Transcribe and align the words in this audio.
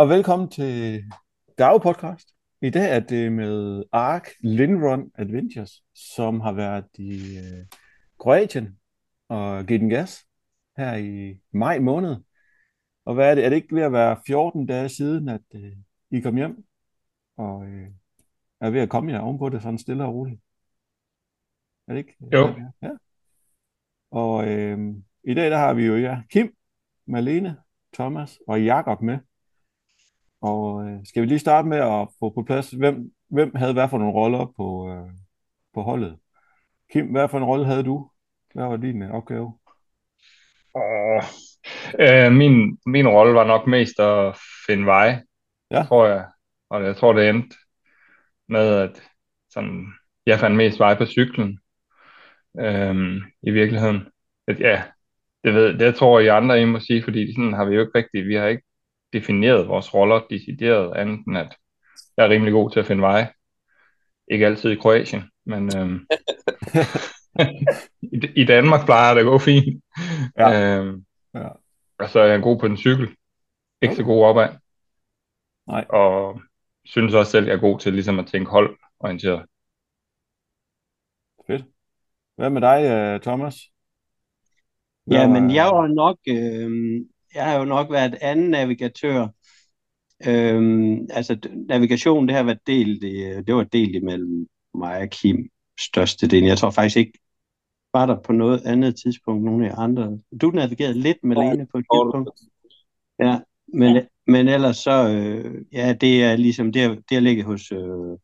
og 0.00 0.08
velkommen 0.08 0.48
til 0.48 1.04
Dag 1.58 1.82
Podcast. 1.82 2.28
I 2.62 2.70
dag 2.70 2.96
er 2.96 3.00
det 3.00 3.32
med 3.32 3.84
Ark 3.92 4.28
Lindrun 4.40 5.10
Adventures, 5.14 5.82
som 5.94 6.40
har 6.40 6.52
været 6.52 6.86
i 6.94 7.38
øh, 7.38 7.66
Kroatien 8.18 8.78
og 9.28 9.66
givet 9.66 9.80
den 9.80 9.88
gas 9.88 10.26
her 10.76 10.96
i 10.96 11.40
maj 11.52 11.78
måned. 11.78 12.16
Og 13.04 13.14
hvad 13.14 13.30
er 13.30 13.34
det? 13.34 13.44
Er 13.44 13.48
det 13.48 13.56
ikke 13.56 13.74
ved 13.74 13.82
at 13.82 13.92
være 13.92 14.20
14 14.26 14.66
dage 14.66 14.88
siden, 14.88 15.28
at 15.28 15.42
øh, 15.54 15.72
I 16.10 16.20
kom 16.20 16.36
hjem? 16.36 16.64
Og 17.36 17.66
øh, 17.66 17.88
er 18.60 18.70
ved 18.70 18.80
at 18.80 18.88
komme 18.88 19.12
jer 19.12 19.20
ovenpå 19.20 19.48
det 19.48 19.62
sådan 19.62 19.78
stille 19.78 20.04
og 20.04 20.14
roligt? 20.14 20.40
Er 21.88 21.92
det 21.92 21.98
ikke? 21.98 22.16
Jo. 22.32 22.54
Ja. 22.82 22.90
Og 24.10 24.48
øh, 24.48 24.94
i 25.24 25.34
dag 25.34 25.50
der 25.50 25.58
har 25.58 25.74
vi 25.74 25.86
jo 25.86 25.96
ja, 25.96 26.22
Kim, 26.30 26.56
Malene, 27.06 27.56
Thomas 27.92 28.38
og 28.48 28.64
Jakob 28.64 29.00
med. 29.02 29.18
Og 30.40 30.84
øh, 30.88 30.98
skal 31.04 31.22
vi 31.22 31.26
lige 31.26 31.38
starte 31.38 31.68
med 31.68 31.78
at 31.78 32.08
få 32.18 32.30
på 32.30 32.42
plads, 32.46 32.70
hvem, 32.70 33.12
hvem 33.30 33.54
havde 33.54 33.72
hvad 33.72 33.88
for 33.88 33.98
nogle 33.98 34.14
roller 34.14 34.52
på, 34.56 34.90
øh, 34.92 35.10
på 35.74 35.82
holdet? 35.82 36.18
Kim, 36.92 37.06
hvad 37.06 37.28
for 37.28 37.38
en 37.38 37.44
rolle 37.44 37.66
havde 37.66 37.82
du? 37.82 38.10
Hvad 38.54 38.64
var 38.64 38.76
din 38.76 39.02
øh, 39.02 39.10
opgave? 39.10 39.58
Og, 40.74 41.22
øh, 42.00 42.32
min, 42.32 42.78
min 42.86 43.08
rolle 43.08 43.34
var 43.34 43.46
nok 43.46 43.66
mest 43.66 44.00
at 44.00 44.36
finde 44.66 44.86
vej, 44.86 45.22
Ja. 45.70 45.82
tror 45.82 46.06
jeg. 46.06 46.26
Og 46.70 46.84
jeg 46.84 46.96
tror, 46.96 47.12
det 47.12 47.28
endte 47.28 47.56
med, 48.48 48.74
at 48.74 49.02
sådan, 49.50 49.86
jeg 50.26 50.38
fandt 50.40 50.56
mest 50.56 50.78
vej 50.78 50.98
på 50.98 51.06
cyklen. 51.06 51.58
Øhm, 52.60 53.16
I 53.42 53.50
virkeligheden. 53.50 54.08
At, 54.46 54.60
ja, 54.60 54.82
det, 55.44 55.54
ved, 55.54 55.78
det 55.78 55.94
tror 55.94 56.18
jeg, 56.18 56.26
I 56.26 56.28
andre 56.28 56.62
I 56.62 56.64
må 56.64 56.80
sige, 56.80 57.02
fordi 57.02 57.34
sådan 57.34 57.52
har 57.52 57.64
vi 57.64 57.74
jo 57.74 57.80
ikke 57.80 57.98
rigtig, 57.98 58.26
vi 58.28 58.34
har 58.34 58.46
ikke 58.46 58.62
defineret 59.12 59.68
vores 59.68 59.94
roller 59.94 60.20
decideret, 60.30 60.96
andet 60.96 61.26
end 61.26 61.38
at 61.38 61.56
jeg 62.16 62.26
er 62.26 62.30
rimelig 62.30 62.52
god 62.52 62.70
til 62.70 62.80
at 62.80 62.86
finde 62.86 63.02
vej. 63.02 63.32
Ikke 64.30 64.46
altid 64.46 64.70
i 64.70 64.74
Kroatien, 64.76 65.22
men 65.46 65.76
øhm, 65.76 66.06
i, 68.14 68.20
I 68.36 68.44
Danmark 68.44 68.84
plejer 68.86 69.14
det 69.14 69.20
at 69.20 69.26
gå 69.26 69.38
fint. 69.38 69.84
Ja. 70.38 70.78
Øhm, 70.78 71.04
Ja. 71.34 71.48
og 71.98 72.08
så 72.08 72.20
er 72.20 72.26
jeg 72.26 72.42
god 72.42 72.58
på 72.58 72.66
en 72.66 72.76
cykel. 72.76 73.16
Ikke 73.82 73.94
så 73.94 74.02
god 74.02 74.24
opad. 74.24 74.48
Nej. 75.66 75.86
Og 75.88 76.40
synes 76.84 77.14
også 77.14 77.30
selv, 77.32 77.44
at 77.44 77.48
jeg 77.48 77.56
er 77.56 77.60
god 77.60 77.78
til 77.78 77.92
ligesom 77.92 78.18
at 78.18 78.26
tænke 78.26 78.50
holdorienteret. 78.50 79.46
Fedt. 81.46 81.64
Hvad 82.36 82.50
med 82.50 82.60
dig, 82.60 82.84
øh, 82.84 83.20
Thomas? 83.20 83.54
Hvad 85.04 85.18
Ja, 85.18 85.28
men 85.28 85.54
jeg 85.54 85.66
var 85.66 85.86
nok, 85.86 86.18
øh, 86.28 87.00
jeg 87.34 87.44
har 87.44 87.58
jo 87.58 87.64
nok 87.64 87.90
været 87.90 88.18
anden 88.20 88.50
navigatør. 88.50 89.28
Øhm, 90.26 91.06
altså 91.10 91.38
navigation, 91.68 92.28
det 92.28 92.36
har 92.36 92.42
været 92.42 92.66
delt, 92.66 93.04
i, 93.04 93.42
det 93.46 93.54
var 93.54 93.64
delt 93.64 93.96
imellem 93.96 94.46
mig 94.74 95.02
og 95.02 95.08
Kim 95.08 95.48
størstedelen. 95.80 96.48
Jeg 96.48 96.58
tror 96.58 96.70
faktisk 96.70 96.96
ikke, 96.96 97.18
var 97.92 98.06
der 98.06 98.16
på 98.20 98.32
noget 98.32 98.62
andet 98.64 98.96
tidspunkt 99.04 99.44
nogle 99.44 99.70
af 99.70 99.74
andre. 99.78 100.18
Du 100.40 100.50
navigerede 100.50 100.98
lidt 100.98 101.18
med 101.22 101.36
Lene 101.36 101.66
på 101.66 101.78
et 101.78 101.84
tidspunkt. 101.94 102.30
Ja, 103.18 103.38
men, 103.66 104.06
men 104.26 104.48
ellers 104.48 104.76
så, 104.76 105.08
øh, 105.08 105.64
ja, 105.72 105.92
det 105.92 106.24
er 106.24 106.36
ligesom, 106.36 106.72
det 106.72 106.82
har, 106.82 106.88
det 106.88 107.10
har 107.10 107.20
ligget 107.20 107.44
hos, 107.44 107.72
øh, 107.72 108.18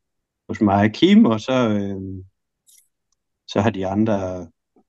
hos 0.49 0.61
mig 0.61 0.85
og 0.85 0.93
Kim, 0.93 1.25
og 1.25 1.41
så, 1.41 1.69
øh, 1.69 2.25
så 3.47 3.61
har 3.61 3.71
de 3.71 3.87
andre, 3.87 4.47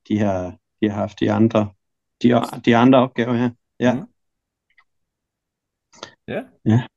de 0.07 0.19
har, 0.19 0.57
de 0.81 0.89
har 0.89 0.95
haft 0.95 1.19
de 1.19 1.31
andre, 1.31 1.69
de, 2.23 2.41
de 2.65 2.75
andre 2.75 2.99
opgaver 2.99 3.33
her. 3.33 3.43
Ja. 3.43 3.49
Mhm. 3.79 4.07
Ja. 6.27 6.43
Ja. 6.65 6.87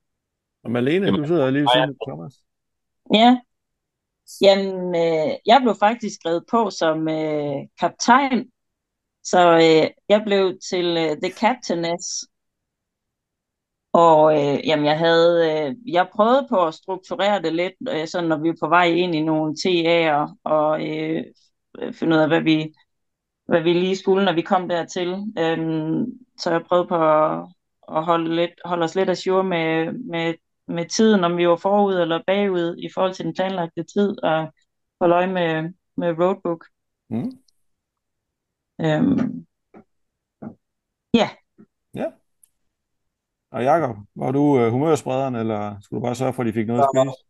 Og 0.65 0.71
Malene, 0.71 1.11
du 1.11 1.27
sidder 1.27 1.51
lige 1.51 1.63
ved 1.63 1.69
siden 1.75 1.91
af 1.91 1.97
Thomas. 2.09 2.35
Ja. 3.15 3.41
Jamen, 4.41 4.95
øh, 4.95 5.37
jeg 5.47 5.61
blev 5.63 5.75
faktisk 5.81 6.15
skrevet 6.15 6.45
på 6.51 6.71
som 6.71 7.09
øh, 7.09 7.57
kaptajn, 7.81 8.51
så 9.23 9.53
øh, 9.55 9.91
jeg 10.09 10.23
blev 10.27 10.59
til 10.71 10.87
øh, 10.97 11.17
The 11.23 11.33
Captainess. 11.41 12.27
Og 13.93 14.33
øh, 14.35 14.67
jamen, 14.67 14.85
jeg 14.87 14.99
havde, 14.99 15.53
øh, 15.53 15.95
jeg 15.95 16.09
prøvede 16.15 16.47
på 16.51 16.67
at 16.67 16.75
strukturere 16.75 17.43
det 17.43 17.55
lidt, 17.55 17.75
øh, 17.89 18.07
sådan 18.07 18.29
når 18.29 18.39
vi 18.39 18.49
er 18.49 18.55
på 18.61 18.69
vej 18.69 18.85
ind 18.85 19.15
i 19.15 19.23
nogle 19.23 19.55
TA'er, 19.59 20.37
og 20.45 20.89
øh, 20.89 21.25
finde 21.93 22.17
ud 22.17 22.21
af, 22.21 22.29
hvad 22.29 22.41
vi, 22.41 22.75
hvad 23.51 23.63
vi 23.63 23.73
lige 23.73 23.97
skulle, 23.97 24.25
når 24.25 24.33
vi 24.33 24.43
kom 24.43 24.69
dertil. 24.69 25.09
Øhm, 25.39 26.07
så 26.39 26.51
jeg 26.51 26.65
prøvede 26.69 26.89
på 26.89 26.95
at, 26.95 27.49
at 27.97 28.05
holde, 28.05 28.37
lidt, 28.37 28.51
holde 28.65 28.85
os 28.85 28.95
lidt 28.95 29.11
ajour 29.11 29.43
med, 29.43 29.93
med 29.93 30.35
med 30.71 30.89
tiden, 30.89 31.25
om 31.25 31.37
vi 31.37 31.49
var 31.49 31.57
forud 31.57 31.95
eller 31.95 32.23
bagud 32.27 32.77
i 32.79 32.89
forhold 32.95 33.15
til 33.15 33.25
den 33.25 33.35
planlagte 33.35 33.83
tid, 33.83 34.25
og 34.25 34.53
holde 35.01 35.15
øje 35.15 35.27
med, 35.27 35.73
med 35.97 36.19
roadbook. 36.19 36.65
Mm. 37.11 37.31
Øhm, 38.81 39.47
Og 43.51 43.63
Jakob, 43.63 43.97
var 44.15 44.31
du 44.31 44.61
øh, 44.61 44.71
humørsprederen, 44.73 45.35
eller 45.35 45.81
skulle 45.81 46.01
du 46.01 46.05
bare 46.05 46.15
sørge 46.15 46.33
for, 46.33 46.43
at 46.43 46.47
de 46.47 46.53
fik 46.53 46.67
noget 46.67 46.81
at 46.81 46.89
spise? 46.95 47.30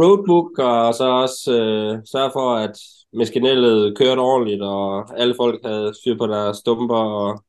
Roadbook, 0.00 0.58
og 0.58 0.94
så 0.94 1.04
også 1.04 1.52
øh, 1.60 1.98
sørge 2.12 2.30
for, 2.32 2.54
at 2.54 2.76
maskinellet 3.12 3.98
kørte 3.98 4.18
ordentligt, 4.18 4.62
og 4.62 5.18
alle 5.20 5.34
folk 5.36 5.60
havde 5.64 5.94
styr 5.94 6.16
på 6.18 6.26
deres 6.26 6.56
stumper, 6.56 7.02
og 7.22 7.42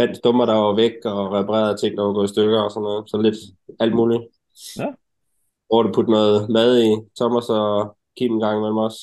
fandt 0.00 0.16
stumper, 0.16 0.46
der 0.46 0.54
var 0.54 0.74
væk, 0.74 0.96
og 1.04 1.32
reparerede 1.32 1.76
ting, 1.76 1.96
der 1.96 2.02
var 2.02 2.12
gået 2.12 2.30
i 2.30 2.32
stykker, 2.32 2.60
og 2.60 2.70
sådan 2.70 2.82
noget. 2.82 3.10
Så 3.10 3.16
lidt 3.16 3.36
alt 3.80 3.94
muligt. 3.94 4.22
Ja. 4.78 4.88
Hvor 5.68 5.82
du 5.82 5.92
putte 5.92 6.10
noget 6.10 6.48
mad 6.48 6.82
i, 6.82 6.90
Thomas 7.20 7.48
og 7.48 7.96
Kim 8.18 8.32
en 8.32 8.40
gang 8.40 8.58
imellem 8.58 8.78
os. 8.78 8.98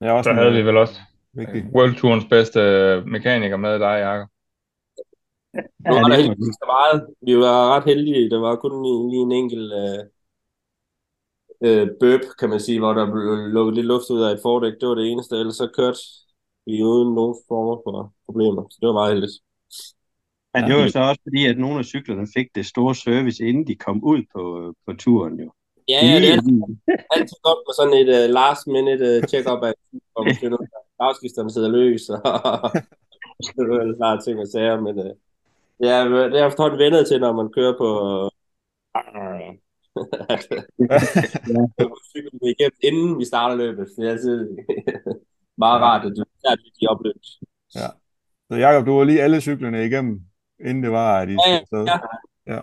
Det 0.00 0.08
er 0.08 0.12
også 0.12 0.28
Så 0.28 0.34
havde 0.34 0.52
vi 0.52 0.62
vel 0.62 0.76
også 0.76 0.96
vigtigt. 1.32 1.64
World 1.74 1.94
Tourens 1.96 2.24
bedste 2.30 2.60
mekaniker 3.06 3.56
med 3.56 3.78
dig, 3.78 3.96
Jacob. 4.06 4.28
Nu 5.54 5.94
var 5.94 6.02
det 6.02 6.18
der 6.18 6.28
var 6.28 6.58
så 6.62 6.66
meget. 6.74 6.98
Vi 7.22 7.34
var 7.38 7.74
ret 7.74 7.84
heldige. 7.84 8.30
Der 8.30 8.40
var 8.40 8.56
kun 8.56 8.82
lige, 8.84 9.10
lige 9.10 9.22
en 9.22 9.32
enkelt 9.32 9.72
øh, 9.72 10.00
øh, 11.66 11.88
burp, 12.00 12.20
kan 12.38 12.48
man 12.48 12.60
sige, 12.60 12.78
hvor 12.78 12.92
der 12.92 13.12
blev 13.12 13.36
lukket 13.56 13.74
lidt 13.74 13.86
luft 13.86 14.10
ud 14.10 14.22
af 14.22 14.32
et 14.32 14.40
fordæk. 14.42 14.72
Det 14.80 14.88
var 14.88 14.94
det 14.94 15.06
eneste. 15.10 15.36
Ellers 15.36 15.56
så 15.56 15.68
kørte 15.76 15.98
vi 16.66 16.82
uden 16.82 17.14
nogen 17.14 17.36
former 17.48 17.76
for 17.84 18.12
problemer. 18.26 18.62
Så 18.70 18.76
det 18.80 18.86
var 18.86 18.92
meget 19.00 19.12
heldigt. 19.12 19.36
Men 20.54 20.64
det 20.64 20.74
var 20.76 20.82
jo 20.82 20.90
så 20.90 21.00
også 21.00 21.22
fordi, 21.26 21.46
at 21.46 21.58
nogle 21.58 21.78
af 21.78 21.84
cyklerne 21.84 22.26
fik 22.36 22.46
det 22.54 22.66
store 22.66 22.94
service, 22.94 23.44
inden 23.48 23.66
de 23.66 23.74
kom 23.74 24.04
ud 24.04 24.22
på, 24.34 24.74
på 24.86 24.92
turen 24.92 25.40
jo. 25.40 25.52
Ja, 25.88 26.06
ja, 26.06 26.14
det 26.20 26.28
er 26.28 27.14
altid 27.16 27.38
godt 27.42 27.60
med 27.66 27.74
sådan 27.78 27.96
et 28.02 28.10
uh, 28.18 28.34
last 28.40 28.66
minute 28.66 29.06
uh, 29.16 29.28
check-up 29.30 29.62
af, 29.62 29.74
at 30.16 30.58
afskifterne 30.98 31.50
sidder 31.50 31.68
løs, 31.68 32.08
og 32.08 32.20
så 33.44 33.50
er 33.80 33.86
det 33.86 33.96
klart 33.96 34.24
ting 34.24 34.38
og 34.40 34.48
sager, 34.48 34.80
men 34.80 34.98
uh, 34.98 35.12
ja, 35.80 36.04
det 36.04 36.34
er 36.34 36.36
jeg 36.36 36.46
efterhånden 36.46 36.78
vendet 36.78 37.06
til, 37.06 37.20
når 37.20 37.32
man 37.32 37.52
kører 37.56 37.74
på 37.78 37.88
cyklen 42.12 42.40
igennem, 42.52 42.78
inden 42.88 43.18
vi 43.18 43.24
starter 43.24 43.56
løbet. 43.56 43.88
Det 43.96 44.06
er 44.06 44.10
altid 44.10 44.38
meget 45.64 45.80
rart, 45.86 46.06
at 46.06 46.12
du 46.16 46.24
er 46.44 46.56
de 46.80 46.86
opløbet. 46.88 47.26
Så 48.48 48.56
Jakob, 48.56 48.86
du 48.86 48.92
var 48.96 49.04
lige 49.04 49.22
alle 49.22 49.40
cyklerne 49.40 49.86
igennem, 49.86 50.20
inden 50.60 50.82
det 50.82 50.92
var, 50.92 51.20
at 51.20 51.28
I 51.28 51.32
Ja, 51.32 51.38
skulle 51.38 51.60
afsted. 51.60 51.84
ja. 52.46 52.60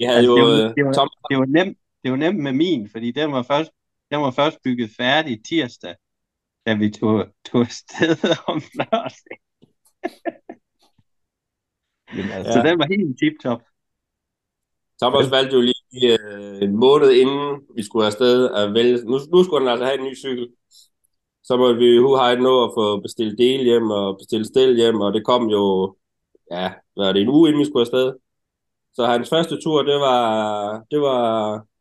Jeg 0.00 0.08
havde 0.08 0.18
Altså, 0.18 0.30
jo 0.30 0.36
det, 0.36 0.44
var, 0.44 0.68
øh, 0.68 0.74
det, 0.76 0.84
var, 0.84 0.92
Tom, 0.92 1.08
det, 1.30 1.38
var 1.38 1.46
nemt, 1.46 1.78
det 2.02 2.10
var 2.10 2.16
nemt 2.16 2.38
med 2.42 2.52
min, 2.52 2.88
fordi 2.90 3.10
den 3.12 3.32
var 3.32 3.42
først, 3.42 3.70
den 4.10 4.20
var 4.20 4.30
først 4.30 4.58
bygget 4.64 4.90
færdig 4.96 5.44
tirsdag, 5.48 5.94
da 6.66 6.74
vi 6.74 6.90
tog, 6.90 7.26
tog 7.44 7.60
afsted 7.60 8.16
om 8.52 8.60
lørdag. 8.78 9.36
Jamen, 12.16 12.30
altså, 12.32 12.52
Så 12.52 12.58
den 12.68 12.78
var 12.78 12.86
helt 12.94 13.18
tip-top. 13.20 13.62
Thomas 15.02 15.30
valgte 15.30 15.54
jo 15.56 15.60
lige 15.60 15.77
øh, 15.94 16.62
en 16.62 16.76
måned 16.76 17.10
inden 17.12 17.60
vi 17.76 17.82
skulle 17.82 18.06
afsted 18.06 18.50
at 18.50 18.74
vælge. 18.74 18.96
Nu, 19.04 19.16
nu 19.32 19.44
skulle 19.44 19.60
han 19.62 19.70
altså 19.72 19.84
have 19.84 19.98
en 20.00 20.04
ny 20.06 20.16
cykel. 20.16 20.48
Så 21.44 21.56
måtte 21.56 21.78
vi 21.80 21.96
hu 21.98 22.16
hej 22.16 22.34
nå 22.36 22.64
at 22.64 22.70
få 22.78 23.00
bestilt 23.00 23.38
del 23.38 23.64
hjem 23.64 23.90
og 23.90 24.16
bestilt 24.18 24.46
stel 24.46 24.76
hjem, 24.76 25.00
og 25.00 25.12
det 25.14 25.24
kom 25.26 25.42
jo, 25.56 25.96
ja, 26.50 26.72
var 26.96 27.12
det, 27.12 27.22
en 27.22 27.28
uge 27.28 27.48
inden 27.48 27.60
vi 27.60 27.64
skulle 27.64 27.80
afsted. 27.86 28.12
Så 28.94 29.06
hans 29.06 29.28
første 29.28 29.60
tur, 29.62 29.82
det 29.82 29.94
var, 30.00 30.24
det 30.90 31.00
var, 31.00 31.22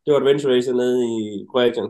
det 0.05 0.13
var 0.13 0.19
adventure 0.19 0.55
racer 0.55 0.73
nede 0.73 0.97
i 1.05 1.45
Kroatien. 1.51 1.87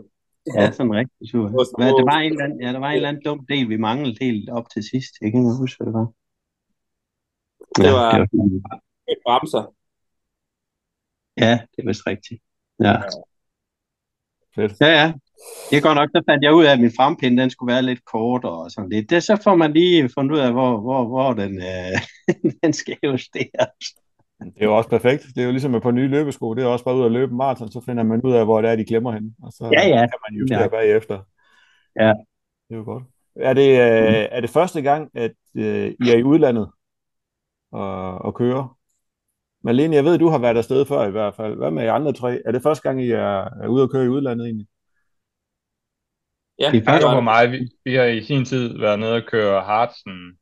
Ja, 0.56 0.72
sådan 0.72 0.92
en 0.92 0.96
rigtig 0.98 1.32
tur. 1.32 1.48
Hvad, 1.48 1.88
det 1.98 2.06
var 2.12 2.20
en 2.20 2.32
eller 2.32 2.44
anden, 2.46 2.62
ja, 2.62 2.70
der 2.74 2.80
var 2.80 2.90
en 2.90 2.96
eller 2.96 3.10
anden 3.10 3.24
dum 3.26 3.46
del, 3.50 3.70
vi 3.70 3.78
manglede 3.78 4.18
helt 4.22 4.50
op 4.50 4.66
til 4.74 4.84
sidst. 4.92 5.12
Jeg 5.22 5.32
kan 5.32 5.40
ikke 5.42 5.58
huske, 5.60 5.84
hvad 5.84 5.94
det 5.94 6.00
var. 6.00 6.08
Det 7.84 7.92
var- 7.98 8.18
det 9.08 9.16
var 9.16 9.24
bremser. 9.28 9.64
Ja, 11.38 11.52
det 11.76 11.84
er 11.84 11.88
vist 11.88 12.08
rigtigt. 12.08 12.42
Ja. 12.84 12.96
Fedt. 14.56 14.74
Ja, 14.82 14.88
ja. 14.88 15.14
Det 15.70 15.78
er 15.78 15.82
godt 15.82 15.96
nok, 15.96 16.10
så 16.16 16.22
fandt 16.30 16.44
jeg 16.44 16.54
ud 16.54 16.66
af, 16.66 16.72
at 16.74 16.80
min 16.80 16.92
frempinde, 16.98 17.42
den 17.42 17.50
skulle 17.50 17.74
være 17.74 17.82
lidt 17.82 18.06
kortere 18.06 18.52
og 18.64 18.72
sådan 18.72 18.90
lidt. 18.90 19.10
Det, 19.10 19.24
så 19.24 19.42
får 19.44 19.56
man 19.56 19.74
lige 19.74 20.10
fundet 20.18 20.36
ud 20.36 20.40
af, 20.40 20.52
hvor, 20.52 20.80
hvor, 20.80 21.06
hvor 21.08 21.34
den, 21.34 21.62
øh, 21.62 21.98
den 22.64 22.74
skal 22.74 22.98
justeres. 23.04 23.78
Det 24.40 24.62
er 24.62 24.66
jo 24.66 24.78
også 24.78 24.90
perfekt. 24.90 25.24
Det 25.36 25.42
er 25.42 25.46
jo 25.46 25.52
ligesom 25.52 25.76
at 25.76 25.82
på 25.82 25.92
nye 25.92 26.08
løbesko. 26.08 26.54
Det 26.54 26.64
er 26.64 26.68
også 26.68 26.86
bare 26.86 26.96
ud 26.96 27.06
at 27.06 27.12
løbe 27.12 27.34
maraton, 27.36 27.72
så 27.72 27.82
finder 27.86 28.04
man 28.04 28.22
ud 28.22 28.34
af, 28.34 28.46
hvor 28.46 28.62
det 28.62 28.72
er, 28.72 28.76
de 28.76 28.86
glemmer 28.86 29.12
hen. 29.12 29.36
Og 29.44 29.52
så 29.52 29.70
Ja, 29.74 29.88
ja. 29.88 30.00
kan 30.08 30.20
man 30.30 30.40
justere 30.40 30.62
Ja. 30.62 30.68
bagefter. 30.68 31.20
Ja. 32.00 32.08
Det 32.68 32.74
er 32.74 32.76
jo 32.76 32.84
godt. 32.84 33.04
Er 33.36 33.54
det, 33.54 33.70
øh, 33.72 34.28
er 34.32 34.42
det 34.42 34.50
første 34.50 34.82
gang, 34.82 35.10
at 35.16 35.32
øh, 35.56 35.88
I 36.06 36.10
er 36.10 36.18
i 36.18 36.24
udlandet 36.24 36.72
og, 37.72 38.18
og 38.18 38.36
kører? 38.36 38.77
Malene, 39.68 39.96
jeg 39.96 40.06
ved, 40.06 40.18
du 40.18 40.30
har 40.30 40.38
været 40.38 40.58
afsted 40.58 40.86
før 40.86 41.08
i 41.08 41.12
hvert 41.12 41.36
fald. 41.36 41.56
Hvad 41.56 41.72
med 41.72 41.84
jer 41.84 41.94
andre 41.94 42.14
tre? 42.14 42.42
Er 42.46 42.52
det 42.52 42.64
første 42.64 42.84
gang, 42.84 43.04
I 43.04 43.12
er, 43.12 43.64
er 43.64 43.68
ude 43.68 43.84
at 43.84 43.92
køre 43.92 44.06
i 44.06 44.08
udlandet 44.08 44.46
egentlig? 44.46 44.68
Ja, 46.60 46.72
Det 46.72 46.88
er 46.88 47.16
og 47.16 47.24
mig, 47.24 47.52
vi, 47.52 47.70
vi 47.86 47.96
har 47.96 48.04
i 48.04 48.24
sin 48.24 48.46
tid 48.46 48.80
været 48.80 49.00
nede 49.00 49.16
og 49.16 49.24
køre 49.28 49.64
Hartsen. 49.64 50.38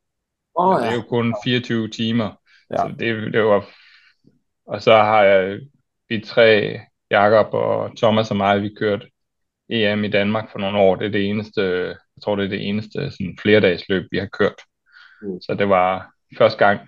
Åh, 0.59 0.69
men 0.69 0.77
det 0.77 0.87
er 0.87 0.91
ja. 0.91 0.95
jo 0.95 1.01
kun 1.01 1.35
24 1.43 1.87
timer. 1.87 2.41
Ja. 2.71 2.77
Så 2.77 2.95
det, 2.99 3.33
det 3.33 3.43
var... 3.43 3.69
Og 4.65 4.81
så 4.81 4.95
har 4.95 5.23
jeg 5.23 5.59
vi 6.09 6.21
tre, 6.21 6.79
Jakob 7.11 7.53
og 7.53 7.97
Thomas 7.97 8.31
og 8.31 8.37
mig, 8.37 8.61
vi 8.61 8.75
kørt 8.79 9.05
EM 9.69 10.03
i 10.03 10.09
Danmark 10.09 10.51
for 10.51 10.59
nogle 10.59 10.79
år. 10.79 10.95
Det 10.95 11.05
er 11.05 11.11
det 11.11 11.29
eneste, 11.29 11.61
jeg 11.87 12.21
tror, 12.23 12.35
det 12.35 12.45
er 12.45 12.49
det 12.49 12.67
eneste 12.69 13.11
sådan 13.11 13.37
flerdagsløb, 13.41 14.07
vi 14.11 14.17
har 14.17 14.29
kørt. 14.39 14.61
Mm. 15.21 15.41
Så 15.41 15.55
det 15.59 15.69
var 15.69 16.11
første 16.37 16.65
gang 16.65 16.79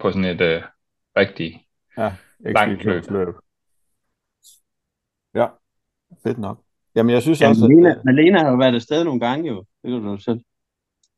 på 0.00 0.10
sådan 0.10 0.24
et 0.24 0.40
øh, 0.40 0.62
rigtig 1.16 1.61
Ja, 1.96 2.12
Langt 2.40 2.68
løb. 2.70 2.76
ekspeditionsløb. 2.78 3.34
Ja, 5.34 5.46
fedt 6.22 6.38
nok. 6.38 6.58
Jamen, 6.94 7.12
jeg 7.14 7.22
synes 7.22 7.40
Ja, 7.40 7.48
også, 7.48 7.68
Malena, 7.68 7.90
at, 7.90 8.04
Malena 8.04 8.38
har 8.38 8.50
jo 8.50 8.56
været 8.56 8.74
afsted 8.74 9.04
nogle 9.04 9.20
gange 9.20 9.48
jo. 9.48 9.64
Det 9.82 9.90
kan 9.90 10.02
du 10.02 10.16
selv. 10.18 10.40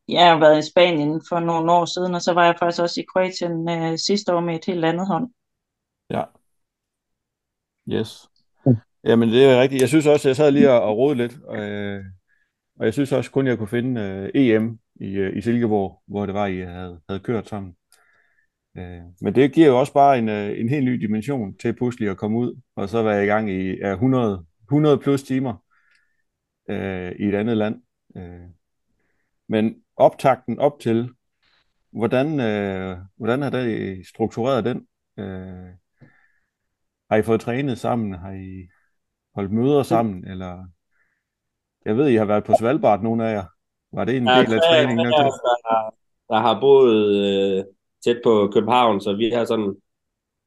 Jeg 0.09 0.31
har 0.31 0.39
været 0.39 0.59
i 0.59 0.71
Spanien 0.71 1.23
for 1.29 1.41
nogle 1.41 1.73
år 1.73 1.85
siden, 1.85 2.15
og 2.15 2.23
så 2.23 2.33
var 2.33 2.45
jeg 2.45 2.55
faktisk 2.59 2.83
også 2.83 3.01
i 3.01 3.05
Kroatien 3.13 3.69
øh, 3.69 3.99
sidste 3.99 4.35
år 4.35 4.41
med 4.41 4.55
et 4.55 4.65
helt 4.65 4.85
andet 4.85 5.07
hold. 5.07 5.29
ja. 6.11 6.25
Yes. 7.89 8.29
Jamen, 9.05 9.29
det 9.29 9.45
er 9.45 9.61
rigtigt. 9.63 9.81
Jeg 9.81 9.89
synes 9.89 10.07
også, 10.07 10.29
jeg 10.29 10.37
sad 10.37 10.51
lige 10.53 10.71
og, 10.71 10.83
og 10.83 10.97
rode 10.97 11.15
lidt, 11.15 11.33
øh, 11.33 12.05
og 12.79 12.85
jeg 12.85 12.93
synes 12.93 13.13
også 13.13 13.31
kun, 13.31 13.47
jeg 13.47 13.59
kunne 13.59 13.69
finde 13.69 14.01
øh, 14.01 14.31
EM 14.35 14.79
i, 15.01 15.07
øh, 15.15 15.37
i 15.37 15.41
Silkeborg, 15.41 16.03
hvor 16.07 16.27
det 16.27 16.35
var, 16.35 16.47
I 16.47 16.61
havde, 16.61 17.01
havde 17.09 17.21
kørt 17.21 17.49
sammen. 17.49 17.77
Øh, 18.77 19.03
men 19.21 19.35
det 19.35 19.53
giver 19.53 19.67
jo 19.67 19.79
også 19.79 19.93
bare 19.93 20.19
en, 20.19 20.29
øh, 20.29 20.61
en 20.61 20.69
helt 20.69 20.85
ny 20.85 20.93
dimension 20.93 21.57
til 21.59 21.73
pludselig 21.73 22.11
at 22.11 22.17
komme 22.17 22.39
ud, 22.39 22.61
og 22.77 22.89
så 22.89 23.03
være 23.03 23.25
i 23.25 23.27
gang 23.27 23.51
i 23.51 23.77
ja, 23.79 23.93
100, 23.93 24.45
100 24.63 24.99
plus 24.99 25.23
timer 25.23 25.55
øh, 26.71 27.13
i 27.13 27.25
et 27.25 27.35
andet 27.35 27.57
land. 27.57 27.83
Øh, 28.17 28.49
men 29.49 29.75
optakten 29.97 30.59
op 30.59 30.81
til, 30.81 31.11
hvordan, 31.93 32.41
øh, 32.41 32.97
hvordan 33.17 33.43
har 33.43 33.51
det 33.51 34.07
struktureret 34.07 34.65
den? 34.65 34.87
Øh, 35.19 35.71
har 37.11 37.17
I 37.17 37.23
fået 37.23 37.41
trænet 37.41 37.79
sammen? 37.79 38.13
Har 38.13 38.33
I 38.33 38.69
holdt 39.35 39.53
møder 39.53 39.83
sammen? 39.83 40.29
Eller 40.29 40.67
jeg 41.85 41.97
ved, 41.97 42.09
I 42.09 42.15
har 42.15 42.25
været 42.25 42.45
på 42.45 42.53
Svalbard, 42.59 43.03
nogle 43.03 43.29
af 43.29 43.33
jer. 43.35 43.45
Var 43.93 44.05
det 44.05 44.17
en 44.17 44.29
er 44.29 44.43
del 44.43 44.55
af 44.55 44.61
træningen? 44.61 45.07
der, 45.07 45.95
der 46.29 46.39
har 46.39 46.61
boet 46.61 47.07
øh, 47.27 47.65
tæt 48.05 48.21
på 48.25 48.51
København, 48.55 49.01
så 49.01 49.13
vi 49.13 49.31
har 49.31 49.45
sådan 49.45 49.75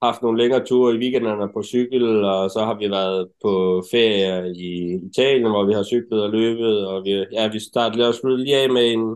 haft 0.01 0.21
nogle 0.21 0.37
længere 0.37 0.65
ture 0.65 0.95
i 0.95 0.97
weekenderne 0.97 1.53
på 1.53 1.63
cykel, 1.63 2.23
og 2.25 2.49
så 2.51 2.59
har 2.65 2.77
vi 2.79 2.89
været 2.91 3.29
på 3.43 3.83
ferie 3.91 4.53
i 4.55 4.99
Italien, 5.09 5.49
hvor 5.49 5.65
vi 5.65 5.73
har 5.73 5.83
cyklet 5.83 6.23
og 6.23 6.29
løbet, 6.29 6.87
og 6.87 7.03
vi, 7.03 7.25
ja, 7.31 7.51
vi 7.51 7.59
startede 7.59 8.07
også 8.07 8.27
lige 8.27 8.57
af 8.57 8.69
med 8.69 8.91
en 8.91 9.15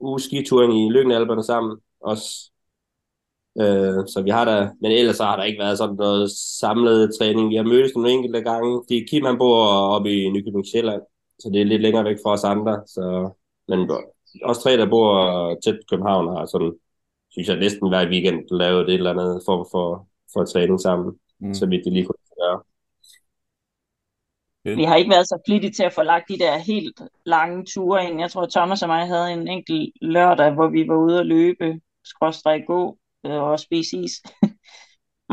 uge 0.00 0.20
skituring 0.20 0.72
i 0.86 0.90
Lyngenalperne 0.90 1.42
sammen 1.42 1.78
også. 2.00 2.50
Øh, 3.60 4.06
så 4.12 4.22
vi 4.24 4.30
har 4.30 4.44
der, 4.44 4.70
men 4.80 4.92
ellers 4.92 5.16
så 5.16 5.24
har 5.24 5.36
der 5.36 5.44
ikke 5.44 5.58
været 5.58 5.78
sådan 5.78 5.96
noget 5.96 6.30
samlet 6.60 7.10
træning. 7.20 7.50
Vi 7.50 7.56
har 7.56 7.62
mødtes 7.62 7.94
nogle 7.94 8.10
enkelte 8.10 8.40
gange, 8.40 8.82
fordi 8.84 9.04
Kim 9.10 9.24
han 9.24 9.38
bor 9.38 9.64
oppe 9.66 10.12
i 10.12 10.30
Nykøbing 10.30 10.66
Sjælland, 10.66 11.02
så 11.38 11.50
det 11.52 11.60
er 11.60 11.64
lidt 11.64 11.82
længere 11.82 12.04
væk 12.04 12.16
fra 12.24 12.32
os 12.32 12.44
andre. 12.44 12.82
Så, 12.86 13.30
men 13.68 13.90
også 14.44 14.62
tre, 14.62 14.76
der 14.76 14.90
bor 14.90 15.54
tæt 15.64 15.74
på 15.74 15.86
København, 15.90 16.36
har 16.36 16.46
sådan, 16.46 16.72
synes 17.32 17.48
jeg 17.48 17.58
næsten 17.58 17.88
hver 17.88 18.08
weekend 18.10 18.44
lavet 18.50 18.88
et 18.88 18.94
eller 18.94 19.10
andet 19.10 19.42
form 19.46 19.66
for, 19.70 20.08
for 20.32 20.44
træning 20.44 20.80
sammen, 20.80 21.18
Mm. 21.40 21.54
så 21.54 21.66
vidt 21.66 21.84
det 21.84 21.92
lige 21.92 22.04
kunne 22.06 22.14
gøre. 22.38 22.62
Vi 24.76 24.84
har 24.84 24.96
ikke 24.96 25.10
været 25.10 25.28
så 25.28 25.42
flittige 25.46 25.72
til 25.72 25.82
at 25.82 25.92
få 25.92 26.02
lagt 26.02 26.28
de 26.28 26.38
der 26.38 26.58
helt 26.58 27.00
lange 27.26 27.64
ture 27.74 28.04
ind. 28.10 28.20
Jeg 28.20 28.30
tror, 28.30 28.46
Thomas 28.46 28.82
og 28.82 28.88
mig 28.88 29.06
havde 29.06 29.32
en 29.32 29.48
enkelt 29.48 29.92
lørdag, 30.02 30.52
hvor 30.54 30.68
vi 30.68 30.88
var 30.88 30.96
ude 30.96 31.20
at 31.20 31.26
løbe, 31.26 31.80
skråstrej 32.04 32.60
gå 32.66 32.98
øh, 33.26 33.32
og 33.42 33.60
spise 33.60 33.96
is, 33.96 34.12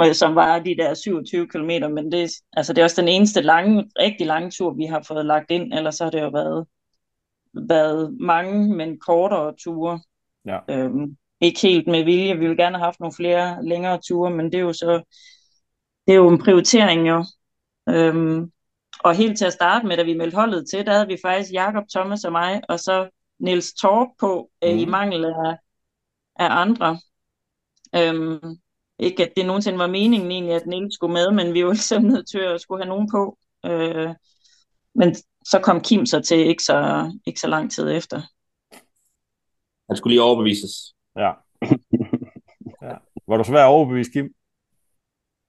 som 0.19 0.35
var 0.35 0.59
de 0.59 0.77
der 0.77 0.93
27 0.93 1.47
km. 1.47 1.69
Men 1.93 2.11
det, 2.11 2.29
altså, 2.53 2.73
det 2.73 2.81
er 2.81 2.83
også 2.85 3.01
den 3.01 3.09
eneste 3.09 3.41
lange, 3.41 3.91
rigtig 3.99 4.27
lange 4.27 4.51
tur, 4.51 4.73
vi 4.73 4.85
har 4.85 5.01
fået 5.07 5.25
lagt 5.25 5.51
ind. 5.51 5.73
Ellers 5.73 5.95
så 5.95 6.03
har 6.03 6.11
det 6.11 6.21
jo 6.21 6.29
været, 6.29 6.67
været 7.53 8.17
mange, 8.19 8.75
men 8.75 8.99
kortere 8.99 9.53
ture. 9.63 9.99
Ja. 10.45 10.59
Øhm, 10.69 11.17
ikke 11.41 11.59
helt 11.61 11.87
med 11.87 12.03
vilje. 12.03 12.33
Vi 12.33 12.39
ville 12.39 12.63
gerne 12.63 12.77
have 12.77 12.85
haft 12.85 12.99
nogle 12.99 13.13
flere 13.15 13.65
længere 13.65 13.99
ture, 14.07 14.31
men 14.31 14.45
det 14.45 14.55
er 14.55 14.59
jo 14.59 14.73
så 14.73 15.01
det 16.07 16.13
er 16.13 16.17
jo 16.17 16.29
en 16.29 16.43
prioritering 16.43 17.07
jo. 17.09 17.25
Øhm, 17.89 18.51
og 19.03 19.15
helt 19.15 19.37
til 19.37 19.45
at 19.45 19.53
starte 19.53 19.87
med, 19.87 19.97
da 19.97 20.03
vi 20.03 20.13
meldte 20.17 20.35
holdet 20.35 20.69
til, 20.69 20.85
der 20.85 20.93
havde 20.93 21.07
vi 21.07 21.17
faktisk 21.25 21.53
Jakob, 21.53 21.83
Thomas 21.95 22.23
og 22.23 22.31
mig, 22.31 22.61
og 22.69 22.79
så 22.79 23.09
Niels 23.39 23.73
Torp 23.73 24.07
på, 24.19 24.49
øh, 24.63 24.69
i 24.79 24.85
Mhm. 24.85 24.91
mangel 24.91 25.25
af, 25.25 25.55
af 26.35 26.47
andre. 26.61 26.99
Øhm, 27.95 28.39
ikke 28.99 29.23
at 29.25 29.33
det 29.37 29.45
nogensinde 29.45 29.79
var 29.79 29.87
meningen 29.87 30.31
egentlig, 30.31 30.55
at 30.55 30.67
Niels 30.67 30.95
skulle 30.95 31.13
med, 31.13 31.31
men 31.31 31.53
vi 31.53 31.65
var 31.65 31.71
ligesom 31.81 32.03
nødt 32.03 32.29
til 32.29 32.39
at 32.39 32.61
skulle 32.61 32.83
have 32.83 32.89
nogen 32.89 33.09
på. 33.11 33.37
Øh, 33.65 34.09
men 34.95 35.15
så 35.45 35.59
kom 35.63 35.81
Kim 35.81 36.05
så 36.05 36.19
til 36.21 36.37
ikke 36.37 36.63
så, 36.63 37.11
ikke 37.25 37.39
så 37.39 37.47
lang 37.47 37.71
tid 37.71 37.89
efter. 37.91 38.21
Han 39.89 39.97
skulle 39.97 40.13
lige 40.13 40.23
overbevises. 40.23 40.95
Ja. 41.19 41.31
ja. 42.81 42.95
Var 43.27 43.37
du 43.37 43.43
svær 43.43 43.63
at 43.63 43.69
overbevise, 43.69 44.11
Kim? 44.11 44.33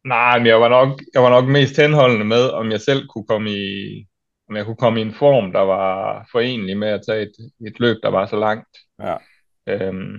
Nej, 0.04 0.38
men 0.38 0.46
jeg 0.46 0.60
var 0.60 0.68
nok, 0.68 1.00
jeg 1.14 1.22
var 1.22 1.30
nok 1.30 1.48
mest 1.48 1.76
henholdende 1.76 2.24
med, 2.24 2.50
om 2.50 2.70
jeg 2.70 2.80
selv 2.80 3.08
kunne 3.08 3.26
komme 3.26 3.50
i, 3.50 4.06
om 4.48 4.56
jeg 4.56 4.64
kunne 4.64 4.76
komme 4.76 5.00
i 5.00 5.02
en 5.02 5.14
form, 5.14 5.52
der 5.52 5.60
var 5.60 6.26
forenelig 6.32 6.76
med 6.78 6.88
at 6.88 7.00
tage 7.08 7.22
et, 7.22 7.32
et 7.66 7.80
løb, 7.80 7.96
der 8.02 8.08
var 8.08 8.26
så 8.26 8.36
langt. 8.36 8.78
Ja. 8.98 9.16
Øhm, 9.66 10.16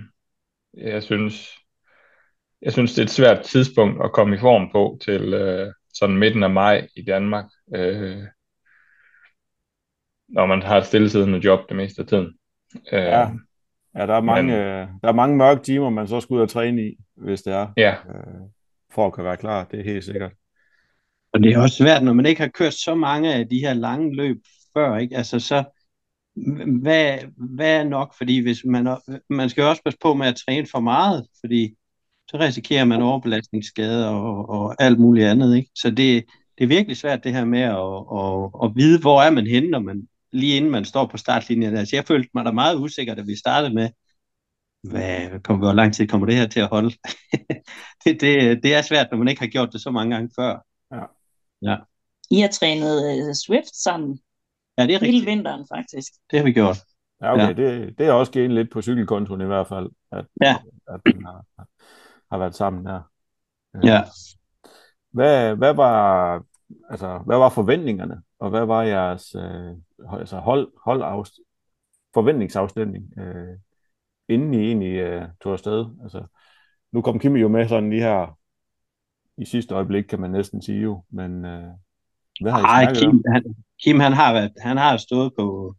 jeg 0.74 1.02
synes, 1.02 1.58
jeg 2.62 2.72
synes, 2.72 2.94
det 2.94 2.98
er 2.98 3.04
et 3.04 3.10
svært 3.10 3.44
tidspunkt 3.44 4.04
at 4.04 4.12
komme 4.12 4.36
i 4.36 4.38
form 4.38 4.70
på 4.72 4.98
til 5.04 5.34
øh, 5.34 5.72
sådan 5.94 6.16
midten 6.16 6.42
af 6.42 6.50
maj 6.50 6.88
i 6.96 7.02
Danmark, 7.04 7.44
øh, 7.74 8.22
når 10.28 10.46
man 10.46 10.62
har 10.62 10.76
et 10.78 10.86
stillesiddende 10.86 11.38
job 11.44 11.68
det 11.68 11.76
meste 11.76 12.02
af 12.02 12.08
tiden. 12.08 12.38
Øh, 12.92 13.02
Ja. 13.02 13.30
Ja, 13.96 14.06
der 14.06 14.14
er 14.14 14.20
mange, 14.20 14.42
Men- 14.52 14.60
øh, 14.60 14.88
der 15.02 15.08
er 15.08 15.12
mange 15.12 15.36
mørke 15.36 15.62
timer, 15.62 15.90
man 15.90 16.08
så 16.08 16.20
skal 16.20 16.34
ud 16.34 16.40
og 16.40 16.48
træne 16.48 16.82
i, 16.82 16.96
hvis 17.16 17.42
det 17.42 17.52
er, 17.52 17.68
ja, 17.76 17.90
øh, 17.92 18.40
for 18.94 19.06
at 19.06 19.12
kunne 19.12 19.24
være 19.24 19.36
klar. 19.36 19.64
Det 19.64 19.80
er 19.80 19.84
helt 19.84 20.04
sikkert. 20.04 20.32
Og 21.32 21.40
det 21.42 21.52
er 21.52 21.58
også 21.58 21.76
svært, 21.76 22.02
når 22.02 22.12
man 22.12 22.26
ikke 22.26 22.40
har 22.40 22.48
kørt 22.48 22.74
så 22.74 22.94
mange 22.94 23.34
af 23.34 23.48
de 23.48 23.58
her 23.58 23.74
lange 23.74 24.16
løb 24.16 24.36
før, 24.76 24.96
ikke? 24.96 25.16
Altså 25.16 25.40
så, 25.40 25.64
hvad, 26.82 27.18
hvad 27.36 27.80
er 27.80 27.84
nok? 27.84 28.14
Fordi 28.18 28.40
hvis 28.42 28.64
man, 28.64 28.96
man 29.30 29.48
skal 29.48 29.62
jo 29.62 29.68
også 29.68 29.82
passe 29.84 29.98
på 30.02 30.14
med 30.14 30.26
at 30.26 30.36
træne 30.46 30.66
for 30.70 30.80
meget, 30.80 31.26
fordi 31.40 31.74
så 32.28 32.36
risikerer 32.40 32.84
man 32.84 33.02
overbelastningsskader 33.02 34.08
og, 34.08 34.48
og 34.48 34.74
alt 34.78 35.00
muligt 35.00 35.26
andet, 35.26 35.56
ikke? 35.56 35.70
Så 35.74 35.90
det, 35.90 36.24
det 36.58 36.64
er 36.64 36.68
virkelig 36.68 36.96
svært 36.96 37.24
det 37.24 37.32
her 37.32 37.44
med 37.44 37.60
at, 37.60 37.76
at, 38.18 38.50
at 38.64 38.76
vide, 38.76 39.00
hvor 39.00 39.22
er 39.22 39.30
man 39.30 39.46
henne, 39.46 39.70
når 39.70 39.78
man, 39.78 40.08
lige 40.32 40.56
inden 40.56 40.70
man 40.70 40.84
står 40.84 41.06
på 41.06 41.16
startlinjen. 41.16 41.76
Altså 41.76 41.96
jeg 41.96 42.04
følte 42.04 42.30
mig 42.34 42.44
da 42.44 42.50
meget 42.50 42.76
usikker, 42.76 43.14
da 43.14 43.22
vi 43.22 43.36
startede 43.38 43.74
med, 43.74 43.90
hvad, 44.82 45.40
kom, 45.40 45.58
hvor 45.58 45.72
lang 45.72 45.94
tid 45.94 46.06
kommer 46.08 46.26
det 46.26 46.36
her 46.36 46.46
til 46.46 46.60
at 46.60 46.68
holde? 46.68 46.90
det, 48.04 48.20
det, 48.20 48.62
det 48.62 48.74
er 48.74 48.82
svært, 48.82 49.06
når 49.10 49.18
man 49.18 49.28
ikke 49.28 49.40
har 49.40 49.48
gjort 49.48 49.72
det 49.72 49.80
så 49.80 49.90
mange 49.90 50.14
gange 50.14 50.30
før. 50.38 50.66
I 52.30 52.40
har 52.40 52.48
trænet 52.48 53.26
uh, 53.28 53.34
Swift 53.34 53.76
sammen 53.76 54.20
Ja, 54.78 54.82
det 54.86 54.94
er 54.94 54.98
hele 54.98 55.06
rigtigt. 55.06 55.26
vinteren 55.26 55.66
faktisk. 55.74 56.12
Det 56.30 56.38
har 56.38 56.44
vi 56.44 56.52
gjort. 56.52 56.76
Ja, 57.22 57.32
okay. 57.32 57.42
Ja. 57.42 57.48
Ja. 57.48 57.76
Det, 57.80 57.98
det 57.98 58.06
er 58.06 58.12
også 58.12 58.32
givet 58.32 58.50
lidt 58.50 58.70
på 58.72 58.82
cykelkontoen 58.82 59.40
i 59.40 59.44
hvert 59.44 59.68
fald, 59.68 59.88
at, 60.12 60.24
Ja. 60.42 60.56
at 60.88 61.00
man 61.06 61.24
har, 61.24 61.44
har 62.32 62.38
været 62.38 62.54
sammen 62.54 62.86
der. 62.86 63.00
Øh, 63.76 63.82
Ja. 63.84 64.02
Hvad, 65.10 65.56
hvad, 65.56 65.74
var, 65.74 66.44
altså, 66.90 67.18
hvad 67.26 67.36
var 67.38 67.48
forventningerne, 67.48 68.22
og 68.42 68.50
hvad 68.50 68.64
var 68.66 68.82
jeres 68.82 69.34
øh, 69.34 69.76
hold- 70.08 70.20
altså 70.20 70.36
hold, 70.36 70.72
holdafst, 70.84 71.40
forventningsafstemning, 72.14 73.18
øh, 73.18 73.58
inden 74.28 74.54
I 74.54 74.66
egentlig 74.66 74.94
øh, 74.96 75.22
tog 75.42 75.52
afsted? 75.52 75.86
Altså, 76.02 76.24
nu 76.92 77.02
kom 77.02 77.18
Kim 77.18 77.36
jo 77.36 77.48
med 77.48 77.68
sådan 77.68 77.90
lige 77.90 78.02
her 78.02 78.38
i 79.38 79.44
sidste 79.44 79.74
øjeblik, 79.74 80.04
kan 80.04 80.20
man 80.20 80.30
næsten 80.30 80.62
sige 80.62 80.80
jo, 80.80 81.04
men 81.10 81.44
øh, 81.44 81.68
hvad 82.40 82.52
har 82.52 82.60
I 82.60 82.62
Ej, 82.62 82.90
om? 82.90 82.94
Kim, 82.96 83.22
han, 83.32 83.42
Kim 83.82 84.00
han 84.00 84.12
har 84.12 84.32
været, 84.32 84.52
han 84.62 84.76
har 84.76 84.96
stået 84.96 85.32
på, 85.38 85.74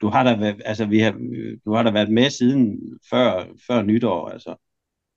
du 0.00 0.08
har 0.08 0.22
da 0.24 0.36
været, 0.36 0.62
altså 0.64 0.86
vi 0.86 0.98
har, 0.98 1.12
du 1.64 1.74
har 1.74 1.82
da 1.82 1.90
været 1.90 2.10
med 2.12 2.30
siden 2.30 2.78
før, 3.10 3.44
før 3.66 3.82
nytår, 3.82 4.28
altså. 4.28 4.54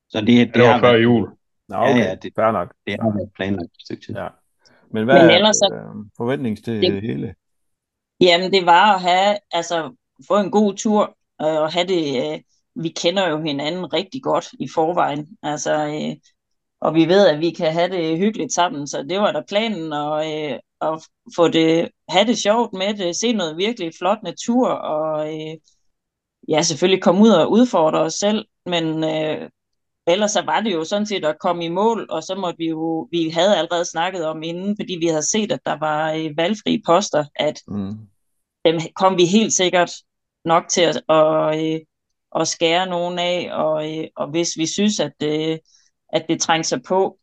Så 0.10 0.20
det, 0.22 0.28
det, 0.28 0.54
det 0.54 0.62
var 0.64 0.72
har 0.72 0.80
før 0.80 0.92
været, 0.92 1.04
jul. 1.04 1.30
Nå, 1.70 1.76
okay. 1.76 1.90
Ja, 1.90 1.98
ja, 1.98 2.04
ja, 2.10 2.16
det- 2.16 2.34
Fair 2.36 2.52
nok. 2.52 2.74
Det 2.88 2.98
har 3.02 3.14
været 3.14 3.32
planlagt 3.36 3.72
et 3.76 3.82
stykke 3.82 4.04
tid. 4.06 4.16
Ja. 4.16 4.28
Men 4.94 5.04
hvad 5.06 5.16
Men 5.22 5.30
er 5.30 5.36
ellers 5.36 5.56
så- 5.56 5.74
øh, 5.74 6.06
forventnings 6.18 6.62
til. 6.62 6.82
Det- 6.82 7.02
hele? 7.02 7.36
Jamen, 8.22 8.52
det 8.52 8.66
var 8.66 8.96
at 8.96 9.02
have, 9.02 9.38
altså, 9.52 9.96
få 10.28 10.38
en 10.40 10.52
god 10.52 10.74
tur, 10.74 11.04
øh, 11.42 11.62
og 11.62 11.74
have 11.74 11.88
det, 11.88 12.34
øh, 12.34 12.40
vi 12.76 12.90
kender 12.90 13.30
jo 13.30 13.42
hinanden 13.42 13.94
rigtig 13.94 14.24
godt 14.24 14.48
i 14.60 14.68
forvejen, 14.76 15.38
altså, 15.44 15.86
øh, 15.88 16.16
og 16.82 16.96
vi 16.96 17.06
ved, 17.08 17.28
at 17.28 17.40
vi 17.40 17.50
kan 17.52 17.74
have 17.74 17.90
det 17.90 18.18
hyggeligt 18.18 18.54
sammen, 18.54 18.88
så 18.88 19.04
det 19.10 19.20
var 19.20 19.32
da 19.32 19.42
planen, 19.48 19.94
og, 19.94 20.34
øh, 20.34 20.60
at 20.82 21.08
få 21.36 21.48
det, 21.48 21.90
have 22.10 22.26
det 22.28 22.38
sjovt 22.38 22.74
med 22.74 22.94
det, 22.94 23.16
se 23.16 23.34
noget 23.34 23.58
virkelig 23.58 23.92
flot 24.00 24.24
natur, 24.24 24.68
og 24.70 25.34
øh, 25.34 25.58
ja, 26.48 26.62
selvfølgelig 26.62 27.04
komme 27.04 27.22
ud 27.22 27.30
og 27.30 27.52
udfordre 27.52 28.00
os 28.00 28.14
selv, 28.14 28.46
men 28.66 29.04
øh, 29.04 29.50
ellers 30.08 30.32
så 30.32 30.42
var 30.42 30.62
det 30.62 30.74
jo 30.74 30.84
sådan 30.84 31.06
set 31.06 31.26
at 31.26 31.40
komme 31.40 31.66
i 31.66 31.70
mål, 31.70 32.08
og 32.10 32.24
så 32.24 32.36
måtte 32.36 32.58
vi 32.58 32.70
jo, 32.70 33.08
vi 33.12 33.30
havde 33.30 33.58
allerede 33.58 33.86
snakket 33.86 34.26
om 34.26 34.44
inden, 34.44 34.78
fordi 34.80 34.98
vi 35.02 35.08
havde 35.08 35.30
set, 35.32 35.52
at 35.52 35.60
der 35.66 35.80
var 35.80 36.12
øh, 36.14 36.32
valgfri 36.38 36.82
poster, 36.86 37.26
at 37.36 37.62
Mm. 37.68 37.92
dem 38.66 38.80
kom 38.96 39.18
vi 39.18 39.26
helt 39.26 39.54
sikkert 39.54 39.92
nok 40.46 40.64
til 40.70 40.82
at, 40.82 41.02
at, 41.10 41.64
øh, 41.66 41.80
at 42.36 42.48
skære 42.48 42.88
nogen 42.88 43.20
af, 43.20 43.50
og, 43.52 43.98
øh, 43.98 44.08
og 44.16 44.30
hvis 44.32 44.58
vi 44.58 44.66
synes, 44.66 45.00
at, 45.00 45.14
øh, 45.24 45.58
at 46.14 46.26
det 46.30 46.42
trængte 46.42 46.70
sig 46.70 46.82
på, 46.88 47.18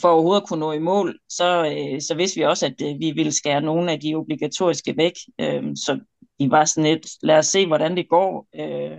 for 0.00 0.08
overhovedet 0.08 0.40
at 0.42 0.48
kunne 0.48 0.60
nå 0.60 0.72
i 0.72 0.78
mål, 0.78 1.18
så, 1.28 1.66
øh, 1.66 2.00
så 2.00 2.14
vidste 2.14 2.36
vi 2.40 2.44
også, 2.44 2.66
at 2.66 2.82
øh, 2.82 3.00
vi 3.00 3.10
ville 3.10 3.32
skære 3.32 3.60
nogle 3.60 3.92
af 3.92 4.00
de 4.00 4.14
obligatoriske 4.14 4.96
væk. 4.96 5.12
Øh, 5.40 5.62
så 5.76 6.00
vi 6.38 6.50
var 6.50 6.64
sådan 6.64 6.90
lidt, 6.90 7.06
lad 7.22 7.38
os 7.38 7.46
se, 7.46 7.66
hvordan 7.66 7.96
det 7.96 8.08
går. 8.08 8.46
Øh, 8.54 8.98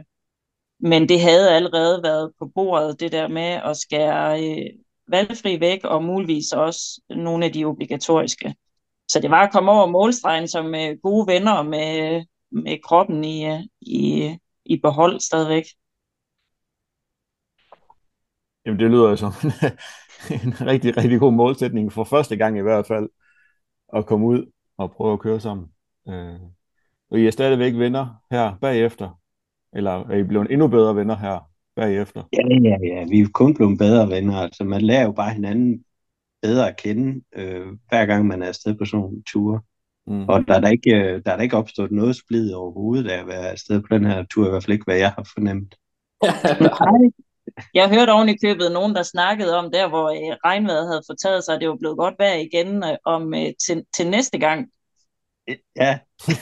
men 0.79 1.09
det 1.09 1.21
havde 1.21 1.51
allerede 1.51 2.03
været 2.03 2.31
på 2.39 2.51
bordet, 2.55 3.00
det 3.00 3.12
der 3.12 3.27
med 3.27 3.62
at 3.65 3.77
skære 3.77 4.43
øh, 4.43 4.65
valgfri 5.07 5.59
væk, 5.59 5.83
og 5.83 6.03
muligvis 6.03 6.51
også 6.51 7.01
nogle 7.09 7.45
af 7.45 7.53
de 7.53 7.65
obligatoriske. 7.65 8.55
Så 9.07 9.19
det 9.19 9.29
var 9.29 9.45
at 9.45 9.51
komme 9.51 9.71
over 9.71 9.86
målstregen 9.86 10.48
som 10.48 10.75
øh, 10.75 10.98
gode 11.03 11.27
venner 11.27 11.63
med, 11.63 12.24
med 12.51 12.77
kroppen 12.83 13.24
i, 13.24 13.45
øh, 13.45 13.59
i, 13.81 14.38
i 14.65 14.77
behold 14.81 15.19
stadigvæk. 15.19 15.63
Jamen, 18.65 18.79
det 18.79 18.91
lyder 18.91 19.09
jo 19.09 19.15
som 19.15 19.33
en, 19.43 19.51
en 20.43 20.67
rigtig, 20.67 20.98
rigtig 20.98 21.19
god 21.19 21.31
målsætning 21.31 21.93
for 21.93 22.03
første 22.03 22.38
gang 22.38 22.57
i 22.57 22.62
hvert 22.62 22.88
fald, 22.88 23.09
at 23.93 24.05
komme 24.05 24.25
ud 24.27 24.51
og 24.77 24.91
prøve 24.91 25.13
at 25.13 25.19
køre 25.19 25.39
sammen. 25.39 25.67
Øh, 26.09 26.39
og 27.12 27.19
I 27.19 27.27
er 27.27 27.31
stadigvæk 27.31 27.74
venner 27.74 28.24
her 28.31 28.55
bagefter, 28.62 29.18
eller 29.73 29.91
er 29.91 30.15
I 30.15 30.23
blevet 30.23 30.51
endnu 30.51 30.67
bedre 30.67 30.95
venner 30.95 31.17
her 31.17 31.39
bagefter? 31.75 32.23
Ja, 32.33 32.69
ja, 32.69 32.77
ja. 32.95 33.05
Vi 33.09 33.19
er 33.19 33.27
kun 33.33 33.55
blevet 33.55 33.77
bedre 33.77 34.09
venner. 34.09 34.35
Altså, 34.38 34.63
man 34.63 34.81
lærer 34.81 35.03
jo 35.03 35.11
bare 35.11 35.33
hinanden 35.33 35.83
bedre 36.41 36.69
at 36.69 36.77
kende, 36.77 37.21
øh, 37.35 37.67
hver 37.89 38.05
gang 38.05 38.25
man 38.25 38.41
er 38.43 38.47
afsted 38.47 38.75
på 38.75 38.85
sådan 38.85 38.99
nogle 38.99 39.23
ture. 39.27 39.61
Mm. 40.07 40.29
Og 40.29 40.47
der 40.47 40.53
er 40.53 40.59
der 40.59 40.69
ikke, 40.69 40.95
øh, 40.95 41.21
der 41.25 41.31
er 41.31 41.35
der 41.35 41.43
ikke 41.43 41.57
opstået 41.57 41.91
noget 41.91 42.15
splid 42.15 42.53
overhovedet 42.53 43.09
af 43.09 43.19
at 43.19 43.27
være 43.27 43.49
afsted 43.49 43.81
på 43.81 43.88
den 43.91 44.05
her 44.05 44.23
tur, 44.23 44.47
i 44.47 44.49
hvert 44.49 44.63
fald 44.63 44.73
ikke, 44.73 44.85
hvad 44.85 44.97
jeg 44.97 45.11
har 45.11 45.29
fornemt. 45.33 45.75
Jeg 47.73 47.89
hørte 47.89 48.13
oven 48.13 48.29
i 48.29 48.38
købet 48.43 48.71
nogen, 48.71 48.95
der 48.95 49.03
snakkede 49.03 49.57
om 49.57 49.71
der, 49.71 49.89
hvor 49.89 50.09
øh, 50.09 50.38
regnvejret 50.45 50.88
havde 50.88 51.01
fortaget 51.09 51.43
sig, 51.43 51.55
at 51.55 51.61
det 51.61 51.69
var 51.69 51.75
blevet 51.75 51.97
godt 51.97 52.15
vejr 52.19 52.35
igen 52.35 52.83
øh, 52.83 52.97
om 53.05 53.33
øh, 53.33 53.53
til, 53.65 53.85
til 53.97 54.09
næste 54.09 54.39
gang. 54.39 54.69
Ja, 55.75 55.99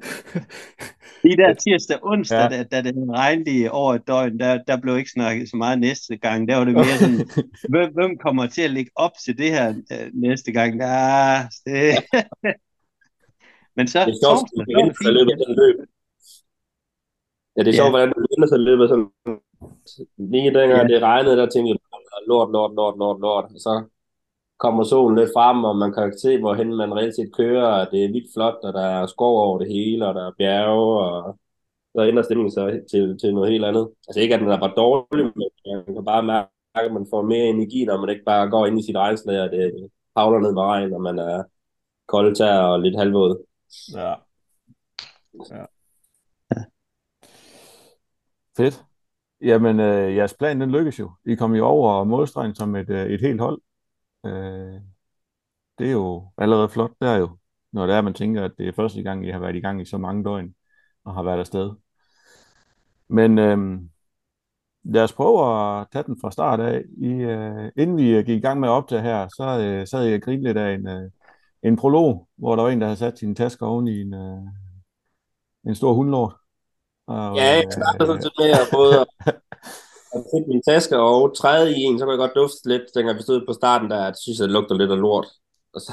lige 1.24 1.36
der 1.36 1.54
tirsdag 1.54 1.98
onsdag, 2.02 2.36
Ja. 2.50 2.56
ja. 2.56 2.62
da, 2.62 2.82
da 2.82 2.82
det 2.82 2.94
regnede 3.10 3.70
over 3.70 3.94
et 3.94 4.06
døgn, 4.08 4.38
der, 4.38 4.62
der 4.68 4.76
blev 4.80 4.98
ikke 4.98 5.10
snakket 5.10 5.50
så 5.50 5.56
meget 5.56 5.78
næste 5.80 6.16
gang. 6.16 6.48
Der 6.48 6.56
var 6.56 6.64
det 6.64 6.74
mere 6.74 6.98
sådan, 7.02 7.28
hvem, 7.72 7.94
hvem 7.94 8.18
kommer 8.18 8.46
til 8.46 8.62
at 8.62 8.70
lægge 8.70 8.90
op 8.94 9.10
til 9.24 9.38
det 9.38 9.50
her 9.50 9.68
øh, 9.92 10.10
næste 10.14 10.52
gang? 10.52 10.80
Ja, 10.80 11.48
det... 11.66 11.80
Men 13.76 13.86
så 13.88 13.98
Det 13.98 14.14
er 14.14 14.20
sjovt, 14.26 14.48
at 14.60 14.66
det 14.66 14.96
sig 15.02 15.12
løbet 15.12 15.34
sådan 15.40 15.56
løb. 15.62 15.76
Ja, 17.56 17.60
det 17.64 17.68
er 17.68 17.72
Ja. 17.72 17.80
sjovt, 17.80 17.90
hvordan 17.92 18.08
du 18.16 18.20
vinder 18.30 18.48
sig 18.48 18.58
løbet 18.68 18.88
sådan 18.88 19.06
Lige 20.32 20.44
dengang 20.58 20.82
Ja. 20.90 20.94
det 20.94 21.02
regnede, 21.02 21.36
der 21.36 21.46
tænkte 21.48 21.68
jeg, 21.70 21.78
lort, 22.28 22.50
lort, 22.52 22.72
lort, 22.78 22.94
lort, 22.98 23.20
lort. 23.20 23.44
Og 23.44 23.60
så 23.66 23.72
kommer 24.60 24.84
solen 24.84 25.18
lidt 25.18 25.30
frem, 25.36 25.64
og 25.64 25.76
man 25.76 25.92
kan 25.92 26.18
se, 26.18 26.38
hvorhen 26.40 26.76
man 26.76 26.94
reelt 26.94 27.16
set 27.16 27.34
kører, 27.34 27.66
og 27.80 27.86
det 27.92 28.04
er 28.04 28.12
vildt 28.12 28.32
flot, 28.34 28.58
og 28.62 28.72
der 28.72 28.86
er 28.96 29.06
skov 29.06 29.34
over 29.46 29.58
det 29.58 29.68
hele, 29.68 30.06
og 30.08 30.14
der 30.14 30.26
er 30.26 30.38
bjerge, 30.38 30.92
og 31.06 31.38
så 31.94 32.00
ændrer 32.08 32.22
stemningen 32.22 32.52
sig 32.52 32.80
til, 32.90 33.18
til 33.18 33.34
noget 33.34 33.50
helt 33.52 33.64
andet. 33.64 33.88
Altså 34.08 34.20
ikke, 34.20 34.34
at 34.34 34.40
den 34.40 34.50
er 34.50 34.60
bare 34.60 34.74
dårlig, 34.76 35.24
men 35.24 35.48
man 35.66 35.94
kan 35.94 36.04
bare 36.04 36.22
mærke, 36.22 36.48
at 36.74 36.92
man 36.92 37.06
får 37.10 37.22
mere 37.22 37.46
energi, 37.46 37.84
når 37.84 38.00
man 38.00 38.10
ikke 38.10 38.24
bare 38.24 38.50
går 38.50 38.66
ind 38.66 38.78
i 38.78 38.86
sit 38.86 38.96
regnslag, 38.96 39.40
og 39.40 39.50
det 39.50 39.90
havler 40.16 40.40
ned 40.40 40.52
med 40.52 40.62
regn, 40.62 40.94
og 40.94 41.00
man 41.00 41.18
er 41.18 41.42
kold 42.08 42.34
tær 42.34 42.58
og 42.58 42.80
lidt 42.80 42.98
halvvåd. 42.98 43.44
ja. 43.94 44.14
ja. 45.50 45.64
Fedt. 48.56 48.84
Jamen, 49.42 49.80
øh, 49.80 50.16
jeres 50.16 50.34
plan, 50.34 50.60
den 50.60 50.70
lykkes 50.70 50.98
jo. 50.98 51.10
I 51.26 51.34
kom 51.34 51.54
jo 51.54 51.66
over 51.66 52.04
målstregen 52.04 52.54
som 52.54 52.76
et, 52.76 52.90
øh, 52.90 53.06
et 53.06 53.20
helt 53.20 53.40
hold. 53.40 53.60
Øh, 54.26 54.80
det 55.78 55.86
er 55.86 55.92
jo 55.92 56.30
allerede 56.38 56.68
flot, 56.68 56.90
det 57.00 57.08
er 57.08 57.16
jo, 57.16 57.36
når 57.72 57.86
det 57.86 57.94
er, 57.96 58.00
man 58.00 58.14
tænker, 58.14 58.44
at 58.44 58.52
det 58.58 58.68
er 58.68 58.72
første 58.72 59.02
gang, 59.02 59.26
I 59.26 59.30
har 59.30 59.38
været 59.38 59.56
i 59.56 59.60
gang 59.60 59.80
i 59.80 59.84
så 59.84 59.98
mange 59.98 60.24
døgn, 60.24 60.54
og 61.04 61.14
har 61.14 61.22
været 61.22 61.38
afsted. 61.38 61.70
Men 63.08 63.38
øh, 63.38 63.80
lad 64.84 65.02
os 65.02 65.12
prøve 65.12 65.40
at 65.80 65.86
tage 65.92 66.02
den 66.02 66.20
fra 66.20 66.30
start 66.30 66.60
af. 66.60 66.82
I, 66.98 67.08
øh, 67.08 67.72
inden 67.76 67.96
vi 67.96 68.10
øh, 68.10 68.26
gik 68.26 68.38
i 68.38 68.40
gang 68.40 68.60
med 68.60 68.68
at 68.68 68.72
optage 68.72 69.02
her, 69.02 69.28
så 69.28 69.60
øh, 69.60 69.86
sad 69.86 70.04
jeg 70.04 70.14
og 70.14 70.22
grinede 70.22 70.44
lidt 70.48 70.58
af 70.58 70.74
en, 70.74 70.88
øh, 70.88 71.10
en 71.62 71.76
prolog, 71.76 72.28
hvor 72.36 72.56
der 72.56 72.62
var 72.62 72.70
en, 72.70 72.80
der 72.80 72.86
havde 72.86 72.98
sat 72.98 73.18
sine 73.18 73.34
tasker 73.34 73.66
oven 73.66 73.88
i 73.88 74.00
en, 74.00 74.14
øh, 74.14 74.42
en 75.66 75.74
stor 75.74 75.92
hundlort. 75.92 76.34
Og, 77.06 77.36
Ja, 77.36 77.42
jeg 77.42 77.64
startede 77.70 78.06
sådan 78.06 78.22
set 78.22 78.32
med 78.38 78.50
at 78.50 78.68
både 78.72 79.06
jeg 80.14 80.22
fik 80.34 80.48
min 80.48 80.62
taske 80.68 80.96
og 80.98 81.36
træde 81.36 81.66
i 81.76 81.80
en, 81.82 81.98
så 81.98 82.04
kunne 82.04 82.12
jeg 82.12 82.18
godt 82.18 82.34
dufte 82.40 82.68
lidt, 82.68 82.82
dengang 82.94 83.16
vi 83.18 83.22
stod 83.22 83.46
på 83.46 83.52
starten 83.52 83.90
der, 83.90 83.96
at 83.98 84.04
jeg 84.04 84.14
synes, 84.22 84.40
at 84.40 84.44
det 84.44 84.52
lugter 84.52 84.74
lidt 84.74 84.90
af 84.90 85.00
lort. 85.00 85.26
Og 85.74 85.80
så 85.80 85.92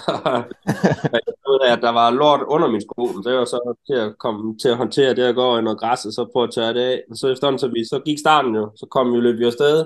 fandt 1.12 1.26
jeg 1.28 1.34
ud 1.50 1.60
at 1.70 1.82
der 1.82 1.90
var 1.90 2.10
lort 2.12 2.42
under 2.48 2.68
min 2.68 2.82
sko, 2.82 3.08
så 3.24 3.30
jeg 3.30 3.40
var 3.40 3.46
så 3.46 3.76
til 3.88 3.96
at 4.06 4.18
komme 4.18 4.58
til 4.58 4.70
at 4.70 4.78
håndtere 4.78 5.16
det 5.16 5.24
at 5.24 5.36
gå 5.36 5.58
i 5.58 5.62
noget 5.62 5.80
græs, 5.80 6.06
og 6.06 6.14
så 6.14 6.30
prøve 6.34 6.44
at 6.48 6.54
tørre 6.54 6.74
det 6.74 6.82
af. 6.82 7.02
Og 7.12 7.18
så 7.18 7.28
efterhånden, 7.28 7.60
så, 7.60 7.68
vi, 7.68 7.86
så 7.86 8.00
gik 8.06 8.20
starten 8.20 8.56
jo, 8.56 8.72
så 8.76 8.86
kom 8.92 9.14
vi 9.14 9.18
løb 9.20 9.40
jo 9.40 9.48
afsted. 9.48 9.80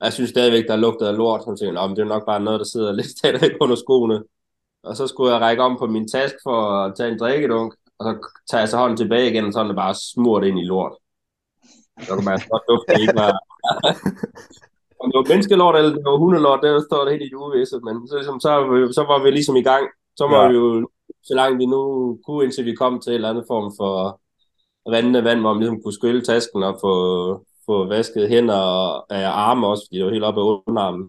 Og 0.00 0.04
jeg 0.06 0.12
synes 0.12 0.30
stadigvæk, 0.30 0.64
der 0.68 0.76
lugtede 0.76 1.10
af 1.10 1.16
lort, 1.16 1.42
så 1.42 1.50
jeg 1.50 1.58
tænkte, 1.58 1.74
"Nå, 1.74 1.86
men 1.86 1.96
det 1.96 2.02
er 2.02 2.06
nok 2.14 2.26
bare 2.26 2.40
noget, 2.40 2.58
der 2.60 2.64
sidder 2.66 2.92
lidt 2.92 3.10
stadigvæk 3.18 3.52
under 3.60 3.76
skoene. 3.76 4.22
Og 4.82 4.96
så 4.96 5.06
skulle 5.06 5.32
jeg 5.32 5.40
række 5.40 5.62
om 5.62 5.76
på 5.78 5.86
min 5.86 6.08
taske 6.08 6.38
for 6.42 6.58
at 6.84 6.94
tage 6.96 7.12
en 7.12 7.18
drikkedunk, 7.18 7.74
og 7.98 8.04
så 8.06 8.28
tager 8.50 8.62
jeg 8.62 8.68
så 8.68 8.76
hånden 8.76 8.96
tilbage 8.96 9.30
igen, 9.30 9.44
og 9.44 9.52
så 9.52 9.60
er 9.60 9.64
det 9.64 9.76
bare 9.76 9.94
smurt 9.94 10.44
ind 10.44 10.58
i 10.58 10.64
lort. 10.64 10.92
Så 12.00 12.14
kan 12.16 12.24
man 12.24 12.32
altså 12.32 12.48
godt 12.52 12.64
dufte, 12.70 12.88
det 12.94 13.00
ikke 13.00 13.20
var... 13.24 13.32
Om 15.00 15.06
det 15.10 15.16
var 15.18 15.28
menneskelort, 15.32 15.76
eller 15.76 15.90
det 15.96 16.04
var 16.04 16.16
hundelort, 16.24 16.60
der 16.62 16.80
står 16.88 17.00
det 17.04 17.12
helt 17.12 17.22
i 17.26 17.30
det 17.32 17.34
uvisse, 17.46 17.76
men 17.86 17.94
så, 18.08 18.14
ligesom, 18.16 18.40
så, 18.40 18.48
var 18.50 18.64
vi- 18.74 18.92
så 18.98 19.02
var 19.10 19.18
vi 19.22 19.30
ligesom 19.30 19.56
i 19.56 19.62
gang. 19.62 19.84
Så 20.16 20.24
var 20.32 20.42
Ja. 20.42 20.48
vi 20.48 20.54
jo, 20.54 20.88
så 21.28 21.32
langt 21.34 21.58
vi 21.58 21.66
nu 21.66 21.80
kunne, 22.26 22.44
indtil 22.44 22.64
vi 22.64 22.74
kom 22.74 23.00
til 23.00 23.10
en 23.10 23.14
eller 23.14 23.30
anden 23.30 23.44
form 23.52 23.72
for 23.78 23.92
rendende 24.94 25.24
vand, 25.24 25.40
hvor 25.40 25.52
man 25.52 25.60
ligesom 25.62 25.82
kunne 25.82 25.98
skylle 26.00 26.22
tasken 26.22 26.62
og 26.62 26.78
få, 26.84 26.94
få 27.66 27.74
vasket 27.88 28.28
hænder 28.28 28.54
og 28.56 29.14
af 29.16 29.28
arme 29.28 29.66
også, 29.66 29.84
fordi 29.88 29.98
det 29.98 30.06
var 30.06 30.12
helt 30.12 30.24
oppe 30.24 30.40
af 30.40 30.44
underarmen. 30.68 31.04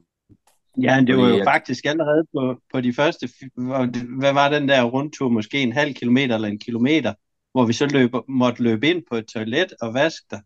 Ja, 0.82 1.04
det 1.08 1.18
var 1.18 1.30
jo 1.30 1.44
faktisk 1.44 1.86
allerede 1.86 2.24
på, 2.36 2.56
på 2.74 2.82
de 2.82 2.94
første, 2.94 3.30
hvad 4.20 4.34
var 4.34 4.50
den 4.50 4.70
der 4.70 4.84
rundtur, 4.84 5.30
måske 5.30 5.62
en 5.62 5.72
halv 5.74 5.94
kilometer 5.94 6.36
eller 6.36 6.48
en 6.48 6.60
kilometer, 6.60 7.14
hvor 7.54 7.66
vi 7.66 7.74
så 7.74 7.86
løber, 7.86 8.22
måtte 8.28 8.64
løbe 8.64 8.88
ind 8.90 9.04
på 9.12 9.16
et 9.18 9.26
toilet 9.26 9.74
og 9.82 9.94
vaske 9.94 10.26
dig. 10.32 10.42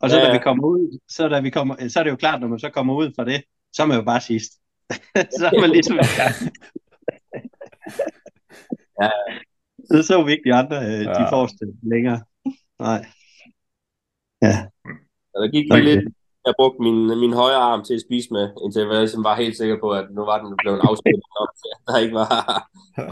Og 0.00 0.10
så 0.10 0.16
Ja, 0.16 0.22
da 0.22 0.28
ja. 0.28 0.32
vi 0.32 0.42
kommer 0.42 0.64
ud, 0.68 0.98
så, 1.08 1.28
da 1.28 1.40
vi 1.40 1.50
kommer, 1.50 1.88
så 1.88 2.00
er 2.00 2.04
det 2.04 2.10
jo 2.10 2.16
klart, 2.16 2.40
når 2.40 2.48
man 2.48 2.58
så 2.58 2.70
kommer 2.70 2.94
ud 2.94 3.12
fra 3.16 3.24
det, 3.24 3.42
så 3.72 3.82
er 3.82 3.86
man 3.86 3.96
jo 3.98 4.04
bare 4.04 4.20
sidst. 4.20 4.52
så 5.38 5.46
er 5.46 5.60
man 5.60 5.70
ligesom. 5.70 5.96
Ja. 9.02 9.10
Så 9.90 10.02
så 10.02 10.24
vi 10.24 10.32
ikke 10.32 10.48
de 10.50 10.54
andre, 10.54 10.76
øh, 10.76 11.00
de 11.16 11.20
Ja. 11.22 11.30
forreste 11.34 11.64
længere. 11.82 12.20
Nej. 12.78 13.00
Ja. 14.42 14.54
Og 15.34 15.36
der 15.42 15.48
gik 15.54 15.64
lige 15.64 15.72
Okay. 15.72 15.84
lidt, 15.84 16.04
jeg 16.46 16.54
brugte 16.58 16.82
min, 16.82 16.98
min 17.22 17.32
højre 17.32 17.62
arm 17.70 17.84
til 17.84 17.94
at 17.94 18.04
spise 18.06 18.28
med, 18.32 18.44
indtil 18.64 18.80
jeg 18.82 19.00
ligesom 19.00 19.24
var 19.24 19.36
helt 19.42 19.56
sikker 19.56 19.76
på, 19.80 19.88
at 20.00 20.06
nu 20.10 20.20
var 20.30 20.38
den 20.42 20.56
blevet 20.62 20.80
afspillet 20.88 21.24
nok, 21.38 21.50
der 21.86 21.98
ikke 22.02 22.14
var, 22.14 22.30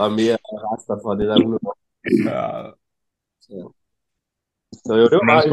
var 0.01 0.09
mere 0.19 0.37
rester 0.71 0.95
fra 1.03 1.11
det 1.19 1.27
der 1.29 1.37
hundelort. 1.43 1.79
Ja, 2.29 2.43
Så 4.85 4.91
jo, 4.99 5.03
det 5.11 5.17
var 5.21 5.31
meget 5.33 5.45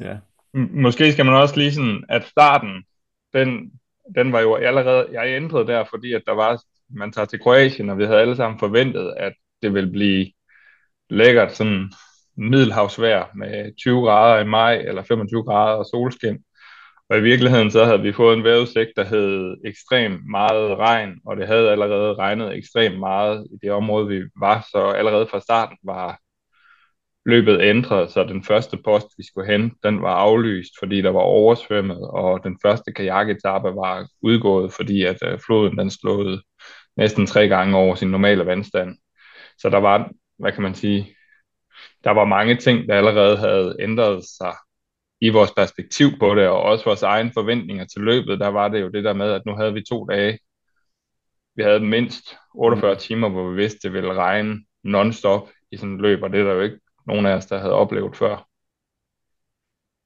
ja. 0.00 0.14
Måske 0.54 1.12
skal 1.12 1.24
man 1.26 1.34
også 1.34 1.56
lige 1.56 1.72
sådan, 1.72 2.04
at 2.08 2.24
starten, 2.24 2.84
den, 3.32 3.70
den 4.14 4.32
var 4.32 4.40
jo 4.40 4.54
allerede, 4.54 5.08
jeg 5.12 5.36
ændrede 5.36 5.66
der, 5.66 5.84
fordi 5.90 6.12
at 6.12 6.22
der 6.26 6.32
var, 6.32 6.62
man 6.90 7.12
tager 7.12 7.26
til 7.26 7.40
Kroatien, 7.40 7.90
og 7.90 7.98
vi 7.98 8.04
havde 8.04 8.20
alle 8.20 8.36
sammen 8.36 8.58
forventet, 8.58 9.14
at 9.16 9.32
det 9.62 9.74
ville 9.74 9.90
blive 9.90 10.32
lækkert 11.10 11.56
sådan 11.56 11.92
middelhavsvejr 12.36 13.26
med 13.36 13.76
20 13.76 14.00
grader 14.00 14.40
i 14.40 14.46
maj, 14.46 14.74
eller 14.74 15.02
25 15.02 15.44
grader 15.44 15.76
og 15.76 15.86
solskin. 15.86 16.38
Og 17.10 17.18
i 17.18 17.20
virkeligheden 17.20 17.70
så 17.70 17.84
havde 17.84 18.02
vi 18.02 18.12
fået 18.12 18.36
en 18.36 18.44
vejrudsigt, 18.44 18.90
der 18.96 19.04
hed 19.04 19.56
ekstremt 19.64 20.20
meget 20.30 20.78
regn, 20.78 21.20
og 21.26 21.36
det 21.36 21.46
havde 21.46 21.70
allerede 21.70 22.14
regnet 22.14 22.56
ekstremt 22.56 22.98
meget 22.98 23.46
i 23.52 23.56
det 23.62 23.72
område, 23.72 24.06
vi 24.08 24.22
var, 24.40 24.66
så 24.70 24.78
allerede 24.78 25.26
fra 25.30 25.40
starten 25.40 25.76
var 25.84 26.18
løbet 27.28 27.60
ændret, 27.62 28.10
så 28.10 28.24
den 28.24 28.44
første 28.44 28.76
post, 28.84 29.06
vi 29.18 29.24
skulle 29.26 29.52
hen, 29.52 29.72
den 29.82 30.02
var 30.02 30.14
aflyst, 30.14 30.72
fordi 30.78 31.02
der 31.02 31.10
var 31.10 31.20
oversvømmet, 31.20 32.00
og 32.10 32.44
den 32.44 32.58
første 32.62 32.92
kajaketappe 32.92 33.68
var 33.68 34.08
udgået, 34.22 34.72
fordi 34.72 35.02
at 35.04 35.16
øh, 35.24 35.38
floden 35.46 35.78
den 35.78 35.90
slåede 35.90 36.42
næsten 36.96 37.26
tre 37.26 37.48
gange 37.48 37.76
over 37.76 37.94
sin 37.94 38.10
normale 38.10 38.46
vandstand. 38.46 38.98
Så 39.58 39.70
der 39.70 39.78
var, 39.78 40.10
hvad 40.38 40.52
kan 40.52 40.62
man 40.62 40.74
sige, 40.74 41.16
der 42.04 42.10
var 42.10 42.24
mange 42.24 42.56
ting, 42.56 42.88
der 42.88 42.94
allerede 42.94 43.36
havde 43.36 43.76
ændret 43.80 44.24
sig 44.24 44.54
i 45.20 45.28
vores 45.28 45.52
perspektiv 45.56 46.08
på 46.20 46.34
det, 46.34 46.48
og 46.48 46.62
også 46.62 46.84
vores 46.84 47.02
egne 47.02 47.30
forventninger 47.34 47.84
til 47.84 48.02
løbet, 48.02 48.40
der 48.40 48.48
var 48.48 48.68
det 48.68 48.80
jo 48.80 48.88
det 48.88 49.04
der 49.04 49.12
med, 49.12 49.30
at 49.32 49.42
nu 49.46 49.56
havde 49.56 49.74
vi 49.74 49.82
to 49.82 50.04
dage. 50.04 50.38
Vi 51.56 51.62
havde 51.62 51.80
mindst 51.80 52.36
48 52.54 52.92
mm. 52.92 52.98
timer, 52.98 53.28
hvor 53.28 53.50
vi 53.50 53.56
vidste, 53.56 53.78
det 53.82 53.92
ville 53.92 54.14
regne 54.14 54.64
non-stop 54.84 55.48
i 55.72 55.76
sådan 55.76 55.94
et 55.94 56.00
løb, 56.00 56.22
og 56.22 56.32
det 56.32 56.40
er 56.40 56.44
der 56.44 56.52
jo 56.52 56.60
ikke 56.60 56.78
nogen 57.08 57.26
af 57.26 57.34
os, 57.34 57.46
der 57.46 57.58
havde 57.58 57.72
oplevet 57.72 58.16
før. 58.16 58.48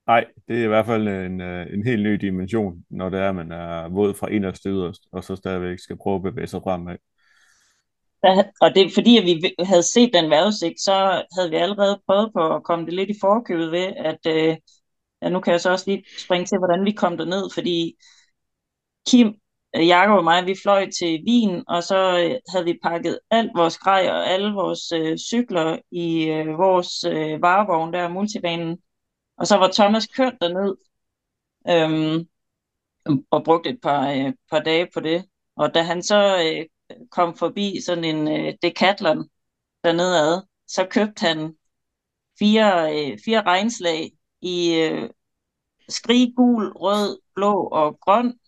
Nej, 0.07 0.25
det 0.47 0.59
er 0.59 0.63
i 0.63 0.67
hvert 0.67 0.85
fald 0.85 1.07
en, 1.07 1.41
øh, 1.41 1.73
en 1.73 1.85
helt 1.85 2.03
ny 2.03 2.13
dimension, 2.13 2.83
når 2.89 3.09
det 3.09 3.19
er, 3.19 3.29
at 3.29 3.35
man 3.35 3.51
er 3.51 3.89
våd 3.89 4.13
fra 4.13 4.27
inderst 4.27 4.61
til 4.61 4.71
yderst, 4.71 5.01
og 5.11 5.23
så 5.23 5.35
stadigvæk 5.35 5.79
skal 5.79 5.97
prøve 5.97 6.15
at 6.15 6.23
bevæge 6.23 6.47
sig 6.47 6.61
fremad. 6.61 6.97
Og 8.61 8.75
det 8.75 8.81
er 8.81 8.89
fordi, 8.93 9.17
at 9.17 9.23
vi 9.23 9.55
havde 9.59 9.83
set 9.83 10.13
den 10.13 10.29
vejrudsigt, 10.29 10.81
så 10.81 11.23
havde 11.35 11.49
vi 11.49 11.55
allerede 11.55 12.01
prøvet 12.07 12.31
på 12.35 12.55
at 12.55 12.63
komme 12.63 12.85
det 12.85 12.93
lidt 12.93 13.09
i 13.09 13.19
forkøbet 13.21 13.71
ved, 13.71 13.93
at 13.97 14.21
øh, 14.27 14.57
ja, 15.21 15.29
nu 15.29 15.39
kan 15.39 15.51
jeg 15.51 15.61
så 15.61 15.71
også 15.71 15.85
lige 15.87 16.03
springe 16.19 16.45
til, 16.45 16.57
hvordan 16.57 16.85
vi 16.85 16.91
kom 16.91 17.17
derned, 17.17 17.49
fordi 17.53 17.95
Kim, 19.07 19.35
Jakob 19.75 20.17
og 20.17 20.23
mig, 20.23 20.45
vi 20.45 20.55
fløj 20.63 20.89
til 20.89 21.23
Wien, 21.27 21.63
og 21.67 21.83
så 21.83 22.19
øh, 22.19 22.35
havde 22.49 22.65
vi 22.65 22.79
pakket 22.83 23.19
alt 23.29 23.51
vores 23.55 23.77
grej 23.77 24.07
og 24.09 24.27
alle 24.29 24.53
vores 24.53 24.91
øh, 24.91 25.17
cykler 25.17 25.77
i 25.91 26.25
øh, 26.25 26.57
vores 26.57 27.03
øh, 27.03 27.41
varevogn 27.41 27.93
der, 27.93 28.07
multivanen, 28.07 28.77
og 29.37 29.47
så 29.47 29.57
var 29.57 29.71
Thomas 29.71 30.07
kørt 30.07 30.33
derned, 30.41 30.75
øhm, 31.69 32.27
og 33.31 33.43
brugte 33.43 33.69
et 33.69 33.79
par, 33.81 34.11
øh, 34.11 34.33
par 34.49 34.59
dage 34.59 34.87
på 34.93 34.99
det, 34.99 35.25
og 35.55 35.73
da 35.73 35.81
han 35.81 36.03
så 36.03 36.37
øh, 36.43 36.65
kom 37.11 37.35
forbi 37.35 37.81
sådan 37.85 38.03
en 38.03 38.27
øh, 38.27 38.53
Decathlon 38.61 39.29
dernede 39.83 40.19
ad, 40.19 40.41
så 40.67 40.87
købte 40.91 41.25
han 41.27 41.55
fire, 42.39 42.95
øh, 42.95 43.17
fire 43.25 43.41
regnslag 43.41 44.11
i 44.41 44.75
øh, 44.75 45.09
skrig, 45.89 46.33
gul, 46.35 46.71
rød, 46.71 47.19
blå 47.35 47.67
og 47.67 47.99
grøn. 47.99 48.39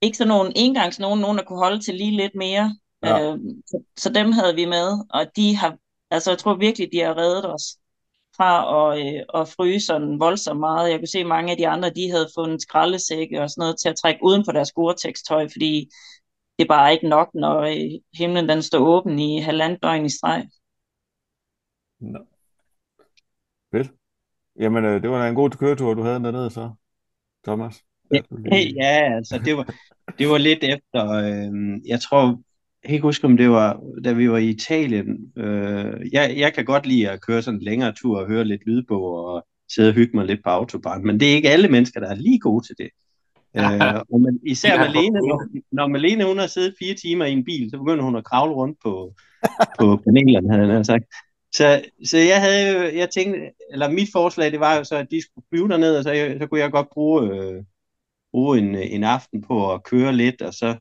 Ikke 0.00 0.16
sådan 0.16 0.28
nogle 0.28 0.52
engangs 0.56 0.98
nogen, 0.98 1.20
nogen 1.20 1.38
der 1.38 1.44
kunne 1.44 1.58
holde 1.58 1.80
til 1.80 1.94
lige 1.94 2.16
lidt 2.16 2.34
mere. 2.34 2.76
Ja. 3.02 3.32
Øh, 3.32 3.38
så, 3.66 3.82
så 3.96 4.12
dem 4.12 4.32
havde 4.32 4.54
vi 4.54 4.64
med, 4.64 5.04
og 5.10 5.26
de 5.36 5.56
har, 5.56 5.76
altså 6.10 6.30
jeg 6.30 6.38
tror 6.38 6.54
virkelig, 6.54 6.88
de 6.92 7.00
har 7.00 7.16
reddet 7.16 7.52
os 7.54 7.78
fra 8.36 8.52
at, 8.78 8.98
øh, 9.00 9.22
at 9.34 9.48
fryse 9.48 9.86
sådan 9.86 10.20
voldsomt 10.20 10.60
meget. 10.60 10.90
Jeg 10.90 10.98
kunne 10.98 11.08
se, 11.08 11.24
mange 11.24 11.50
af 11.52 11.56
de 11.56 11.68
andre, 11.68 11.90
de 11.90 12.10
havde 12.10 12.28
fundet 12.36 12.62
skraldesække 12.62 13.42
og 13.42 13.50
sådan 13.50 13.60
noget 13.62 13.78
til 13.78 13.88
at 13.88 13.96
trække 13.96 14.20
uden 14.22 14.44
for 14.44 14.52
deres 14.52 14.72
Gore-Tex-tøj, 14.72 15.48
fordi 15.52 15.90
det 16.58 16.64
er 16.64 16.68
bare 16.68 16.92
ikke 16.92 17.08
nok, 17.08 17.28
når 17.34 17.60
øh, 17.60 18.00
himlen 18.18 18.48
den 18.48 18.62
står 18.62 18.78
åben 18.78 19.18
i 19.18 19.40
halvandet 19.40 19.82
døgn 19.82 20.04
i 20.04 20.08
streg. 20.08 20.48
Nå. 22.00 22.18
Fedt. 23.70 23.90
Jamen, 24.60 24.84
øh, 24.84 25.02
det 25.02 25.10
var 25.10 25.22
da 25.22 25.28
en 25.28 25.34
god 25.34 25.50
køretur, 25.50 25.94
du 25.94 26.02
havde 26.02 26.22
dernede 26.22 26.50
så, 26.50 26.70
Thomas. 27.44 27.84
Ja, 28.76 29.16
altså 29.16 29.40
det 29.44 29.56
var, 29.56 29.74
det 30.18 30.28
var 30.28 30.38
lidt 30.38 30.64
efter, 30.64 31.10
øh, 31.10 31.80
jeg 31.86 32.00
tror, 32.00 32.26
jeg 32.82 32.88
kan 32.88 32.94
ikke 32.94 33.06
huske, 33.06 33.24
om 33.24 33.36
det 33.36 33.50
var, 33.50 33.80
da 34.04 34.12
vi 34.12 34.30
var 34.30 34.38
i 34.38 34.48
Italien. 34.48 35.32
Øh, 35.36 36.12
jeg, 36.12 36.34
jeg 36.36 36.54
kan 36.54 36.64
godt 36.64 36.86
lide 36.86 37.10
at 37.10 37.20
køre 37.20 37.42
sådan 37.42 37.60
en 37.60 37.64
længere 37.64 37.92
tur 37.92 38.20
og 38.20 38.26
høre 38.26 38.44
lidt 38.44 38.66
lydbog 38.66 39.24
og 39.24 39.46
sidde 39.74 39.88
og 39.88 39.94
hygge 39.94 40.16
mig 40.16 40.26
lidt 40.26 40.40
på 40.44 40.50
autobahn, 40.50 41.06
men 41.06 41.20
det 41.20 41.30
er 41.30 41.34
ikke 41.34 41.50
alle 41.50 41.68
mennesker, 41.68 42.00
der 42.00 42.08
er 42.08 42.14
lige 42.14 42.38
gode 42.38 42.66
til 42.66 42.74
det. 42.78 42.90
øh, 43.56 44.00
og 44.12 44.20
man, 44.20 44.38
især 44.46 44.72
ja, 44.72 44.78
Malene, 44.78 45.18
når, 45.18 45.46
når 45.72 45.86
Malene 45.86 46.24
hun 46.24 46.38
har 46.38 46.46
siddet 46.46 46.74
fire 46.78 46.94
timer 46.94 47.24
i 47.24 47.32
en 47.32 47.44
bil, 47.44 47.70
så 47.70 47.78
begynder 47.78 48.04
hun 48.04 48.16
at 48.16 48.24
kravle 48.24 48.54
rundt 48.54 48.78
på, 48.84 49.14
på 49.78 49.96
panelerne, 49.96 50.52
havde 50.52 50.72
han 50.72 50.84
sagt. 50.84 51.04
Så, 51.54 51.82
så 52.04 52.18
jeg 52.18 52.40
havde 52.40 52.98
jeg 52.98 53.10
tænkte, 53.10 53.40
eller 53.72 53.90
mit 53.90 54.08
forslag, 54.12 54.52
det 54.52 54.60
var 54.60 54.76
jo 54.76 54.84
så, 54.84 54.96
at 54.96 55.10
de 55.10 55.22
skulle 55.22 55.46
flyve 55.50 55.68
derned, 55.68 55.96
og 55.96 56.04
så, 56.04 56.36
så 56.40 56.46
kunne 56.46 56.60
jeg 56.60 56.70
godt 56.70 56.88
bruge, 56.92 57.22
øh, 57.34 57.62
bruge 58.32 58.58
en, 58.58 58.74
en 58.74 59.04
aften 59.04 59.42
på 59.42 59.72
at 59.72 59.84
køre 59.84 60.12
lidt, 60.12 60.42
og 60.42 60.54
så 60.54 60.76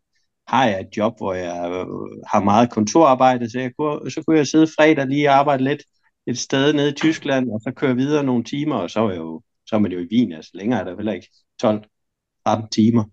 har 0.48 0.66
jeg 0.66 0.80
et 0.80 0.98
job, 0.98 1.14
hvor 1.18 1.34
jeg 1.34 1.72
øh, 1.72 1.86
har 2.32 2.44
meget 2.44 2.72
kontorarbejde, 2.72 3.50
så, 3.50 3.60
jeg 3.60 3.72
kunne, 3.80 4.12
så 4.12 4.24
kunne 4.28 4.38
jeg 4.38 4.48
sidde 4.48 4.68
fredag 4.68 5.08
lige 5.08 5.30
og 5.30 5.36
arbejde 5.36 5.64
lidt 5.64 5.84
et 6.28 6.38
sted 6.38 6.74
nede 6.74 6.90
i 6.90 6.94
Tyskland, 6.94 7.50
og 7.50 7.62
så 7.62 7.72
køre 7.76 7.96
videre 7.96 8.24
nogle 8.24 8.44
timer, 8.44 8.76
og 8.76 8.90
så 8.90 9.00
er, 9.00 9.10
jeg 9.10 9.18
jo, 9.18 9.42
så 9.66 9.76
er 9.76 9.80
man 9.80 9.92
jo 9.92 10.00
i 10.00 10.08
Wien, 10.12 10.32
altså 10.32 10.52
længere 10.54 10.80
er 10.80 10.84
der 10.84 10.96
heller 10.96 11.14
ikke 11.14 11.28
12-13 11.64 12.68
timer. 12.70 13.04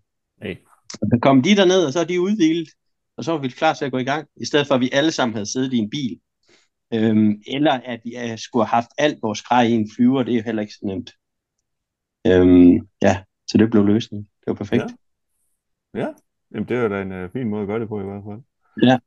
Hey. 0.43 0.57
Og 1.03 1.09
så 1.13 1.19
kom 1.23 1.43
de 1.43 1.57
derned, 1.57 1.87
og 1.87 1.93
så 1.93 2.01
er 2.01 2.05
de 2.05 2.21
udviklet, 2.21 2.69
og 3.17 3.25
så 3.25 3.33
var 3.33 3.39
vi 3.39 3.49
klar 3.49 3.75
til 3.75 3.85
at 3.85 3.93
gå 3.93 3.99
i 3.99 4.05
gang, 4.05 4.29
i 4.37 4.45
stedet 4.45 4.67
for 4.67 4.75
at 4.75 4.81
vi 4.81 4.91
alle 4.93 5.11
sammen 5.11 5.35
havde 5.35 5.53
siddet 5.53 5.73
i 5.73 5.79
en 5.79 5.91
bil, 5.91 6.21
Øhm, 6.95 7.43
eller 7.47 7.73
at 7.73 8.01
vi 8.05 8.17
uh, 8.17 8.39
skulle 8.39 8.67
have 8.67 8.83
haft 8.83 8.89
alt 8.99 9.19
vores 9.23 9.43
grej 9.43 9.63
i 9.63 9.73
en 9.73 9.91
flyver, 9.97 10.23
det 10.23 10.37
er 10.37 10.43
heller 10.43 10.63
ikke 10.63 10.75
så 10.75 10.87
nemt. 10.87 11.11
Øhm, 12.27 12.89
ja, 13.03 13.23
så 13.55 13.59
det 13.59 13.71
blev 13.71 13.87
løsningen. 13.87 14.29
Det 14.41 14.47
var 14.47 14.55
perfekt. 14.55 14.83
Ja, 15.95 16.01
ja. 16.01 16.09
Jamen, 16.53 16.69
det 16.69 16.77
er 16.77 16.89
da 16.89 17.03
en 17.03 17.25
uh, 17.25 17.31
fin 17.31 17.49
måde 17.49 17.63
at 17.63 17.69
gøre 17.69 17.81
det 17.81 17.89
på 17.89 18.01
i 18.01 18.05
hvert 18.05 18.23
fald. 18.29 18.41
Ja. 18.83 18.99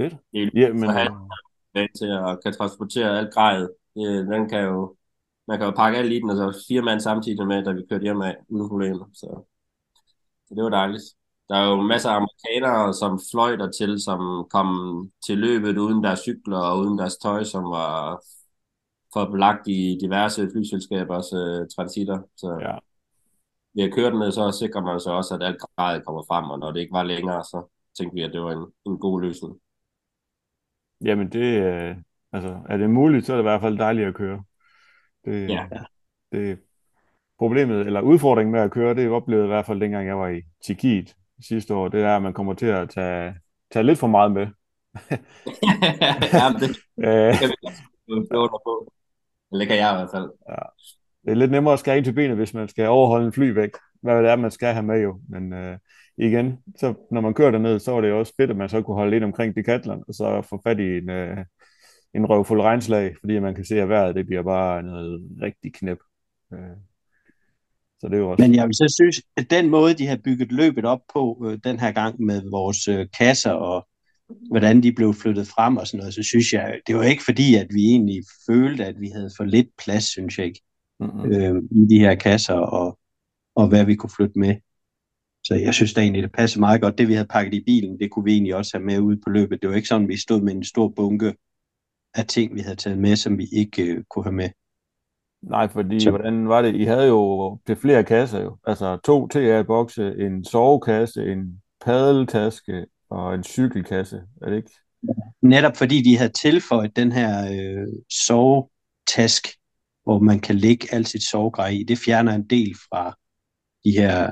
Fedt. 0.00 0.14
Ja, 0.54 0.72
men... 0.72 0.88
Til 1.98 2.06
at 2.06 2.42
kan 2.44 2.52
transportere 2.52 3.18
alt 3.18 3.34
grejet. 3.34 3.70
Den 4.32 4.48
kan 4.48 4.64
jo, 4.64 4.96
man 5.48 5.58
kan 5.58 5.66
jo 5.66 5.72
pakke 5.76 5.98
alt 5.98 6.12
i 6.12 6.20
den, 6.20 6.30
og 6.30 6.36
så 6.36 6.64
fire 6.68 6.82
mand 6.82 7.00
samtidig 7.00 7.46
med, 7.46 7.64
da 7.64 7.72
vi 7.72 7.86
kørte 7.90 8.02
hjem 8.02 8.20
af, 8.20 8.36
uden 8.48 8.68
problemer. 8.68 9.06
Så, 9.12 9.44
så 10.46 10.54
det 10.54 10.64
var 10.64 10.70
dejligt. 10.70 11.02
Der 11.48 11.56
er 11.56 11.70
jo 11.70 11.82
masser 11.82 12.10
af 12.10 12.16
amerikanere, 12.16 12.94
som 12.94 13.20
fløj 13.32 13.56
der 13.56 13.70
til, 13.70 14.00
som 14.02 14.48
kom 14.50 14.68
til 15.26 15.38
løbet 15.38 15.78
uden 15.78 16.04
deres 16.04 16.18
cykler 16.18 16.58
og 16.58 16.78
uden 16.78 16.98
deres 16.98 17.16
tøj, 17.16 17.44
som 17.44 17.64
var 17.64 18.20
belagt 19.30 19.68
i 19.68 19.98
diverse 20.00 20.50
flyselskabers 20.52 21.32
uh, 21.32 21.66
transitter. 21.76 22.18
Så 22.36 22.58
ja. 22.60 22.78
Ved 23.74 23.84
at 23.84 23.92
køre 23.94 24.10
den 24.10 24.32
så 24.32 24.56
sikrer 24.58 24.80
man 24.80 25.00
så 25.00 25.10
også, 25.10 25.34
at 25.34 25.42
alt 25.42 25.60
grad 25.60 26.00
kommer 26.00 26.22
frem, 26.28 26.50
og 26.50 26.58
når 26.58 26.72
det 26.72 26.80
ikke 26.80 26.92
var 26.92 27.02
længere, 27.02 27.44
så 27.44 27.68
tænkte 27.98 28.14
vi, 28.14 28.22
at 28.22 28.32
det 28.32 28.40
var 28.40 28.52
en, 28.52 28.66
en 28.86 28.98
god 28.98 29.20
løsning. 29.20 29.60
Jamen 31.04 31.32
det, 31.32 31.62
øh, 31.62 31.96
altså 32.32 32.60
er 32.68 32.76
det 32.76 32.90
muligt, 32.90 33.26
så 33.26 33.32
er 33.32 33.36
det 33.36 33.42
i 33.42 33.50
hvert 33.50 33.60
fald 33.60 33.78
dejligt 33.78 34.08
at 34.08 34.14
køre. 34.14 34.44
Det, 35.24 35.48
ja. 35.48 35.66
det, 36.32 36.58
problemet, 37.38 37.86
eller 37.86 38.00
udfordringen 38.00 38.52
med 38.52 38.60
at 38.60 38.70
køre, 38.70 38.94
det 38.94 39.10
oplevede 39.10 39.46
i 39.46 39.48
hvert 39.48 39.66
fald 39.66 39.80
dengang 39.80 40.06
jeg 40.06 40.18
var 40.18 40.28
i 40.28 40.42
Tjekkiet, 40.66 41.16
sidste 41.48 41.74
år, 41.74 41.88
det 41.88 42.02
er, 42.02 42.16
at 42.16 42.22
man 42.22 42.32
kommer 42.32 42.54
til 42.54 42.66
at 42.66 42.90
tage, 42.90 43.34
tage 43.72 43.82
lidt 43.82 43.98
for 43.98 44.06
meget 44.06 44.32
med. 44.32 44.46
ja, 46.32 46.46
det, 46.60 46.70
øh. 46.98 47.32
det 47.40 48.28
kan 48.30 48.48
på. 48.64 48.92
Det 49.52 49.68
kan 49.68 49.76
jeg 49.76 49.92
i 49.92 49.96
hvert 49.96 50.10
fald. 50.14 50.30
Ja. 50.48 50.62
Det 51.24 51.30
er 51.30 51.34
lidt 51.34 51.50
nemmere 51.50 51.72
at 51.72 51.80
skære 51.80 51.96
ind 51.96 52.04
til 52.04 52.12
benet, 52.12 52.36
hvis 52.36 52.54
man 52.54 52.68
skal 52.68 52.88
overholde 52.88 53.26
en 53.26 53.32
flyvægt. 53.32 53.76
Hvad 54.02 54.22
det 54.22 54.30
er, 54.30 54.36
man 54.36 54.50
skal 54.50 54.72
have 54.72 54.86
med 54.86 55.02
jo. 55.02 55.20
Men 55.28 55.52
øh, 55.52 55.78
igen, 56.18 56.58
så 56.76 56.94
når 57.10 57.20
man 57.20 57.34
kører 57.34 57.50
derned, 57.50 57.78
så 57.78 57.92
var 57.92 58.00
det 58.00 58.08
jo 58.08 58.18
også 58.18 58.32
fedt, 58.36 58.50
at 58.50 58.56
man 58.56 58.68
så 58.68 58.82
kunne 58.82 58.94
holde 58.94 59.10
lidt 59.10 59.24
omkring 59.24 59.56
Decathlon, 59.56 60.04
og 60.08 60.14
så 60.14 60.42
få 60.50 60.60
fat 60.66 60.80
i 60.80 60.98
en, 60.98 61.10
øh, 61.10 61.36
en 62.14 62.26
røvfuld 62.26 62.60
regnslag, 62.60 63.14
fordi 63.20 63.38
man 63.38 63.54
kan 63.54 63.64
se, 63.64 63.80
at 63.80 63.88
vejret 63.88 64.14
det 64.14 64.26
bliver 64.26 64.42
bare 64.42 64.82
noget 64.82 65.22
rigtig 65.42 65.74
knep. 65.74 65.98
Øh, 66.52 66.76
så 68.00 68.08
det 68.08 68.14
er 68.14 68.18
jo 68.18 68.30
også... 68.30 68.42
Men 68.42 68.54
jeg 68.54 68.66
vil 68.66 68.74
så 68.74 68.94
synes, 69.00 69.26
at 69.36 69.50
den 69.50 69.70
måde, 69.70 69.94
de 69.94 70.06
har 70.06 70.18
bygget 70.24 70.52
løbet 70.52 70.84
op 70.84 71.00
på 71.14 71.46
øh, 71.46 71.58
den 71.64 71.80
her 71.80 71.92
gang 71.92 72.22
med 72.22 72.50
vores 72.50 72.88
øh, 72.88 73.06
kasser 73.18 73.52
og 73.52 73.86
hvordan 74.50 74.82
de 74.82 74.92
blev 74.92 75.14
flyttet 75.14 75.46
frem 75.46 75.76
og 75.76 75.86
sådan 75.86 75.98
noget, 75.98 76.14
så 76.14 76.22
synes 76.22 76.52
jeg, 76.52 76.80
det 76.86 76.96
var 76.96 77.02
ikke 77.02 77.24
fordi, 77.24 77.54
at 77.54 77.66
vi 77.70 77.84
egentlig 77.84 78.22
følte, 78.50 78.84
at 78.84 79.00
vi 79.00 79.08
havde 79.08 79.30
for 79.36 79.44
lidt 79.44 79.68
plads, 79.84 80.04
synes 80.04 80.38
jeg 80.38 80.46
ikke, 80.46 80.60
mm-hmm. 81.00 81.32
øh, 81.32 81.62
i 81.70 81.86
de 81.88 81.98
her 81.98 82.14
kasser 82.14 82.54
og, 82.54 82.98
og 83.54 83.68
hvad 83.68 83.84
vi 83.84 83.94
kunne 83.94 84.10
flytte 84.16 84.38
med. 84.38 84.56
Så 85.44 85.54
jeg 85.54 85.74
synes 85.74 85.94
da 85.94 86.00
egentlig, 86.00 86.22
det 86.22 86.32
passer 86.32 86.60
meget 86.60 86.80
godt. 86.80 86.98
Det, 86.98 87.08
vi 87.08 87.14
havde 87.14 87.28
pakket 87.28 87.54
i 87.54 87.64
bilen, 87.66 88.00
det 88.00 88.10
kunne 88.10 88.24
vi 88.24 88.32
egentlig 88.32 88.54
også 88.54 88.70
have 88.74 88.84
med 88.84 88.98
ud 88.98 89.16
på 89.16 89.30
løbet. 89.30 89.62
Det 89.62 89.68
var 89.68 89.76
ikke 89.76 89.88
sådan, 89.88 90.08
vi 90.08 90.16
stod 90.16 90.40
med 90.40 90.54
en 90.54 90.64
stor 90.64 90.88
bunke 90.88 91.34
af 92.14 92.26
ting, 92.26 92.54
vi 92.54 92.60
havde 92.60 92.76
taget 92.76 92.98
med, 92.98 93.16
som 93.16 93.38
vi 93.38 93.46
ikke 93.52 93.82
øh, 93.82 94.04
kunne 94.10 94.24
have 94.24 94.34
med. 94.34 94.50
Nej, 95.42 95.68
fordi 95.68 96.00
så... 96.00 96.10
hvordan 96.10 96.48
var 96.48 96.62
det? 96.62 96.74
I 96.74 96.84
havde 96.84 97.06
jo 97.06 97.58
til 97.66 97.76
flere 97.76 98.04
kasser 98.04 98.40
jo. 98.40 98.56
Altså 98.66 98.98
to 99.04 99.28
TA-bokse, 99.28 100.14
en 100.18 100.44
sovekasse, 100.44 101.32
en 101.32 101.62
padeltaske 101.84 102.86
og 103.10 103.34
en 103.34 103.44
cykelkasse. 103.44 104.22
Er 104.42 104.50
det 104.50 104.56
ikke? 104.56 104.70
Netop 105.42 105.76
fordi 105.76 106.02
de 106.02 106.16
havde 106.16 106.32
tilføjet 106.32 106.96
den 106.96 107.12
her 107.12 107.52
øh, 107.52 107.86
sovetask, 108.10 109.48
hvor 110.04 110.18
man 110.18 110.40
kan 110.40 110.56
lægge 110.56 110.94
alt 110.94 111.08
sit 111.08 111.22
sovegrej 111.22 111.68
i. 111.68 111.82
Det 111.82 111.98
fjerner 111.98 112.32
en 112.34 112.46
del 112.46 112.74
fra 112.74 113.18
de 113.84 113.90
her, 113.90 114.30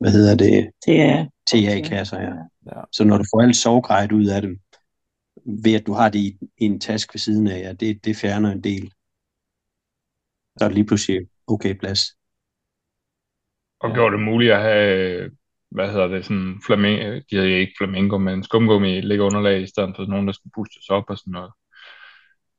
hvad 0.00 0.10
hedder 0.12 0.36
det, 0.36 0.70
Det 0.86 1.00
er, 1.00 1.26
TA-kasser 1.46 2.18
her. 2.20 2.34
Ja. 2.66 2.80
Så 2.92 3.04
når 3.04 3.18
du 3.18 3.24
får 3.34 3.42
alt 3.42 3.56
sovgrejet 3.56 4.12
ud 4.12 4.26
af 4.26 4.42
dem, 4.42 4.60
ved 5.64 5.74
at 5.74 5.86
du 5.86 5.92
har 5.92 6.08
det 6.08 6.18
i, 6.18 6.38
i 6.58 6.64
en 6.64 6.80
task 6.80 7.14
ved 7.14 7.18
siden 7.18 7.46
af 7.46 7.60
jer, 7.60 7.72
det, 7.72 8.04
det 8.04 8.16
fjerner 8.16 8.52
en 8.52 8.64
del. 8.64 8.92
Så 10.58 10.64
er 10.64 10.68
det 10.68 10.74
lige 10.74 10.86
pludselig 10.86 11.20
okay 11.46 11.78
plads. 11.78 12.00
Og 13.80 13.88
Ja. 13.88 13.94
gjorde 13.94 14.16
det 14.16 14.24
muligt 14.24 14.52
at 14.52 14.62
have, 14.62 15.30
hvad 15.70 15.92
hedder 15.92 16.06
det, 16.06 16.24
sådan 16.24 16.60
flamingo, 16.66 17.20
de 17.30 17.36
havde 17.36 17.50
ikke 17.50 17.72
flamingo, 17.78 18.18
men 18.18 18.44
skumgummi 18.44 19.00
ligge 19.00 19.24
underlag 19.24 19.62
i 19.62 19.66
stedet 19.66 19.92
for 19.96 20.06
nogen, 20.06 20.26
der 20.26 20.32
skulle 20.32 20.52
pustes 20.56 20.88
op 20.88 21.04
og 21.08 21.18
sådan 21.18 21.32
noget. 21.32 21.52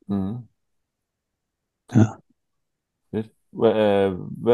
Mm. 0.08 0.48
Ja. 1.96 2.22
Øh, 3.66 4.14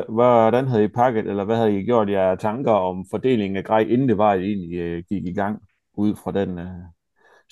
Hvordan 0.09 0.67
havde 0.67 0.83
I 0.83 0.87
pakket, 0.87 1.27
eller 1.27 1.43
hvad 1.43 1.55
havde 1.57 1.79
I 1.79 1.83
gjort 1.83 2.09
jer 2.09 2.35
tanker 2.35 2.71
om 2.71 3.05
fordelingen 3.11 3.57
af 3.57 3.63
grej, 3.63 3.79
inden 3.79 4.09
det 4.09 4.17
var, 4.17 4.31
at 4.31 4.39
I 4.41 4.43
egentlig 4.43 4.77
øh, 4.77 5.03
gik 5.09 5.25
i 5.25 5.33
gang, 5.33 5.61
ud 5.93 6.15
fra 6.15 6.31
den 6.31 6.59
øh, 6.59 6.67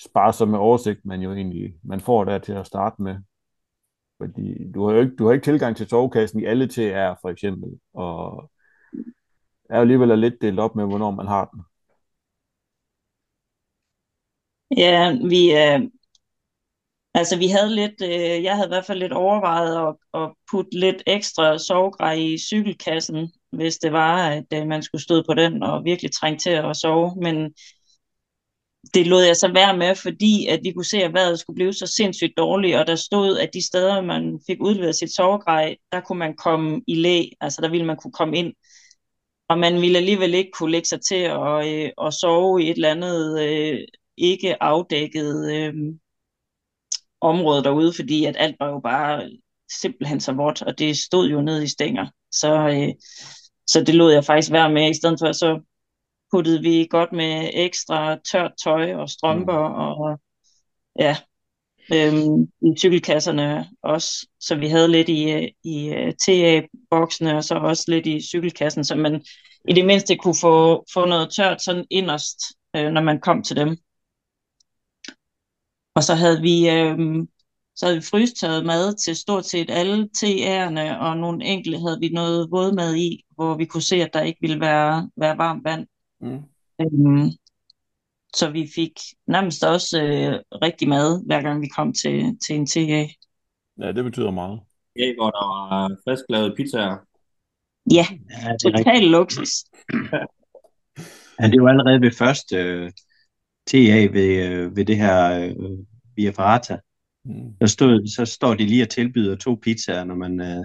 sparsomme 0.00 0.58
oversigt, 0.58 1.04
man 1.04 1.20
jo 1.20 1.32
egentlig 1.32 1.74
man 1.84 2.00
får 2.00 2.24
der 2.24 2.38
til 2.38 2.52
at 2.52 2.66
starte 2.66 3.02
med? 3.02 3.16
Fordi 4.18 4.72
du 4.72 4.86
har 4.86 4.94
jo 4.94 5.00
ikke, 5.00 5.16
du 5.16 5.26
har 5.26 5.32
ikke 5.32 5.44
tilgang 5.44 5.76
til 5.76 5.88
sovekassen 5.88 6.40
i 6.40 6.44
alle 6.44 6.68
TR, 6.68 7.18
for 7.22 7.28
eksempel, 7.28 7.80
og 7.94 8.50
er 9.70 9.76
jo 9.76 9.80
alligevel 9.80 10.18
lidt 10.18 10.42
delt 10.42 10.58
op 10.60 10.76
med, 10.76 10.84
hvornår 10.84 11.10
man 11.10 11.26
har 11.26 11.44
den. 11.44 11.62
Ja, 14.70 15.12
vi, 15.30 15.52
øh, 15.56 15.80
altså 17.18 17.36
vi 17.38 17.46
havde 17.46 17.74
lidt, 17.74 18.02
øh, 18.02 18.44
jeg 18.44 18.54
havde 18.54 18.68
i 18.68 18.74
hvert 18.74 18.86
fald 18.86 18.98
lidt 18.98 19.12
overvejet 19.12 19.88
at, 19.88 20.20
at 20.20 20.30
putte 20.50 20.80
lidt 20.80 21.02
ekstra 21.06 21.58
sovegrej 21.58 22.12
i 22.12 22.38
cykelkassen, 22.38 23.32
hvis 23.52 23.78
det 23.78 23.92
var, 23.92 24.28
at 24.30 24.44
øh, 24.54 24.66
man 24.66 24.82
skulle 24.82 25.02
stå 25.02 25.22
på 25.28 25.34
den 25.34 25.62
og 25.62 25.84
virkelig 25.84 26.12
trænge 26.12 26.38
til 26.38 26.50
at 26.50 26.76
sove, 26.76 27.16
men 27.22 27.36
det 28.94 29.06
lod 29.06 29.22
jeg 29.22 29.36
så 29.36 29.52
være 29.52 29.76
med, 29.76 29.94
fordi 29.94 30.46
at 30.46 30.60
vi 30.62 30.72
kunne 30.72 30.84
se, 30.84 30.98
at 30.98 31.12
vejret 31.12 31.38
skulle 31.38 31.54
blive 31.54 31.72
så 31.72 31.86
sindssygt 31.86 32.36
dårligt, 32.36 32.76
og 32.76 32.86
der 32.86 32.94
stod, 32.96 33.38
at 33.38 33.50
de 33.54 33.66
steder, 33.66 34.00
man 34.00 34.40
fik 34.46 34.56
udleveret 34.60 34.96
sit 34.96 35.14
sovegrej, 35.14 35.76
der 35.92 36.00
kunne 36.00 36.18
man 36.18 36.36
komme 36.36 36.82
i 36.86 36.94
læ, 36.94 37.24
altså 37.40 37.62
der 37.62 37.70
ville 37.70 37.86
man 37.86 37.96
kunne 37.96 38.12
komme 38.12 38.38
ind, 38.38 38.54
og 39.48 39.58
man 39.58 39.80
ville 39.80 39.98
alligevel 39.98 40.34
ikke 40.34 40.50
kunne 40.50 40.72
lægge 40.72 40.88
sig 40.88 41.00
til 41.08 41.22
at, 41.40 41.68
øh, 41.68 41.90
at 42.06 42.14
sove 42.14 42.62
i 42.62 42.70
et 42.70 42.74
eller 42.74 42.90
andet 42.90 43.42
øh, 43.42 43.78
ikke 44.16 44.62
afdækket 44.62 45.52
øh, 45.54 45.74
område 47.26 47.64
derude, 47.64 47.92
fordi 47.96 48.24
at 48.24 48.36
alt 48.38 48.56
var 48.60 48.68
jo 48.68 48.80
bare 48.80 49.30
simpelthen 49.80 50.20
så 50.20 50.32
vådt, 50.32 50.62
og 50.62 50.78
det 50.78 50.96
stod 50.98 51.28
jo 51.28 51.40
ned 51.40 51.62
i 51.62 51.68
stænger. 51.68 52.06
Så, 52.32 52.68
øh, 52.68 52.94
så 53.66 53.84
det 53.84 53.94
lod 53.94 54.12
jeg 54.12 54.24
faktisk 54.24 54.52
være 54.52 54.72
med, 54.72 54.90
i 54.90 54.94
stedet 54.94 55.18
for 55.20 55.32
så 55.32 55.60
puttede 56.32 56.62
vi 56.62 56.86
godt 56.90 57.12
med 57.12 57.50
ekstra 57.52 58.16
tørt 58.32 58.52
tøj 58.64 58.94
og 58.94 59.08
strømper 59.08 59.68
mm. 59.68 59.74
og 59.74 60.20
ja, 60.98 61.16
øhm, 61.92 62.42
i 62.42 62.78
cykelkasserne 62.78 63.68
også, 63.82 64.28
så 64.40 64.54
vi 64.54 64.68
havde 64.68 64.88
lidt 64.88 65.08
i, 65.08 65.30
øh, 65.30 65.48
i 65.64 65.88
uh, 65.88 66.12
TA-boksene 66.24 67.36
og 67.36 67.44
så 67.44 67.54
også 67.54 67.84
lidt 67.88 68.06
i 68.06 68.20
cykelkassen, 68.20 68.84
så 68.84 68.94
man 68.94 69.22
i 69.68 69.72
det 69.72 69.86
mindste 69.86 70.16
kunne 70.16 70.36
få, 70.40 70.84
få 70.94 71.04
noget 71.04 71.30
tørt 71.36 71.62
sådan 71.62 71.84
inderst, 71.90 72.38
øh, 72.76 72.90
når 72.90 73.02
man 73.02 73.20
kom 73.20 73.42
til 73.42 73.56
dem. 73.56 73.76
Og 75.96 76.02
så 76.04 76.14
havde 76.14 76.40
vi, 76.40 76.70
øh, 76.70 76.98
så 77.76 77.86
havde 77.86 77.96
vi 77.98 78.02
frystørret 78.10 78.66
mad 78.66 78.94
til 78.94 79.16
stort 79.16 79.46
set 79.46 79.70
alle 79.70 80.08
TA'erne, 80.18 80.96
og 81.00 81.16
nogle 81.16 81.44
enkelte 81.44 81.78
havde 81.78 82.00
vi 82.00 82.08
noget 82.08 82.50
vådmad 82.50 82.96
i, 82.96 83.24
hvor 83.34 83.54
vi 83.56 83.64
kunne 83.64 83.82
se, 83.82 83.96
at 83.96 84.10
der 84.14 84.22
ikke 84.22 84.38
ville 84.40 84.60
være, 84.60 85.10
være 85.16 85.38
varmt 85.38 85.64
vand. 85.64 85.86
Mm. 86.20 86.40
Øhm, 86.80 87.30
så 88.34 88.50
vi 88.50 88.68
fik 88.74 88.92
nærmest 89.26 89.64
også 89.64 90.02
øh, 90.02 90.60
rigtig 90.62 90.88
mad, 90.88 91.26
hver 91.26 91.42
gang 91.42 91.62
vi 91.62 91.68
kom 91.76 91.92
til, 91.92 92.38
til 92.46 92.56
en 92.56 92.66
TA. 92.66 93.06
Ja, 93.80 93.92
det 93.92 94.04
betyder 94.04 94.30
meget. 94.30 94.60
Ja, 94.98 95.14
hvor 95.18 95.30
der 95.30 95.46
var 95.46 95.96
frisklavet 96.04 96.54
pizzaer. 96.56 96.96
Ja, 97.92 98.06
Ja, 98.10 98.48
er 98.48 98.52
rigtigt. 98.52 98.76
total 98.76 99.02
luksus. 99.02 99.50
Ja, 101.40 101.48
det 101.48 101.62
var 101.62 101.68
allerede 101.68 102.00
ved 102.00 102.10
første 102.10 102.56
TA 103.66 104.08
ved, 104.12 104.46
øh, 104.48 104.76
ved 104.76 104.84
det 104.84 104.96
her 104.96 105.40
øh, 105.40 105.56
Via 106.16 106.30
Ferrata. 106.30 106.78
Mm. 107.24 107.56
Der 107.60 107.66
stod, 107.66 108.06
så 108.16 108.24
står 108.24 108.54
de 108.54 108.66
lige 108.66 108.82
og 108.82 108.88
tilbyder 108.88 109.36
to 109.36 109.54
pizzaer, 109.62 110.04
når 110.04 110.14
man 110.14 110.40
øh, 110.40 110.64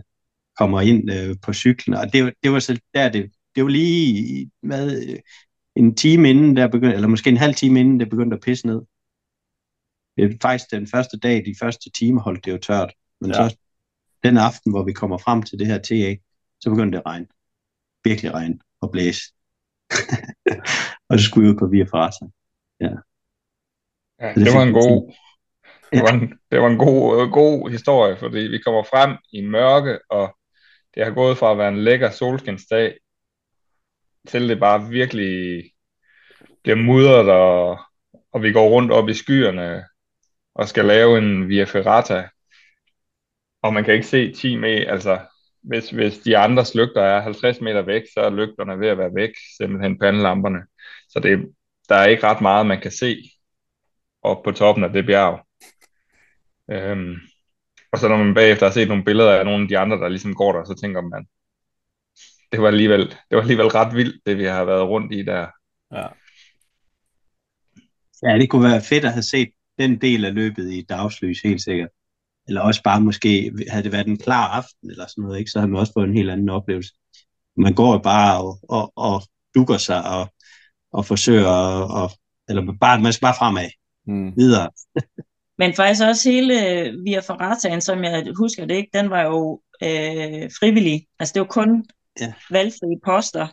kommer 0.58 0.82
ind 0.82 1.12
øh, 1.12 1.36
på 1.42 1.54
cyklen. 1.54 1.96
Og 1.98 2.14
det, 2.14 2.24
var- 2.24 2.34
det 2.44 2.52
var 2.52 2.60
så 2.60 2.80
der, 2.94 3.10
det, 3.10 3.32
det 3.56 3.64
var 3.64 3.70
lige 3.70 4.52
hvad, 4.62 5.04
øh, 5.10 5.20
en 5.76 5.96
time 5.96 6.30
inden, 6.30 6.56
der 6.56 6.68
begyndte, 6.68 6.96
eller 6.96 7.08
måske 7.08 7.30
en 7.30 7.38
halv 7.38 7.56
time 7.56 7.80
inden, 7.80 8.00
det 8.00 8.10
begyndte 8.10 8.36
at 8.36 8.42
pisse 8.44 8.68
ned. 8.68 8.82
Det 10.18 10.24
er 10.34 10.38
faktisk 10.42 10.72
den 10.72 10.88
første 10.88 11.20
dag, 11.20 11.46
de 11.46 11.56
første 11.60 11.90
timer 11.92 12.22
holdt 12.22 12.46
det 12.46 12.52
jo 12.52 12.58
tørt. 12.58 12.94
Men 13.22 13.30
ja. 13.32 13.50
så 13.50 13.58
den 14.24 14.38
aften, 14.38 14.72
hvor 14.72 14.84
vi 14.84 14.94
kommer 14.94 15.18
frem 15.18 15.44
til 15.44 15.60
det 15.60 15.68
her 15.68 15.78
TA, 15.78 16.16
så 16.62 16.70
begyndte 16.70 16.96
det 16.98 17.02
at 17.02 17.06
regne. 17.06 17.28
Virkelig 18.04 18.34
regne 18.34 18.60
og 18.82 18.92
blæse. 18.92 19.22
og 21.10 21.20
så 21.20 21.26
skulle 21.26 21.48
vi 21.48 21.54
ud 21.54 21.60
på 21.60 21.68
Via 21.68 21.84
Ferrata. 21.84 22.26
Ja, 22.82 24.28
det 24.28 24.36
det 24.46 24.54
var 24.54 24.64
en 24.64 24.74
god, 24.74 25.14
Ja. 25.94 25.98
det 25.98 26.04
var 26.04 26.14
en, 26.14 26.40
det 26.52 26.62
var 26.62 26.68
en 26.68 26.78
god, 26.78 27.22
øh, 27.22 27.30
god 27.30 27.70
historie, 27.70 28.18
fordi 28.18 28.40
vi 28.40 28.58
kommer 28.58 28.84
frem 28.84 29.18
i 29.34 29.42
mørke, 29.42 30.00
og 30.10 30.38
det 30.96 31.06
har 31.06 31.12
gået 31.12 31.38
fra 31.38 31.52
at 31.52 31.58
være 31.58 31.68
en 31.70 31.84
lækker 31.84 32.10
solskinsdag, 32.10 32.98
til 34.28 34.50
det 34.50 34.60
bare 34.60 34.90
virkelig 34.90 35.64
bliver 36.64 36.76
mudret, 36.76 37.30
og, 37.30 37.80
og 38.32 38.44
vi 38.44 38.52
går 38.52 38.70
rundt 38.70 38.92
op 38.92 39.10
i 39.10 39.14
skyerne, 39.14 39.86
og 40.56 40.68
skal 40.68 40.86
lave 40.86 41.18
en 41.18 41.50
Via 41.50 41.64
Ferrata, 41.64 42.30
og 43.62 43.74
man 43.74 43.84
kan 43.84 43.94
ikke 43.94 44.08
se 44.08 44.34
10 44.34 44.56
meter, 44.56 44.92
altså 44.92 45.20
hvis, 45.62 45.90
hvis 45.90 46.18
de 46.20 46.38
andres 46.38 46.76
lygter 46.76 47.02
er 47.02 47.22
50 47.22 47.62
meter 47.62 47.82
væk, 47.82 48.02
så 48.14 48.20
er 48.22 48.30
lygterne 48.30 48.80
ved 48.80 48.88
at 48.88 48.98
være 48.98 49.16
væk, 49.16 49.32
simpelthen 49.58 50.00
pandelamperne. 50.00 50.60
Så 51.10 51.20
det, 51.20 51.54
der 51.92 51.98
er 51.98 52.06
ikke 52.06 52.24
ret 52.24 52.42
meget, 52.42 52.66
man 52.66 52.82
kan 52.82 52.92
se 52.92 53.32
op 54.22 54.44
på 54.44 54.52
toppen 54.52 54.84
af 54.84 54.94
det 54.94 55.06
bjerg. 55.06 55.46
Øhm, 56.72 57.16
og 57.92 58.00
så 58.00 58.08
når 58.08 58.18
man 58.18 58.34
bagefter 58.34 58.66
har 58.66 58.74
set 58.74 58.88
nogle 58.88 59.04
billeder 59.04 59.40
af 59.40 59.46
nogle 59.46 59.64
af 59.64 59.68
de 59.68 59.78
andre, 59.78 59.98
der 59.98 60.10
ligesom 60.10 60.36
går 60.36 60.52
der, 60.52 60.64
så 60.64 60.76
tænker 60.82 61.02
man, 61.02 61.26
det 62.52 62.62
var 62.62 62.68
alligevel, 62.68 63.10
det 63.10 63.36
var 63.36 63.42
alligevel 63.42 63.68
ret 63.68 63.96
vildt, 63.96 64.26
det 64.26 64.38
vi 64.38 64.44
har 64.44 64.66
været 64.66 64.88
rundt 64.88 65.14
i 65.14 65.24
der. 65.24 65.48
Ja. 65.92 66.08
Ja, 68.24 68.38
det 68.40 68.50
kunne 68.50 68.70
være 68.70 68.82
fedt 68.82 69.06
at 69.06 69.12
have 69.12 69.24
set 69.24 69.50
den 69.80 70.02
del 70.02 70.26
af 70.26 70.34
løbet 70.34 70.74
i 70.74 70.86
dagslys, 70.90 71.42
helt 71.42 71.64
sikkert. 71.64 71.90
Eller 72.48 72.62
også 72.62 72.84
bare 72.84 73.02
måske, 73.02 73.52
havde 73.70 73.84
det 73.84 73.92
været 73.92 74.08
en 74.08 74.18
klar 74.18 74.48
aften 74.48 74.90
eller 74.90 75.08
sådan 75.08 75.22
noget, 75.22 75.40
ikke, 75.40 75.52
så 75.52 75.60
havde 75.60 75.72
man 75.72 75.80
også 75.80 75.94
fået 75.94 76.08
en 76.08 76.18
helt 76.18 76.30
anden 76.30 76.50
oplevelse. 76.50 76.94
Man 77.58 77.74
går 77.74 77.92
jo 77.92 77.98
bare 77.98 78.44
og, 78.44 78.60
og, 78.70 78.94
og 78.96 79.22
dukker 79.56 79.78
sig 79.78 80.04
og, 80.06 80.34
og 80.94 81.06
forsøger, 81.06 81.48
at, 81.50 81.92
og, 81.92 82.12
eller 82.50 82.74
bare, 82.82 83.02
man 83.02 83.14
skal 83.14 83.26
bare 83.26 83.36
fremad, 83.40 83.70
Mm. 84.08 84.34
videre. 84.38 84.70
Men 85.60 85.74
faktisk 85.74 86.02
også 86.08 86.30
hele 86.30 86.54
Via 87.06 87.20
Ferrataen, 87.20 87.82
som 87.82 88.04
jeg 88.04 88.26
husker 88.38 88.66
det 88.66 88.76
ikke, 88.76 88.90
den 88.94 89.10
var 89.10 89.22
jo 89.22 89.62
øh, 89.84 90.50
frivillig. 90.60 91.08
Altså 91.20 91.34
det 91.34 91.40
var 91.40 91.48
kun 91.48 91.86
Ja. 92.20 92.34
valgfrie 92.52 93.00
poster. 93.06 93.48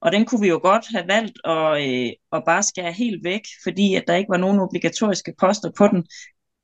Og 0.00 0.12
den 0.12 0.24
kunne 0.24 0.40
vi 0.40 0.48
jo 0.48 0.58
godt 0.62 0.84
have 0.90 1.08
valgt 1.08 1.38
at, 1.44 1.88
øh, 1.88 2.10
at 2.32 2.42
bare 2.46 2.62
skære 2.62 2.92
helt 2.92 3.24
væk, 3.24 3.40
fordi 3.64 3.94
at 3.94 4.04
der 4.06 4.14
ikke 4.14 4.30
var 4.30 4.36
nogen 4.36 4.60
obligatoriske 4.60 5.34
poster 5.40 5.70
på 5.78 5.88
den. 5.88 6.06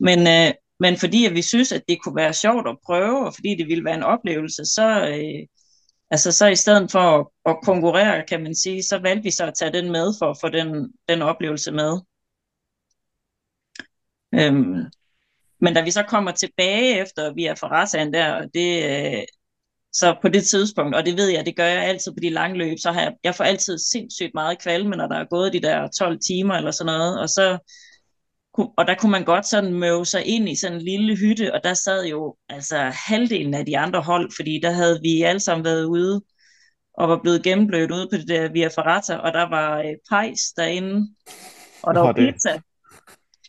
Men, 0.00 0.18
øh, 0.26 0.52
men 0.80 0.96
fordi 0.96 1.24
at 1.24 1.34
vi 1.34 1.42
synes, 1.42 1.72
at 1.72 1.82
det 1.88 2.02
kunne 2.02 2.16
være 2.16 2.32
sjovt 2.32 2.68
at 2.68 2.76
prøve, 2.86 3.26
og 3.26 3.34
fordi 3.34 3.54
det 3.58 3.66
ville 3.68 3.84
være 3.84 3.94
en 3.94 4.02
oplevelse, 4.02 4.64
så, 4.64 5.08
øh, 5.08 5.46
altså 6.10 6.32
så 6.32 6.46
i 6.46 6.56
stedet 6.56 6.90
for 6.90 6.98
at, 6.98 7.26
at 7.46 7.56
konkurrere, 7.64 8.24
kan 8.28 8.42
man 8.42 8.54
sige, 8.54 8.82
så 8.82 8.98
valgte 8.98 9.22
vi 9.22 9.30
så 9.30 9.46
at 9.46 9.54
tage 9.54 9.72
den 9.72 9.92
med 9.92 10.14
for 10.18 10.30
at 10.30 10.38
få 10.40 10.48
den, 10.48 10.92
den 11.08 11.22
oplevelse 11.22 11.72
med. 11.72 12.00
Øhm, 14.34 14.84
men 15.60 15.74
da 15.74 15.80
vi 15.82 15.90
så 15.90 16.02
kommer 16.02 16.32
tilbage 16.32 17.00
efter 17.00 17.34
vi 17.34 17.44
er 17.44 17.54
Ferrataen 17.54 18.12
der, 18.12 18.32
og 18.34 18.44
det, 18.54 18.84
øh, 18.84 19.22
så 19.92 20.16
på 20.22 20.28
det 20.28 20.44
tidspunkt, 20.46 20.96
og 20.96 21.06
det 21.06 21.16
ved 21.16 21.28
jeg, 21.28 21.46
det 21.46 21.56
gør 21.56 21.64
jeg 21.64 21.84
altid 21.84 22.12
på 22.12 22.20
de 22.22 22.30
lange 22.30 22.58
løb, 22.58 22.78
så 22.78 22.92
har 22.92 23.00
jeg, 23.00 23.14
jeg 23.24 23.34
får 23.34 23.44
altid 23.44 23.78
sindssygt 23.78 24.34
meget 24.34 24.62
kvalme, 24.62 24.96
når 24.96 25.06
der 25.06 25.16
er 25.16 25.24
gået 25.30 25.52
de 25.52 25.60
der 25.62 25.88
12 25.98 26.18
timer 26.26 26.54
eller 26.54 26.70
sådan 26.70 26.92
noget, 26.92 27.20
og 27.20 27.28
så 27.28 27.58
og 28.58 28.86
der 28.86 28.94
kunne 28.94 29.12
man 29.12 29.24
godt 29.24 29.46
sådan 29.46 29.72
møve 29.74 30.06
sig 30.06 30.24
ind 30.26 30.48
i 30.48 30.56
sådan 30.56 30.76
en 30.76 30.82
lille 30.84 31.16
hytte, 31.16 31.54
og 31.54 31.60
der 31.64 31.74
sad 31.74 32.06
jo 32.06 32.36
altså 32.48 32.78
halvdelen 33.08 33.54
af 33.54 33.66
de 33.66 33.78
andre 33.78 34.00
hold, 34.00 34.30
fordi 34.36 34.60
der 34.62 34.70
havde 34.70 35.00
vi 35.02 35.22
alle 35.22 35.40
sammen 35.40 35.64
været 35.64 35.84
ude, 35.84 36.22
og 36.94 37.08
var 37.08 37.18
blevet 37.22 37.42
gennemblødt 37.42 37.90
ude 37.90 38.08
på 38.12 38.16
det 38.16 38.28
der 38.28 38.48
Via 38.52 38.68
Ferrata, 38.68 39.16
og 39.16 39.32
der 39.32 39.48
var 39.48 39.78
øh, 39.78 39.94
pejs 40.10 40.40
derinde, 40.56 41.08
og 41.82 41.94
der 41.94 42.00
Nå, 42.00 42.06
var 42.06 42.12
det- 42.12 42.34
pizza, 42.34 42.52
Det 42.52 42.60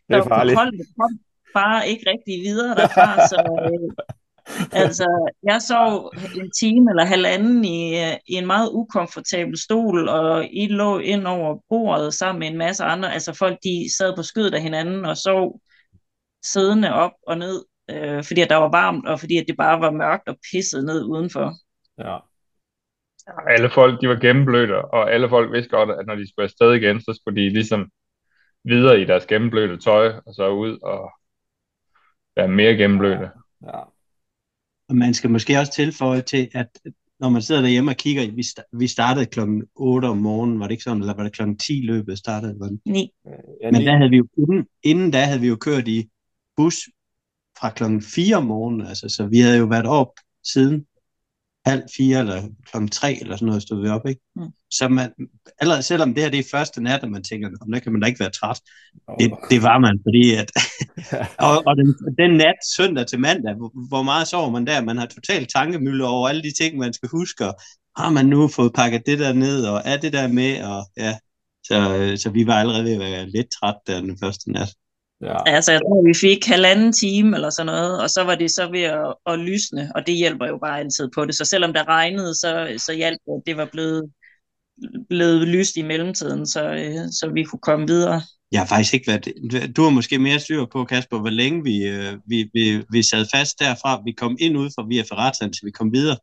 er 0.10 0.16
der 0.16 0.18
var 0.18 0.28
farligt. 0.38 0.58
holdet 0.58 0.82
kom 1.00 1.20
bare 1.54 1.90
ikke 1.90 2.10
rigtig 2.12 2.42
videre 2.42 2.76
derfra, 2.76 3.28
så, 3.28 3.38
øh, 3.72 3.96
altså, 4.72 5.32
jeg 5.44 5.62
sov 5.62 6.14
en 6.36 6.52
time 6.60 6.92
eller 6.92 7.06
halvanden 7.06 7.66
i, 7.66 7.94
i 8.28 8.34
en 8.34 8.48
meget 8.48 8.70
ukomfortabel 8.72 9.58
stol, 9.58 10.10
og 10.10 10.46
I 10.52 10.68
lå 10.68 11.00
ind 11.00 11.28
over 11.28 11.58
bordet 11.70 12.14
sammen 12.14 12.40
med 12.40 12.48
en 12.48 12.58
masse 12.58 12.84
andre. 12.84 13.14
Altså 13.14 13.34
folk, 13.34 13.58
de 13.64 13.98
sad 13.98 14.16
på 14.16 14.24
skødet 14.24 14.54
af 14.54 14.62
hinanden 14.62 15.06
og 15.06 15.18
sov 15.18 15.60
siddende 16.44 16.94
op 16.94 17.12
og 17.28 17.38
ned, 17.38 17.66
øh, 17.90 18.24
fordi 18.24 18.42
at 18.42 18.50
der 18.50 18.56
var 18.56 18.72
varmt, 18.72 19.08
og 19.08 19.20
fordi 19.20 19.38
at 19.38 19.46
det 19.48 19.58
bare 19.58 19.82
var 19.82 19.92
mørkt 19.92 20.28
og 20.30 20.38
pisset 20.52 20.86
ned 20.86 21.04
udenfor. 21.04 21.54
Ja. 21.98 22.18
Alle 23.48 23.70
folk, 23.70 24.02
de 24.02 24.10
var 24.10 24.20
gennemblødte, 24.20 24.82
og 24.82 25.14
alle 25.14 25.30
folk 25.30 25.52
vidste 25.52 25.70
godt, 25.70 25.90
at 25.90 26.06
når 26.08 26.16
de 26.16 26.30
skulle 26.30 26.44
afsted 26.44 26.74
igen, 26.74 27.02
så 27.02 27.20
skulle 27.22 27.42
de 27.42 27.50
ligesom 27.50 27.90
videre 28.64 29.02
i 29.02 29.06
deres 29.06 29.26
gennemblødte 29.26 29.78
tøj, 29.78 30.14
og 30.26 30.34
så 30.34 30.50
ud 30.50 30.80
og 30.82 31.12
være 32.36 32.48
mere 32.48 32.76
gennemblødte. 32.76 33.30
Ja. 33.64 33.80
Og 34.90 34.96
man 34.96 35.14
skal 35.14 35.30
måske 35.30 35.60
også 35.60 35.72
tilføje 35.72 36.22
til, 36.22 36.50
at 36.54 36.68
når 37.20 37.30
man 37.30 37.42
sidder 37.42 37.62
derhjemme 37.62 37.92
og 37.92 37.98
kigger, 37.98 38.32
vi, 38.32 38.42
sta- 38.42 38.70
vi 38.78 38.88
startede 38.88 39.26
klokken 39.26 39.64
8 39.76 40.06
om 40.06 40.18
morgenen, 40.18 40.60
var 40.60 40.68
det 40.68 40.72
ikke 40.72 40.84
sådan, 40.84 41.02
eller 41.02 41.14
var 41.14 41.24
det 41.24 41.34
klokken 41.34 41.58
10 41.58 41.74
løbet 41.74 42.18
startede? 42.18 42.60
Var 42.60 42.68
det? 42.68 42.80
Ni. 42.86 43.12
Ja, 43.62 43.72
Men 43.72 43.82
der 43.86 43.98
havde 43.98 44.10
vi 44.10 44.18
jo, 44.18 44.28
inden, 44.38 44.66
inden 44.84 45.12
da 45.12 45.24
havde 45.24 45.40
vi 45.42 45.48
jo 45.48 45.56
kørt 45.56 45.88
i 45.88 46.10
bus 46.58 46.76
fra 47.60 47.70
klokken 47.70 48.02
4 48.02 48.36
om 48.36 48.46
morgenen, 48.46 48.88
altså, 48.88 49.10
så 49.10 49.28
vi 49.28 49.40
havde 49.40 49.58
jo 49.58 49.66
været 49.66 49.86
op 49.86 50.12
siden 50.44 50.86
halv 51.70 51.84
fire 51.98 52.20
eller 52.20 52.42
klokken 52.66 52.90
tre 52.90 53.18
eller 53.22 53.36
sådan 53.36 53.46
noget 53.46 53.62
stod 53.62 53.82
vi 53.82 53.90
op, 53.90 54.08
ikke? 54.08 54.22
Mm. 54.36 54.52
Så 54.72 54.88
man, 54.88 55.12
allerede 55.62 55.84
selvom 55.84 56.14
det 56.14 56.24
her 56.24 56.30
det 56.30 56.40
er 56.40 56.52
første 56.52 56.84
nat, 56.84 57.04
og 57.04 57.12
man 57.12 57.24
tænker, 57.24 57.50
om 57.62 57.72
der 57.72 57.80
kan 57.80 57.92
man 57.92 58.02
da 58.02 58.08
ikke 58.08 58.20
være 58.20 58.30
træt. 58.30 58.60
Det, 59.20 59.32
det 59.50 59.64
var 59.64 59.80
man, 59.80 60.00
fordi 60.06 60.34
at, 60.36 60.52
og, 61.48 61.64
og 61.68 61.76
den, 61.78 61.96
den 62.18 62.38
nat, 62.38 62.60
søndag 62.78 63.08
til 63.08 63.20
mandag, 63.20 63.56
hvor, 63.56 63.88
hvor 63.88 64.04
meget 64.04 64.28
sover 64.28 64.50
man 64.50 64.68
der? 64.68 64.82
Man 64.82 64.98
har 64.98 65.06
totalt 65.06 65.50
tankemølle 65.56 66.08
over 66.08 66.30
alle 66.30 66.42
de 66.42 66.54
ting, 66.62 66.78
man 66.78 66.94
skal 66.94 67.10
huske, 67.10 67.48
og 67.48 67.54
har 67.98 68.10
man 68.10 68.26
nu 68.26 68.48
fået 68.48 68.74
pakket 68.74 69.06
det 69.06 69.20
der 69.20 69.34
ned, 69.34 69.66
og 69.66 69.82
er 69.86 69.98
det 69.98 70.14
der 70.14 70.28
med, 70.28 70.64
og 70.64 70.86
ja, 70.98 71.18
så, 71.64 71.98
øh, 71.98 72.18
så 72.18 72.30
vi 72.30 72.48
var 72.48 72.60
allerede 72.60 72.84
ved 72.84 72.94
at 72.94 73.00
være 73.00 73.30
lidt 73.30 73.48
træt 73.60 73.76
der 73.88 74.02
den 74.02 74.18
første 74.24 74.52
nat. 74.52 74.70
Ja. 75.22 75.38
Altså, 75.46 75.72
jeg 75.72 75.82
tror, 75.82 76.08
vi 76.08 76.14
fik 76.22 76.46
halvanden 76.46 76.94
time 76.94 77.36
eller 77.36 77.50
sådan 77.50 77.66
noget, 77.66 78.02
og 78.02 78.10
så 78.10 78.24
var 78.24 78.36
det 78.36 78.52
så 78.52 78.72
ved 78.72 78.82
at, 78.82 79.16
at 79.26 79.40
lysne, 79.40 79.92
og 79.96 80.08
det 80.08 80.16
hjælper 80.16 80.48
jo 80.48 80.58
bare 80.58 80.80
altid 80.80 81.10
på 81.16 81.26
det. 81.26 81.36
Så 81.36 81.46
selvom 81.46 81.74
der 81.74 81.88
regnede, 81.88 82.36
så, 82.36 82.76
så 82.78 82.94
hjalp 82.94 83.20
det, 83.26 83.34
at 83.38 83.42
det 83.46 83.58
var 83.58 83.70
blevet, 83.72 84.12
blevet 85.10 85.48
lyst 85.48 85.78
i 85.78 85.82
mellemtiden, 85.82 86.46
så, 86.46 86.64
øh, 86.74 87.12
så 87.12 87.32
vi 87.34 87.44
kunne 87.44 87.60
komme 87.60 87.88
videre. 87.88 88.22
Jeg 88.52 88.62
har 88.62 88.68
faktisk 88.68 88.94
ikke 88.94 89.08
været... 89.08 89.76
Du 89.76 89.82
har 89.84 89.90
måske 89.90 90.20
mere 90.20 90.40
styr 90.40 90.66
på, 90.66 90.86
Kasper, 90.86 91.20
hvor 91.20 91.30
længe 91.30 91.64
vi, 91.64 91.88
øh, 91.88 92.14
vi, 92.26 92.50
vi, 92.54 92.84
vi 92.92 93.04
sad 93.04 93.26
fast 93.34 93.60
derfra. 93.60 94.02
Vi 94.06 94.12
kom 94.12 94.38
ind 94.40 94.58
ud 94.58 94.70
fra 94.76 94.86
via 94.88 95.02
Ferratan, 95.02 95.54
så 95.54 95.62
vi 95.64 95.72
kom 95.72 95.94
videre. 95.94 96.18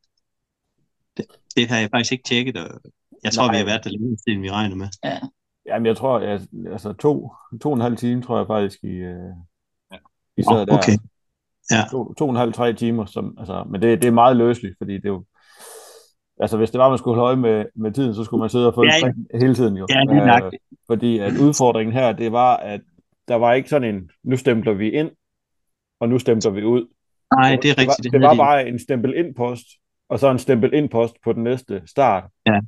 Det, 1.16 1.26
det 1.56 1.68
har 1.68 1.78
jeg 1.78 1.90
faktisk 1.90 2.12
ikke 2.12 2.24
tjekket, 2.24 2.56
og 2.56 2.80
jeg 3.24 3.32
tror, 3.32 3.46
Nej. 3.46 3.52
vi 3.52 3.58
har 3.58 3.64
været 3.64 3.84
der 3.84 3.90
længe 3.90 4.18
siden, 4.26 4.42
vi 4.42 4.50
regner 4.50 4.76
med. 4.76 4.88
Jamen, 5.68 5.86
jeg 5.86 5.96
tror, 5.96 6.20
jeg, 6.20 6.40
altså 6.72 6.92
to, 6.92 7.32
to 7.62 7.68
og 7.70 7.74
en 7.74 7.80
halv 7.80 7.96
time, 7.96 8.22
tror 8.22 8.38
jeg 8.38 8.46
faktisk, 8.46 8.84
I, 8.84 8.86
øh, 8.88 9.30
I 10.36 10.40
Nå, 10.42 10.52
sad 10.52 10.66
der. 10.66 10.78
okay. 10.78 10.92
Ja. 11.70 11.76
To, 11.90 12.14
to 12.14 12.24
og 12.24 12.30
en 12.30 12.36
halv, 12.36 12.52
tre 12.52 12.72
timer, 12.72 13.04
som, 13.06 13.34
altså, 13.38 13.64
men 13.70 13.82
det, 13.82 14.02
det 14.02 14.08
er 14.08 14.12
meget 14.12 14.36
løsligt, 14.36 14.74
fordi 14.78 14.94
det 14.94 15.04
er 15.04 15.08
jo, 15.08 15.24
altså 16.40 16.56
hvis 16.56 16.70
det 16.70 16.78
var, 16.78 16.88
man 16.88 16.98
skulle 16.98 17.16
holde 17.20 17.26
øje 17.26 17.36
med, 17.36 17.64
med 17.74 17.92
tiden, 17.92 18.14
så 18.14 18.24
skulle 18.24 18.40
man 18.40 18.50
sidde 18.50 18.66
og 18.66 18.74
følge 18.74 18.92
Ja, 18.94 19.06
ja. 19.06 19.12
ja, 19.34 19.38
hele 19.38 19.54
tiden 19.54 19.76
jo. 19.76 19.86
Ja, 19.90 20.00
lige 20.00 20.20
Øh, 20.20 20.26
nøjagtigt. 20.26 20.62
fordi 20.86 21.18
at 21.18 21.32
udfordringen 21.32 21.92
her, 21.92 22.12
det 22.12 22.32
var, 22.32 22.56
at 22.56 22.80
der 23.28 23.34
var 23.34 23.52
ikke 23.52 23.68
sådan 23.68 23.94
en, 23.94 24.10
nu 24.24 24.36
stempler 24.36 24.72
vi 24.72 24.90
ind, 24.90 25.10
og 26.00 26.08
nu 26.08 26.18
stempler 26.18 26.50
vi 26.50 26.64
ud. 26.64 26.86
Nej, 27.36 27.56
det 27.62 27.70
er 27.70 27.74
det 27.74 27.86
var, 27.86 27.92
rigtigt. 27.92 28.12
det 28.12 28.20
var 28.20 28.34
bare 28.34 28.68
en 28.68 28.78
stempel 28.78 29.14
ind 29.16 29.34
post, 29.34 29.66
og 30.08 30.18
så 30.18 30.30
en 30.30 30.38
stempel 30.38 30.74
ind 30.74 30.88
post 30.88 31.16
på 31.24 31.32
den 31.32 31.42
næste 31.42 31.82
start. 31.86 32.24
Ja. 32.46 32.60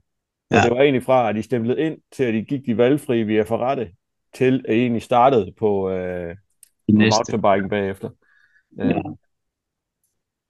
Ja. 0.51 0.57
Ja. 0.57 0.63
det 0.63 0.71
var 0.71 0.81
egentlig 0.83 1.03
fra, 1.03 1.29
at 1.29 1.35
de 1.35 1.43
stemplede 1.43 1.81
ind, 1.81 1.99
til 2.13 2.25
at 2.25 2.35
de 2.35 2.43
gik 2.45 2.67
de 2.67 2.77
valgfrie 2.77 3.25
via 3.25 3.43
forrette, 3.43 3.91
til 4.35 4.63
at 4.69 4.73
de 4.75 4.81
egentlig 4.81 5.03
startede 5.03 5.53
på, 5.59 5.91
øh, 5.91 6.29
Det 6.29 6.37
på 6.95 6.99
næste. 6.99 7.19
mountainbiken 7.37 7.71
bagefter. 7.71 8.11
Øh, 8.81 8.95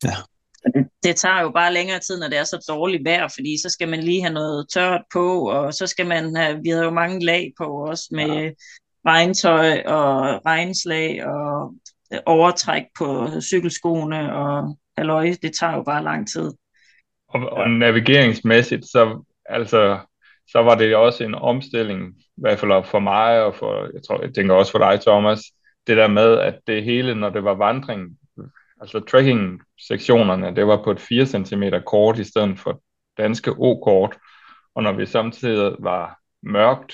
Ja. 0.05 0.15
Det 1.03 1.17
tager 1.17 1.41
jo 1.41 1.51
bare 1.51 1.73
længere 1.73 1.99
tid, 1.99 2.21
når 2.21 2.29
det 2.29 2.39
er 2.39 2.45
så 2.45 2.65
dårligt 2.69 3.05
vejr, 3.05 3.29
fordi 3.37 3.57
så 3.63 3.69
skal 3.71 3.89
man 3.89 4.01
lige 4.01 4.23
have 4.23 4.35
noget 4.35 4.67
tørt 4.75 5.03
på, 5.13 5.51
og 5.51 5.75
så 5.75 5.87
skal 5.87 6.07
man 6.07 6.37
have, 6.37 6.61
vi 6.63 6.69
havde 6.69 6.85
jo 6.85 6.91
mange 6.91 7.25
lag 7.25 7.53
på 7.59 7.65
også 7.65 8.09
med 8.13 8.27
ja. 8.45 8.51
regntøj 9.07 9.83
og 9.87 10.41
regnslag 10.47 11.27
og 11.27 11.75
overtræk 12.27 12.83
på 12.99 13.27
cykelskoene 13.41 14.35
og 14.35 14.79
halløj, 14.99 15.35
det 15.43 15.53
tager 15.61 15.77
jo 15.77 15.83
bare 15.83 16.05
lang 16.05 16.29
tid. 16.29 16.53
Og, 17.29 17.41
og 17.51 17.71
navigeringsmæssigt, 17.71 18.85
så, 18.87 19.25
altså, 19.49 19.99
så 20.51 20.63
var 20.63 20.75
det 20.75 20.97
også 20.97 21.25
en 21.25 21.35
omstilling, 21.35 22.15
i 22.19 22.41
hvert 22.41 22.59
fald 22.59 22.85
for 22.85 22.99
mig, 22.99 23.43
og 23.45 23.55
for, 23.55 23.83
jeg 23.95 24.03
tror, 24.07 24.23
jeg 24.23 24.35
tænker 24.35 24.55
også 24.55 24.73
for 24.73 24.79
dig, 24.79 25.01
Thomas, 25.01 25.41
det 25.87 25.97
der 25.97 26.09
med, 26.09 26.39
at 26.39 26.59
det 26.67 26.85
hele, 26.85 27.15
når 27.15 27.31
det 27.31 27.45
var 27.45 27.55
vandring, 27.55 28.19
altså 28.81 29.01
trekking-sektionerne, 29.01 30.57
det 30.57 30.67
var 30.67 30.83
på 30.85 30.91
et 30.91 31.01
4 31.01 31.27
cm 31.27 31.63
kort 31.87 32.19
i 32.19 32.25
stedet 32.25 32.59
for 32.59 32.81
danske 33.19 33.51
O-kort, 33.51 34.19
og 34.75 34.83
når 34.83 34.93
vi 34.93 35.07
samtidig 35.07 35.77
var 35.79 36.19
mørkt, 36.43 36.93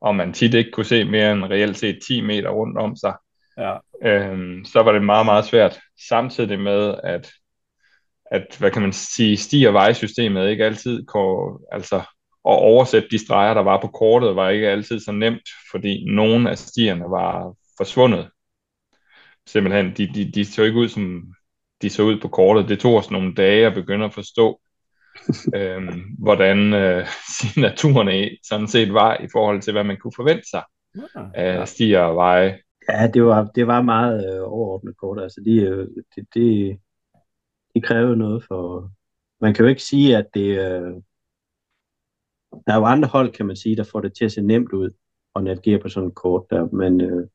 og 0.00 0.14
man 0.14 0.32
tit 0.32 0.54
ikke 0.54 0.70
kunne 0.70 0.86
se 0.86 1.04
mere 1.04 1.32
end 1.32 1.44
reelt 1.44 1.76
set 1.78 1.98
10 2.06 2.20
meter 2.20 2.50
rundt 2.50 2.78
om 2.78 2.96
sig, 2.96 3.14
ja. 3.58 3.76
øhm, 4.04 4.64
så 4.64 4.82
var 4.82 4.92
det 4.92 5.02
meget, 5.02 5.26
meget 5.26 5.44
svært, 5.44 5.80
samtidig 6.08 6.60
med, 6.60 6.94
at, 7.04 7.30
at 8.30 8.56
hvad 8.58 8.70
kan 8.70 8.82
man 8.82 8.92
sige, 8.92 9.36
sti- 9.36 9.64
og 9.64 9.74
vejsystemet 9.74 10.50
ikke 10.50 10.64
altid 10.64 11.06
kunne, 11.06 11.58
altså 11.72 11.96
at 12.44 12.58
oversætte 12.58 13.08
de 13.10 13.24
streger, 13.24 13.54
der 13.54 13.62
var 13.62 13.80
på 13.80 13.88
kortet, 13.88 14.36
var 14.36 14.48
ikke 14.48 14.68
altid 14.68 15.00
så 15.00 15.12
nemt, 15.12 15.48
fordi 15.70 16.04
nogle 16.04 16.50
af 16.50 16.58
stierne 16.58 17.04
var 17.04 17.54
forsvundet. 17.76 18.28
Simpelthen, 19.46 19.92
de, 19.96 20.06
de, 20.14 20.32
de 20.32 20.44
så 20.44 20.62
ikke 20.62 20.78
ud, 20.78 20.88
som 20.88 21.34
de 21.82 21.90
så 21.90 22.02
ud 22.02 22.20
på 22.20 22.28
kortet. 22.28 22.68
Det 22.68 22.78
tog 22.78 22.96
os 22.96 23.10
nogle 23.10 23.34
dage 23.34 23.66
at 23.66 23.74
begynde 23.74 24.04
at 24.04 24.14
forstå, 24.14 24.60
øhm, 25.56 26.00
hvordan 26.18 26.74
øh, 26.74 27.06
signaturerne 27.40 28.30
sådan 28.48 28.68
set 28.68 28.94
var 28.94 29.16
i 29.16 29.28
forhold 29.32 29.62
til, 29.62 29.72
hvad 29.72 29.84
man 29.84 29.96
kunne 29.96 30.12
forvente 30.16 30.48
sig 30.50 30.62
af 31.34 31.68
stier 31.68 32.00
og 32.00 32.16
veje. 32.16 32.58
Ja, 32.88 33.06
det 33.14 33.24
var, 33.24 33.50
det 33.54 33.66
var 33.66 33.82
meget 33.82 34.34
øh, 34.34 34.42
overordnet 34.42 34.96
kort. 34.96 35.22
Altså, 35.22 35.40
de, 35.44 35.56
øh, 35.56 35.88
det, 36.16 36.26
det, 36.34 36.78
det 37.74 37.84
kræver 37.84 38.14
noget 38.14 38.44
for... 38.44 38.90
Man 39.40 39.54
kan 39.54 39.64
jo 39.64 39.68
ikke 39.68 39.82
sige, 39.82 40.16
at 40.16 40.26
det... 40.34 40.48
Øh, 40.58 40.94
der 42.66 42.72
er 42.72 42.76
jo 42.76 42.84
andre 42.84 43.08
hold, 43.08 43.32
kan 43.32 43.46
man 43.46 43.56
sige, 43.56 43.76
der 43.76 43.84
får 43.84 44.00
det 44.00 44.14
til 44.14 44.24
at 44.24 44.32
se 44.32 44.42
nemt 44.42 44.72
ud 44.72 44.90
og 45.34 45.44
navigere 45.44 45.78
på 45.78 45.88
sådan 45.88 46.08
et 46.08 46.14
kort 46.14 46.44
der, 46.50 46.66
men 46.66 47.00
øh, 47.00 47.28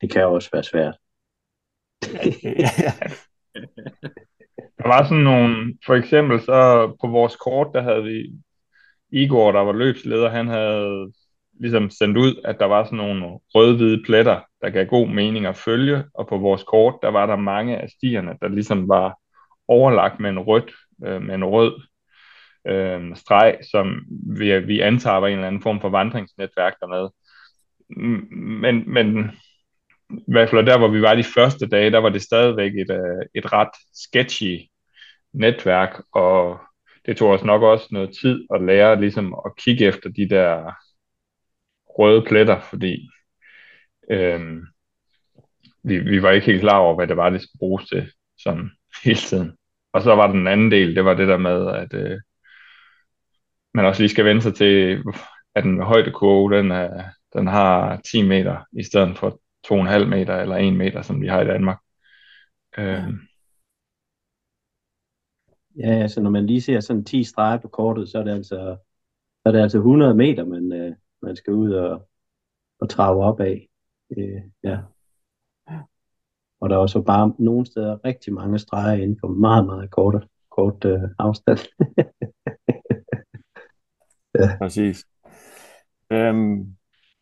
det 0.00 0.12
kan 0.12 0.22
jo 0.22 0.34
også 0.34 0.48
være 0.52 0.62
svært. 0.62 0.96
Der 4.82 4.88
var 4.88 5.04
sådan 5.04 5.24
nogle, 5.24 5.78
for 5.86 5.94
eksempel 5.94 6.40
så 6.40 6.86
på 7.00 7.06
vores 7.06 7.36
kort, 7.36 7.68
der 7.74 7.82
havde 7.82 8.02
vi 8.02 8.32
Igor, 9.12 9.52
der 9.52 9.60
var 9.60 9.72
løbsleder, 9.72 10.28
han 10.30 10.48
havde 10.48 11.12
ligesom 11.60 11.90
sendt 11.90 12.16
ud, 12.16 12.42
at 12.44 12.56
der 12.58 12.66
var 12.66 12.84
sådan 12.84 12.96
nogle 12.96 13.38
rødhvide 13.54 14.02
pletter, 14.04 14.40
der 14.62 14.70
gav 14.70 14.86
god 14.86 15.08
mening 15.08 15.46
at 15.46 15.56
følge, 15.56 16.04
og 16.14 16.26
på 16.28 16.38
vores 16.38 16.62
kort, 16.62 16.94
der 17.02 17.08
var 17.08 17.26
der 17.26 17.36
mange 17.36 17.78
af 17.78 17.90
stierne, 17.90 18.32
der 18.42 18.48
ligesom 18.48 18.88
var 18.88 19.18
overlagt 19.70 20.20
med 20.20 20.30
en 20.30 20.38
rød, 20.38 20.62
øh, 21.06 21.22
med 21.22 21.34
en 21.34 21.44
rød 21.44 21.82
øh, 22.66 23.16
streg, 23.16 23.58
som 23.70 24.06
vi, 24.38 24.58
vi 24.58 24.80
antager 24.80 25.16
var 25.16 25.26
en 25.26 25.34
eller 25.34 25.46
anden 25.46 25.62
form 25.62 25.80
for 25.80 25.88
vandringsnetværk 25.88 26.74
dernede. 26.80 27.12
Men, 28.60 28.92
men 28.92 29.30
i 30.10 30.32
hvert 30.32 30.50
fald 30.50 30.66
der, 30.66 30.78
hvor 30.78 30.88
vi 30.88 31.02
var 31.02 31.14
de 31.14 31.24
første 31.24 31.68
dage, 31.68 31.90
der 31.90 31.98
var 31.98 32.08
det 32.08 32.22
stadigvæk 32.22 32.72
et, 32.72 32.90
øh, 32.90 33.26
et 33.34 33.52
ret 33.52 33.74
sketchy 33.94 34.58
netværk, 35.32 36.02
og 36.12 36.58
det 37.06 37.16
tog 37.16 37.30
os 37.30 37.44
nok 37.44 37.62
også 37.62 37.88
noget 37.90 38.16
tid 38.20 38.46
at 38.54 38.62
lære 38.62 39.00
ligesom 39.00 39.34
at 39.46 39.56
kigge 39.56 39.84
efter 39.84 40.10
de 40.10 40.28
der 40.28 40.72
røde 41.98 42.24
pletter, 42.28 42.60
fordi 42.60 43.10
øhm, 44.10 44.66
vi, 45.82 45.98
vi 45.98 46.22
var 46.22 46.30
ikke 46.30 46.46
helt 46.46 46.60
klar 46.60 46.78
over, 46.78 46.94
hvad 46.94 47.06
det 47.06 47.16
var, 47.16 47.30
det 47.30 47.42
skulle 47.42 47.58
bruges 47.58 47.88
til 47.88 48.12
sådan 48.38 48.70
hele 49.04 49.18
tiden. 49.18 49.56
Og 49.92 50.02
så 50.02 50.14
var 50.14 50.32
den 50.32 50.46
anden 50.46 50.70
del, 50.70 50.96
det 50.96 51.04
var 51.04 51.14
det 51.14 51.28
der 51.28 51.36
med, 51.36 51.66
at 51.68 51.94
øh, 51.94 52.20
man 53.74 53.84
også 53.84 54.02
lige 54.02 54.10
skal 54.10 54.24
vende 54.24 54.42
sig 54.42 54.54
til, 54.54 55.02
at 55.54 55.64
en 55.64 55.82
højdekurve, 55.82 56.56
den, 56.56 56.70
er, 56.70 57.04
den 57.32 57.46
har 57.46 58.00
10 58.10 58.28
meter 58.28 58.64
i 58.72 58.82
stedet 58.82 59.18
for 59.18 59.40
2,5 59.66 60.04
meter 60.04 60.36
eller 60.36 60.56
1 60.56 60.72
meter, 60.72 61.02
som 61.02 61.20
vi 61.20 61.26
har 61.26 61.40
i 61.40 61.46
Danmark. 61.46 61.78
Øh. 62.78 63.08
Ja, 65.76 66.02
altså 66.02 66.22
når 66.22 66.30
man 66.30 66.46
lige 66.46 66.60
ser 66.60 66.80
sådan 66.80 67.04
10 67.04 67.24
streger 67.24 67.58
på 67.58 67.68
kortet, 67.68 68.08
så 68.08 68.18
er 68.18 68.24
det 68.24 68.34
altså, 68.34 68.76
så 69.42 69.48
er 69.48 69.52
det 69.52 69.60
altså 69.60 69.78
100 69.78 70.14
meter, 70.14 70.44
man, 70.44 70.72
øh, 70.72 70.94
man 71.22 71.36
skal 71.36 71.52
ud 71.52 71.72
og, 71.72 72.08
og 72.80 72.88
trave 72.88 73.24
op 73.24 73.40
af. 73.40 73.68
Øh, 74.18 74.42
ja 74.64 74.78
og 76.60 76.70
der 76.70 76.76
er 76.76 76.80
også 76.80 77.02
bare 77.02 77.34
nogle 77.38 77.66
steder 77.66 78.04
rigtig 78.04 78.32
mange 78.32 78.58
streger 78.58 79.02
inden 79.02 79.18
for 79.20 79.28
meget, 79.28 79.66
meget 79.66 79.90
kort, 79.90 80.26
kort 80.50 80.84
øh, 80.84 81.00
afstand. 81.18 81.58
ja. 84.40 84.58
Præcis. 84.58 85.04
Øhm, 86.10 86.76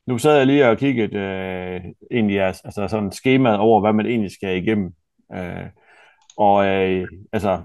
nu 0.06 0.18
sad 0.18 0.36
jeg 0.36 0.46
lige 0.46 0.68
og 0.68 0.78
kiggede 0.78 1.16
øh, 1.16 1.80
egentlig 2.10 2.40
altså 2.40 2.86
sådan 2.90 3.12
skemaet 3.12 3.58
over, 3.58 3.80
hvad 3.80 3.92
man 3.92 4.06
egentlig 4.06 4.30
skal 4.30 4.62
igennem. 4.62 4.94
Øh, 5.34 5.66
og 6.36 6.66
øh, 6.66 7.08
altså 7.32 7.62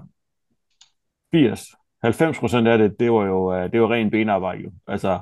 80, 1.32 1.66
90 2.02 2.38
procent 2.38 2.68
af 2.68 2.78
det, 2.78 3.00
det 3.00 3.12
var 3.12 3.24
jo 3.26 3.54
øh, 3.54 3.72
det 3.72 3.80
var 3.80 3.92
ren 3.92 4.10
benarbejde. 4.10 4.62
Jo. 4.62 4.72
Altså, 4.86 5.20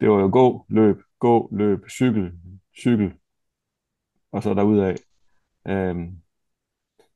det 0.00 0.10
var 0.10 0.20
jo 0.20 0.30
gå, 0.32 0.66
løb, 0.68 0.96
gå, 1.18 1.48
løb, 1.52 1.78
cykel, 1.90 2.32
cykel, 2.80 3.12
og 4.32 4.42
så 4.42 4.54
derudad. 4.54 5.13
Øhm, 5.68 6.06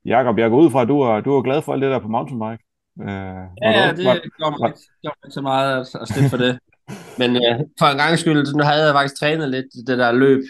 Jakob, 0.05 0.39
jeg 0.39 0.51
går 0.51 0.61
ud 0.61 0.71
fra, 0.71 0.83
at 0.83 0.89
du 0.89 1.01
er, 1.01 1.21
du 1.21 1.37
er 1.37 1.43
glad 1.43 1.63
for 1.63 1.73
alt 1.73 1.83
det 1.83 1.91
der 1.91 1.99
på 1.99 2.09
mountainbike. 2.09 2.65
Øh, 3.01 3.45
ja, 3.63 3.93
det 3.97 4.05
var, 4.05 4.21
gjorde 4.39 4.57
mig, 4.61 4.69
ikke, 4.69 5.17
ikke 5.25 5.35
så 5.35 5.41
meget 5.41 5.81
at, 5.81 6.01
at 6.03 6.09
slippe 6.09 6.31
for 6.31 6.37
det. 6.37 6.59
Men 7.21 7.31
øh, 7.37 7.61
for 7.79 7.87
en 7.87 7.99
gang 7.99 8.19
skyld, 8.19 8.55
nu 8.57 8.63
havde 8.65 8.85
jeg 8.85 8.95
faktisk 8.95 9.21
trænet 9.21 9.51
lidt 9.51 9.67
det 9.87 9.99
der 9.99 10.13
løb, 10.13 10.43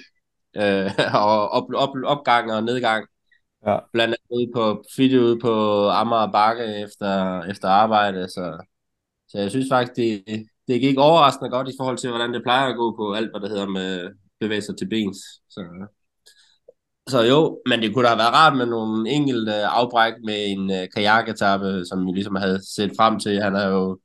øh, 0.56 0.90
og 1.24 1.48
op, 1.48 1.66
op, 1.74 1.94
opgang 2.04 2.52
og 2.52 2.64
nedgang. 2.64 3.06
Ja. 3.66 3.78
Blandt 3.92 4.14
andet 4.14 4.36
ude 4.36 4.50
på 4.54 4.84
video 4.96 5.20
ude 5.20 5.38
på 5.40 5.52
Amager 5.88 6.32
Bakke 6.32 6.64
efter, 6.64 7.42
efter 7.42 7.68
arbejde, 7.68 8.28
så, 8.28 8.64
så 9.28 9.38
jeg 9.38 9.50
synes 9.50 9.66
faktisk, 9.72 9.96
det, 9.96 10.24
det 10.68 10.80
gik 10.80 10.98
overraskende 10.98 11.50
godt 11.50 11.68
i 11.68 11.78
forhold 11.80 11.98
til, 11.98 12.10
hvordan 12.10 12.34
det 12.34 12.42
plejer 12.42 12.66
at 12.68 12.76
gå 12.76 12.96
på 12.96 13.12
alt, 13.12 13.30
hvad 13.30 13.40
der 13.40 13.48
hedder 13.48 13.66
med 13.66 14.10
bevæge 14.40 14.62
sig 14.62 14.76
til 14.76 14.88
bens. 14.88 15.18
Så, 15.50 15.60
så 17.08 17.22
jo, 17.22 17.60
men 17.66 17.82
det 17.82 17.94
kunne 17.94 18.04
da 18.04 18.08
have 18.08 18.18
været 18.18 18.34
rart 18.34 18.56
med 18.56 18.66
nogle 18.66 19.10
enkelte 19.10 19.54
afbræk 19.54 20.12
med 20.24 20.46
en 20.46 20.70
uh, 20.70 20.76
kajaketappe, 20.94 21.84
som 21.84 22.06
vi 22.06 22.12
ligesom 22.12 22.36
havde 22.36 22.60
set 22.74 22.92
frem 22.98 23.18
til. 23.18 23.42
Han 23.42 23.54
har 23.54 23.68
jo, 23.68 23.98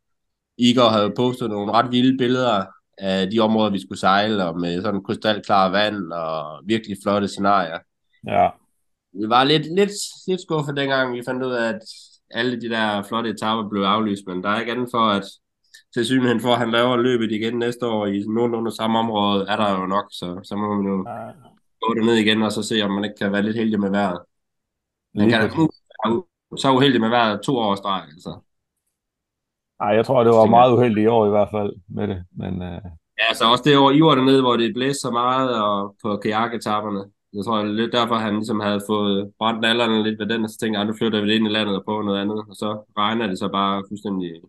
Igor 0.58 0.90
havde 0.90 1.14
postet 1.16 1.50
nogle 1.50 1.72
ret 1.72 1.92
vilde 1.92 2.18
billeder 2.18 2.66
af 2.98 3.30
de 3.30 3.40
områder, 3.40 3.72
vi 3.72 3.82
skulle 3.82 4.00
sejle, 4.00 4.46
og 4.46 4.60
med 4.60 4.82
sådan 4.82 5.04
krystalklare 5.04 5.72
vand 5.72 6.12
og 6.12 6.62
virkelig 6.66 6.98
flotte 7.04 7.28
scenarier. 7.28 7.80
Ja. 8.28 8.50
Vi 9.14 9.30
var 9.30 9.44
lidt, 9.44 9.76
lidt, 9.76 9.92
lidt 10.28 10.42
skuffet 10.42 10.78
dengang, 10.78 11.16
vi 11.16 11.22
fandt 11.26 11.44
ud 11.44 11.52
af, 11.52 11.70
at 11.70 11.82
alle 12.32 12.62
de 12.62 12.70
der 12.70 13.04
flotte 13.04 13.30
etapper 13.30 13.70
blev 13.70 13.82
aflyst, 13.82 14.24
men 14.28 14.44
der 14.44 14.50
er 14.50 14.60
ikke 14.60 14.72
andet 14.72 14.88
for, 14.92 15.10
at 15.10 15.24
til 15.94 16.06
synligheden 16.06 16.42
for, 16.42 16.52
at 16.54 16.60
han 16.60 16.72
laver 16.72 16.98
løbet 16.98 17.32
igen 17.32 17.60
næste 17.60 17.88
år 17.88 18.06
i 18.06 18.24
nogenlunde 18.28 18.76
samme 18.76 19.00
område, 19.00 19.46
er 19.50 19.56
der 19.56 19.80
jo 19.80 19.86
nok, 19.86 20.06
så, 20.12 20.40
så 20.44 20.56
må 20.56 20.76
man 20.76 20.86
jo 20.92 21.06
ja. 21.10 21.53
Gå 21.88 21.94
ned 21.94 22.16
igen, 22.16 22.42
og 22.42 22.52
så 22.52 22.64
se, 22.64 22.82
om 22.82 22.92
man 22.92 23.04
ikke 23.04 23.16
kan 23.22 23.32
være 23.32 23.42
lidt 23.42 23.58
heldig 23.58 23.80
med 23.80 23.90
vejret. 23.90 24.22
Man 25.16 25.30
kan 25.30 25.42
da 25.42 25.48
så 26.58 26.72
uheldig 26.72 27.02
med 27.02 27.10
vejret 27.10 27.42
to 27.42 27.58
år 27.58 27.76
streg, 27.76 28.04
altså. 28.14 28.40
Nej, 29.80 29.90
jeg 29.90 30.06
tror, 30.06 30.24
det 30.24 30.34
var 30.34 30.46
meget 30.46 30.74
uheldigt 30.74 31.06
i 31.06 31.08
år 31.08 31.26
i 31.26 31.30
hvert 31.30 31.52
fald 31.52 31.74
med 31.88 32.08
det, 32.08 32.26
men... 32.32 32.54
Uh... 32.54 32.82
Ja, 33.20 33.26
altså 33.30 33.46
også 33.52 33.64
det 33.64 33.78
år, 33.78 33.92
I 33.92 34.02
var 34.02 34.16
dernede, 34.16 34.42
hvor 34.42 34.58
det 34.58 34.74
blæste 34.74 35.02
så 35.02 35.12
meget, 35.12 35.62
og 35.64 35.96
på 36.04 36.18
kajaketapperne. 36.18 37.04
Jeg 37.34 37.46
tror, 37.46 37.58
det 37.58 37.70
er 37.70 37.74
lidt 37.74 37.94
derfor, 37.94 38.16
han 38.16 38.34
ligesom 38.36 38.60
havde 38.60 38.82
fået 38.88 39.34
brændt 39.40 39.62
nallerne 39.62 40.04
lidt 40.04 40.20
ved 40.20 40.28
den, 40.30 40.44
og 40.44 40.50
så 40.50 40.58
tænkte 40.58 40.80
jeg, 40.80 40.88
nu 40.88 40.94
flytter 40.94 41.22
vi 41.22 41.28
det 41.28 41.36
ind 41.36 41.48
i 41.48 41.50
landet 41.50 41.76
og 41.76 41.84
på 41.86 42.02
noget 42.02 42.22
andet, 42.22 42.40
og 42.50 42.56
så 42.56 42.84
regner 42.98 43.28
det 43.28 43.40
så 43.40 43.48
bare 43.48 43.84
fuldstændig 43.90 44.42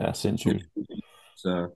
Ja, 0.00 0.12
sindssygt. 0.12 0.64
Så. 1.36 1.74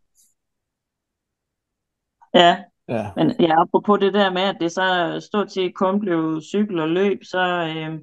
Ja, 2.34 2.64
ja. 2.88 3.10
men 3.16 3.34
ja, 3.40 3.62
apropos 3.62 3.98
det 4.00 4.14
der 4.14 4.30
med, 4.30 4.42
at 4.42 4.56
det 4.60 4.72
så 4.72 5.18
stort 5.26 5.52
set 5.52 5.74
kun 5.74 6.00
blev 6.00 6.40
cykel 6.40 6.80
og 6.80 6.88
løb, 6.88 7.24
så, 7.24 7.72
øh, 7.76 8.00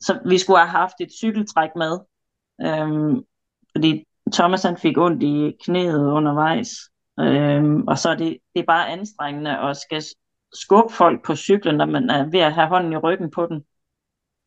så 0.00 0.20
vi 0.26 0.38
skulle 0.38 0.58
have 0.58 0.68
haft 0.68 0.94
et 1.00 1.12
cykeltræk 1.12 1.70
med. 1.76 1.98
Øh, 2.60 3.22
fordi 3.76 4.04
Thomas 4.32 4.62
han 4.62 4.76
fik 4.76 4.98
ondt 4.98 5.22
i 5.22 5.56
knæet 5.64 6.12
undervejs. 6.12 6.70
Øh, 7.20 7.74
og 7.86 7.98
så 7.98 8.08
er 8.08 8.16
det, 8.16 8.38
det 8.54 8.60
er 8.60 8.66
bare 8.66 8.88
anstrengende 8.88 9.58
at 9.58 9.76
skal 9.76 10.02
skubbe 10.52 10.92
folk 10.92 11.24
på 11.24 11.36
cyklen, 11.36 11.74
når 11.74 11.86
man 11.86 12.10
er 12.10 12.30
ved 12.30 12.40
at 12.40 12.54
have 12.54 12.68
hånden 12.68 12.92
i 12.92 12.96
ryggen 12.96 13.30
på 13.30 13.46
den. 13.46 13.64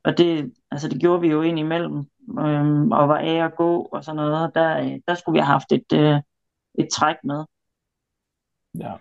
Og 0.04 0.18
det, 0.18 0.54
altså 0.72 0.90
det 0.90 1.02
gjorde 1.02 1.22
vi 1.22 1.28
jo 1.28 1.42
ind 1.42 1.60
imellem 1.60 2.06
øhm, 2.40 2.92
og 2.92 3.10
var 3.10 3.18
af 3.18 3.46
at 3.46 3.56
gå 3.56 3.82
og 3.82 4.04
sådan 4.04 4.16
noget, 4.16 4.52
der, 4.56 4.80
øh, 4.80 5.00
der 5.08 5.16
skulle 5.16 5.34
vi 5.34 5.40
have 5.40 5.52
haft 5.52 5.72
et, 5.72 5.94
øh, 5.94 6.22
et 6.80 6.88
træk 6.94 7.16
med. 7.24 7.46
Ja. 8.80 8.94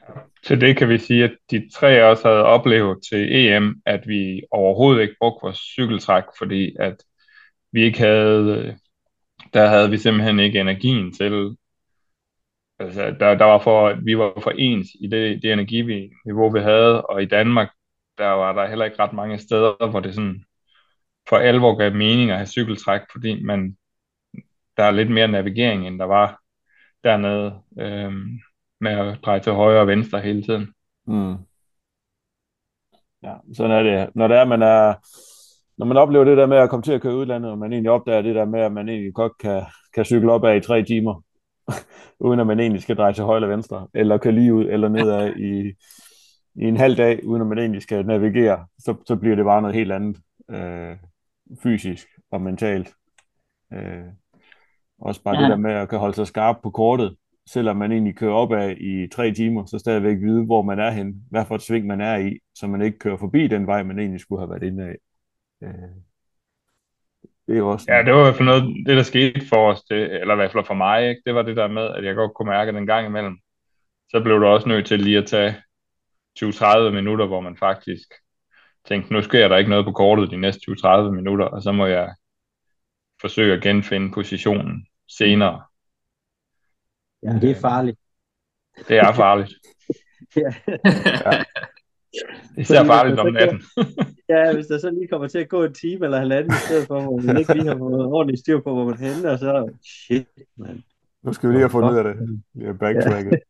Så 0.43 0.57
det 0.57 0.77
kan 0.77 0.89
vi 0.89 0.99
sige, 0.99 1.25
at 1.25 1.37
de 1.51 1.69
tre 1.75 2.05
også 2.05 2.29
havde 2.29 2.45
oplevet 2.45 2.99
til 3.11 3.37
EM, 3.37 3.83
at 3.87 4.09
vi 4.09 4.43
overhovedet 4.51 5.03
ikke 5.03 5.17
brugte 5.21 5.43
vores 5.43 5.59
cykeltræk, 5.59 6.25
fordi 6.39 6.77
at 6.81 6.97
vi 7.73 7.83
ikke 7.83 7.99
havde, 7.99 8.45
øh, 8.59 8.75
der 9.55 9.67
havde 9.67 9.91
vi 9.91 9.99
simpelthen 9.99 10.41
ikke 10.41 10.61
energien 10.61 11.13
til, 11.13 11.57
altså 12.79 13.17
der, 13.21 13.35
der 13.35 13.45
var 13.45 13.59
for, 13.59 13.95
vi 14.05 14.19
var 14.19 14.41
for 14.43 14.51
ens 14.51 14.89
i 15.01 15.07
det, 15.07 15.43
det 15.43 15.53
energiniveau, 15.53 16.51
vi 16.53 16.61
havde, 16.61 17.07
og 17.07 17.23
i 17.23 17.27
Danmark, 17.27 17.69
der 18.19 18.29
var 18.29 18.53
der 18.53 18.69
heller 18.69 18.85
ikke 18.85 18.99
ret 18.99 19.13
mange 19.13 19.39
steder, 19.39 19.91
hvor 19.91 20.01
det 20.01 20.15
sådan 20.15 20.45
for 21.29 21.37
alvor 21.37 21.77
gav 21.77 21.95
mening 21.95 22.31
at 22.31 22.37
have 22.37 22.47
cykeltræk, 22.47 23.01
fordi 23.13 23.43
man, 23.43 23.77
der 24.77 24.83
er 24.85 24.91
lidt 24.91 25.11
mere 25.11 25.29
navigering, 25.29 25.87
end 25.87 25.99
der 25.99 26.05
var 26.05 26.41
dernede, 27.05 27.63
Øhm, 27.79 28.41
med 28.81 28.93
at 28.93 29.19
dreje 29.25 29.41
til 29.41 29.53
højre 29.53 29.81
og 29.81 29.87
venstre 29.87 30.21
hele 30.21 30.43
tiden. 30.43 30.73
Mm. 31.07 31.37
Ja, 33.23 33.35
sådan 33.55 33.73
er 33.73 33.83
det. 33.83 34.17
Når 34.17 34.29
det 34.29 34.37
er, 34.37 34.45
man 34.45 34.63
er, 34.63 34.95
når 35.79 35.87
man 35.87 35.97
oplever 35.97 36.25
det 36.25 36.37
der 36.37 36.47
med 36.47 36.57
at 36.57 36.71
komme 36.71 36.83
til 36.83 36.93
at 36.93 37.03
køre 37.03 37.17
udlandet, 37.17 37.51
og 37.51 37.59
man 37.59 37.73
egentlig 37.73 37.91
opdager 37.91 38.23
det 38.23 38.35
der 38.35 38.45
med, 38.45 38.61
at 38.61 38.73
man 38.73 38.89
egentlig 38.89 39.15
godt 39.15 39.39
kan, 39.39 39.63
kan 39.95 40.05
cykle 40.05 40.33
op 40.33 40.45
af 40.45 40.57
i 40.57 40.61
tre 40.61 40.83
timer, 40.83 41.23
uden 42.27 42.41
at 42.41 42.47
man 42.47 42.61
egentlig 42.61 42.83
skal 42.83 42.97
dreje 42.97 43.13
til 43.13 43.25
højre 43.25 43.37
eller 43.37 43.49
venstre, 43.49 43.89
eller 43.95 44.19
køre 44.19 44.33
lige 44.33 44.55
ud 44.55 44.65
eller 44.65 44.89
nedad 44.89 45.37
i, 45.51 45.75
i 46.55 46.65
en 46.65 46.77
halv 46.77 46.97
dag, 46.97 47.27
uden 47.27 47.43
at 47.43 47.49
man 47.49 47.59
egentlig 47.59 47.83
skal 47.83 48.07
navigere, 48.07 48.67
så, 48.79 48.95
så 49.07 49.17
bliver 49.17 49.37
det 49.37 49.45
bare 49.45 49.63
noget 49.63 49.77
helt 49.77 49.93
andet. 49.93 50.19
Øh, 50.51 50.97
fysisk 51.63 52.09
og 52.31 52.41
mentalt. 52.41 52.95
Øh, 53.73 54.05
også 54.99 55.23
bare 55.23 55.37
ja. 55.37 55.43
det 55.43 55.51
der 55.51 55.57
med 55.57 55.73
at 55.73 55.89
kan 55.89 55.99
holde 55.99 56.15
sig 56.15 56.27
skarp 56.27 56.57
på 56.63 56.71
kortet, 56.71 57.17
selvom 57.47 57.77
man 57.77 57.93
egentlig 57.93 58.17
kører 58.17 58.33
op 58.33 58.53
af 58.53 58.77
i 58.81 59.09
tre 59.13 59.33
timer, 59.33 59.67
så 59.67 59.79
stadigvæk 59.79 60.17
vide, 60.17 60.45
hvor 60.45 60.63
man 60.63 60.79
er 60.79 60.91
hen, 60.91 61.15
hvad 61.31 61.45
for 61.47 61.55
et 61.55 61.63
sving 61.63 61.87
man 61.87 62.01
er 62.01 62.17
i, 62.17 62.39
så 62.55 62.67
man 62.67 62.83
ikke 62.83 62.99
kører 62.99 63.17
forbi 63.17 63.47
den 63.47 63.67
vej, 63.67 63.83
man 63.83 63.99
egentlig 63.99 64.21
skulle 64.21 64.41
have 64.41 64.51
været 64.51 64.63
inde 64.63 64.85
af. 64.85 64.97
Øh, 65.63 65.91
det 67.47 67.59
er 67.59 67.63
også... 67.63 67.87
Ja, 67.89 68.03
det 68.03 68.13
var 68.13 68.21
i 68.21 68.23
hvert 68.23 68.37
fald 68.37 68.49
noget, 68.49 68.87
det 68.87 68.97
der 68.97 69.03
skete 69.03 69.47
for 69.49 69.73
os, 69.73 69.83
det, 69.83 70.21
eller 70.21 70.35
i 70.35 70.37
hvert 70.37 70.53
fald 70.53 70.65
for 70.65 70.75
mig, 70.75 71.09
ikke? 71.09 71.23
det 71.27 71.35
var 71.35 71.43
det 71.43 71.57
der 71.57 71.69
med, 71.69 71.83
at 71.83 72.05
jeg 72.05 72.15
godt 72.15 72.35
kunne 72.35 72.51
mærke 72.51 72.73
den 72.73 72.87
gang 72.87 73.07
imellem. 73.07 73.39
Så 74.09 74.21
blev 74.21 74.41
du 74.41 74.47
også 74.47 74.69
nødt 74.69 74.87
til 74.87 75.01
lige 75.01 75.19
at 75.19 75.27
tage 75.27 75.55
20-30 76.45 76.91
minutter, 76.91 77.27
hvor 77.27 77.41
man 77.41 77.57
faktisk 77.57 78.09
tænkte, 78.85 79.13
nu 79.13 79.23
sker 79.23 79.49
der 79.49 79.57
ikke 79.57 79.71
noget 79.71 79.85
på 79.85 79.93
kortet 79.93 80.31
de 80.31 80.37
næste 80.37 80.71
20-30 80.71 81.11
minutter, 81.11 81.45
og 81.45 81.63
så 81.63 81.73
må 81.73 81.87
jeg 81.87 82.15
forsøge 83.21 83.57
at 83.57 83.63
genfinde 83.63 84.13
positionen 84.13 84.87
senere. 85.09 85.63
Ja, 87.23 87.39
det 87.43 87.51
er 87.51 87.55
farligt. 87.55 87.99
Det 88.89 88.97
er 88.99 89.13
farligt. 89.25 89.53
ja. 90.37 90.55
ja. 91.25 91.45
Især 92.59 92.85
farligt 92.85 93.21
om 93.21 93.33
natten. 93.33 93.63
ja, 94.29 94.55
hvis 94.55 94.67
der 94.67 94.79
så 94.79 94.91
lige 94.91 95.09
kommer 95.09 95.29
til 95.29 95.39
at 95.39 95.49
gå 95.49 95.65
en 95.65 95.75
time 95.75 96.05
eller 96.05 96.19
halvanden 96.19 96.53
i 96.53 96.67
stedet 96.67 96.87
for, 96.87 97.01
hvor 97.01 97.21
man 97.21 97.39
ikke 97.39 97.55
lige 97.55 97.67
har 97.69 97.79
fået 97.79 98.07
ordentligt 98.07 98.41
styr 98.41 98.61
på, 98.61 98.75
hvor 98.75 98.85
man 98.85 98.99
hænder, 98.99 99.37
så 99.37 99.73
shit, 99.85 100.27
man. 100.57 100.85
Nu 101.23 101.33
skal 101.33 101.49
vi 101.49 101.55
lige 101.55 101.63
have 101.63 101.71
fundet 101.71 101.91
ud 101.91 101.97
af 101.97 102.05
det. 102.05 102.43
Vi 102.55 102.65
er 102.65 102.73
backtracket. 102.73 103.39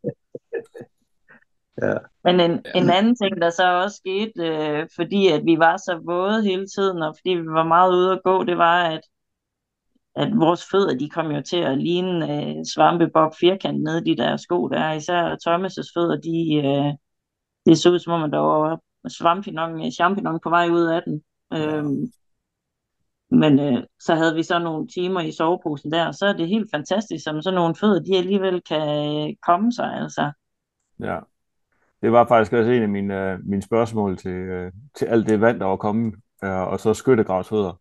Ja. 1.83 1.95
Men 2.25 2.41
en, 2.41 2.51
en 2.75 2.91
anden 2.91 3.17
ting, 3.17 3.43
der 3.43 3.51
så 3.51 3.83
også 3.83 3.97
skete, 3.97 4.33
øh, 4.49 4.89
fordi 4.97 5.29
at 5.29 5.45
vi 5.45 5.59
var 5.59 5.77
så 5.77 6.01
våde 6.05 6.43
hele 6.43 6.67
tiden, 6.67 7.03
og 7.03 7.15
fordi 7.19 7.31
vi 7.31 7.47
var 7.47 7.65
meget 7.65 7.93
ude 7.93 8.13
at 8.13 8.21
gå, 8.25 8.45
det 8.45 8.59
var, 8.59 8.85
at, 8.85 9.01
at 10.17 10.29
vores 10.37 10.65
fødder, 10.71 10.99
de 10.99 11.11
kom 11.11 11.31
jo 11.31 11.43
til 11.43 11.57
at 11.57 11.79
ligne 11.79 12.35
øh, 12.35 12.65
svampebob 12.75 13.33
firkant 13.41 13.83
nede 13.83 14.05
de 14.05 14.17
der 14.17 14.37
sko 14.37 14.69
der. 14.69 14.93
Især 14.93 15.37
Thomas' 15.49 15.93
fødder, 15.95 16.17
de, 16.21 16.55
øh, 16.67 16.95
det 17.67 17.79
så 17.79 17.91
ud 17.91 17.99
som 17.99 18.13
om, 18.13 18.31
der 18.31 18.39
var 18.39 18.81
svampinong, 19.09 19.93
champignon 19.93 20.41
på 20.43 20.51
vej 20.51 20.69
ud 20.69 20.85
af 20.85 21.03
den. 21.03 21.23
Øhm, 21.53 22.13
men 23.31 23.61
øh, 23.61 23.83
så 24.01 24.15
havde 24.15 24.35
vi 24.35 24.43
så 24.43 24.59
nogle 24.59 24.89
timer 24.89 25.21
i 25.21 25.33
soveposen 25.33 25.93
der, 25.93 26.07
og 26.07 26.15
så 26.15 26.27
er 26.27 26.33
det 26.33 26.49
helt 26.49 26.71
fantastisk, 26.75 27.25
som 27.25 27.43
sådan 27.43 27.55
nogle 27.55 27.75
fødder, 27.75 28.03
de 28.03 28.17
alligevel 28.17 28.63
kan 28.63 29.29
øh, 29.29 29.35
komme 29.47 29.73
sig, 29.73 29.95
altså. 29.95 30.33
Ja, 31.01 31.19
det 32.03 32.13
var 32.13 32.27
faktisk 32.27 32.53
også 32.53 32.71
en 32.71 32.83
af 32.83 32.89
mine, 32.89 33.35
uh, 33.35 33.47
mine 33.49 33.63
spørgsmål 33.63 34.17
til, 34.17 34.51
uh, 34.51 34.73
til 34.95 35.05
alt 35.05 35.29
det 35.29 35.41
vand, 35.41 35.61
der 35.61 35.67
var 35.67 35.77
kommet, 35.77 36.15
uh, 36.43 36.51
og 36.51 36.81
så 36.81 36.95
skyttegravsfødder. 36.95 37.81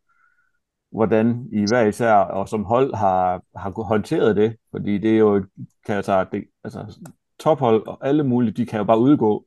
Hvordan 0.95 1.47
I 1.51 1.65
hver 1.69 1.85
især 1.87 2.13
og 2.13 2.49
som 2.49 2.63
hold 2.63 2.95
har, 2.95 3.41
har 3.55 3.83
håndteret 3.83 4.35
det, 4.35 4.55
fordi 4.71 4.97
det 4.97 5.11
er 5.13 5.17
jo, 5.17 5.45
kan 5.85 5.95
jeg 5.95 6.05
sige, 6.05 6.25
det, 6.31 6.43
altså 6.63 6.99
tophold 7.39 7.87
og 7.87 8.07
alle 8.07 8.23
mulige, 8.23 8.51
de 8.53 8.65
kan 8.65 8.77
jo 8.77 8.83
bare 8.83 8.99
udgå, 8.99 9.45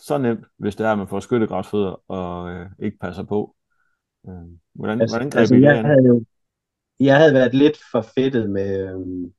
så 0.00 0.18
nemt, 0.18 0.44
hvis 0.58 0.76
det 0.76 0.86
er, 0.86 0.92
at 0.92 0.98
man 0.98 1.08
får 1.08 1.20
skyttegravsfødder 1.20 2.10
og 2.10 2.50
øh, 2.50 2.66
ikke 2.78 2.98
passer 2.98 3.22
på. 3.22 3.54
Øh, 4.28 4.34
hvordan, 4.74 5.00
Altså, 5.00 5.16
hvordan 5.16 5.30
greb 5.30 5.38
altså 5.40 5.54
I 5.54 5.60
jeg 5.60 5.84
havde 5.84 6.06
jo 6.06 6.24
jeg 7.00 7.16
havde 7.16 7.34
været 7.34 7.54
lidt 7.54 7.76
for 7.92 8.06
fedtet 8.14 8.50
med, 8.50 8.88
øhm, 8.88 9.32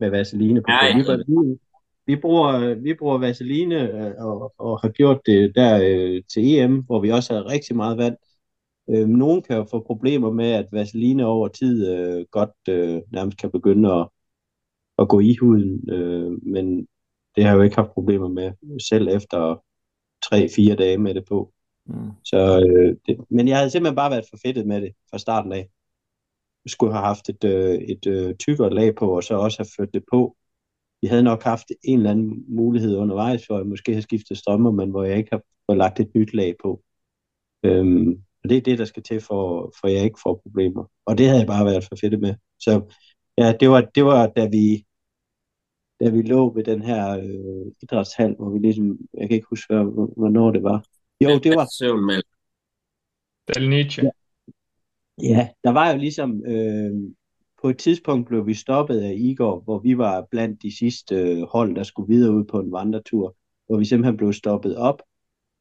med 0.00 0.10
vaseline 0.10 0.60
på. 0.60 0.66
Ja. 0.70 0.96
vi, 0.96 1.04
var- 1.08 1.16
vi, 1.26 1.58
vi, 2.06 2.16
bruger, 2.20 2.74
vi 2.74 2.94
bruger 2.94 3.18
vaseline 3.18 3.90
øh, 3.90 4.12
og, 4.18 4.54
og 4.58 4.80
har 4.80 4.88
gjort 4.88 5.20
det 5.26 5.52
der 5.54 5.80
øh, 5.82 6.22
til 6.32 6.58
EM, 6.58 6.82
hvor 6.82 7.00
vi 7.00 7.10
også 7.10 7.32
havde 7.32 7.46
rigtig 7.48 7.76
meget 7.76 7.98
vand. 7.98 8.14
Øh, 8.14 8.33
nogen 8.88 9.42
kan 9.42 9.56
jo 9.56 9.66
få 9.70 9.80
problemer 9.80 10.30
med, 10.30 10.52
at 10.52 10.68
vaseline 10.72 11.26
over 11.26 11.48
tid 11.48 11.88
øh, 11.88 12.26
godt 12.30 12.50
øh, 12.68 13.02
nærmest 13.12 13.38
kan 13.38 13.50
begynde 13.50 13.92
at, 13.92 14.08
at 14.98 15.08
gå 15.08 15.20
i 15.20 15.36
huden, 15.40 15.90
øh, 15.90 16.32
men 16.42 16.88
det 17.36 17.44
har 17.44 17.50
jeg 17.50 17.56
jo 17.56 17.62
ikke 17.62 17.76
haft 17.76 17.90
problemer 17.90 18.28
med, 18.28 18.52
selv 18.80 19.08
efter 19.08 19.62
3-4 20.24 20.74
dage 20.74 20.98
med 20.98 21.14
det 21.14 21.24
på. 21.28 21.52
Mm. 21.86 22.10
Så, 22.24 22.66
øh, 22.68 22.96
det, 23.06 23.24
men 23.30 23.48
jeg 23.48 23.56
havde 23.56 23.70
simpelthen 23.70 23.96
bare 23.96 24.10
været 24.10 24.26
for 24.30 24.38
fedtet 24.46 24.66
med 24.66 24.80
det 24.80 24.92
fra 25.10 25.18
starten 25.18 25.52
af. 25.52 25.68
Jeg 26.64 26.70
skulle 26.70 26.92
have 26.92 27.04
haft 27.04 27.28
et, 27.28 27.44
øh, 27.44 27.74
et 27.74 28.06
øh, 28.06 28.34
tykkere 28.34 28.74
lag 28.74 28.94
på, 28.94 29.16
og 29.16 29.22
så 29.22 29.34
også 29.34 29.58
have 29.58 29.68
ført 29.76 29.94
det 29.94 30.04
på. 30.12 30.36
Vi 31.02 31.08
havde 31.08 31.22
nok 31.22 31.42
haft 31.42 31.66
en 31.82 31.98
eller 31.98 32.10
anden 32.10 32.44
mulighed 32.48 32.96
undervejs, 32.96 33.46
hvor 33.46 33.56
jeg 33.56 33.66
måske 33.66 33.94
har 33.94 34.00
skiftet 34.00 34.38
strømmer, 34.38 34.70
men 34.70 34.90
hvor 34.90 35.04
jeg 35.04 35.16
ikke 35.18 35.30
har 35.32 35.42
fået 35.66 35.78
lagt 35.78 36.00
et 36.00 36.14
nyt 36.14 36.34
lag 36.34 36.54
på. 36.62 36.82
Øhm, 37.62 38.24
og 38.44 38.50
det 38.50 38.56
er 38.56 38.60
det, 38.60 38.78
der 38.78 38.84
skal 38.84 39.02
til, 39.02 39.20
for, 39.20 39.72
for 39.80 39.88
jeg 39.88 40.04
ikke 40.04 40.20
får 40.22 40.40
problemer. 40.42 40.84
Og 41.06 41.18
det 41.18 41.26
havde 41.26 41.38
jeg 41.40 41.46
bare 41.46 41.64
været 41.64 41.84
for 41.84 41.96
fedtet 42.00 42.20
med. 42.20 42.34
Så 42.60 42.94
ja, 43.38 43.52
det 43.60 43.70
var, 43.70 43.80
det 43.80 44.04
var 44.04 44.26
da 44.26 44.48
vi 44.48 44.84
da 46.00 46.10
vi 46.10 46.22
lå 46.22 46.54
ved 46.54 46.64
den 46.64 46.82
her 46.82 47.18
øh, 47.18 47.72
idrætshal, 47.82 48.34
hvor 48.36 48.50
vi 48.50 48.58
ligesom, 48.58 48.98
jeg 49.14 49.28
kan 49.28 49.34
ikke 49.34 49.46
huske, 49.50 49.74
hvor- 49.74 50.12
hvornår 50.16 50.50
det 50.50 50.62
var. 50.62 50.84
Jo, 51.20 51.38
det 51.38 51.56
var, 51.56 51.66
Søvn 51.78 52.06
med. 52.06 52.22
Del 53.54 53.68
Nietzsche. 53.70 54.10
Ja, 55.22 55.48
der 55.64 55.70
var 55.70 55.90
jo 55.92 55.98
ligesom, 55.98 56.46
øh, 56.46 56.92
på 57.62 57.68
et 57.68 57.78
tidspunkt 57.78 58.28
blev 58.28 58.46
vi 58.46 58.54
stoppet 58.54 59.00
af 59.00 59.14
Igor, 59.16 59.60
hvor 59.60 59.78
vi 59.78 59.98
var 59.98 60.26
blandt 60.30 60.62
de 60.62 60.78
sidste 60.78 61.14
øh, 61.14 61.42
hold, 61.42 61.74
der 61.76 61.82
skulle 61.82 62.14
videre 62.14 62.34
ud 62.34 62.44
på 62.44 62.60
en 62.60 62.72
vandretur, 62.72 63.36
hvor 63.66 63.78
vi 63.78 63.84
simpelthen 63.84 64.16
blev 64.16 64.32
stoppet 64.32 64.76
op, 64.76 65.02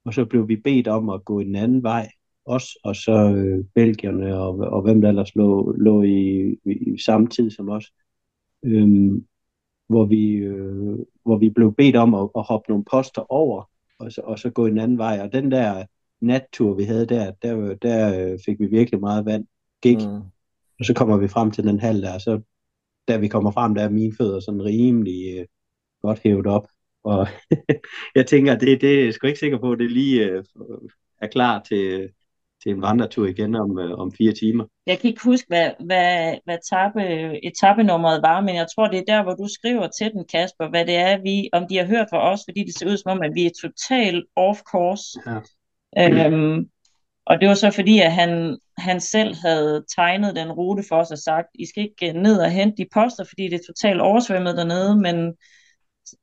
og 0.05 0.13
så 0.13 0.25
blev 0.25 0.47
vi 0.47 0.55
bedt 0.55 0.87
om 0.87 1.09
at 1.09 1.25
gå 1.25 1.39
en 1.39 1.55
anden 1.55 1.83
vej, 1.83 2.09
os 2.45 2.77
og 2.83 2.95
så 2.95 3.33
øh, 3.35 3.65
belgierne 3.75 4.37
og, 4.37 4.57
og 4.57 4.81
hvem 4.81 5.01
der 5.01 5.09
ellers 5.09 5.35
lå, 5.35 5.71
lå 5.71 6.01
i, 6.01 6.49
i, 6.65 6.93
i 6.93 6.97
samme 7.05 7.27
tid 7.27 7.51
som 7.51 7.69
os, 7.69 7.93
øhm, 8.63 9.25
hvor, 9.87 10.05
vi, 10.05 10.33
øh, 10.33 10.97
hvor 11.25 11.37
vi 11.37 11.49
blev 11.49 11.75
bedt 11.75 11.95
om 11.95 12.13
at, 12.13 12.29
at 12.37 12.43
hoppe 12.43 12.71
nogle 12.71 12.85
poster 12.91 13.31
over, 13.31 13.69
og 13.99 14.11
så, 14.11 14.21
og 14.21 14.39
så 14.39 14.49
gå 14.49 14.65
en 14.65 14.77
anden 14.79 14.97
vej, 14.97 15.19
og 15.23 15.33
den 15.33 15.51
der 15.51 15.85
nattur, 16.21 16.73
vi 16.73 16.83
havde 16.83 17.05
der, 17.05 17.31
der, 17.31 17.75
der 17.75 18.31
øh, 18.31 18.39
fik 18.45 18.59
vi 18.59 18.65
virkelig 18.65 18.99
meget 18.99 19.25
vand, 19.25 19.45
gik, 19.81 19.97
Mm. 19.97 20.21
og 20.79 20.85
så 20.85 20.93
kommer 20.93 21.17
vi 21.17 21.27
frem 21.27 21.51
til 21.51 21.63
den 21.63 21.79
hal 21.79 22.01
der, 22.01 22.13
og 22.13 22.21
så 22.21 22.41
da 23.07 23.17
vi 23.17 23.27
kommer 23.27 23.51
frem, 23.51 23.75
der 23.75 23.83
er 23.83 23.89
mine 23.89 24.13
fødder 24.17 24.39
sådan 24.39 24.63
rimelig 24.63 25.39
øh, 25.39 25.45
godt 26.01 26.19
hævet 26.23 26.47
op. 26.47 26.67
Og 27.03 27.27
jeg 28.15 28.27
tænker, 28.27 28.55
det, 28.57 28.81
det 28.81 28.99
er 28.99 29.03
jeg 29.05 29.13
sgu 29.13 29.27
ikke 29.27 29.39
sikker 29.39 29.59
på, 29.59 29.71
at 29.71 29.79
det 29.79 29.91
lige 29.91 30.23
øh, 30.23 30.43
er 31.21 31.27
klar 31.27 31.63
til, 31.63 32.09
til 32.63 32.71
en 32.71 32.81
vandretur 32.81 33.25
igen 33.27 33.55
om, 33.55 33.79
øh, 33.79 33.97
om 33.97 34.11
fire 34.17 34.33
timer. 34.33 34.65
Jeg 34.87 34.99
kan 34.99 35.09
ikke 35.09 35.23
huske, 35.23 35.47
hvad, 35.47 35.71
hvad, 35.79 36.35
hvad 36.45 36.57
etape, 36.57 37.03
etappenummeret 37.45 38.21
var, 38.21 38.41
men 38.41 38.55
jeg 38.55 38.67
tror, 38.75 38.87
det 38.87 38.99
er 38.99 39.13
der, 39.13 39.23
hvor 39.23 39.33
du 39.33 39.47
skriver 39.47 39.87
til 39.87 40.11
den, 40.11 40.25
Kasper, 40.31 40.69
hvad 40.69 40.85
det 40.85 40.95
er, 40.95 41.21
vi, 41.21 41.49
om 41.53 41.67
de 41.69 41.77
har 41.77 41.85
hørt 41.85 42.07
fra 42.09 42.31
os, 42.31 42.41
fordi 42.47 42.63
det 42.63 42.77
ser 42.77 42.91
ud 42.91 42.97
som 42.97 43.11
om, 43.11 43.21
at 43.21 43.31
vi 43.35 43.45
er 43.45 43.59
totalt 43.61 44.25
off-course. 44.39 45.07
Ja. 45.27 45.39
Øhm, 46.01 46.69
og 47.25 47.41
det 47.41 47.47
var 47.47 47.53
så 47.53 47.71
fordi, 47.71 47.99
at 47.99 48.11
han, 48.11 48.57
han 48.77 48.99
selv 49.01 49.35
havde 49.35 49.85
tegnet 49.95 50.35
den 50.35 50.51
rute 50.51 50.83
for 50.89 50.95
os 50.95 51.11
og 51.11 51.17
sagt, 51.17 51.47
I 51.59 51.65
skal 51.65 51.83
ikke 51.83 52.19
ned 52.19 52.37
og 52.37 52.51
hente 52.51 52.77
de 52.77 52.89
poster, 52.93 53.23
fordi 53.23 53.43
det 53.43 53.53
er 53.53 53.73
totalt 53.73 54.01
oversvømmet 54.01 54.57
dernede, 54.57 54.95
men 54.95 55.33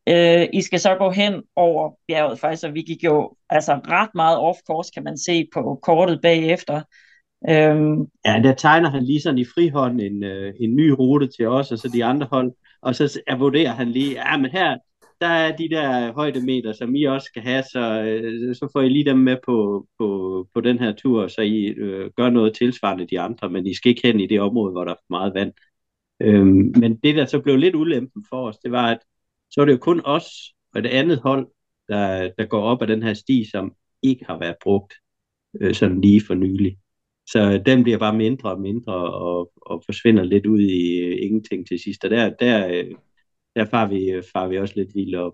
øh, 0.09 0.47
I 0.53 0.61
skal 0.63 0.81
så 0.81 0.97
gå 0.99 1.11
hen 1.11 1.43
over 1.57 1.91
bjerget 2.09 2.39
faktisk, 2.39 2.65
og 2.65 2.75
vi 2.75 2.83
gik 2.83 3.05
jo 3.05 3.37
altså 3.51 3.73
ret 3.73 4.11
meget 4.15 4.39
off-course, 4.39 4.91
kan 4.95 5.05
man 5.05 5.19
se 5.19 5.49
på 5.55 5.79
kortet 5.83 6.21
bagefter. 6.23 6.83
Øhm, 7.51 8.07
Ja, 8.25 8.41
der 8.45 8.55
tegner 8.55 8.91
han 8.91 9.05
lige 9.05 9.21
sådan 9.21 9.39
i 9.39 9.45
frihånd 9.45 10.01
en, 10.01 10.25
øh, 10.25 10.55
en 10.61 10.77
ny 10.77 10.89
rute 10.91 11.27
til 11.27 11.49
os, 11.49 11.73
og 11.73 11.79
så 11.79 11.89
de 11.95 12.05
andre 12.05 12.29
hold, 12.33 12.53
og 12.83 12.95
så 12.95 13.21
vurderer 13.39 13.73
han 13.73 13.89
lige, 13.91 14.13
ja, 14.13 14.37
men 14.37 14.51
her, 14.51 14.77
der 15.21 15.27
er 15.27 15.57
de 15.57 15.69
der 15.69 16.13
højdemeter, 16.13 16.73
som 16.73 16.95
I 16.95 17.05
også 17.05 17.25
skal 17.25 17.43
have, 17.43 17.63
så, 17.63 18.03
øh, 18.03 18.55
så 18.55 18.69
får 18.73 18.81
I 18.81 18.89
lige 18.89 19.05
dem 19.05 19.19
med 19.19 19.37
på, 19.45 19.87
på, 19.99 20.47
på 20.55 20.61
den 20.61 20.79
her 20.79 20.93
tur, 20.93 21.29
så 21.29 21.43
I 21.43 21.65
øh, 21.65 22.11
gør 22.17 22.31
noget 22.31 22.55
tilsvarende 22.55 23.07
de 23.07 23.21
andre, 23.21 23.51
men 23.51 23.67
I 23.67 23.75
skal 23.75 23.91
ikke 23.91 24.07
hen 24.07 24.21
i 24.21 24.27
det 24.27 24.41
område, 24.41 24.73
hvor 24.73 24.85
der 24.85 24.93
er 24.93 24.97
for 24.97 25.11
meget 25.11 25.35
vand. 25.35 25.53
Øhm, 26.21 26.73
men 26.77 26.97
det, 26.97 27.17
der 27.17 27.25
så 27.25 27.41
blev 27.41 27.57
lidt 27.57 27.75
ulempen 27.75 28.25
for 28.29 28.49
os, 28.49 28.59
det 28.59 28.73
var, 28.73 28.91
at 28.91 28.99
så 29.51 29.61
er 29.61 29.65
det 29.65 29.73
jo 29.73 29.79
kun 29.79 30.01
os 30.05 30.27
og 30.75 30.83
det 30.83 30.89
andet 30.89 31.19
hold, 31.19 31.49
der, 31.89 32.31
der 32.39 32.45
går 32.45 32.63
op 32.63 32.83
ad 32.83 32.87
den 32.87 33.03
her 33.03 33.15
sti, 33.15 33.51
som 33.51 33.75
ikke 34.03 34.25
har 34.25 34.39
været 34.39 34.57
brugt 34.63 34.95
øh, 35.61 35.75
sådan 35.75 36.01
lige 36.01 36.23
for 36.27 36.35
nylig. 36.35 36.77
Så 37.27 37.63
den 37.67 37.83
bliver 37.83 37.99
bare 37.99 38.17
mindre 38.17 38.51
og 38.51 38.61
mindre 38.61 38.95
og, 38.95 39.53
og 39.57 39.83
forsvinder 39.87 40.23
lidt 40.23 40.47
ud 40.47 40.61
i 40.61 40.99
øh, 40.99 41.19
ingenting 41.23 41.67
til 41.69 41.79
sidst. 41.79 42.05
Og 42.05 42.11
der, 42.11 42.31
der, 42.31 42.69
øh, 42.69 42.95
der 43.57 43.65
far 43.65 43.87
vi, 43.87 44.23
far 44.33 44.49
vi 44.49 44.59
også 44.59 44.75
lidt 44.77 44.95
vildt 44.95 45.17
op. 45.17 45.33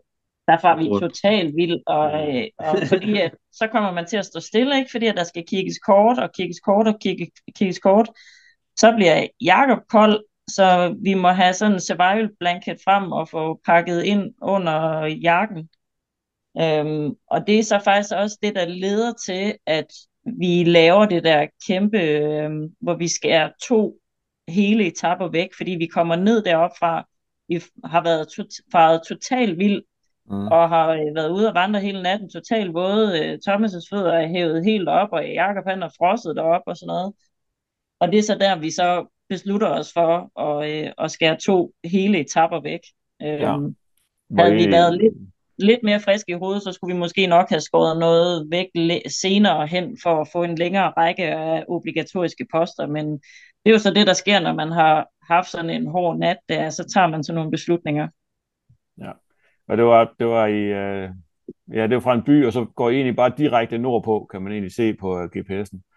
der 0.48 0.58
var 0.62 0.76
vi 0.76 0.84
totalt 0.84 1.56
vild, 1.56 1.80
og, 1.86 2.36
øh, 2.36 2.44
og 2.58 2.76
fordi 2.88 3.20
at, 3.20 3.34
så 3.52 3.66
kommer 3.66 3.92
man 3.92 4.06
til 4.06 4.16
at 4.16 4.26
stå 4.26 4.40
stille, 4.40 4.78
ikke? 4.78 4.90
fordi 4.90 5.06
at 5.06 5.16
der 5.16 5.24
skal 5.24 5.44
kigges 5.46 5.78
kort, 5.78 6.18
og 6.18 6.30
kigges 6.32 6.60
kort, 6.60 6.88
og 6.88 6.98
kigges, 7.00 7.28
kigges 7.58 7.78
kort. 7.78 8.08
Så 8.76 8.92
bliver 8.96 9.26
Jakob 9.40 9.78
kold, 9.88 10.24
så 10.50 10.96
vi 11.02 11.14
må 11.14 11.28
have 11.28 11.54
sådan 11.54 11.72
en 11.72 11.80
survival 11.80 12.30
blanket 12.40 12.76
frem 12.84 13.12
og 13.12 13.28
få 13.28 13.60
pakket 13.64 14.02
ind 14.02 14.34
under 14.42 15.04
jakken. 15.06 15.68
Øhm, 16.60 17.14
og 17.26 17.46
det 17.46 17.58
er 17.58 17.62
så 17.62 17.80
faktisk 17.84 18.14
også 18.14 18.38
det, 18.42 18.54
der 18.54 18.64
leder 18.64 19.12
til, 19.26 19.54
at 19.66 19.86
vi 20.24 20.64
laver 20.64 21.06
det 21.06 21.24
der 21.24 21.46
kæmpe, 21.66 21.98
øhm, 22.00 22.74
hvor 22.80 22.94
vi 22.94 23.08
skærer 23.08 23.50
to 23.68 23.98
hele 24.48 24.86
etapper 24.86 25.28
væk, 25.28 25.48
fordi 25.56 25.70
vi 25.70 25.86
kommer 25.86 26.16
ned 26.16 26.42
derop 26.42 26.70
fra, 26.78 27.08
vi 27.48 27.60
har 27.84 28.02
været 28.02 28.28
tot, 28.36 28.46
faret 28.72 29.00
totalt 29.08 29.58
vild, 29.58 29.82
Mm. 30.30 30.46
og 30.46 30.68
har 30.68 30.88
øh, 30.88 31.14
været 31.14 31.30
ude 31.30 31.48
og 31.48 31.54
vandre 31.54 31.80
hele 31.80 32.02
natten, 32.02 32.30
totalt 32.30 32.74
våde. 32.74 33.24
Øh, 33.24 33.38
Thomas' 33.48 33.88
fødder 33.90 34.12
er 34.12 34.28
hævet 34.28 34.64
helt 34.64 34.88
op, 34.88 35.08
og 35.12 35.28
Jakob 35.28 35.64
han 35.66 35.82
er 35.82 35.88
frosset 35.98 36.36
derop 36.36 36.62
og 36.66 36.76
sådan 36.76 36.86
noget. 36.86 37.14
Og 38.00 38.12
det 38.12 38.18
er 38.18 38.22
så 38.22 38.34
der, 38.34 38.58
vi 38.58 38.70
så 38.70 39.06
beslutter 39.28 39.68
os 39.68 39.92
for 39.92 40.40
at, 40.40 40.70
øh, 40.70 40.92
at 40.98 41.10
skære 41.10 41.36
to 41.36 41.72
hele 41.84 42.20
etapper 42.20 42.60
væk. 42.60 42.80
Ja. 43.20 43.54
Øhm, 43.54 43.76
Hvor 44.28 44.42
havde 44.42 44.54
vi 44.54 44.70
været 44.70 44.98
lidt, 44.98 45.14
lidt 45.58 45.82
mere 45.82 46.00
friske 46.00 46.32
i 46.32 46.38
hovedet, 46.38 46.62
så 46.62 46.72
skulle 46.72 46.94
vi 46.94 46.98
måske 46.98 47.26
nok 47.26 47.48
have 47.48 47.60
skåret 47.60 47.98
noget 47.98 48.46
væk 48.50 48.66
senere 49.10 49.66
hen 49.66 49.98
for 50.02 50.20
at 50.20 50.28
få 50.32 50.42
en 50.42 50.54
længere 50.54 50.92
række 50.96 51.24
af 51.24 51.64
obligatoriske 51.68 52.46
poster. 52.52 52.86
Men 52.86 53.12
det 53.12 53.66
er 53.66 53.70
jo 53.70 53.78
så 53.78 53.94
det, 53.94 54.06
der 54.06 54.12
sker, 54.12 54.40
når 54.40 54.54
man 54.54 54.72
har 54.72 55.08
haft 55.22 55.48
sådan 55.48 55.70
en 55.70 55.86
hård 55.86 56.18
nat 56.18 56.36
der, 56.48 56.70
så 56.70 56.84
tager 56.94 57.06
man 57.06 57.24
sådan 57.24 57.34
nogle 57.34 57.50
beslutninger. 57.50 58.08
Og 59.68 59.76
det 59.76 59.84
var, 59.84 60.14
det 60.18 60.26
var 60.26 60.46
i, 60.46 60.62
øh, 60.62 61.10
ja, 61.72 61.82
det 61.82 61.94
var 61.94 62.00
fra 62.00 62.14
en 62.14 62.22
by, 62.22 62.46
og 62.46 62.52
så 62.52 62.64
går 62.64 62.90
I 62.90 62.94
egentlig 62.94 63.16
bare 63.16 63.32
direkte 63.38 63.78
nordpå, 63.78 64.28
kan 64.30 64.42
man 64.42 64.52
egentlig 64.52 64.72
se 64.72 64.94
på 64.94 65.18
øh, 65.18 65.28
GPS'en. 65.36 65.95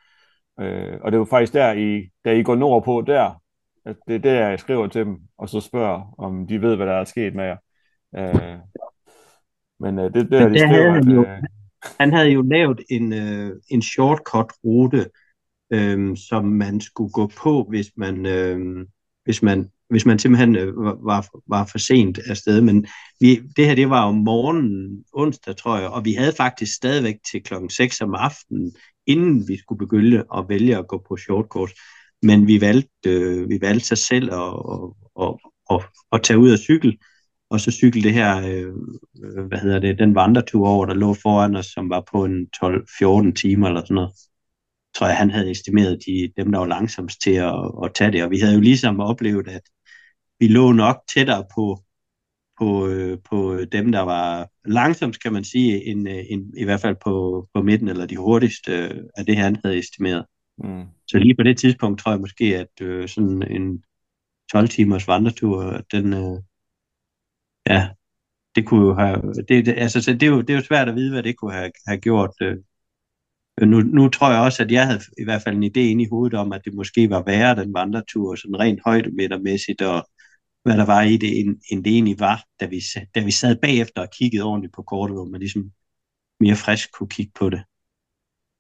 Øh, 0.62 0.97
og 1.01 1.12
det 1.12 1.20
var 1.20 1.26
faktisk 1.26 1.53
der, 1.53 1.74
I, 1.74 2.10
da 2.26 2.34
I 2.34 2.43
går 2.43 2.55
nordpå 2.55 3.03
der, 3.07 3.41
at 3.86 3.95
det 4.07 4.16
er 4.16 4.20
der, 4.20 4.49
jeg 4.49 4.60
skriver 4.60 4.88
til 4.88 5.05
dem, 5.05 5.18
og 5.38 5.49
så 5.49 5.60
spørger, 5.62 6.16
om 6.18 6.47
de 6.47 6.62
ved, 6.62 6.76
hvad 6.76 6.86
der 6.88 6.93
er 6.93 7.03
sket 7.03 7.36
med 7.36 7.43
jer. 7.45 7.57
Øh, 8.18 8.60
men 9.80 9.99
øh, 9.99 10.14
det 10.14 10.32
der, 10.32 10.39
Men 10.47 10.53
de 10.53 10.60
der 10.60 10.68
skriver, 10.68 10.68
havde 10.68 10.97
at, 10.97 11.05
han 11.05 11.14
jo- 11.14 11.22
øh, 11.26 11.43
Han 11.99 12.14
havde 12.14 12.30
jo 12.30 12.41
lavet 12.41 12.80
en, 12.89 13.14
øh, 13.14 13.51
en 13.70 13.82
shortcut-rute, 13.82 15.05
øh, 15.74 16.18
som 16.18 16.45
man 16.45 16.82
skulle 16.82 17.12
gå 17.12 17.32
på, 17.43 17.66
hvis 17.70 17.88
man, 17.97 18.26
øh, 18.26 18.86
hvis 19.24 19.43
man, 19.43 19.70
hvis 19.89 20.05
man 20.05 20.20
simpelthen 20.20 20.55
øh, 20.55 20.78
var- 20.78 20.97
var, 21.03 21.28
var 21.47 21.66
for 21.72 21.78
sent 21.78 22.20
afsted. 22.30 22.62
Men 22.62 22.88
vi, 23.20 23.39
det 23.55 23.66
her, 23.66 23.76
det 23.76 23.89
var 23.89 24.03
om 24.05 24.16
morgenen 24.16 25.03
onsdag, 25.14 25.55
tror 25.55 25.78
jeg, 25.78 25.89
og 25.89 26.05
vi 26.05 26.14
havde 26.14 26.34
faktisk 26.38 26.76
stadigvæk 26.76 27.16
til 27.32 27.43
klokken 27.43 27.70
6 27.70 28.01
om 28.01 28.16
aftenen, 28.16 28.72
inden 29.10 29.47
vi 29.47 29.57
skulle 29.57 29.80
begynde 29.80 30.24
at 30.38 30.45
vælge 30.49 30.78
at 30.78 30.88
gå 30.88 31.03
på 31.07 31.18
short 31.18 31.45
course. 31.45 31.76
Men 32.22 32.47
vi 32.47 32.62
valgte, 32.62 33.10
øh, 33.10 33.49
vi 33.49 33.57
valgte 33.62 33.88
sig 33.88 33.97
selv 33.97 34.34
at, 34.34 34.53
at, 35.22 35.26
at, 35.26 35.36
at, 35.72 35.82
at 36.12 36.24
tage 36.24 36.39
ud 36.39 36.51
og 36.51 36.60
cykle, 36.60 36.97
og 37.49 37.60
så 37.60 37.72
cykle 37.72 38.03
det 38.03 38.14
her, 38.14 38.38
øh, 38.38 38.74
hvad 39.47 39.57
hedder 39.60 39.80
det, 39.80 39.99
den 39.99 40.16
vandretur 40.16 40.68
over, 40.68 40.86
der 40.86 40.93
lå 40.93 41.14
foran 41.14 41.55
os, 41.55 41.66
som 41.66 41.89
var 41.89 42.03
på 42.12 42.26
en 42.26 42.47
12-14 42.64 43.34
timer 43.34 43.68
eller 43.68 43.82
sådan 43.82 43.95
noget. 43.95 44.12
Tror 44.95 45.07
jeg, 45.07 45.18
han 45.18 45.32
havde 45.32 45.51
estimeret 45.51 45.99
de, 46.05 46.32
dem, 46.38 46.51
der 46.51 46.60
var 46.60 46.68
langsomst 46.68 47.22
til 47.22 47.32
at, 47.32 47.53
at 47.84 47.91
tage 47.95 48.12
det. 48.12 48.24
Og 48.24 48.32
vi 48.32 48.39
havde 48.39 48.53
jo 48.53 48.62
ligesom 48.62 48.99
oplevet, 48.99 49.47
at 49.47 49.62
vi 50.39 50.47
lå 50.47 50.72
nok 50.72 50.97
tættere 51.14 51.45
på, 51.55 51.84
på, 52.60 52.88
øh, 52.88 53.18
på 53.30 53.57
dem, 53.72 53.91
der 53.91 53.99
var 53.99 54.49
langsomt, 54.66 55.24
kan 55.24 55.34
man 55.34 55.43
sige, 55.43 55.86
en, 55.86 56.07
en, 56.07 56.53
i 56.57 56.64
hvert 56.64 56.82
fald 56.82 56.95
på, 57.03 57.47
på 57.53 57.62
midten, 57.62 57.88
eller 57.88 58.05
de 58.05 58.18
hurtigste 58.18 58.72
af 59.18 59.26
det, 59.26 59.38
han 59.38 59.57
havde 59.64 59.80
estimeret. 59.80 60.26
Mm. 60.57 60.86
Så 61.07 61.18
lige 61.18 61.36
på 61.36 61.43
det 61.43 61.57
tidspunkt 61.57 61.99
tror 61.99 62.12
jeg 62.12 62.20
måske, 62.20 62.57
at 62.57 62.82
øh, 62.82 63.07
sådan 63.07 63.51
en 63.51 63.84
12 64.51 64.68
timers 64.68 65.07
vandretur, 65.07 65.82
den, 65.91 66.14
øh, 66.14 66.41
ja, 67.70 67.89
det 68.55 68.66
kunne 68.66 68.88
jo 68.88 68.93
have, 68.93 69.34
det, 69.34 69.66
det, 69.66 69.74
altså, 69.78 70.01
så 70.01 70.14
det, 70.14 70.24
er 70.24 70.28
jo, 70.28 70.41
det 70.41 70.49
er 70.49 70.57
jo 70.57 70.64
svært 70.64 70.89
at 70.89 70.95
vide, 70.95 71.12
hvad 71.12 71.24
det 71.24 71.38
kunne 71.38 71.53
have, 71.53 71.72
have 71.88 71.99
gjort. 71.99 72.34
Øh. 72.41 72.57
Nu, 73.62 73.80
nu 73.82 74.10
tror 74.10 74.32
jeg 74.32 74.41
også, 74.41 74.64
at 74.64 74.72
jeg 74.72 74.86
havde 74.86 74.99
i 75.18 75.24
hvert 75.24 75.41
fald 75.41 75.55
en 75.55 75.64
idé 75.64 75.80
inde 75.80 76.03
i 76.03 76.07
hovedet 76.12 76.39
om, 76.39 76.53
at 76.53 76.62
det 76.66 76.74
måske 76.74 77.10
var 77.10 77.24
værre, 77.24 77.55
den 77.55 77.74
vandretur, 77.74 78.36
sådan 78.36 78.60
rent 78.60 78.80
højdemetermæssigt, 78.86 79.82
og 79.82 80.07
hvad 80.70 80.78
der 80.78 80.86
var 80.86 81.01
i 81.01 81.17
det, 81.17 81.39
end, 81.39 81.61
end 81.72 81.84
det 81.84 81.93
egentlig 81.93 82.20
var, 82.20 82.43
da 82.59 82.65
vi, 82.65 82.80
da 83.15 83.20
vi 83.24 83.32
sad 83.32 83.55
bagefter 83.61 84.01
og 84.01 84.09
kiggede 84.20 84.43
ordentligt 84.43 84.74
på 84.76 84.84
kortet, 84.84 85.15
hvor 85.15 85.26
man 85.26 85.39
ligesom 85.39 85.72
mere 86.39 86.55
frisk 86.55 86.91
kunne 86.91 87.09
kigge 87.09 87.32
på 87.39 87.49
det. 87.49 87.61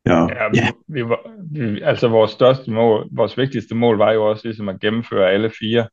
Ja, 0.05 0.19
ja, 0.21 0.49
vi, 0.49 0.57
ja. 0.57 0.69
Vi 0.87 1.01
var, 1.09 1.19
vi, 1.51 1.81
altså 1.81 2.07
vores 2.07 2.31
største 2.31 2.71
mål, 2.71 3.09
vores 3.11 3.37
vigtigste 3.37 3.75
mål 3.75 3.97
var 3.97 4.11
jo 4.11 4.29
også 4.29 4.47
ligesom 4.47 4.69
at 4.69 4.79
gennemføre 4.79 5.31
alle 5.31 5.51
fire. 5.59 5.87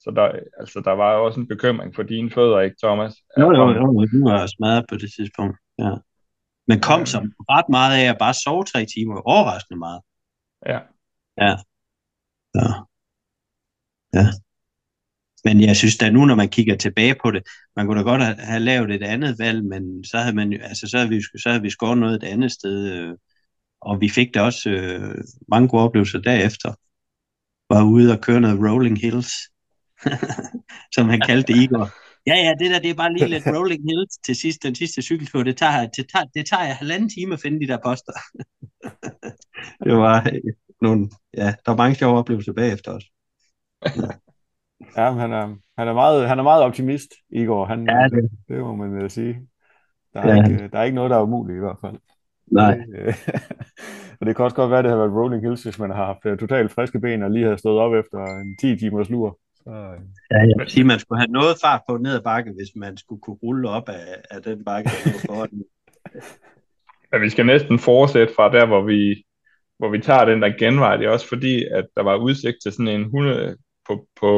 Så 0.00 0.10
der, 0.16 0.26
altså, 0.60 0.80
der 0.84 0.92
var 0.92 1.14
jo 1.14 1.24
også 1.26 1.40
en 1.40 1.48
bekymring 1.48 1.94
for 1.94 2.02
dine 2.02 2.30
fødder, 2.30 2.60
ikke 2.60 2.76
Thomas? 2.82 3.14
Jo, 3.40 3.46
jo, 3.58 3.64
jo, 3.70 4.06
du 4.12 4.28
var 4.28 4.46
smadret 4.46 4.84
på 4.88 4.96
det 4.96 5.10
tidspunkt, 5.16 5.56
ja. 5.78 5.92
Men 6.68 6.80
kom 6.80 7.00
ja. 7.00 7.04
som 7.04 7.22
ret 7.54 7.68
meget 7.68 7.94
af 8.00 8.10
at 8.12 8.18
bare 8.18 8.34
sove 8.34 8.64
tre 8.64 8.86
timer, 8.94 9.16
overraskende 9.32 9.78
meget. 9.78 10.00
Ja. 10.66 10.78
Ja. 11.44 11.52
Ja. 12.58 12.68
Ja. 14.16 14.26
Men 15.46 15.60
jeg 15.60 15.76
synes 15.76 15.96
da 15.96 16.10
nu, 16.10 16.24
når 16.24 16.34
man 16.34 16.48
kigger 16.48 16.76
tilbage 16.76 17.14
på 17.22 17.30
det, 17.30 17.42
man 17.76 17.86
kunne 17.86 17.98
da 17.98 18.02
godt 18.02 18.22
have, 18.38 18.60
lavet 18.60 18.90
et 18.90 19.02
andet 19.02 19.36
valg, 19.38 19.64
men 19.64 20.04
så 20.04 20.18
havde, 20.18 20.36
man, 20.36 20.52
altså, 20.52 20.88
så 20.88 20.96
havde 20.96 21.08
vi, 21.08 21.22
så 21.22 21.48
havde 21.48 21.62
vi 21.62 21.70
skåret 21.70 21.98
noget 21.98 22.22
et 22.22 22.28
andet 22.28 22.52
sted. 22.52 22.92
Øh, 22.92 23.14
og 23.80 24.00
vi 24.00 24.08
fik 24.08 24.34
da 24.34 24.40
også 24.40 24.70
øh, 24.70 25.24
mange 25.48 25.68
gode 25.68 25.82
oplevelser 25.82 26.18
derefter. 26.18 26.74
Var 27.70 27.82
ude 27.84 28.12
og 28.12 28.20
køre 28.20 28.40
noget 28.40 28.58
Rolling 28.70 29.00
Hills, 29.00 29.32
som 30.94 31.08
han 31.08 31.20
kaldte 31.20 31.52
det 31.52 31.62
Igor. 31.62 31.90
Ja, 32.26 32.34
ja, 32.34 32.52
det 32.60 32.70
der, 32.70 32.78
det 32.78 32.90
er 32.90 32.94
bare 32.94 33.12
lige 33.12 33.28
lidt 33.28 33.46
Rolling 33.46 33.82
Hills 33.90 34.18
til 34.26 34.36
sidst, 34.36 34.62
den 34.62 34.74
sidste 34.74 35.02
cykeltur. 35.02 35.42
Det 35.42 35.56
tager, 35.56 35.86
det 35.96 36.06
tager, 36.12 36.24
det 36.34 36.46
tager 36.46 36.64
jeg 36.64 36.76
halvanden 36.76 37.08
time 37.08 37.32
at 37.32 37.40
finde 37.40 37.60
de 37.60 37.72
der 37.72 37.78
poster. 37.84 38.12
det 39.86 39.96
var 39.96 40.30
øh, 40.32 40.52
nogle, 40.82 41.10
ja, 41.36 41.46
der 41.46 41.70
var 41.70 41.76
mange 41.76 41.96
sjove 41.96 42.18
oplevelser 42.18 42.52
bagefter 42.52 42.92
også. 42.92 43.08
Ja, 43.84 44.08
men 44.80 45.18
han 45.18 45.32
er, 45.32 45.56
han 45.78 45.88
er, 45.88 45.92
meget, 45.92 46.28
han 46.28 46.38
er 46.38 46.42
meget 46.42 46.62
optimist, 46.62 47.10
Igor. 47.30 47.64
Han, 47.64 47.88
ja, 47.88 48.08
det. 48.08 48.30
det 48.48 48.58
må 48.58 48.74
man 48.74 48.94
vel 48.94 49.10
sige. 49.10 49.40
Der 50.14 50.20
er, 50.20 50.34
ja. 50.36 50.44
ikke, 50.44 50.68
der 50.68 50.78
er 50.78 50.82
ikke 50.82 50.94
noget, 50.94 51.10
der 51.10 51.16
er 51.16 51.22
umuligt 51.22 51.56
i 51.56 51.60
hvert 51.60 51.78
fald. 51.80 51.96
Nej. 52.46 52.80
og 54.20 54.26
det 54.26 54.36
kan 54.36 54.44
også 54.44 54.56
godt 54.56 54.70
være, 54.70 54.78
at 54.78 54.84
det 54.84 54.92
har 54.92 54.98
været 54.98 55.12
Rolling 55.12 55.42
Hills, 55.42 55.62
hvis 55.62 55.78
man 55.78 55.90
har 55.90 56.04
haft 56.04 56.26
øh, 56.26 56.38
totalt 56.38 56.72
friske 56.72 57.00
ben 57.00 57.22
og 57.22 57.30
lige 57.30 57.46
har 57.46 57.56
stået 57.56 57.78
op 57.78 57.94
efter 57.94 58.18
en 58.18 58.56
10 58.60 58.76
timers 58.76 59.10
lur. 59.10 59.38
Så, 59.54 59.70
øh. 59.70 60.00
ja, 60.30 60.38
jeg 60.38 60.54
vil 60.58 60.68
sige, 60.68 60.84
man 60.84 60.98
skulle 60.98 61.20
have 61.20 61.32
noget 61.32 61.56
fart 61.64 61.80
på 61.88 61.96
ned 61.96 62.14
ad 62.14 62.22
bakke, 62.22 62.52
hvis 62.52 62.72
man 62.76 62.96
skulle 62.96 63.20
kunne 63.20 63.38
rulle 63.42 63.68
op 63.68 63.88
af, 63.88 64.14
af 64.30 64.42
den 64.42 64.64
bakke, 64.64 64.90
der 64.90 65.46
Ja, 67.12 67.18
vi 67.18 67.30
skal 67.30 67.46
næsten 67.46 67.78
fortsætte 67.78 68.34
fra 68.34 68.52
der, 68.52 68.66
hvor 68.66 68.82
vi, 68.82 69.24
hvor 69.78 69.90
vi 69.90 69.98
tager 69.98 70.24
den 70.24 70.42
der 70.42 70.58
genvej. 70.58 70.96
Det 70.96 71.06
er 71.06 71.10
også 71.10 71.28
fordi, 71.28 71.64
at 71.64 71.86
der 71.96 72.02
var 72.02 72.16
udsigt 72.16 72.56
til 72.62 72.72
sådan 72.72 72.88
en 72.88 73.00
100 73.00 73.56
på, 73.86 74.08
på, 74.20 74.30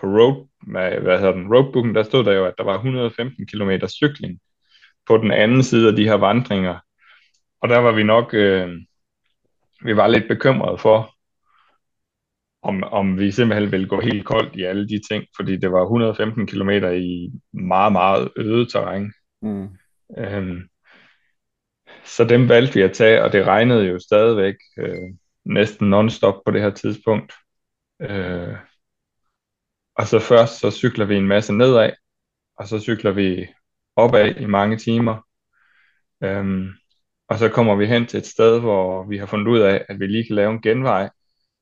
på 0.00 0.06
road, 0.06 0.48
med, 0.66 1.00
hvad 1.00 1.18
hedder 1.18 1.32
den, 1.32 1.54
roadbooken, 1.54 1.94
der 1.94 2.02
stod 2.02 2.24
der 2.24 2.32
jo, 2.32 2.46
at 2.46 2.54
der 2.58 2.64
var 2.64 2.74
115 2.74 3.46
km 3.46 3.70
cykling 3.88 4.40
på 5.06 5.16
den 5.16 5.30
anden 5.30 5.62
side 5.62 5.88
af 5.88 5.96
de 5.96 6.04
her 6.04 6.14
vandringer. 6.14 6.78
Og 7.60 7.68
der 7.68 7.78
var 7.78 7.92
vi 7.92 8.02
nok, 8.02 8.34
øh, 8.34 8.68
vi 9.84 9.96
var 9.96 10.06
lidt 10.06 10.28
bekymrede 10.28 10.78
for, 10.78 11.14
om, 12.62 12.82
om 12.82 13.18
vi 13.18 13.30
simpelthen 13.30 13.72
ville 13.72 13.88
gå 13.88 14.00
helt 14.00 14.26
koldt 14.26 14.56
i 14.56 14.62
alle 14.62 14.88
de 14.88 15.00
ting, 15.10 15.24
fordi 15.36 15.56
det 15.56 15.72
var 15.72 15.82
115 15.82 16.46
km 16.46 16.70
i 16.70 17.30
meget, 17.52 17.92
meget 17.92 18.28
øde 18.36 18.66
terræn. 18.66 19.12
Mm. 19.42 19.68
Øhm, 20.18 20.68
så 22.04 22.24
dem 22.24 22.48
valgte 22.48 22.74
vi 22.74 22.82
at 22.82 22.92
tage, 22.92 23.24
og 23.24 23.32
det 23.32 23.46
regnede 23.46 23.84
jo 23.84 23.98
stadigvæk 23.98 24.54
øh, 24.78 25.14
næsten 25.44 25.94
non-stop 25.94 26.42
på 26.46 26.50
det 26.50 26.60
her 26.62 26.70
tidspunkt. 26.70 27.32
Øh, 28.00 28.56
og 29.94 30.06
så 30.06 30.18
først 30.18 30.60
så 30.60 30.70
cykler 30.70 31.04
vi 31.04 31.16
en 31.16 31.28
masse 31.28 31.52
nedad, 31.52 31.90
og 32.56 32.68
så 32.68 32.80
cykler 32.80 33.10
vi 33.10 33.46
opad 33.96 34.34
i 34.36 34.46
mange 34.46 34.76
timer. 34.76 35.26
Øhm, 36.22 36.68
og 37.28 37.38
så 37.38 37.48
kommer 37.48 37.74
vi 37.74 37.86
hen 37.86 38.06
til 38.06 38.18
et 38.18 38.26
sted, 38.26 38.60
hvor 38.60 39.04
vi 39.08 39.18
har 39.18 39.26
fundet 39.26 39.48
ud 39.48 39.58
af, 39.58 39.84
at 39.88 40.00
vi 40.00 40.06
lige 40.06 40.26
kan 40.26 40.36
lave 40.36 40.52
en 40.52 40.62
genvej, 40.62 41.10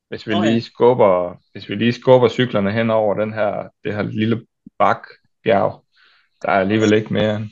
hvis 0.09 0.27
vi 0.27 0.35
okay. 0.35 0.49
lige 0.49 0.63
skubber, 0.63 1.37
hvis 1.53 1.69
vi 1.69 1.75
lige 1.75 1.93
skubber 1.93 2.29
cyklerne 2.29 2.73
hen 2.73 2.91
over 2.91 3.15
den 3.15 3.33
her, 3.33 3.69
det 3.85 3.95
her 3.95 4.03
lille 4.03 4.47
bakbjerg. 4.79 5.85
Der 6.43 6.49
er 6.49 6.61
alligevel 6.61 6.93
ikke 6.93 7.13
mere 7.13 7.37
end 7.37 7.51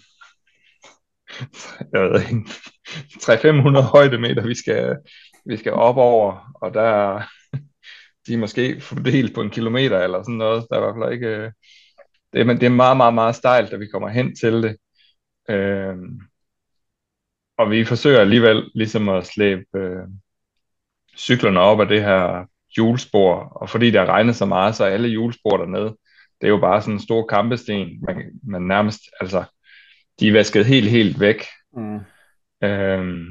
jeg 1.93 2.03
ved 2.03 2.21
ikke, 2.21 2.51
300-500 3.23 3.81
højdemeter, 3.81 4.47
vi 4.47 4.55
skal, 4.55 4.97
vi 5.47 5.57
skal 5.57 5.73
op 5.73 5.97
over, 5.97 6.53
og 6.63 6.75
der 6.75 7.23
de 8.27 8.35
er 8.35 8.39
måske 8.39 8.81
fordelt 8.81 9.35
på 9.35 9.43
en 9.43 9.51
kilometer 9.51 10.01
eller 10.01 10.23
sådan 10.23 10.35
noget. 10.35 10.67
Der 10.71 10.77
er 10.77 10.81
i 10.81 10.85
hvert 10.85 11.05
fald 11.05 11.13
ikke, 11.13 11.27
øh, 11.27 11.53
det, 12.33 12.41
er, 12.41 12.45
det 12.45 12.63
er 12.63 12.69
meget, 12.69 12.97
meget, 12.97 13.15
meget 13.15 13.35
stejlt, 13.35 13.71
da 13.71 13.77
vi 13.77 13.87
kommer 13.87 14.09
hen 14.09 14.37
til 14.37 14.53
det. 14.63 14.77
Øh, 15.51 15.97
og 17.59 17.71
vi 17.71 17.85
forsøger 17.85 18.21
alligevel 18.21 18.71
ligesom 18.75 19.09
at 19.09 19.27
slæbe 19.27 19.65
øh, 19.77 20.07
cyklerne 21.17 21.61
op 21.61 21.81
af 21.81 21.89
det 21.89 22.03
her 22.03 22.47
hjulspor, 22.77 23.35
og 23.35 23.71
fordi 23.71 23.91
der 23.91 24.07
regner 24.07 24.33
så 24.33 24.47
meget, 24.47 24.77
så 24.77 24.85
er 24.85 24.89
alle 24.89 25.09
hjulspor 25.09 25.57
dernede, 25.57 25.97
det 26.41 26.47
er 26.47 26.49
jo 26.49 26.61
bare 26.61 26.81
sådan 26.81 26.95
en 26.95 27.01
stor 27.01 27.27
kampesten, 27.27 28.05
man, 28.07 28.41
man 28.43 28.63
nærmest, 28.63 29.01
altså, 29.21 29.45
de 30.21 30.29
er 30.29 30.33
vasket 30.33 30.67
helt, 30.67 30.91
helt 30.91 31.21
væk. 31.21 31.45
Mm. 31.77 32.01
Øhm, 32.63 33.27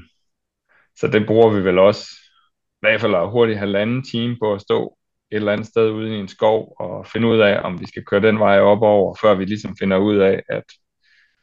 så 0.95 1.07
det 1.07 1.25
bruger 1.25 1.49
vi 1.49 1.63
vel 1.63 1.79
også, 1.79 2.07
hvert 2.89 3.01
fald 3.01 3.31
hurtigt 3.31 3.59
halvanden 3.59 4.03
time 4.03 4.38
på 4.41 4.53
at 4.53 4.61
stå 4.61 4.97
et 5.31 5.36
eller 5.36 5.51
andet 5.51 5.67
sted 5.67 5.91
ude 5.91 6.15
i 6.15 6.19
en 6.19 6.27
skov 6.27 6.75
og 6.79 7.07
finde 7.07 7.27
ud 7.27 7.39
af, 7.39 7.61
om 7.63 7.79
vi 7.79 7.88
skal 7.88 8.05
køre 8.05 8.21
den 8.21 8.39
vej 8.39 8.59
op 8.59 8.81
over, 8.81 9.15
før 9.21 9.36
vi 9.36 9.45
ligesom 9.45 9.75
finder 9.79 9.97
ud 9.97 10.17
af, 10.17 10.43
at 10.49 10.63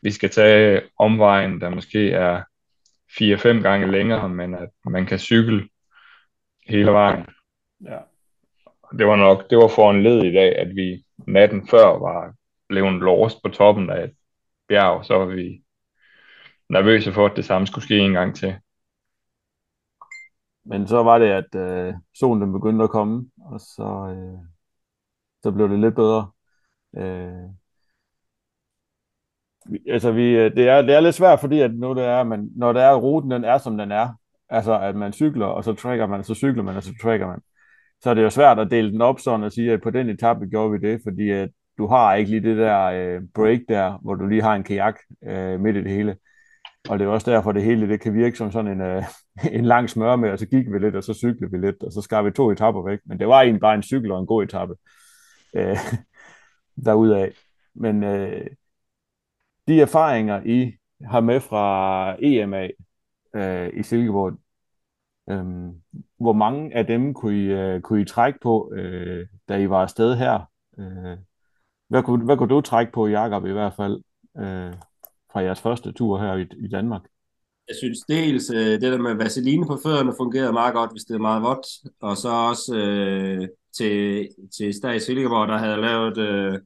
vi 0.03 0.11
skal 0.11 0.31
tage 0.31 0.83
omvejen, 0.99 1.61
der 1.61 1.69
måske 1.69 2.11
er 2.11 2.43
4-5 3.11 3.63
gange 3.63 3.91
længere, 3.91 4.29
men 4.29 4.55
at 4.55 4.69
man 4.85 5.07
kan 5.07 5.19
cykle 5.19 5.69
hele 6.67 6.91
vejen. 6.91 7.27
Ja. 7.85 7.99
Det 8.99 9.07
var 9.07 9.17
nok, 9.17 9.51
det 9.51 9.59
var 9.59 9.69
for 9.69 9.91
en 9.91 10.03
led 10.03 10.25
i 10.25 10.33
dag, 10.33 10.59
at 10.59 10.77
vi 10.77 11.05
natten 11.27 11.69
før 11.69 11.87
var 11.87 12.35
blevet 12.69 13.03
låst 13.03 13.43
på 13.43 13.49
toppen 13.49 13.91
af 13.91 14.05
et 14.05 14.13
bjerg, 14.69 15.05
så 15.05 15.15
var 15.15 15.25
vi 15.27 15.63
nervøse 16.69 17.13
for, 17.13 17.27
at 17.27 17.37
det 17.37 17.45
samme 17.45 17.67
skulle 17.67 17.85
ske 17.85 17.99
en 17.99 18.13
gang 18.13 18.37
til. 18.37 18.57
Men 20.65 20.87
så 20.87 21.03
var 21.03 21.19
det, 21.19 21.27
at 21.27 21.55
øh, 21.55 21.95
solen 22.15 22.43
den 22.43 22.53
begyndte 22.53 22.85
at 22.85 22.91
komme, 22.91 23.31
og 23.41 23.61
så, 23.61 24.15
øh, 24.17 24.39
så 25.43 25.51
blev 25.53 25.69
det 25.69 25.79
lidt 25.79 25.95
bedre. 25.95 26.31
Øh, 26.97 27.51
altså 29.89 30.13
vi, 30.13 30.23
øh, 30.37 30.57
det, 30.57 30.69
er, 30.69 30.83
det 30.83 30.95
er 30.95 31.01
lidt 31.01 31.15
svært, 31.15 31.41
fordi 31.41 31.61
at 31.61 31.75
nu 31.75 31.95
det 31.95 32.05
er, 32.05 32.23
man, 32.25 32.51
når 32.57 32.73
det 32.73 32.83
er, 32.83 32.95
ruten 32.95 33.31
den 33.31 33.45
er, 33.45 33.59
som 33.59 33.79
den 33.79 33.93
er, 33.93 34.09
altså 34.49 34.81
at 34.81 34.97
man 34.97 35.13
cykler, 35.13 35.47
og 35.47 35.65
så 35.65 35.75
trækker 35.75 36.07
man, 36.07 36.25
så 36.25 36.35
cykler 36.35 36.63
man, 36.63 36.77
og 36.77 36.83
så 36.83 36.95
trækker 37.03 37.27
man, 37.27 37.41
så 38.01 38.11
er 38.11 38.15
det 38.15 38.23
jo 38.23 38.31
svært 38.31 38.59
at 38.59 38.71
dele 38.71 38.93
den 38.93 39.01
op 39.01 39.21
sådan 39.21 39.45
og 39.45 39.53
sige, 39.53 39.73
at 39.73 39.83
på 39.83 39.91
den 39.91 40.09
etape 40.09 40.47
gjorde 40.47 40.73
vi 40.73 40.89
det, 40.89 41.01
fordi 41.05 41.31
at 41.31 41.51
du 41.79 41.87
har 41.87 42.15
ikke 42.15 42.31
lige 42.31 42.51
det 42.51 42.57
der 42.57 42.85
øh, 42.85 43.23
break 43.35 43.61
der, 43.69 43.99
hvor 44.03 44.15
du 44.15 44.27
lige 44.27 44.43
har 44.43 44.55
en 44.55 44.63
kajak 44.65 44.99
øh, 45.25 45.61
midt 45.61 45.77
i 45.77 45.83
det 45.83 45.91
hele. 45.91 46.17
Og 46.89 46.99
det 46.99 47.05
er 47.05 47.09
også 47.09 47.31
derfor, 47.31 47.53
det 47.53 47.63
hele 47.63 47.89
det 47.89 48.01
kan 48.01 48.15
virke 48.15 48.37
som 48.37 48.53
sådan 48.53 48.73
en, 48.73 48.81
øh, 48.81 49.03
en 49.59 49.65
lang 49.65 49.91
smør 49.91 50.17
med, 50.17 50.31
og 50.31 50.39
så 50.39 50.47
gik 50.47 50.73
vi 50.73 50.79
lidt, 50.79 50.97
og 50.97 51.05
så 51.05 51.15
cyklede 51.15 51.51
vi 51.53 51.59
lidt, 51.59 51.83
og 51.83 51.93
så 51.93 52.01
skar 52.01 52.23
vi 52.23 52.31
to 52.31 52.51
etapper 52.51 52.83
væk. 52.83 52.99
Men 53.05 53.19
det 53.19 53.29
var 53.29 53.41
egentlig 53.41 53.61
bare 53.61 53.75
en 53.75 53.83
cykel 53.83 54.13
og 54.13 54.21
en 54.21 54.27
god 54.27 54.45
etape 54.45 54.75
øh, 55.55 55.77
derudaf. 56.85 57.45
Men 57.75 58.05
øh, 58.05 58.47
de 59.69 59.81
erfaringer, 59.81 60.43
I 60.45 60.73
har 61.05 61.21
med 61.21 61.41
fra 61.41 62.17
EMA 62.23 62.69
øh, 63.35 63.71
i 63.75 63.83
Silkeborg, 63.83 64.39
øh, 65.31 65.45
hvor 66.19 66.33
mange 66.33 66.77
af 66.77 66.87
dem 66.87 67.15
kunne 67.15 67.39
I, 67.39 67.47
øh, 67.47 67.81
kunne 67.81 68.03
I 68.03 68.05
trække 68.05 68.39
på, 68.43 68.73
øh, 68.75 69.27
da 69.49 69.57
I 69.57 69.71
var 69.71 69.83
afsted 69.83 70.17
her? 70.17 70.51
Øh, 70.79 71.19
hvad, 71.89 72.03
kunne, 72.03 72.25
hvad 72.25 72.37
kunne 72.37 72.55
du 72.55 72.61
trække 72.61 72.93
på, 72.93 73.07
Jakob, 73.07 73.47
i 73.47 73.53
hvert 73.53 73.75
fald? 73.77 74.03
Øh, 74.39 74.75
fra 75.33 75.41
jeres 75.41 75.61
første 75.61 75.93
tur 75.93 76.19
her 76.19 76.35
i, 76.35 76.65
i 76.65 76.69
Danmark? 76.69 77.03
Jeg 77.69 77.77
synes 77.77 77.99
dels, 78.09 78.51
øh, 78.51 78.81
det 78.81 78.83
der 78.83 78.99
med 78.99 79.15
vaseline 79.15 79.67
på 79.67 79.79
fødderne 79.83 80.15
fungerede 80.17 80.53
meget 80.53 80.75
godt, 80.75 80.91
hvis 80.93 81.05
det 81.05 81.15
er 81.15 81.19
meget 81.19 81.43
vådt. 81.43 81.67
Og 82.01 82.17
så 82.17 82.29
også 82.29 82.77
øh, 82.77 83.49
til, 83.77 84.29
til 84.57 84.75
Stag 84.75 85.03
Silkeborg, 85.03 85.49
der 85.49 85.59
havde 85.59 85.81
lavet 85.81 86.19
øh, 86.19 86.59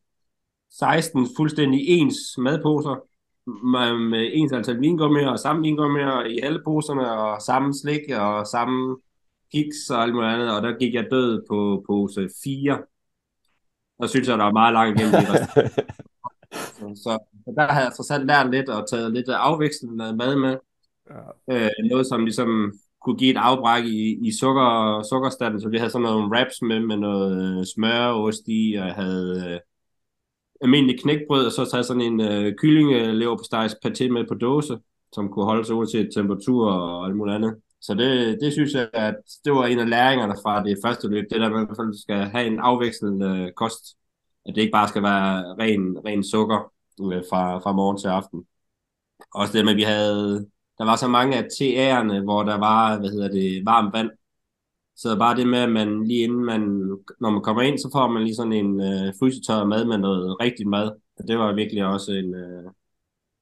16 0.70 1.28
fuldstændig 1.36 1.88
ens 1.88 2.16
madposer, 2.38 3.06
med, 3.46 3.98
med 3.98 4.30
ens 4.32 4.52
antal 4.52 4.80
vingummier 4.80 5.28
og 5.28 5.38
samme 5.38 5.62
vingummier 5.62 6.24
i 6.24 6.38
alle 6.38 6.60
poserne, 6.64 7.12
og 7.12 7.42
samme 7.42 7.74
slik 7.74 8.10
og 8.16 8.46
samme 8.46 8.96
kiks 9.52 9.90
og 9.90 10.02
alt 10.02 10.14
muligt 10.14 10.32
andet, 10.32 10.56
og 10.56 10.62
der 10.62 10.78
gik 10.78 10.94
jeg 10.94 11.06
død 11.10 11.44
på 11.48 11.84
pose 11.86 12.28
4. 12.44 12.82
Der 14.00 14.06
synes 14.06 14.28
jeg, 14.28 14.38
der 14.38 14.44
var 14.44 14.52
meget 14.52 14.72
langt 14.72 15.00
igennem 15.00 15.20
det. 15.20 15.28
så, 16.76 17.00
så, 17.02 17.18
der 17.46 17.72
havde 17.72 17.84
jeg 17.84 17.94
trods 17.96 18.10
alt 18.10 18.26
lært 18.26 18.50
lidt 18.50 18.68
og 18.68 18.90
taget 18.90 19.12
lidt 19.12 19.28
afvekslende 19.28 20.16
mad 20.16 20.36
med. 20.36 20.56
Ja. 21.10 21.64
Øh, 21.64 21.70
noget, 21.90 22.06
som 22.06 22.24
ligesom 22.24 22.72
kunne 23.04 23.16
give 23.16 23.30
et 23.30 23.36
afbræk 23.36 23.84
i, 23.84 24.26
i 24.28 24.32
sukker, 24.40 25.02
sukkerstanden, 25.10 25.60
så 25.60 25.68
vi 25.68 25.78
havde 25.78 25.90
sådan 25.90 26.02
nogle 26.02 26.30
wraps 26.30 26.62
med, 26.62 26.80
med 26.80 26.96
noget 26.96 27.58
øh, 27.58 27.64
smørost 27.74 28.42
i, 28.46 28.74
og 28.74 28.86
jeg 28.86 28.94
havde 28.94 29.44
øh, 29.48 29.60
almindelig 30.60 31.00
knækbrød, 31.00 31.46
og 31.46 31.52
så 31.52 31.70
taget 31.70 31.86
sådan 31.86 32.02
en 32.02 32.20
øh, 32.20 32.54
kyllingeleverpostejs 32.58 33.76
paté 33.86 34.08
med 34.08 34.28
på 34.28 34.34
dåse, 34.34 34.78
som 35.12 35.28
kunne 35.28 35.44
holde 35.44 35.64
sig 35.64 35.74
uanset 35.74 36.10
temperatur 36.14 36.70
og 36.70 37.06
alt 37.06 37.16
muligt 37.16 37.34
andet. 37.34 37.54
Så 37.80 37.94
det, 37.94 38.38
det 38.40 38.52
synes 38.52 38.74
jeg, 38.74 38.88
at 38.92 39.16
det 39.44 39.52
var 39.52 39.66
en 39.66 39.78
af 39.78 39.90
læringerne 39.90 40.34
fra 40.42 40.64
det 40.64 40.78
første 40.84 41.08
løb, 41.08 41.24
det 41.30 41.40
der 41.40 41.50
med, 41.50 41.60
at 41.60 41.76
du 41.78 41.98
skal 42.02 42.16
have 42.16 42.46
en 42.46 42.58
afvekslende 42.58 43.52
kost, 43.56 43.84
at 44.46 44.54
det 44.54 44.60
ikke 44.60 44.72
bare 44.72 44.88
skal 44.88 45.02
være 45.02 45.54
ren, 45.58 45.98
ren 46.06 46.24
sukker 46.24 46.72
øh, 47.00 47.22
fra, 47.30 47.58
fra 47.58 47.72
morgen 47.72 47.98
til 47.98 48.08
aften. 48.08 48.46
Også 49.34 49.52
det 49.52 49.64
med, 49.64 49.72
at 49.72 49.76
vi 49.76 49.82
havde, 49.82 50.46
der 50.78 50.84
var 50.84 50.96
så 50.96 51.08
mange 51.08 51.36
af 51.36 51.42
TA'erne, 51.42 52.24
hvor 52.24 52.42
der 52.42 52.58
var, 52.58 52.98
hvad 52.98 53.10
hedder 53.10 53.28
det, 53.28 53.62
varmt 53.66 53.92
vand, 53.92 54.10
så 54.96 55.18
bare 55.18 55.36
det 55.36 55.48
med, 55.48 55.58
at 55.58 55.72
man 55.72 56.06
lige 56.06 56.22
inden 56.22 56.44
man, 56.44 56.60
når 57.20 57.30
man 57.30 57.42
kommer 57.42 57.62
ind, 57.62 57.78
så 57.78 57.88
får 57.92 58.08
man 58.08 58.22
lige 58.22 58.34
sådan 58.34 58.52
en 58.52 58.80
øh, 58.80 59.12
frysetør 59.18 59.64
mad 59.64 59.84
med 59.84 59.98
noget 59.98 60.36
rigtig 60.40 60.68
mad. 60.68 60.90
Og 61.18 61.28
det 61.28 61.38
var 61.38 61.54
virkelig 61.54 61.84
også 61.84 62.12
en, 62.12 62.34
øh, 62.34 62.70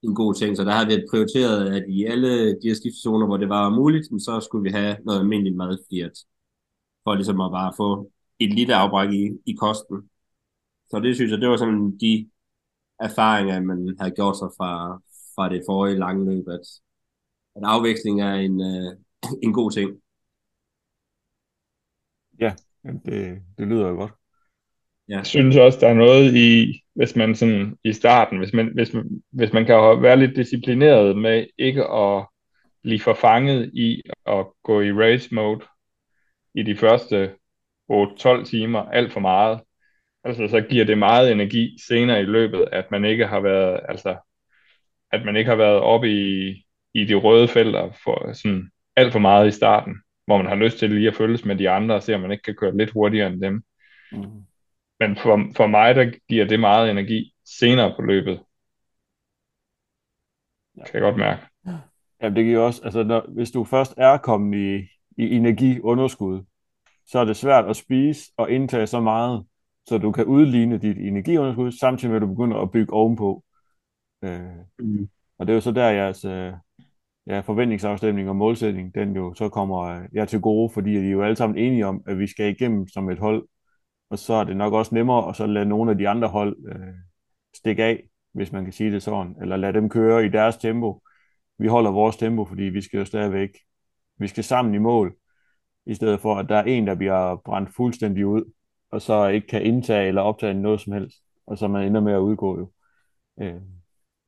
en 0.03 0.15
god 0.15 0.35
ting. 0.35 0.57
Så 0.57 0.65
der 0.65 0.73
har 0.73 0.87
vi 0.87 1.07
prioriteret, 1.11 1.75
at 1.77 1.85
i 1.89 2.05
alle 2.05 2.31
de 2.61 2.69
her 2.69 2.75
skiftezoner, 2.75 3.27
hvor 3.27 3.37
det 3.37 3.49
var 3.49 3.71
muligt, 3.71 4.07
så 4.07 4.41
skulle 4.41 4.63
vi 4.63 4.71
have 4.71 4.97
noget 5.05 5.21
almindeligt 5.21 5.57
mad, 5.57 5.79
fordi 5.87 6.01
at, 6.01 6.13
for 7.05 7.15
ligesom 7.15 7.41
at 7.41 7.51
bare 7.51 7.73
få 7.77 8.11
et 8.39 8.55
lille 8.55 8.75
afbræk 8.75 9.13
i, 9.13 9.31
i 9.47 9.53
kosten. 9.53 10.11
Så 10.91 11.01
det 11.01 11.15
synes 11.15 11.31
jeg, 11.31 11.41
det 11.41 11.49
var 11.49 11.57
sådan 11.57 11.99
de 12.01 12.29
erfaringer, 13.03 13.61
man 13.61 13.97
havde 14.01 14.15
gjort 14.15 14.37
sig 14.39 14.49
fra, 14.59 15.01
fra 15.35 15.49
det 15.49 15.63
forrige 15.69 15.99
lange 15.99 16.25
løb, 16.31 16.49
at, 16.49 16.67
at 17.57 17.63
afveksling 17.65 18.21
er 18.21 18.35
en, 18.35 18.61
øh, 18.61 18.97
en 19.47 19.53
god 19.53 19.71
ting. 19.71 19.91
Ja, 22.41 22.55
det, 22.85 23.43
det 23.59 23.67
lyder 23.67 23.89
jo 23.89 23.95
godt. 23.95 24.13
Ja. 25.09 25.17
Jeg 25.17 25.27
synes 25.27 25.57
også, 25.57 25.79
der 25.81 25.89
er 25.89 25.95
noget 25.95 26.35
i, 26.37 26.83
hvis 26.95 27.17
man 27.17 27.35
sådan 27.35 27.79
i 27.85 27.93
starten, 27.93 28.39
hvis 28.39 28.53
man, 28.53 28.73
hvis 28.75 28.93
man, 28.95 29.23
hvis 29.31 29.53
man 29.53 29.65
kan 29.67 30.03
være 30.03 30.17
lidt 30.17 30.37
disciplineret 30.37 31.19
med 31.19 31.47
ikke 31.59 31.85
at 31.85 32.27
blive 32.83 33.01
forfanget 33.01 33.71
i 33.75 34.03
at 34.27 34.47
gå 34.63 34.81
i 34.81 34.93
race 34.93 35.35
mode 35.35 35.61
i 36.55 36.63
de 36.63 36.77
første 36.77 37.35
8-12 37.93 38.45
timer 38.45 38.79
alt 38.79 39.13
for 39.13 39.21
meget, 39.21 39.61
altså 40.25 40.49
så 40.49 40.61
giver 40.61 40.85
det 40.85 40.99
meget 40.99 41.33
energi 41.33 41.77
senere 41.87 42.21
i 42.21 42.25
løbet, 42.25 42.69
at 42.73 42.91
man 42.91 43.05
ikke 43.05 43.27
har 43.27 43.41
været, 43.41 43.81
altså, 43.89 44.17
at 45.13 45.25
man 45.25 45.37
ikke 45.37 45.51
har 45.51 45.57
været 45.57 45.81
oppe 45.81 46.09
i, 46.11 46.51
i 46.95 47.05
de 47.05 47.15
røde 47.15 47.49
felter 47.49 47.91
for 48.05 48.33
sådan 48.33 48.71
alt 48.97 49.13
for 49.13 49.19
meget 49.19 49.49
i 49.49 49.51
starten, 49.51 49.97
hvor 50.27 50.37
man 50.37 50.47
har 50.47 50.55
lyst 50.55 50.79
til 50.79 50.91
lige 50.91 51.09
at 51.09 51.15
følges 51.15 51.45
med 51.45 51.57
de 51.57 51.71
andre 51.71 51.95
og 51.95 52.03
se, 52.03 52.15
om 52.15 52.21
man 52.21 52.33
ikke 52.33 52.43
kan 52.43 52.55
køre 52.55 52.77
lidt 52.77 52.91
hurtigere 52.91 53.27
end 53.27 53.41
dem. 53.41 53.63
Mm. 54.13 54.45
Men 55.01 55.17
for, 55.17 55.53
for 55.57 55.67
mig, 55.67 55.95
der 55.95 56.13
giver 56.29 56.45
det 56.45 56.61
meget 56.61 56.91
energi 56.91 57.35
senere 57.45 57.95
på 57.97 58.03
løbet. 58.03 58.41
Ja. 60.77 60.85
Kan 60.85 60.95
jeg 60.95 61.03
godt 61.03 61.17
mærke. 61.17 61.43
Ja, 62.23 62.29
det 62.31 62.45
giver 62.45 62.61
også, 62.61 62.81
altså 62.85 63.03
når, 63.03 63.27
hvis 63.29 63.51
du 63.51 63.65
først 63.65 63.95
er 63.97 64.17
kommet 64.17 64.59
i, 64.59 64.89
i 65.23 65.37
energiunderskud, 65.37 66.45
så 67.07 67.19
er 67.19 67.25
det 67.25 67.37
svært 67.37 67.65
at 67.65 67.77
spise 67.77 68.33
og 68.37 68.51
indtage 68.51 68.87
så 68.87 69.01
meget, 69.01 69.45
så 69.89 69.99
du 69.99 70.13
kan 70.13 70.25
udligne 70.25 70.79
dit 70.79 70.99
energiunderskud, 70.99 71.73
samtidig 71.73 72.11
med 72.11 72.17
at 72.17 72.23
du 72.23 72.35
begynder 72.35 72.57
at 72.57 72.71
bygge 72.71 72.93
ovenpå. 72.93 73.45
Øh, 74.25 74.41
mm. 74.79 75.09
Og 75.39 75.47
det 75.47 75.53
er 75.53 75.55
jo 75.55 75.61
så 75.61 75.73
der, 75.73 75.91
jeres 75.91 76.25
øh, 76.25 76.53
ja, 77.27 77.41
forventningsafstemning 77.41 78.29
og 78.29 78.37
målsætning, 78.37 78.95
den 78.95 79.17
jo 79.17 79.35
så 79.35 79.49
kommer 79.49 79.79
øh, 79.79 80.09
jeg 80.13 80.29
til 80.29 80.41
gode, 80.41 80.71
fordi 80.75 80.91
de 80.95 81.07
er 81.07 81.11
jo 81.11 81.23
alle 81.23 81.37
sammen 81.37 81.59
enige 81.59 81.87
om, 81.87 82.03
at 82.07 82.19
vi 82.19 82.27
skal 82.27 82.51
igennem 82.51 82.89
som 82.89 83.11
et 83.11 83.19
hold 83.19 83.49
og 84.13 84.19
så 84.19 84.35
er 84.35 84.45
det 84.45 84.57
nok 84.57 84.73
også 84.73 84.95
nemmere 84.95 85.29
at 85.29 85.37
så 85.37 85.47
lade 85.47 85.67
nogle 85.67 85.91
af 85.91 85.99
de 85.99 86.09
andre 86.09 86.29
hold 86.29 86.57
øh, 86.69 86.95
stikke 87.57 87.85
af, 87.85 88.09
hvis 88.33 88.53
man 88.53 88.65
kan 88.65 88.73
sige 88.73 88.93
det 88.93 89.03
sådan, 89.03 89.37
eller 89.41 89.57
lade 89.57 89.73
dem 89.73 89.89
køre 89.89 90.27
i 90.27 90.29
deres 90.29 90.57
tempo. 90.57 91.03
Vi 91.59 91.67
holder 91.67 91.91
vores 91.91 92.17
tempo, 92.17 92.45
fordi 92.45 92.63
vi 92.63 92.81
skal 92.81 92.99
jo 92.99 93.05
stadigvæk, 93.05 93.51
vi 94.19 94.29
skal 94.29 94.45
sammen 94.45 94.75
i 94.75 94.79
mål, 94.79 95.17
i 95.87 95.95
stedet 95.95 96.21
for 96.21 96.35
at 96.35 96.49
der 96.49 96.57
er 96.57 96.63
en, 96.63 96.87
der 96.87 96.95
bliver 96.95 97.37
brændt 97.45 97.71
fuldstændig 97.77 98.27
ud, 98.27 98.53
og 98.93 99.03
så 99.03 99.27
ikke 99.27 99.47
kan 99.47 99.63
indtage 99.63 100.09
eller 100.09 100.23
optage 100.23 100.55
noget 100.55 100.81
som 100.81 100.93
helst, 100.93 101.17
og 101.47 101.59
så 101.59 101.69
man 101.69 101.87
ender 101.87 102.01
med 102.01 102.13
at 102.13 102.19
udgå 102.19 102.59
jo. 102.59 102.71
Øh, 103.41 103.61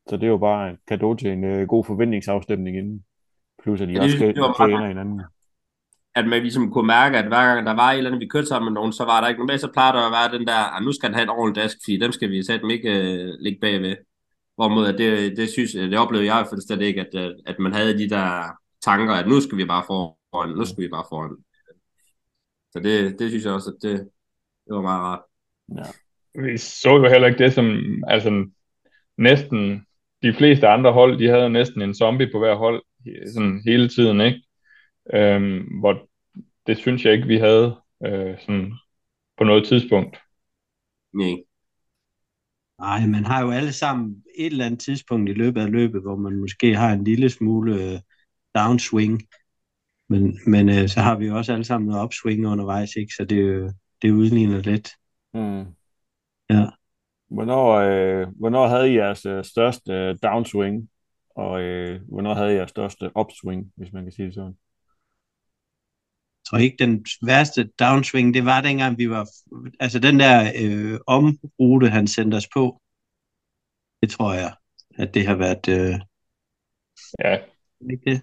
så 0.08 0.16
det 0.16 0.24
er 0.24 0.28
jo 0.28 0.38
bare 0.38 0.70
en 0.70 0.76
gave 0.86 1.16
til 1.16 1.30
en 1.30 1.44
øh, 1.44 1.68
god 1.68 1.84
forventningsafstemning 1.84 2.76
inden. 2.76 3.04
Plus 3.62 3.80
at 3.80 3.88
de 3.88 3.92
ja, 3.92 4.02
også 4.02 4.16
skal 4.16 4.34
træne 4.34 4.88
hinanden 4.88 5.20
at 6.14 6.26
man 6.26 6.42
ligesom 6.42 6.70
kunne 6.70 6.86
mærke, 6.86 7.18
at 7.18 7.26
hver 7.26 7.54
gang 7.54 7.66
der 7.66 7.72
var 7.72 7.92
et 7.92 7.96
eller 7.96 8.10
andet, 8.10 8.20
vi 8.20 8.26
kørte 8.26 8.46
sammen 8.46 8.72
med 8.72 8.74
nogen, 8.74 8.92
så 8.92 9.04
var 9.04 9.20
der 9.20 9.28
ikke 9.28 9.38
noget 9.38 9.52
med, 9.52 9.58
så 9.58 9.72
plejer 9.72 9.92
der 9.92 10.00
at 10.06 10.12
være 10.12 10.38
den 10.38 10.46
der, 10.46 10.58
ah, 10.74 10.82
nu 10.82 10.92
skal 10.92 11.06
han 11.08 11.14
have 11.14 11.22
en 11.22 11.28
ordentlig 11.28 11.62
dask, 11.62 11.76
fordi 11.84 11.96
dem 11.98 12.12
skal 12.12 12.30
vi 12.30 12.42
sætte 12.42 12.62
dem 12.62 12.70
ikke 12.70 12.90
uh, 12.90 13.44
ligge 13.44 13.60
bagved. 13.60 13.96
Hvorimod, 14.56 14.86
at 14.86 14.98
det, 14.98 15.36
det, 15.36 15.48
synes, 15.50 15.72
det 15.72 15.98
oplevede 15.98 16.34
jeg 16.34 16.46
fald 16.50 16.82
ikke, 16.82 17.00
at, 17.00 17.14
øh, 17.14 17.30
at 17.46 17.58
man 17.58 17.72
havde 17.74 17.98
de 17.98 18.08
der 18.08 18.56
tanker, 18.82 19.14
at 19.14 19.28
nu 19.28 19.40
skal 19.40 19.58
vi 19.58 19.64
bare 19.64 19.84
foran, 19.86 20.50
nu 20.50 20.64
skal 20.64 20.84
vi 20.84 20.88
bare 20.88 21.04
foran. 21.08 21.36
Så 22.72 22.78
det, 22.80 23.18
det 23.18 23.30
synes 23.30 23.44
jeg 23.44 23.52
også, 23.52 23.70
at 23.70 23.82
det, 23.82 24.08
det 24.66 24.74
var 24.74 24.82
meget 24.82 25.02
rart. 25.02 25.22
Ja. 25.68 25.90
Vi 26.42 26.58
så 26.58 26.96
jo 26.96 27.08
heller 27.08 27.26
ikke 27.28 27.44
det 27.44 27.52
som, 27.52 27.76
altså 28.06 28.46
næsten 29.18 29.86
de 30.22 30.34
fleste 30.34 30.68
andre 30.68 30.92
hold, 30.92 31.18
de 31.18 31.28
havde 31.28 31.50
næsten 31.50 31.82
en 31.82 31.94
zombie 31.94 32.30
på 32.32 32.38
hver 32.38 32.54
hold 32.54 32.82
sådan 33.34 33.62
hele 33.64 33.88
tiden, 33.88 34.20
ikke? 34.20 34.42
øhm, 35.14 35.78
hvor 35.80 36.08
det 36.66 36.78
synes 36.78 37.04
jeg 37.04 37.12
ikke, 37.12 37.26
vi 37.26 37.38
havde 37.38 37.76
øh, 38.06 38.38
sådan 38.40 38.72
på 39.38 39.44
noget 39.44 39.66
tidspunkt. 39.66 40.18
Nej. 41.12 41.36
Nej, 42.78 43.06
man 43.06 43.24
har 43.24 43.42
jo 43.42 43.50
alle 43.50 43.72
sammen 43.72 44.22
et 44.38 44.46
eller 44.46 44.66
andet 44.66 44.80
tidspunkt 44.80 45.30
i 45.30 45.32
løbet 45.32 45.60
af 45.60 45.70
løbet, 45.70 46.02
hvor 46.02 46.16
man 46.16 46.36
måske 46.36 46.76
har 46.76 46.92
en 46.92 47.04
lille 47.04 47.30
smule 47.30 47.74
øh, 47.74 48.00
downswing, 48.54 49.22
men, 50.08 50.38
men 50.46 50.68
øh, 50.68 50.88
så 50.88 51.00
har 51.00 51.18
vi 51.18 51.26
jo 51.26 51.36
også 51.36 51.52
alle 51.52 51.64
sammen 51.64 51.88
noget 51.88 52.04
upswing 52.04 52.46
undervejs, 52.46 52.96
ikke? 52.96 53.12
så 53.14 53.24
det, 53.24 53.74
det 54.04 54.12
udligner 54.12 54.60
lidt. 54.60 54.90
Mm. 55.34 55.74
Ja. 56.50 56.66
Hvornår, 57.30 57.72
øh, 57.72 58.26
hvornår 58.38 58.66
havde 58.66 58.92
I 58.92 58.96
jeres 58.96 59.26
øh, 59.26 59.44
største 59.44 59.92
øh, 59.92 60.16
downswing, 60.22 60.88
og 61.36 61.62
øh, 61.62 62.00
hvornår 62.08 62.34
havde 62.34 62.52
I 62.52 62.56
jeres 62.56 62.70
største 62.70 63.10
upswing, 63.18 63.72
hvis 63.76 63.92
man 63.92 64.02
kan 64.04 64.12
sige 64.12 64.26
det 64.26 64.34
sådan? 64.34 64.56
tror 66.46 66.58
ikke, 66.58 66.76
den 66.78 67.06
værste 67.26 67.64
downswing, 67.64 68.34
det 68.34 68.44
var 68.44 68.60
dengang, 68.60 68.98
vi 68.98 69.10
var, 69.10 69.28
altså 69.80 69.98
den 69.98 70.20
der 70.20 70.52
øh, 70.62 71.00
omrute, 71.06 71.88
han 71.88 72.06
sendte 72.06 72.34
os 72.34 72.48
på, 72.54 72.80
det 74.02 74.10
tror 74.10 74.32
jeg, 74.32 74.54
at 74.98 75.14
det 75.14 75.26
har 75.26 75.34
været, 75.34 75.68
øh, 75.68 75.94
ja. 77.24 77.38
Ikke 77.90 78.10
det? 78.10 78.22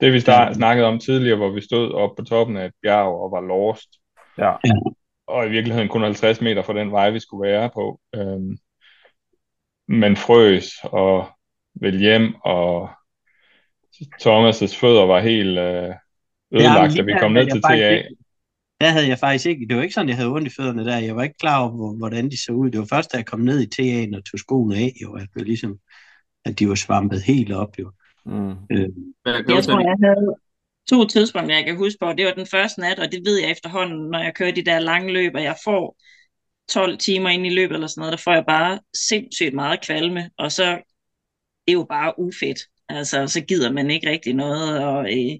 Det 0.00 0.12
vi 0.12 0.20
start, 0.20 0.56
snakkede 0.56 0.86
om 0.86 0.98
tidligere, 0.98 1.36
hvor 1.36 1.50
vi 1.50 1.60
stod 1.60 1.92
op 1.92 2.16
på 2.16 2.24
toppen 2.24 2.56
af 2.56 2.66
et 2.66 2.72
bjerg 2.82 3.20
og 3.22 3.30
var 3.30 3.40
lost. 3.40 3.88
Ja. 4.38 4.50
ja. 4.64 4.74
Og 5.26 5.46
i 5.46 5.50
virkeligheden 5.50 5.88
kun 5.88 6.02
50 6.02 6.40
meter 6.40 6.62
fra 6.62 6.74
den 6.74 6.92
vej, 6.92 7.10
vi 7.10 7.20
skulle 7.20 7.48
være 7.48 7.70
på. 7.74 8.00
Øhm, 8.14 8.56
men 9.88 10.16
frøs 10.16 10.72
og 10.82 11.28
vel 11.74 11.98
hjem, 11.98 12.34
og 12.34 12.90
Thomas' 14.22 14.80
fødder 14.80 15.06
var 15.06 15.20
helt 15.20 15.58
øh, 15.58 15.94
ødelagt, 16.52 16.96
da 16.96 17.02
vi 17.02 17.14
kom 17.20 17.32
ned 17.32 17.50
til 17.50 17.62
TA. 17.62 18.02
der 18.80 18.88
havde 18.88 19.08
jeg 19.08 19.18
faktisk 19.18 19.46
ikke, 19.46 19.66
det 19.68 19.76
var 19.76 19.82
ikke 19.82 19.94
sådan, 19.94 20.08
jeg 20.08 20.16
havde 20.16 20.30
ondt 20.30 20.46
i 20.46 20.54
fødderne 20.56 20.84
der. 20.84 20.98
Jeg 20.98 21.16
var 21.16 21.22
ikke 21.22 21.38
klar 21.38 21.68
over, 21.68 21.96
hvordan 21.96 22.30
de 22.30 22.42
så 22.44 22.52
ud. 22.52 22.70
Det 22.70 22.80
var 22.80 22.86
først, 22.90 23.12
da 23.12 23.16
jeg 23.16 23.26
kom 23.26 23.40
ned 23.40 23.60
i 23.60 23.68
TA'en 23.74 24.16
og 24.16 24.24
tog 24.24 24.38
skoene 24.38 24.76
af, 24.76 24.92
jo, 25.02 25.12
at, 25.12 25.28
det 25.34 25.46
ligesom, 25.46 25.78
at 26.44 26.58
de 26.58 26.68
var 26.68 26.74
svampet 26.74 27.22
helt 27.22 27.52
op. 27.52 27.78
Jo. 27.78 27.90
Mm. 28.24 28.50
Øh. 28.50 28.88
Jeg 29.26 29.64
tror, 29.64 29.80
jeg 29.80 29.96
havde 30.02 30.36
to 30.90 31.06
tidspunkter, 31.06 31.56
jeg 31.56 31.64
kan 31.64 31.76
huske 31.76 31.98
på. 32.00 32.12
Det 32.12 32.26
var 32.26 32.32
den 32.32 32.46
første 32.46 32.80
nat, 32.80 32.98
og 32.98 33.12
det 33.12 33.22
ved 33.24 33.40
jeg 33.40 33.50
efterhånden, 33.50 34.10
når 34.10 34.18
jeg 34.22 34.34
kører 34.34 34.52
de 34.52 34.64
der 34.64 34.78
lange 34.78 35.12
løb, 35.12 35.34
og 35.34 35.42
jeg 35.42 35.56
får 35.64 35.96
12 36.68 36.98
timer 36.98 37.30
ind 37.30 37.46
i 37.46 37.50
løbet 37.50 37.74
eller 37.74 37.86
sådan 37.86 38.00
noget, 38.00 38.12
der 38.12 38.22
får 38.24 38.32
jeg 38.32 38.44
bare 38.48 38.80
sindssygt 39.08 39.54
meget 39.54 39.80
kvalme, 39.80 40.30
og 40.38 40.52
så 40.52 40.64
det 41.66 41.68
er 41.68 41.72
jo 41.72 41.86
bare 41.88 42.18
ufedt. 42.18 42.58
Altså, 42.88 43.26
så 43.26 43.40
gider 43.40 43.72
man 43.72 43.90
ikke 43.90 44.10
rigtig 44.10 44.34
noget, 44.34 44.84
og 44.84 45.12
øh, 45.12 45.38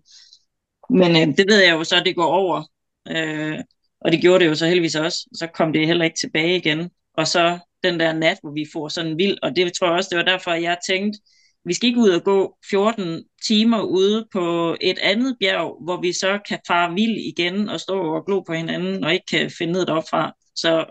men 0.90 1.10
øh, 1.10 1.36
det 1.36 1.44
ved 1.48 1.62
jeg 1.62 1.72
jo 1.72 1.84
så, 1.84 1.96
at 1.96 2.06
det 2.06 2.16
går 2.16 2.26
over. 2.26 2.62
Øh, 3.08 3.58
og 4.00 4.12
det 4.12 4.20
gjorde 4.20 4.44
det 4.44 4.50
jo 4.50 4.54
så 4.54 4.66
heldigvis 4.66 4.94
også. 4.94 5.28
Så 5.34 5.46
kom 5.46 5.72
det 5.72 5.86
heller 5.86 6.04
ikke 6.04 6.18
tilbage 6.18 6.56
igen. 6.56 6.90
Og 7.14 7.26
så 7.26 7.58
den 7.82 8.00
der 8.00 8.12
nat, 8.12 8.38
hvor 8.42 8.52
vi 8.52 8.66
får 8.72 8.88
sådan 8.88 9.18
vild, 9.18 9.38
og 9.42 9.56
det 9.56 9.72
tror 9.72 9.86
jeg 9.86 9.96
også, 9.96 10.08
det 10.10 10.18
var 10.18 10.24
derfor, 10.24 10.52
jeg 10.52 10.78
tænkte, 10.86 11.20
vi 11.66 11.74
skal 11.74 11.88
ikke 11.88 12.00
ud 12.00 12.10
og 12.10 12.24
gå 12.24 12.56
14 12.70 13.24
timer 13.46 13.82
ude 13.82 14.28
på 14.32 14.76
et 14.80 14.98
andet 14.98 15.36
bjerg, 15.40 15.84
hvor 15.84 16.00
vi 16.00 16.12
så 16.12 16.38
kan 16.48 16.58
fare 16.66 16.94
vild 16.94 17.16
igen 17.16 17.68
og 17.68 17.80
stå 17.80 18.14
og 18.14 18.26
glo 18.26 18.40
på 18.40 18.52
hinanden 18.52 19.04
og 19.04 19.12
ikke 19.12 19.26
kan 19.30 19.50
finde 19.58 19.72
ned 19.72 19.86
fra. 19.86 20.32
Så 20.54 20.86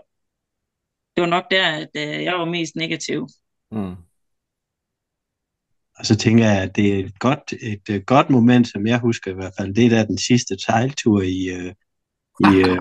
det 1.16 1.22
var 1.22 1.26
nok 1.26 1.44
der, 1.50 1.66
at 1.66 1.88
øh, 1.96 2.24
jeg 2.24 2.34
var 2.34 2.44
mest 2.44 2.76
negativ. 2.76 3.28
Mm. 3.70 3.94
Og 5.98 6.06
så 6.06 6.16
tænker 6.16 6.44
jeg, 6.44 6.62
at 6.62 6.76
det 6.76 6.94
er 6.94 7.04
et 7.04 7.18
godt, 7.18 7.52
et, 7.60 7.94
et 7.94 8.06
godt 8.06 8.30
moment, 8.30 8.68
som 8.68 8.86
jeg 8.86 8.98
husker 8.98 9.30
i 9.30 9.34
hvert 9.34 9.52
fald, 9.58 9.74
det 9.74 9.86
er 9.86 9.90
da 9.90 10.04
den 10.04 10.18
sidste 10.18 10.58
sejltur 10.58 11.22
i, 11.22 11.48
øh, 11.56 11.74
i, 12.40 12.56
øh, 12.68 12.78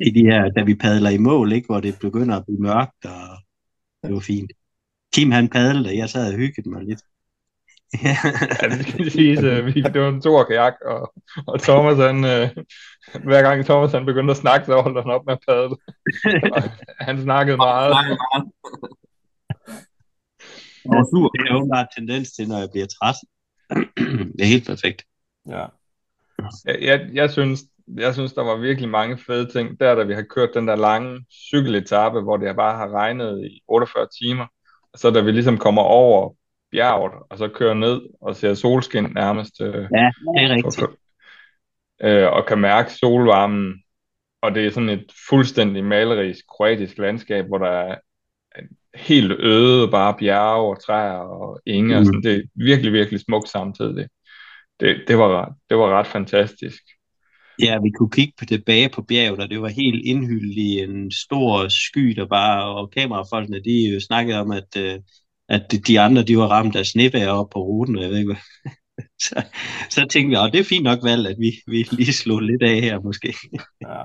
i 0.00 0.10
de 0.10 0.22
her, 0.30 0.50
da 0.50 0.62
vi 0.62 0.74
padler 0.74 1.10
i 1.10 1.18
mål, 1.18 1.52
ikke, 1.52 1.66
hvor 1.66 1.80
det 1.80 1.98
begynder 2.00 2.36
at 2.36 2.44
blive 2.46 2.60
mørkt, 2.60 3.04
og 3.04 3.22
det 4.02 4.14
var 4.14 4.20
fint. 4.20 4.52
Kim 5.14 5.30
han 5.30 5.48
padlede, 5.48 5.88
og 5.88 5.96
jeg 5.96 6.10
sad 6.10 6.32
og 6.32 6.38
hyggede 6.38 6.70
mig 6.70 6.84
lidt. 6.84 7.00
Ja, 8.04 8.68
det 8.68 8.88
skal 8.88 9.10
sige, 9.10 9.50
at 9.50 9.66
vi, 9.66 9.72
det 9.82 10.00
var 10.00 10.08
en 10.08 10.22
stor 10.22 10.44
kajak, 10.44 10.74
og, 10.84 11.12
og 11.46 11.60
Thomas, 11.60 11.98
han, 11.98 12.24
øh, 12.24 12.48
hver 13.24 13.42
gang 13.42 13.64
Thomas 13.64 13.92
han 13.92 14.06
begyndte 14.06 14.30
at 14.30 14.36
snakke, 14.36 14.66
så 14.66 14.80
holdt 14.80 14.98
han 14.98 15.14
op 15.14 15.26
med 15.26 15.32
at 15.32 15.40
padle. 15.48 15.76
han 17.08 17.22
snakkede 17.22 17.56
meget. 17.56 17.94
Ja, 20.84 20.98
det 21.34 21.50
er 21.50 21.56
åbenbart 21.56 21.86
tendens 21.96 22.32
til, 22.32 22.48
når 22.48 22.58
jeg 22.58 22.68
bliver 22.72 22.86
træt. 22.86 23.14
det 24.34 24.40
er 24.40 24.46
helt 24.54 24.66
perfekt. 24.66 25.04
Ja. 25.48 25.66
Jeg, 26.64 26.78
jeg, 26.82 27.08
jeg, 27.12 27.30
synes, 27.30 27.60
jeg 27.96 28.14
synes, 28.14 28.32
der 28.32 28.42
var 28.42 28.56
virkelig 28.56 28.88
mange 28.88 29.18
fede 29.18 29.52
ting. 29.52 29.80
Der, 29.80 29.94
da 29.94 30.02
vi 30.02 30.14
har 30.14 30.22
kørt 30.22 30.54
den 30.54 30.68
der 30.68 30.76
lange 30.76 31.24
cykeletappe, 31.30 32.20
hvor 32.20 32.36
det 32.36 32.56
bare 32.56 32.76
har 32.76 32.88
regnet 32.88 33.44
i 33.44 33.62
48 33.68 34.08
timer. 34.22 34.46
Og 34.92 34.98
så 34.98 35.10
da 35.10 35.20
vi 35.20 35.30
ligesom 35.30 35.58
kommer 35.58 35.82
over 35.82 36.34
bjerget, 36.76 37.12
og 37.30 37.38
så 37.38 37.48
kører 37.48 37.74
ned 37.74 38.00
og 38.20 38.36
ser 38.36 38.54
solskin 38.54 39.08
nærmest. 39.14 39.60
Øh, 39.60 39.74
ja, 39.74 40.10
det 40.34 40.42
er 40.44 40.54
rigtigt. 40.54 40.82
Øh, 42.02 42.32
og 42.32 42.46
kan 42.46 42.58
mærke 42.58 42.92
solvarmen. 42.92 43.82
Og 44.42 44.54
det 44.54 44.66
er 44.66 44.70
sådan 44.70 44.88
et 44.88 45.06
fuldstændig 45.28 45.84
malerisk 45.84 46.44
kroatisk 46.48 46.98
landskab, 46.98 47.46
hvor 47.46 47.58
der 47.58 47.68
er 47.68 47.94
helt 48.94 49.32
øde, 49.32 49.90
bare 49.90 50.14
bjerge 50.18 50.70
og 50.70 50.84
træer 50.84 51.18
og 51.18 51.60
enge. 51.66 51.94
Mm. 51.94 52.00
Og 52.00 52.06
sådan. 52.06 52.22
Det 52.22 52.36
er 52.36 52.42
virkelig, 52.54 52.92
virkelig 52.92 53.20
smukt 53.20 53.48
samtidig. 53.48 54.08
Det, 54.80 55.04
det, 55.08 55.18
var, 55.18 55.54
det 55.70 55.76
var 55.76 55.98
ret 55.98 56.06
fantastisk. 56.06 56.82
Ja, 57.62 57.78
vi 57.82 57.90
kunne 57.90 58.10
kigge 58.10 58.32
på 58.38 58.44
tilbage 58.44 58.88
på 58.88 59.02
bjerget, 59.02 59.40
og 59.40 59.50
det 59.50 59.62
var 59.62 59.68
helt 59.68 60.04
indhyldet 60.04 60.56
i 60.56 60.78
en 60.78 61.10
stor 61.10 61.68
sky, 61.68 62.14
der 62.16 62.26
bare, 62.26 62.64
og 62.64 62.90
kamerafolkene, 62.90 63.60
de 63.60 64.00
snakkede 64.06 64.40
om, 64.40 64.50
at, 64.50 64.76
øh, 64.78 65.00
at 65.48 65.74
de 65.86 66.00
andre, 66.00 66.22
de 66.22 66.38
var 66.38 66.46
ramt 66.46 66.76
af 66.76 66.86
snevejr 66.86 67.28
op 67.28 67.50
på 67.50 67.58
ruten, 67.58 67.98
jeg 67.98 68.10
ved 68.10 68.18
ikke 68.18 68.36
Så, 69.22 69.42
så 69.90 70.06
tænkte 70.10 70.28
vi, 70.28 70.46
at 70.46 70.52
det 70.52 70.60
er 70.60 70.64
fint 70.64 70.84
nok 70.84 70.98
valgt, 71.02 71.28
at 71.28 71.36
vi, 71.38 71.52
vi 71.66 71.86
lige 71.92 72.12
slog 72.12 72.40
lidt 72.40 72.62
af 72.62 72.80
her 72.80 73.00
måske. 73.00 73.34
ja. 73.80 74.02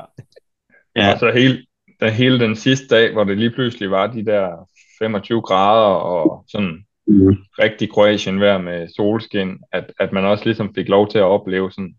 ja. 1.02 1.14
Og 1.14 1.20
så 1.20 1.32
hele, 1.32 1.66
der 2.00 2.10
hele 2.10 2.40
den 2.40 2.56
sidste 2.56 2.88
dag, 2.88 3.14
hvor 3.14 3.24
det 3.24 3.38
lige 3.38 3.52
pludselig 3.52 3.92
var 3.92 4.08
de 4.08 4.26
der 4.26 4.70
25 5.00 5.42
grader 5.42 5.96
og 5.96 6.46
sådan 6.48 6.86
mm. 7.08 7.36
rigtig 7.60 7.92
Kroatien 7.92 8.40
vejr 8.40 8.58
med 8.58 8.88
solskin, 8.96 9.60
at, 9.72 9.94
at 10.00 10.12
man 10.12 10.26
også 10.26 10.46
ligesom 10.46 10.76
fik 10.76 10.90
lov 10.90 11.10
til 11.12 11.18
at 11.18 11.24
opleve 11.24 11.72
sådan 11.72 11.96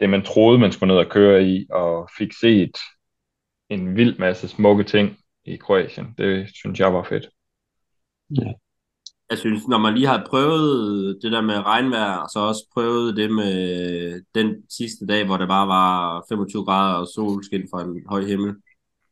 det, 0.00 0.10
man 0.10 0.22
troede, 0.22 0.58
man 0.58 0.72
skulle 0.72 0.94
ned 0.94 1.04
og 1.04 1.10
køre 1.10 1.44
i, 1.44 1.66
og 1.70 2.08
fik 2.18 2.32
set 2.40 2.78
en 3.70 3.96
vild 3.96 4.18
masse 4.18 4.48
smukke 4.48 4.84
ting 4.84 5.16
i 5.44 5.56
Kroatien. 5.56 6.14
Det 6.18 6.50
synes 6.54 6.80
jeg 6.80 6.94
var 6.94 7.06
fedt. 7.08 7.28
Ja. 8.40 8.52
Jeg 9.30 9.38
synes, 9.38 9.68
når 9.68 9.78
man 9.78 9.94
lige 9.94 10.06
har 10.06 10.26
prøvet 10.30 11.18
det 11.22 11.32
der 11.32 11.40
med 11.40 11.54
regnvejr, 11.54 12.16
og 12.16 12.28
så 12.30 12.38
også 12.38 12.66
prøvet 12.74 13.16
det 13.16 13.30
med 13.30 14.22
den 14.34 14.70
sidste 14.70 15.06
dag, 15.06 15.26
hvor 15.26 15.36
det 15.36 15.48
bare 15.48 15.68
var 15.68 16.24
25 16.28 16.64
grader 16.64 16.98
og 16.98 17.08
solskin 17.14 17.68
fra 17.70 17.82
en 17.82 18.02
høj 18.08 18.24
himmel, 18.24 18.54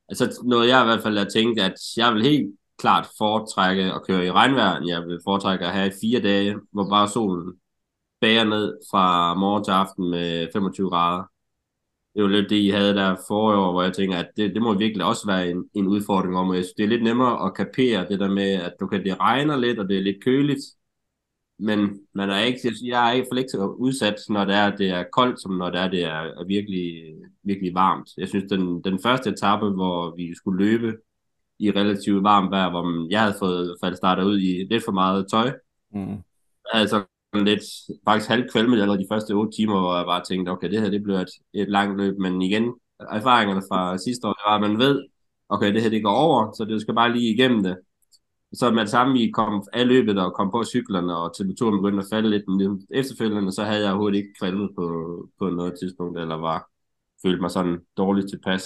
altså 0.08 0.42
noget 0.44 0.68
jeg 0.68 0.82
i 0.82 0.84
hvert 0.84 1.02
fald 1.02 1.18
har 1.18 1.24
tænkt, 1.24 1.60
at 1.60 1.74
jeg 1.96 2.14
vil 2.14 2.22
helt 2.22 2.56
klart 2.78 3.08
foretrække 3.18 3.82
at 3.82 4.02
køre 4.06 4.26
i 4.26 4.30
regnvejr, 4.30 4.76
end 4.76 4.88
jeg 4.88 5.02
vil 5.02 5.20
foretrække 5.24 5.66
at 5.66 5.72
have 5.72 5.92
fire 6.00 6.20
dage, 6.20 6.56
hvor 6.72 6.88
bare 6.88 7.08
solen 7.08 7.52
bager 8.20 8.44
ned 8.44 8.78
fra 8.90 9.34
morgen 9.34 9.64
til 9.64 9.70
aften 9.70 10.10
med 10.10 10.48
25 10.52 10.90
grader. 10.90 11.24
Det 12.14 12.22
var 12.22 12.28
lidt 12.28 12.50
det, 12.50 12.56
I 12.56 12.68
havde 12.68 12.94
der 12.94 13.16
forrige 13.28 13.58
år, 13.58 13.72
hvor 13.72 13.82
jeg 13.82 13.92
tænker, 13.92 14.16
at 14.18 14.30
det, 14.36 14.54
det 14.54 14.62
må 14.62 14.74
virkelig 14.74 15.06
også 15.06 15.26
være 15.26 15.50
en, 15.50 15.64
en 15.74 15.86
udfordring 15.86 16.36
om, 16.36 16.54
jeg 16.54 16.64
synes, 16.64 16.74
det 16.74 16.84
er 16.84 16.88
lidt 16.88 17.02
nemmere 17.02 17.46
at 17.46 17.54
kapere 17.54 18.08
det 18.08 18.20
der 18.20 18.30
med, 18.30 18.52
at 18.52 18.72
du 18.80 18.86
kan, 18.86 19.04
det 19.04 19.20
regner 19.20 19.56
lidt, 19.56 19.78
og 19.78 19.88
det 19.88 19.96
er 19.96 20.02
lidt 20.02 20.24
køligt, 20.24 20.60
men 21.58 22.00
man 22.14 22.30
er 22.30 22.38
ikke, 22.38 22.72
jeg 22.84 23.08
er 23.08 23.12
ikke 23.12 23.26
for 23.32 23.38
ikke 23.38 23.50
så 23.50 23.66
udsat, 23.66 24.14
når 24.28 24.44
det 24.44 24.54
er, 24.54 24.76
det 24.76 24.88
er 24.88 25.04
koldt, 25.12 25.40
som 25.40 25.52
når 25.52 25.70
det 25.70 25.80
er, 25.80 25.88
det 25.88 26.04
er 26.04 26.46
virkelig, 26.46 27.14
virkelig 27.42 27.74
varmt. 27.74 28.08
Jeg 28.18 28.28
synes, 28.28 28.44
den, 28.50 28.82
den 28.84 28.98
første 29.02 29.30
etape, 29.30 29.70
hvor 29.70 30.16
vi 30.16 30.34
skulle 30.34 30.64
løbe 30.64 30.96
i 31.58 31.70
relativt 31.70 32.24
varmt 32.24 32.50
vejr, 32.50 32.70
hvor 32.70 33.10
jeg 33.10 33.20
havde 33.20 33.36
fået 33.38 33.76
faldet 33.82 33.96
startet 33.96 34.24
ud 34.24 34.38
i 34.40 34.66
lidt 34.70 34.84
for 34.84 34.92
meget 34.92 35.26
tøj, 35.30 35.52
mm. 35.94 36.16
altså 36.72 37.04
lidt 37.34 37.62
faktisk 38.04 38.30
halvkvalmet 38.30 38.80
allerede 38.80 39.02
de 39.02 39.08
første 39.12 39.32
8 39.32 39.56
timer, 39.56 39.80
hvor 39.80 39.96
jeg 39.96 40.06
bare 40.06 40.24
tænkte, 40.28 40.50
okay, 40.50 40.70
det 40.70 40.80
her 40.80 40.90
det 40.90 41.02
bliver 41.02 41.20
et, 41.20 41.30
et 41.54 41.68
langt 41.68 41.96
løb, 42.00 42.18
men 42.18 42.42
igen, 42.42 42.74
erfaringerne 43.00 43.62
fra 43.70 43.98
sidste 43.98 44.28
år, 44.28 44.32
det 44.32 44.42
var, 44.46 44.54
at 44.54 44.60
man 44.60 44.78
ved, 44.78 45.04
okay, 45.48 45.74
det 45.74 45.82
her 45.82 45.90
det 45.90 46.02
går 46.04 46.14
over, 46.14 46.52
så 46.52 46.64
det 46.64 46.80
skal 46.80 46.94
bare 46.94 47.12
lige 47.12 47.34
igennem 47.34 47.62
det. 47.62 47.76
Så 48.52 48.70
med 48.70 48.80
det 48.80 48.90
samme, 48.90 49.12
vi 49.12 49.30
kom 49.34 49.64
af 49.72 49.86
løbet 49.88 50.18
og 50.18 50.34
kom 50.34 50.50
på 50.50 50.64
cyklerne, 50.64 51.16
og 51.16 51.36
temperaturen 51.36 51.82
begyndte 51.82 52.02
at 52.04 52.10
falde 52.12 52.30
lidt, 52.30 52.48
men 52.48 52.86
efterfølgende, 52.90 53.52
så 53.52 53.64
havde 53.64 53.82
jeg 53.82 53.90
overhovedet 53.90 54.18
ikke 54.18 54.34
kvalmet 54.40 54.70
på, 54.76 54.86
på 55.38 55.50
noget 55.50 55.74
tidspunkt, 55.80 56.18
eller 56.18 56.34
var 56.34 56.68
følte 57.26 57.40
mig 57.40 57.50
sådan 57.50 57.78
dårligt 57.96 58.28
tilpas. 58.30 58.62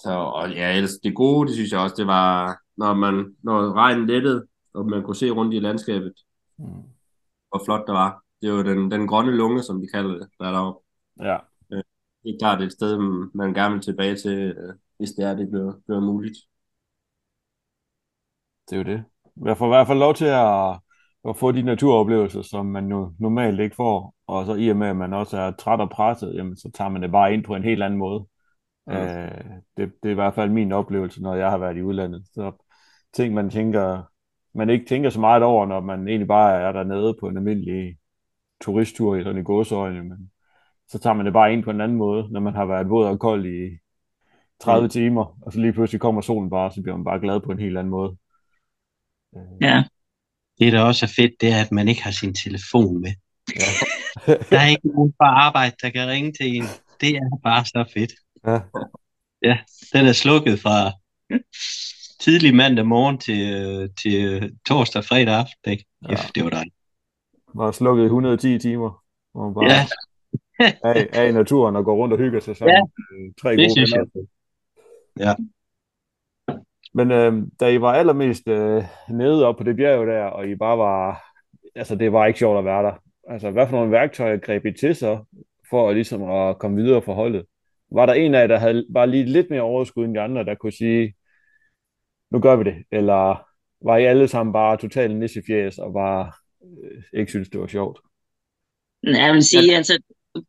Så, 0.00 0.10
og 0.10 0.50
ja, 0.50 0.76
ellers 0.76 0.92
det 1.02 1.14
gode, 1.14 1.46
det 1.46 1.54
synes 1.54 1.72
jeg 1.72 1.80
også, 1.80 1.94
det 1.98 2.06
var, 2.06 2.56
når 2.76 2.94
man, 2.94 3.36
når 3.42 3.72
regnen 3.72 4.06
lettede, 4.06 4.46
og 4.74 4.86
man 4.86 5.02
kunne 5.02 5.16
se 5.16 5.30
rundt 5.30 5.54
i 5.54 5.58
landskabet, 5.58 6.12
mm. 6.58 6.82
hvor 7.48 7.64
flot 7.64 7.86
det 7.86 7.94
var. 7.94 8.22
Det 8.42 8.52
var 8.52 8.62
den, 8.62 8.90
den 8.90 9.06
grønne 9.06 9.32
lunge, 9.36 9.62
som 9.62 9.80
vi 9.80 9.86
kalder 9.94 10.18
det, 10.18 10.28
der 10.38 10.46
er 10.46 10.52
deroppe. 10.52 10.80
Ja. 11.20 11.38
Øh, 11.72 11.82
det 12.22 12.30
er 12.34 12.38
klart 12.40 12.62
et 12.62 12.72
sted, 12.72 12.98
man 13.34 13.54
gerne 13.54 13.74
vil 13.74 13.82
tilbage 13.82 14.16
til, 14.16 14.38
øh, 14.38 14.74
hvis 14.96 15.10
det 15.10 15.24
er, 15.24 15.34
det 15.34 15.48
bliver, 15.50 15.72
bliver 15.86 16.00
muligt. 16.00 16.36
Det 18.70 18.76
er 18.76 18.78
jo 18.78 18.84
det. 18.84 19.04
Jeg 19.44 19.58
får 19.58 19.66
i 19.66 19.68
hvert 19.68 19.86
fald 19.86 19.98
lov 19.98 20.14
til 20.14 20.24
at, 20.24 20.80
at 21.28 21.36
få 21.36 21.52
de 21.52 21.62
naturoplevelser, 21.62 22.42
som 22.42 22.66
man 22.66 22.84
nu 22.84 23.14
normalt 23.18 23.60
ikke 23.60 23.76
får. 23.76 24.14
Og 24.26 24.46
så 24.46 24.54
i 24.54 24.68
og 24.68 24.76
med, 24.76 24.88
at 24.88 24.96
man 24.96 25.12
også 25.12 25.36
er 25.38 25.50
træt 25.50 25.80
og 25.80 25.90
presset, 25.90 26.34
jamen, 26.34 26.56
så 26.56 26.70
tager 26.74 26.90
man 26.90 27.02
det 27.02 27.12
bare 27.12 27.34
ind 27.34 27.44
på 27.44 27.54
en 27.54 27.64
helt 27.64 27.82
anden 27.82 27.98
måde. 27.98 28.26
Mm. 28.86 28.92
Øh, 28.92 29.44
det, 29.76 29.92
det 30.02 30.08
er 30.08 30.10
i 30.10 30.14
hvert 30.14 30.34
fald 30.34 30.50
min 30.50 30.72
oplevelse, 30.72 31.22
når 31.22 31.34
jeg 31.34 31.50
har 31.50 31.58
været 31.58 31.76
i 31.76 31.82
udlandet. 31.82 32.26
Så 32.32 32.52
ting, 33.12 33.34
man 33.34 33.50
tænker, 33.50 34.02
man 34.54 34.70
ikke 34.70 34.86
tænker 34.86 35.10
så 35.10 35.20
meget 35.20 35.42
over, 35.42 35.66
når 35.66 35.80
man 35.80 36.08
egentlig 36.08 36.28
bare 36.28 36.60
er 36.60 36.72
dernede 36.72 37.16
på 37.20 37.28
en 37.28 37.36
almindelig 37.36 37.96
turisttur 38.60 39.16
i 39.16 39.22
sådan 39.22 39.40
i 39.40 39.44
gåsøjne, 39.44 40.02
men 40.02 40.30
så 40.88 40.98
tager 40.98 41.14
man 41.14 41.26
det 41.26 41.32
bare 41.32 41.52
ind 41.52 41.62
på 41.62 41.70
en 41.70 41.80
anden 41.80 41.98
måde, 41.98 42.32
når 42.32 42.40
man 42.40 42.54
har 42.54 42.64
været 42.64 42.90
våd 42.90 43.06
og 43.06 43.20
kold 43.20 43.46
i 43.46 43.78
30 44.60 44.84
mm. 44.84 44.90
timer, 44.90 45.38
og 45.42 45.52
så 45.52 45.60
lige 45.60 45.72
pludselig 45.72 46.00
kommer 46.00 46.20
solen 46.20 46.50
bare, 46.50 46.72
så 46.72 46.82
bliver 46.82 46.96
man 46.96 47.04
bare 47.04 47.20
glad 47.20 47.40
på 47.40 47.52
en 47.52 47.58
helt 47.58 47.78
anden 47.78 47.90
måde. 47.90 48.16
Ja. 49.60 49.84
Det, 50.58 50.72
der 50.72 50.80
også 50.80 51.06
er 51.06 51.12
fedt, 51.16 51.32
det 51.40 51.52
er, 51.52 51.60
at 51.64 51.72
man 51.72 51.88
ikke 51.88 52.02
har 52.02 52.10
sin 52.10 52.34
telefon 52.34 53.00
med. 53.00 53.12
Ja. 53.60 53.70
der 54.50 54.60
er 54.60 54.68
ikke 54.68 54.88
nogen 54.88 55.12
på 55.12 55.24
arbejde, 55.24 55.76
der 55.82 55.90
kan 55.90 56.08
ringe 56.08 56.32
til 56.32 56.56
en. 56.56 56.64
Det 57.00 57.16
er 57.16 57.40
bare 57.42 57.64
så 57.64 57.90
fedt. 57.94 58.12
Ja. 58.46 58.60
Ja, 59.42 59.58
den 59.92 60.06
er 60.06 60.12
slukket 60.12 60.60
fra 60.60 60.92
tidlig 62.24 62.54
mandag 62.54 62.86
morgen 62.86 63.18
til, 63.18 63.44
til 64.02 64.52
torsdag 64.68 65.04
fredag 65.04 65.34
aften. 65.34 65.72
Ikke? 65.72 65.84
Ja. 66.08 66.16
Det 66.34 66.44
var 66.44 66.50
dejligt. 66.50 66.74
Var 67.54 67.72
slukket 67.72 68.02
i 68.02 68.06
110 68.06 68.58
timer. 68.58 69.02
Hvor 69.32 69.44
man 69.44 69.54
bare 69.54 69.64
ja. 69.64 69.82
er 71.20 71.24
i 71.28 71.32
naturen 71.32 71.76
og 71.76 71.84
går 71.84 71.96
rundt 71.96 72.12
og 72.12 72.18
hygger 72.18 72.40
sig 72.40 72.56
sammen. 72.56 72.74
Ja, 72.74 72.82
øh, 73.16 73.32
tre 73.42 73.50
det 73.50 73.58
gode 73.58 73.70
synes 73.70 73.92
jeg. 73.92 74.06
Ja. 75.18 75.34
Men 76.94 77.10
øh, 77.10 77.42
da 77.60 77.68
I 77.68 77.80
var 77.80 77.92
allermest 77.92 78.48
øh, 78.48 78.84
nede 79.10 79.46
op 79.46 79.56
på 79.56 79.64
det 79.64 79.76
bjerg 79.76 80.06
der, 80.06 80.24
og 80.24 80.48
I 80.48 80.54
bare 80.54 80.78
var, 80.78 81.24
altså 81.74 81.96
det 81.96 82.12
var 82.12 82.26
ikke 82.26 82.38
sjovt 82.38 82.58
at 82.58 82.64
være 82.64 82.82
der. 82.82 82.92
Altså 83.28 83.50
hvad 83.50 83.68
for 83.68 83.76
nogle 83.76 83.92
værktøjer 83.92 84.36
greb 84.36 84.66
I 84.66 84.72
til 84.72 84.94
så, 84.94 85.24
for 85.70 85.88
at, 85.88 85.94
ligesom 85.94 86.30
at 86.30 86.58
komme 86.58 86.82
videre 86.82 87.02
for 87.02 87.14
holdet? 87.14 87.44
Var 87.92 88.06
der 88.06 88.12
en 88.12 88.34
af 88.34 88.40
jer, 88.40 88.46
der 88.46 88.58
havde 88.58 88.86
bare 88.94 89.06
lige 89.06 89.24
lidt 89.24 89.50
mere 89.50 89.60
overskud 89.60 90.04
end 90.04 90.14
de 90.14 90.20
andre, 90.20 90.44
der 90.44 90.54
kunne 90.54 90.72
sige, 90.72 91.14
nu 92.34 92.40
gør 92.40 92.56
vi 92.56 92.64
det? 92.64 92.74
Eller 92.92 93.46
var 93.86 93.96
I 93.96 94.04
alle 94.04 94.28
sammen 94.28 94.52
bare 94.52 94.76
totalt 94.76 95.16
nissefjæs 95.16 95.78
og 95.78 95.92
bare 95.92 96.32
øh, 96.64 97.20
ikke 97.20 97.30
synes, 97.30 97.48
det 97.48 97.60
var 97.60 97.66
sjovt? 97.66 98.00
Jeg 99.02 99.32
vil 99.34 99.44
sige, 99.44 99.70
ja. 99.70 99.76
altså 99.76 99.98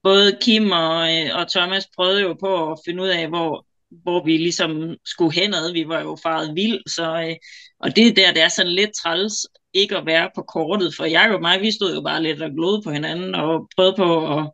både 0.03 0.37
Kim 0.41 0.71
og, 0.71 1.13
øh, 1.13 1.39
og 1.39 1.51
Thomas 1.51 1.87
prøvede 1.95 2.21
jo 2.21 2.33
på 2.33 2.71
at 2.71 2.79
finde 2.85 3.03
ud 3.03 3.07
af, 3.07 3.27
hvor 3.27 3.65
hvor 4.03 4.23
vi 4.25 4.37
ligesom 4.37 4.95
skulle 5.05 5.33
henad. 5.33 5.71
Vi 5.71 5.87
var 5.87 6.01
jo 6.01 6.17
faret 6.23 6.55
vild, 6.55 6.79
så, 6.89 7.25
øh, 7.29 7.35
og 7.79 7.95
det 7.95 8.15
der, 8.15 8.33
det 8.33 8.41
er 8.41 8.47
sådan 8.47 8.71
lidt 8.71 8.91
træls 9.03 9.33
ikke 9.73 9.97
at 9.97 10.05
være 10.05 10.29
på 10.35 10.41
kortet, 10.41 10.93
for 10.97 11.05
jeg 11.05 11.31
og 11.33 11.41
mig, 11.41 11.61
vi 11.61 11.71
stod 11.71 11.95
jo 11.95 12.01
bare 12.01 12.23
lidt 12.23 12.41
og 12.41 12.51
glodede 12.51 12.81
på 12.81 12.91
hinanden 12.91 13.35
og 13.35 13.69
prøvede 13.75 13.95
på 13.97 14.37
at, 14.37 14.51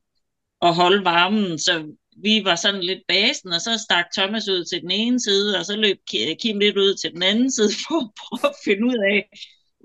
at 0.62 0.76
holde 0.76 1.06
varmen, 1.06 1.60
så 1.60 1.96
vi 2.24 2.42
var 2.46 2.56
sådan 2.56 2.84
lidt 2.84 3.00
basen, 3.08 3.54
og 3.54 3.62
så 3.62 3.86
stak 3.86 4.06
Thomas 4.18 4.50
ud 4.50 4.66
til 4.66 4.82
den 4.82 4.92
ene 4.92 5.20
side, 5.20 5.60
og 5.60 5.66
så 5.66 5.76
løb 5.76 5.98
Kim 6.42 6.60
lidt 6.60 6.78
ud 6.78 6.96
til 6.96 7.12
den 7.12 7.24
anden 7.24 7.52
side, 7.52 7.70
for 7.88 7.96
at 8.04 8.10
prøve 8.20 8.50
at 8.50 8.56
finde 8.66 8.86
ud 8.86 8.98
af, 9.14 9.30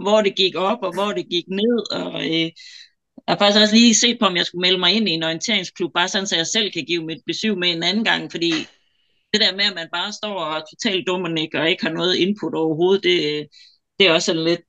hvor 0.02 0.22
det 0.22 0.36
gik 0.36 0.54
op, 0.54 0.78
og 0.82 0.92
hvor 0.94 1.12
det 1.12 1.26
gik 1.30 1.48
ned, 1.48 1.92
og 1.92 2.24
øh, 2.26 2.50
jeg 3.26 3.32
har 3.32 3.38
faktisk 3.38 3.62
også 3.62 3.74
lige 3.74 3.94
set 3.94 4.18
på, 4.18 4.26
om 4.26 4.36
jeg 4.36 4.46
skulle 4.46 4.62
melde 4.62 4.78
mig 4.78 4.92
ind 4.92 5.08
i 5.08 5.12
en 5.12 5.22
orienteringsklub, 5.22 5.92
bare 5.94 6.08
sådan, 6.08 6.26
så 6.26 6.36
jeg 6.36 6.46
selv 6.46 6.72
kan 6.72 6.84
give 6.84 7.04
mit 7.04 7.22
besøg 7.26 7.58
med 7.58 7.70
en 7.70 7.82
anden 7.82 8.04
gang, 8.04 8.30
fordi 8.30 8.50
det 9.32 9.40
der 9.40 9.56
med, 9.56 9.64
at 9.64 9.74
man 9.74 9.88
bare 9.92 10.12
står 10.12 10.34
og 10.34 10.56
er 10.56 10.62
totalt 10.70 11.06
dum 11.06 11.22
og 11.22 11.30
og 11.54 11.70
ikke 11.70 11.84
har 11.84 11.92
noget 11.92 12.16
input 12.16 12.54
overhovedet, 12.54 13.04
det, 13.04 13.46
det 13.98 14.06
er 14.06 14.12
også 14.12 14.32
en 14.32 14.44
lidt, 14.44 14.60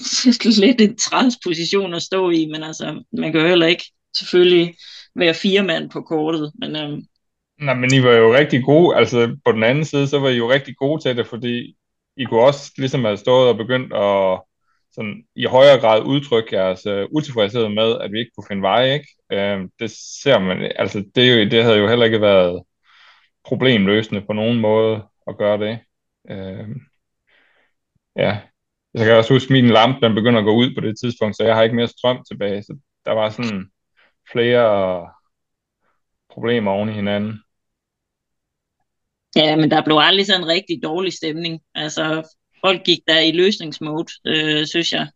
lidt 0.64 0.80
en 0.80 0.96
træls 0.96 1.36
position 1.44 1.94
at 1.94 2.02
stå 2.02 2.30
i, 2.30 2.46
men 2.46 2.62
altså, 2.62 3.04
man 3.12 3.32
kan 3.32 3.40
jo 3.40 3.48
heller 3.48 3.66
ikke 3.66 3.84
selvfølgelig 4.16 4.74
være 5.16 5.34
fire 5.34 5.62
mand 5.62 5.90
på 5.90 6.00
kortet. 6.00 6.52
Men, 6.58 6.76
øhm, 6.76 7.02
Nej, 7.60 7.74
men 7.74 7.94
I 7.94 8.02
var 8.02 8.12
jo 8.12 8.34
rigtig 8.34 8.64
gode, 8.64 8.96
altså 8.96 9.36
på 9.44 9.52
den 9.52 9.62
anden 9.62 9.84
side, 9.84 10.08
så 10.08 10.18
var 10.18 10.28
I 10.28 10.36
jo 10.36 10.50
rigtig 10.50 10.76
gode 10.76 11.02
til 11.02 11.16
det, 11.16 11.26
fordi 11.26 11.76
I 12.16 12.24
kunne 12.24 12.40
også 12.40 12.72
ligesom 12.78 13.04
have 13.04 13.16
stået 13.16 13.48
og 13.48 13.56
begyndt 13.56 13.92
at 13.92 14.40
sådan, 14.92 15.24
i 15.36 15.44
højere 15.44 15.80
grad 15.80 16.02
udtrykke 16.02 16.56
jeres 16.56 16.86
uh, 16.86 17.16
utilfredshed 17.16 17.68
med, 17.68 17.98
at 18.00 18.12
vi 18.12 18.18
ikke 18.18 18.30
kunne 18.36 18.46
finde 18.48 18.62
veje, 18.62 18.94
ikke? 18.94 19.08
Uh, 19.32 19.68
det 19.80 19.90
ser 20.22 20.38
man, 20.38 20.72
altså 20.76 20.98
det, 21.14 21.50
det 21.50 21.64
havde 21.64 21.78
jo 21.78 21.88
heller 21.88 22.04
ikke 22.04 22.20
været 22.20 22.62
problemløsende 23.44 24.22
på 24.26 24.32
nogen 24.32 24.60
måde 24.60 25.02
at 25.26 25.38
gøre 25.38 25.58
det. 25.58 25.78
Uh, 26.30 26.76
ja, 28.16 28.40
jeg 28.94 29.04
kan 29.06 29.16
også 29.16 29.34
huske, 29.34 29.46
at 29.46 29.62
min 29.62 29.70
lampe 29.70 30.06
den 30.06 30.14
begynder 30.14 30.40
at 30.40 30.44
gå 30.44 30.54
ud 30.54 30.74
på 30.74 30.80
det 30.80 30.94
tidspunkt, 31.00 31.36
så 31.36 31.44
jeg 31.44 31.54
har 31.54 31.62
ikke 31.62 31.76
mere 31.76 31.88
strøm 31.88 32.24
tilbage, 32.28 32.62
så 32.62 32.78
der 33.04 33.12
var 33.12 33.30
sådan 33.30 33.70
flere 34.32 35.10
problemer 36.30 36.70
oven 36.70 36.88
i 36.88 36.92
hinanden. 36.92 37.40
Ja, 39.36 39.56
men 39.56 39.70
der 39.70 39.84
blev 39.84 39.96
aldrig 40.00 40.26
sådan 40.26 40.42
en 40.42 40.48
rigtig 40.48 40.82
dårlig 40.82 41.12
stemning. 41.12 41.60
Altså, 41.74 42.36
folk 42.60 42.84
gik 42.84 42.98
der 43.08 43.20
i 43.20 43.32
løsningsmode, 43.32 44.06
øh, 44.26 44.66
synes 44.66 44.92
jeg. 44.92 45.08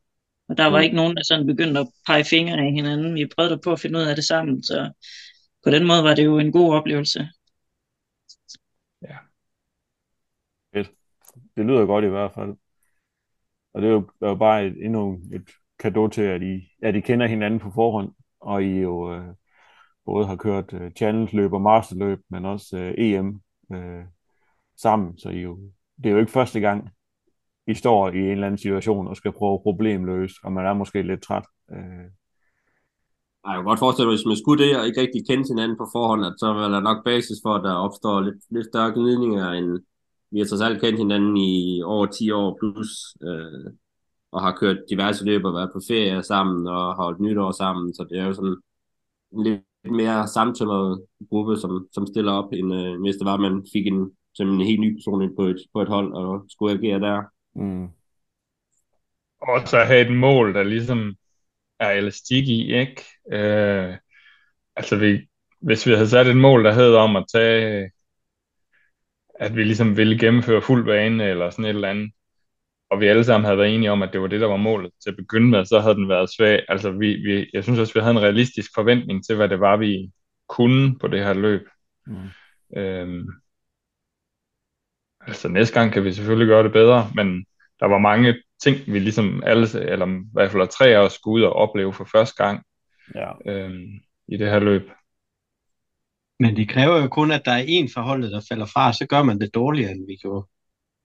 Og 0.48 0.56
der 0.56 0.66
var 0.66 0.78
mm. 0.78 0.84
ikke 0.84 0.96
nogen, 0.96 1.16
der 1.16 1.22
sådan 1.22 1.46
begyndte 1.46 1.80
at 1.80 1.88
pege 2.06 2.24
fingre 2.24 2.58
af 2.58 2.72
hinanden. 2.72 3.14
Vi 3.14 3.26
prøvede 3.36 3.60
på 3.64 3.72
at 3.72 3.80
finde 3.80 3.98
ud 3.98 4.04
af 4.04 4.14
det 4.16 4.24
sammen, 4.24 4.62
så 4.62 4.92
på 5.64 5.70
den 5.70 5.86
måde 5.86 6.04
var 6.04 6.14
det 6.14 6.24
jo 6.24 6.38
en 6.38 6.52
god 6.52 6.74
oplevelse. 6.74 7.28
Ja. 9.02 9.16
Fedt. 10.74 10.90
Det 11.56 11.66
lyder 11.66 11.86
godt 11.86 12.04
i 12.04 12.08
hvert 12.08 12.32
fald. 12.34 12.56
Og 13.74 13.82
det 13.82 13.88
er 13.88 13.92
jo, 13.92 14.00
det 14.00 14.26
er 14.26 14.30
jo 14.30 14.36
bare 14.36 14.66
et, 14.66 14.84
endnu 14.84 15.20
et 15.32 15.50
kado 15.78 16.08
til, 16.08 16.22
at 16.22 16.42
I, 16.42 16.68
at 16.82 16.96
I 16.96 17.00
kender 17.00 17.26
hinanden 17.26 17.60
på 17.60 17.70
forhånd, 17.74 18.14
og 18.40 18.64
I 18.64 18.80
jo 18.80 19.12
øh, 19.14 19.34
både 20.04 20.26
har 20.26 20.36
kørt 20.36 20.72
øh, 20.72 20.90
challenge-løb 20.90 21.52
og 21.52 21.62
masterløb, 21.62 22.18
men 22.30 22.44
også 22.44 22.76
øh, 22.76 22.94
EM 22.98 23.40
øh, 23.72 24.04
sammen, 24.76 25.18
så 25.18 25.28
I 25.28 25.40
jo, 25.40 25.58
det 25.96 26.06
er 26.06 26.10
jo 26.10 26.18
ikke 26.18 26.32
første 26.32 26.60
gang, 26.60 26.90
I 27.66 27.74
står 27.74 28.08
i 28.08 28.18
en 28.18 28.30
eller 28.30 28.46
anden 28.46 28.58
situation 28.58 29.08
og 29.08 29.16
skal 29.16 29.32
prøve 29.32 29.62
problemløse, 29.62 30.34
og 30.44 30.52
man 30.52 30.66
er 30.66 30.74
måske 30.74 31.02
lidt 31.02 31.22
træt. 31.22 31.46
Øh. 31.72 32.06
Jeg 33.46 33.54
kan 33.54 33.64
godt 33.64 33.78
forestille 33.78 34.06
mig, 34.06 34.16
hvis 34.16 34.30
man 34.30 34.36
skulle 34.36 34.64
det, 34.64 34.78
og 34.78 34.86
ikke 34.86 35.00
rigtig 35.00 35.22
kende 35.28 35.44
hinanden 35.52 35.76
på 35.78 35.86
forhånd, 35.94 36.24
at 36.24 36.34
så 36.38 36.46
er 36.46 36.68
der 36.68 36.80
nok 36.80 37.04
basis 37.04 37.38
for, 37.44 37.52
at 37.54 37.64
der 37.64 37.74
opstår 37.86 38.20
lidt, 38.20 38.40
lidt 38.50 38.66
større 38.66 38.92
gnidninger, 38.96 39.46
end 39.58 39.68
vi 40.32 40.38
har 40.38 40.46
trods 40.46 40.66
alt 40.66 40.80
kendt 40.80 40.98
hinanden 40.98 41.36
i 41.36 41.82
over 41.82 42.06
10 42.06 42.30
år 42.30 42.58
plus, 42.60 42.90
øh, 43.28 43.66
og 44.32 44.42
har 44.42 44.56
kørt 44.60 44.78
diverse 44.90 45.24
løb 45.24 45.44
og 45.44 45.54
været 45.54 45.70
på 45.72 45.80
ferie 45.88 46.22
sammen 46.22 46.66
og 46.66 46.94
holdt 46.94 47.20
nytår 47.20 47.50
sammen, 47.52 47.94
så 47.94 48.06
det 48.10 48.18
er 48.18 48.26
jo 48.26 48.34
sådan 48.34 48.56
en 49.32 49.42
lidt 49.42 49.62
mere 49.84 50.28
samtømret 50.28 51.04
gruppe, 51.30 51.56
som, 51.56 51.88
som 51.92 52.06
stiller 52.06 52.32
op, 52.32 52.52
end 52.52 52.74
øh, 52.74 53.00
hvis 53.00 53.16
det 53.16 53.24
var, 53.24 53.34
at 53.34 53.40
man 53.40 53.66
fik 53.72 53.86
en, 53.86 54.10
som 54.34 54.48
en 54.48 54.66
helt 54.66 54.80
ny 54.80 54.94
person 54.96 55.22
ind 55.22 55.36
på 55.36 55.42
et, 55.42 55.58
på 55.72 55.82
et 55.82 55.88
hold 55.88 56.12
og 56.12 56.44
skulle 56.48 56.78
agere 56.78 57.00
der. 57.00 57.22
Mm. 57.54 57.88
Og 59.42 59.68
så 59.68 59.78
have 59.78 60.06
et 60.06 60.16
mål, 60.16 60.54
der 60.54 60.62
ligesom 60.62 61.14
er 61.78 61.90
elastik 61.90 62.48
i, 62.48 62.74
ikke? 62.74 63.04
Øh, 63.32 63.96
altså, 64.76 64.96
vi, 64.96 65.18
hvis 65.60 65.86
vi 65.86 65.92
havde 65.92 66.08
sat 66.08 66.26
et 66.26 66.36
mål, 66.36 66.64
der 66.64 66.72
hed 66.72 66.94
om 66.94 67.16
at 67.16 67.24
tage, 67.34 67.90
at 69.34 69.56
vi 69.56 69.64
ligesom 69.64 69.96
ville 69.96 70.18
gennemføre 70.18 70.62
fuld 70.62 70.84
bane 70.84 71.24
eller 71.24 71.50
sådan 71.50 71.64
et 71.64 71.68
eller 71.68 71.88
andet, 71.88 72.12
og 72.90 73.00
vi 73.00 73.06
alle 73.06 73.24
sammen 73.24 73.44
havde 73.44 73.58
været 73.58 73.74
enige 73.74 73.90
om, 73.90 74.02
at 74.02 74.12
det 74.12 74.20
var 74.20 74.26
det, 74.26 74.40
der 74.40 74.46
var 74.46 74.56
målet 74.56 74.92
til 75.02 75.10
at 75.10 75.16
begynde 75.16 75.48
med, 75.48 75.64
så 75.64 75.80
havde 75.80 75.94
den 75.94 76.08
været 76.08 76.30
svag. 76.30 76.64
Altså, 76.68 76.90
vi, 76.90 77.14
vi, 77.14 77.50
jeg 77.52 77.62
synes 77.64 77.78
også, 77.78 77.94
vi 77.94 78.00
havde 78.00 78.10
en 78.10 78.22
realistisk 78.22 78.70
forventning 78.74 79.24
til, 79.24 79.36
hvad 79.36 79.48
det 79.48 79.60
var, 79.60 79.76
vi 79.76 80.10
kunne 80.48 80.98
på 80.98 81.08
det 81.08 81.24
her 81.24 81.34
løb. 81.34 81.68
Mm. 82.06 82.28
Øhm, 82.76 83.28
altså, 85.20 85.48
næste 85.48 85.80
gang 85.80 85.92
kan 85.92 86.04
vi 86.04 86.12
selvfølgelig 86.12 86.48
gøre 86.48 86.64
det 86.64 86.72
bedre, 86.72 87.10
men 87.14 87.46
der 87.80 87.86
var 87.86 87.98
mange 87.98 88.34
ting, 88.62 88.76
vi 88.86 88.98
ligesom 88.98 89.42
alle, 89.46 89.66
eller 89.80 90.06
i 90.06 90.24
hvert 90.32 90.50
fald 90.50 90.68
tre 90.68 90.86
af 90.86 90.98
os 90.98 91.12
skulle 91.12 91.42
ud 91.42 91.42
og 91.42 91.52
opleve 91.52 91.92
for 91.92 92.04
første 92.04 92.44
gang 92.44 92.64
ja. 93.14 93.32
øhm, 93.46 94.00
i 94.28 94.36
det 94.36 94.50
her 94.50 94.58
løb. 94.58 94.90
Men 96.38 96.56
det 96.56 96.68
kræver 96.68 97.02
jo 97.02 97.08
kun, 97.08 97.30
at 97.30 97.42
der 97.44 97.52
er 97.52 97.64
en 97.68 97.88
forholdet, 97.94 98.32
der 98.32 98.46
falder 98.48 98.66
fra, 98.66 98.92
så 98.92 99.06
gør 99.06 99.22
man 99.22 99.40
det 99.40 99.54
dårligere, 99.54 99.90
end 99.90 100.06
vi 100.06 100.16
gjorde. 100.16 100.46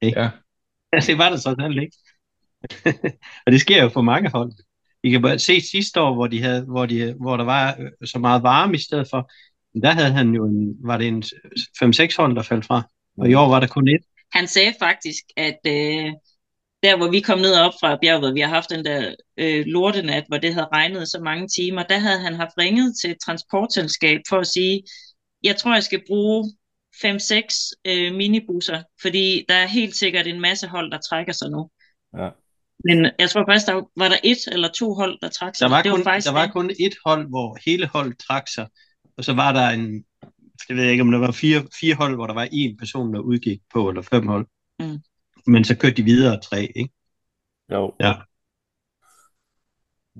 Ikke? 0.01 0.19
Ja. 0.19 0.29
det 1.07 1.17
var 1.17 1.29
det 1.29 1.41
så 1.41 1.55
selv 1.59 1.77
ikke. 1.77 1.97
og 3.45 3.51
det 3.51 3.61
sker 3.61 3.83
jo 3.83 3.89
for 3.89 4.01
mange 4.01 4.29
hold. 4.29 4.51
I 5.03 5.09
kan 5.09 5.21
bare 5.21 5.39
se 5.39 5.61
sidste 5.61 6.01
år, 6.01 6.13
hvor, 6.13 6.27
de 6.27 6.41
havde, 6.41 6.61
hvor, 6.61 6.85
de, 6.85 7.13
hvor 7.13 7.37
der 7.37 7.43
var 7.43 7.75
øh, 7.79 8.07
så 8.07 8.19
meget 8.19 8.43
varme 8.43 8.75
i 8.75 8.81
stedet 8.81 9.07
for, 9.09 9.31
der 9.81 9.91
havde 9.91 10.11
han 10.11 10.29
jo 10.29 10.45
en, 10.45 10.75
var 10.83 10.97
det 10.97 11.07
en 11.07 11.23
5-6 11.23 12.15
hold, 12.17 12.35
der 12.35 12.41
faldt 12.41 12.65
fra, 12.65 12.89
og 13.17 13.29
i 13.29 13.33
år 13.33 13.49
var 13.49 13.59
der 13.59 13.67
kun 13.67 13.87
et. 13.87 14.01
Han 14.31 14.47
sagde 14.47 14.73
faktisk, 14.79 15.23
at 15.37 15.59
øh, 15.67 16.11
der 16.83 16.97
hvor 16.97 17.11
vi 17.11 17.19
kom 17.19 17.39
ned 17.39 17.55
op 17.55 17.73
fra 17.79 17.97
bjerget, 18.01 18.35
vi 18.35 18.39
har 18.39 18.49
haft 18.49 18.69
den 18.69 18.85
der 18.85 19.15
øh, 19.37 19.65
lortenat, 19.65 20.23
hvor 20.27 20.37
det 20.37 20.53
havde 20.53 20.67
regnet 20.73 21.07
så 21.07 21.19
mange 21.19 21.47
timer, 21.47 21.83
der 21.83 21.97
havde 21.97 22.19
han 22.19 22.33
haft 22.33 22.57
ringet 22.57 22.93
til 23.01 23.11
et 23.11 23.17
transportselskab 23.25 24.21
for 24.29 24.37
at 24.37 24.47
sige, 24.47 24.83
jeg 25.43 25.55
tror, 25.55 25.73
jeg 25.73 25.83
skal 25.83 26.01
bruge 26.07 26.51
5-6 27.03 27.81
øh, 27.85 28.15
minibusser, 28.15 28.83
fordi 29.01 29.45
der 29.49 29.55
er 29.55 29.67
helt 29.67 29.95
sikkert 29.95 30.27
en 30.27 30.41
masse 30.41 30.67
hold, 30.67 30.91
der 30.91 30.97
trækker 31.09 31.33
sig 31.33 31.49
nu. 31.49 31.69
Ja. 32.17 32.29
Men 32.83 33.11
jeg 33.19 33.29
tror 33.29 33.45
faktisk, 33.49 33.67
der 33.67 33.73
var 33.97 34.09
der 34.09 34.17
et 34.23 34.37
eller 34.51 34.69
to 34.69 34.93
hold, 34.93 35.19
der 35.21 35.29
trak 35.29 35.55
sig. 35.55 35.65
Der 35.65 35.75
var, 35.75 35.81
det 35.81 35.91
kun, 35.91 35.99
var 35.99 36.03
faktisk 36.03 36.27
der 36.27 36.33
var 36.33 36.47
kun 36.47 36.69
et 36.69 36.95
hold, 37.05 37.29
hvor 37.29 37.57
hele 37.65 37.87
holdet 37.87 38.17
trak 38.17 38.47
sig, 38.47 38.67
og 39.17 39.23
så 39.23 39.33
var 39.33 39.53
der 39.53 39.69
en, 39.69 40.05
jeg 40.69 40.77
ved 40.77 40.89
ikke, 40.89 41.01
om 41.01 41.11
der 41.11 41.19
var 41.19 41.31
fire, 41.31 41.67
fire 41.79 41.95
hold, 41.95 42.15
hvor 42.15 42.27
der 42.27 42.33
var 42.33 42.47
en 42.51 42.77
person, 42.77 43.13
der 43.13 43.19
udgik 43.19 43.59
på, 43.73 43.89
eller 43.89 44.01
fem 44.01 44.27
hold. 44.27 44.47
Mm. 44.79 44.99
Men 45.47 45.63
så 45.63 45.75
kørte 45.77 45.95
de 45.95 46.03
videre 46.03 46.39
tre, 46.41 46.71
ikke? 46.75 46.93
Jo. 47.71 47.93
Ja. 47.99 48.13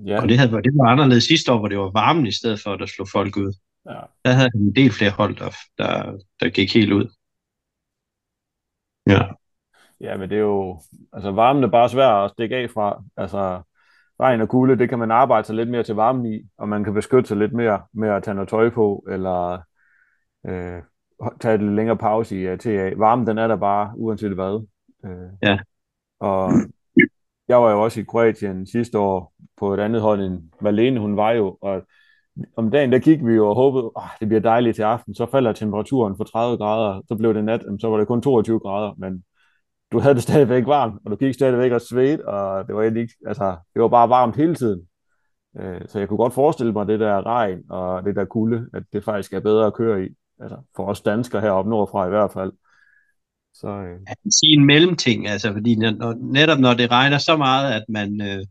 ja. 0.06 0.22
Og 0.22 0.28
det, 0.28 0.38
havde, 0.38 0.50
det 0.50 0.72
var 0.74 0.90
anderledes 0.90 1.24
sidste 1.24 1.52
år, 1.52 1.58
hvor 1.58 1.68
det 1.68 1.78
var 1.78 1.90
varmen 1.90 2.26
i 2.26 2.32
stedet 2.32 2.60
for, 2.60 2.72
at 2.72 2.80
der 2.80 2.86
slog 2.86 3.08
folk 3.08 3.36
ud. 3.36 3.54
Ja. 3.88 4.00
Der 4.24 4.30
havde 4.30 4.50
han 4.52 4.60
en 4.60 4.74
del 4.74 4.92
flere 4.92 5.10
hold, 5.10 5.36
der, 5.36 5.50
der, 5.78 6.18
der 6.40 6.48
gik 6.48 6.74
helt 6.74 6.92
ud. 6.92 7.06
Ja. 9.06 9.20
Ja, 10.00 10.16
men 10.16 10.30
det 10.30 10.36
er 10.36 10.42
jo, 10.42 10.80
altså 11.12 11.30
varmen 11.30 11.64
er 11.64 11.68
bare 11.68 11.88
svær 11.88 12.08
at 12.08 12.30
stikke 12.30 12.56
af 12.56 12.70
fra. 12.70 13.02
Altså 13.16 13.62
regn 14.20 14.40
og 14.40 14.48
kulde, 14.48 14.78
det 14.78 14.88
kan 14.88 14.98
man 14.98 15.10
arbejde 15.10 15.46
sig 15.46 15.56
lidt 15.56 15.70
mere 15.70 15.82
til 15.82 15.94
varmen 15.94 16.34
i, 16.34 16.48
og 16.58 16.68
man 16.68 16.84
kan 16.84 16.94
beskytte 16.94 17.28
sig 17.28 17.36
lidt 17.36 17.52
mere 17.52 17.82
med 17.92 18.08
at 18.08 18.22
tage 18.22 18.34
noget 18.34 18.48
tøj 18.48 18.70
på, 18.70 19.06
eller 19.10 19.62
øh, 20.46 20.82
tage 21.40 21.54
et 21.54 21.60
lidt 21.60 21.74
længere 21.74 21.96
pause 21.96 22.54
i 22.54 22.56
TA. 22.56 22.92
Varmen, 22.96 23.26
den 23.26 23.38
er 23.38 23.48
der 23.48 23.56
bare, 23.56 23.92
uanset 23.96 24.34
hvad. 24.34 24.66
Øh, 25.04 25.30
ja. 25.42 25.58
Og 26.20 26.50
jeg 27.48 27.62
var 27.62 27.70
jo 27.70 27.82
også 27.82 28.00
i 28.00 28.04
Kroatien 28.04 28.66
sidste 28.66 28.98
år 28.98 29.32
på 29.56 29.74
et 29.74 29.80
andet 29.80 30.02
hold 30.02 30.20
end 30.20 30.42
Malene, 30.60 31.00
hun 31.00 31.16
var 31.16 31.30
jo, 31.30 31.58
og 31.60 31.82
om 32.56 32.70
dagen, 32.70 32.92
der 32.92 32.98
gik 32.98 33.24
vi 33.24 33.32
jo 33.32 33.48
og 33.48 33.54
håbede, 33.54 33.90
at 33.96 34.02
det 34.20 34.28
bliver 34.28 34.40
dejligt 34.40 34.74
til 34.74 34.82
aften. 34.82 35.14
Så 35.14 35.26
falder 35.30 35.52
temperaturen 35.52 36.16
for 36.16 36.24
30 36.24 36.56
grader, 36.56 37.02
så 37.08 37.14
blev 37.14 37.34
det 37.34 37.44
nat, 37.44 37.60
så 37.80 37.88
var 37.88 37.98
det 37.98 38.06
kun 38.06 38.22
22 38.22 38.58
grader, 38.58 38.94
men 38.98 39.24
du 39.92 39.98
havde 39.98 40.14
det 40.14 40.22
stadigvæk 40.22 40.66
varmt, 40.66 41.00
og 41.04 41.10
du 41.10 41.16
gik 41.16 41.34
stadigvæk 41.34 41.72
og 41.72 41.80
svedt, 41.80 42.20
og 42.20 42.66
det 42.66 42.74
var, 42.74 42.82
ikke, 42.82 43.14
altså, 43.26 43.56
det 43.74 43.82
var 43.82 43.88
bare 43.88 44.08
varmt 44.08 44.36
hele 44.36 44.54
tiden. 44.54 44.80
Øh, 45.58 45.80
så 45.88 45.98
jeg 45.98 46.08
kunne 46.08 46.16
godt 46.16 46.34
forestille 46.34 46.72
mig 46.72 46.88
det 46.88 47.00
der 47.00 47.26
regn 47.26 47.62
og 47.70 48.04
det 48.04 48.16
der 48.16 48.24
kulde, 48.24 48.66
at 48.74 48.82
det 48.92 49.04
faktisk 49.04 49.32
er 49.32 49.40
bedre 49.40 49.66
at 49.66 49.74
køre 49.74 50.04
i. 50.04 50.08
Altså 50.40 50.56
for 50.76 50.86
os 50.86 51.00
danskere 51.00 51.40
heroppe 51.40 51.70
nordfra 51.70 52.06
i 52.06 52.08
hvert 52.08 52.32
fald. 52.32 52.52
Så, 53.54 53.68
øh... 53.68 54.00
Jeg 54.08 54.16
kan 54.22 54.30
sige 54.30 54.52
en 54.52 54.64
mellemting, 54.66 55.28
altså, 55.28 55.52
fordi 55.52 55.76
når, 55.76 56.14
netop 56.32 56.58
når 56.58 56.74
det 56.74 56.90
regner 56.90 57.18
så 57.18 57.36
meget, 57.36 57.72
at 57.72 57.84
man, 57.88 58.20
øh, 58.20 58.44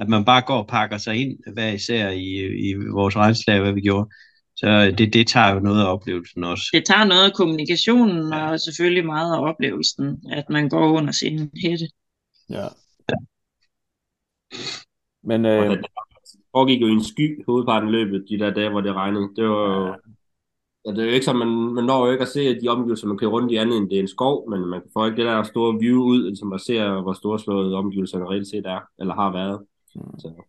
at 0.00 0.08
man 0.08 0.24
bare 0.24 0.42
går 0.42 0.58
og 0.58 0.66
pakker 0.66 0.98
sig 0.98 1.16
ind 1.16 1.38
hver 1.52 1.68
især 1.68 2.10
i, 2.10 2.28
i 2.70 2.74
vores 2.92 3.16
regnslag, 3.16 3.60
hvad 3.60 3.72
vi 3.72 3.80
gjorde, 3.80 4.10
Så 4.56 4.94
det, 4.98 5.12
det 5.12 5.26
tager 5.26 5.54
jo 5.54 5.60
noget 5.60 5.80
af 5.80 5.92
oplevelsen 5.92 6.44
også. 6.44 6.64
Det 6.72 6.84
tager 6.86 7.04
noget 7.04 7.24
af 7.24 7.32
kommunikationen, 7.32 8.32
ja. 8.32 8.50
og 8.50 8.60
selvfølgelig 8.60 9.06
meget 9.06 9.36
af 9.36 9.40
oplevelsen, 9.40 10.22
at 10.32 10.44
man 10.50 10.68
går 10.68 10.92
under 10.92 11.12
sin 11.12 11.50
hætte. 11.64 11.88
Ja. 12.50 12.66
Men 15.22 15.44
Og 15.44 15.64
øh, 15.64 15.70
det 15.70 15.86
foregik 16.52 16.80
jo 16.80 16.86
i 16.86 16.90
en 16.90 17.04
sky 17.04 17.44
hovedparten 17.46 17.88
af 17.88 17.92
løbet, 17.92 18.24
de 18.28 18.38
der 18.38 18.50
dage, 18.50 18.70
hvor 18.70 18.80
det 18.80 18.94
regnede. 18.94 19.28
Det 19.36 19.44
var 19.44 19.80
jo... 19.80 19.96
Ja, 20.86 20.90
det 20.90 20.98
er 20.98 21.04
jo 21.04 21.10
ikke 21.10 21.24
så, 21.24 21.32
man, 21.32 21.48
man 21.48 21.84
når 21.84 22.06
jo 22.06 22.12
ikke 22.12 22.22
at 22.22 22.28
se 22.28 22.60
de 22.60 22.68
omgivelser, 22.68 23.06
man 23.06 23.18
kører 23.18 23.30
rundt 23.30 23.52
i 23.52 23.56
andet, 23.56 23.76
end 23.76 23.90
det 23.90 23.96
er 23.96 24.00
en 24.00 24.08
skov, 24.08 24.50
men 24.50 24.66
man 24.66 24.80
får 24.92 25.06
ikke 25.06 25.16
det 25.16 25.26
der 25.26 25.42
store 25.42 25.78
view 25.80 26.02
ud, 26.02 26.22
ligesom 26.28 26.48
man 26.48 26.58
ser, 26.58 27.02
hvor 27.02 27.12
storslåede 27.12 27.76
omgivelserne 27.76 28.26
reelt 28.26 28.48
set 28.48 28.66
er, 28.66 28.80
eller 28.98 29.14
har 29.14 29.32
været. 29.32 29.60
Så, 29.92 30.44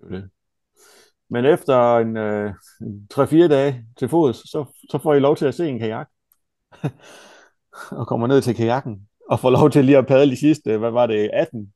det 0.00 0.06
er 0.06 0.20
det. 0.20 0.30
Men 1.28 1.44
efter 1.44 1.96
en 1.98 2.16
øh, 2.16 2.54
3-4 3.14 3.48
dage 3.48 3.86
til 3.98 4.08
fods, 4.08 4.36
så, 4.36 4.64
så 4.90 4.98
får 4.98 5.14
I 5.14 5.18
lov 5.18 5.36
til 5.36 5.46
at 5.46 5.54
se 5.54 5.68
en 5.68 5.78
kajak. 5.78 6.08
og 7.98 8.06
kommer 8.06 8.26
ned 8.26 8.42
til 8.42 8.54
kajakken 8.56 9.08
og 9.30 9.40
får 9.40 9.50
lov 9.50 9.70
til 9.70 9.84
lige 9.84 9.98
at 9.98 10.06
padle 10.06 10.30
de 10.32 10.36
sidste, 10.36 10.78
hvad 10.78 10.90
var 10.90 11.06
det, 11.06 11.30
18, 11.32 11.74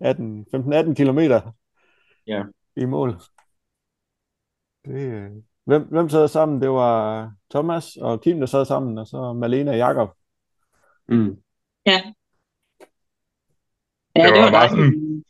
18 0.00 0.46
15-18 0.54 0.94
kilometer 0.94 1.52
ja. 2.26 2.42
i 2.76 2.84
mål. 2.84 3.20
Det, 4.84 5.00
øh, 5.00 5.30
hvem, 5.64 5.82
hvem 5.82 6.08
sad 6.08 6.28
sammen? 6.28 6.62
Det 6.62 6.70
var 6.70 7.32
Thomas 7.50 7.96
og 7.96 8.20
Kim, 8.22 8.38
der 8.40 8.46
sad 8.46 8.64
sammen, 8.64 8.98
og 8.98 9.06
så 9.06 9.32
Malene 9.32 9.70
og 9.70 9.76
Jakob. 9.76 10.08
Mm. 11.08 11.42
Ja. 11.86 12.02
Ja, 14.16 14.22
Det 14.26 14.32
det 14.34 14.38
var 14.38 14.44
var 14.44 14.50
bare 14.50 14.68
sådan- 14.68 15.24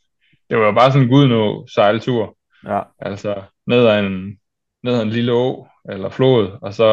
Det 0.51 0.59
var 0.59 0.71
bare 0.71 0.91
sådan 0.91 1.03
en 1.03 1.09
gudnå 1.09 1.67
sejltur. 1.67 2.37
Ja, 2.65 2.81
Altså 2.99 3.43
ned 3.67 3.87
ad 3.87 3.99
en, 3.99 4.39
ned 4.83 4.93
ad 4.95 5.01
en 5.01 5.09
lille 5.09 5.31
å 5.33 5.67
eller 5.89 6.09
flod, 6.11 6.57
og 6.61 6.73
så 6.73 6.89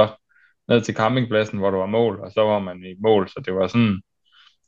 ned 0.68 0.80
til 0.80 0.94
campingpladsen, 0.94 1.58
hvor 1.58 1.70
der 1.70 1.78
var 1.78 1.86
mål, 1.90 2.20
og 2.20 2.32
så 2.32 2.44
var 2.46 2.58
man 2.58 2.84
i 2.84 2.94
mål. 3.02 3.28
Så 3.28 3.42
det 3.46 3.54
var 3.54 3.66
sådan, 3.66 4.00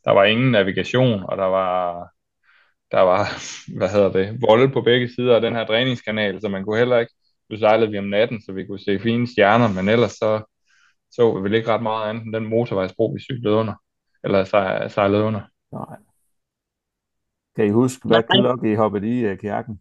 der 0.05 0.11
var 0.13 0.25
ingen 0.25 0.51
navigation, 0.53 1.23
og 1.29 1.37
der 1.39 1.45
var, 1.45 2.09
der 2.91 3.01
var, 3.01 3.29
hvad 3.79 3.89
hedder 3.89 4.13
det, 4.13 4.43
volde 4.49 4.69
på 4.73 4.81
begge 4.83 5.09
sider 5.15 5.35
af 5.37 5.41
den 5.41 5.55
her 5.55 5.67
dræningskanal, 5.67 6.41
så 6.41 6.49
man 6.49 6.65
kunne 6.65 6.79
heller 6.79 6.99
ikke, 6.99 7.13
nu 7.51 7.59
sejlede 7.59 7.91
vi 7.91 7.99
om 7.99 8.05
natten, 8.05 8.43
så 8.43 8.53
vi 8.53 8.67
kunne 8.67 8.81
se 8.81 8.99
fine 9.01 9.27
stjerner, 9.29 9.69
men 9.73 9.89
ellers 9.89 10.13
så 10.13 10.43
så 11.13 11.35
vi 11.37 11.43
vel 11.43 11.55
ikke 11.55 11.69
ret 11.75 11.83
meget 11.83 12.11
andet 12.11 12.25
end 12.25 12.35
den 12.35 12.47
motorvejsbro, 12.47 13.07
vi 13.07 13.21
cyklede 13.23 13.57
under, 13.57 13.75
eller 14.25 14.45
sej- 14.45 14.89
sejlede 14.89 15.25
under. 15.25 15.41
nej. 15.73 16.10
Kan 17.57 17.67
I 17.67 17.71
huske, 17.71 18.09
hvad 18.09 18.23
klok 18.31 18.65
I 18.65 18.75
hoppede 18.75 19.09
i 19.19 19.33
uh, 19.33 19.39
kajakken? 19.39 19.81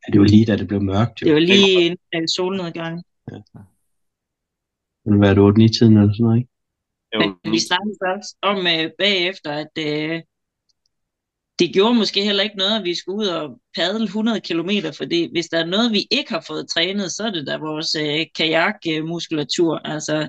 Ja, 0.00 0.12
det 0.12 0.20
var 0.20 0.26
lige 0.26 0.46
da 0.46 0.56
det 0.56 0.68
blev 0.68 0.82
mørkt. 0.82 1.22
Jo. 1.22 1.26
Det 1.26 1.34
var 1.34 1.40
lige 1.40 1.86
en, 1.86 1.96
en 2.12 2.28
solnedgang. 2.28 3.04
Det 5.04 5.20
var 5.20 5.38
8 5.38 5.58
9 5.58 5.68
tiden 5.68 5.96
eller 5.96 6.12
sådan 6.12 6.24
noget, 6.24 6.38
ikke? 6.38 6.50
var, 7.12 7.38
Men 7.44 7.52
vi 7.52 7.58
snakkede 7.68 7.96
først 8.06 8.36
om 8.42 8.58
øh, 8.66 8.90
bagefter, 8.98 9.52
at 9.52 9.74
øh, 9.78 10.22
det 11.58 11.72
gjorde 11.72 11.94
måske 11.94 12.24
heller 12.24 12.42
ikke 12.42 12.56
noget, 12.56 12.78
at 12.78 12.84
vi 12.84 12.94
skulle 12.94 13.18
ud 13.18 13.26
og 13.26 13.60
padle 13.76 14.04
100 14.04 14.40
km, 14.40 14.70
fordi 14.96 15.28
hvis 15.32 15.46
der 15.46 15.58
er 15.58 15.66
noget, 15.66 15.92
vi 15.92 16.06
ikke 16.10 16.32
har 16.32 16.44
fået 16.46 16.68
trænet, 16.74 17.12
så 17.12 17.22
er 17.26 17.30
det 17.30 17.46
da 17.46 17.56
vores 17.56 17.94
øh, 17.94 18.26
kajakmuskulatur. 18.36 19.78
Altså 19.84 20.28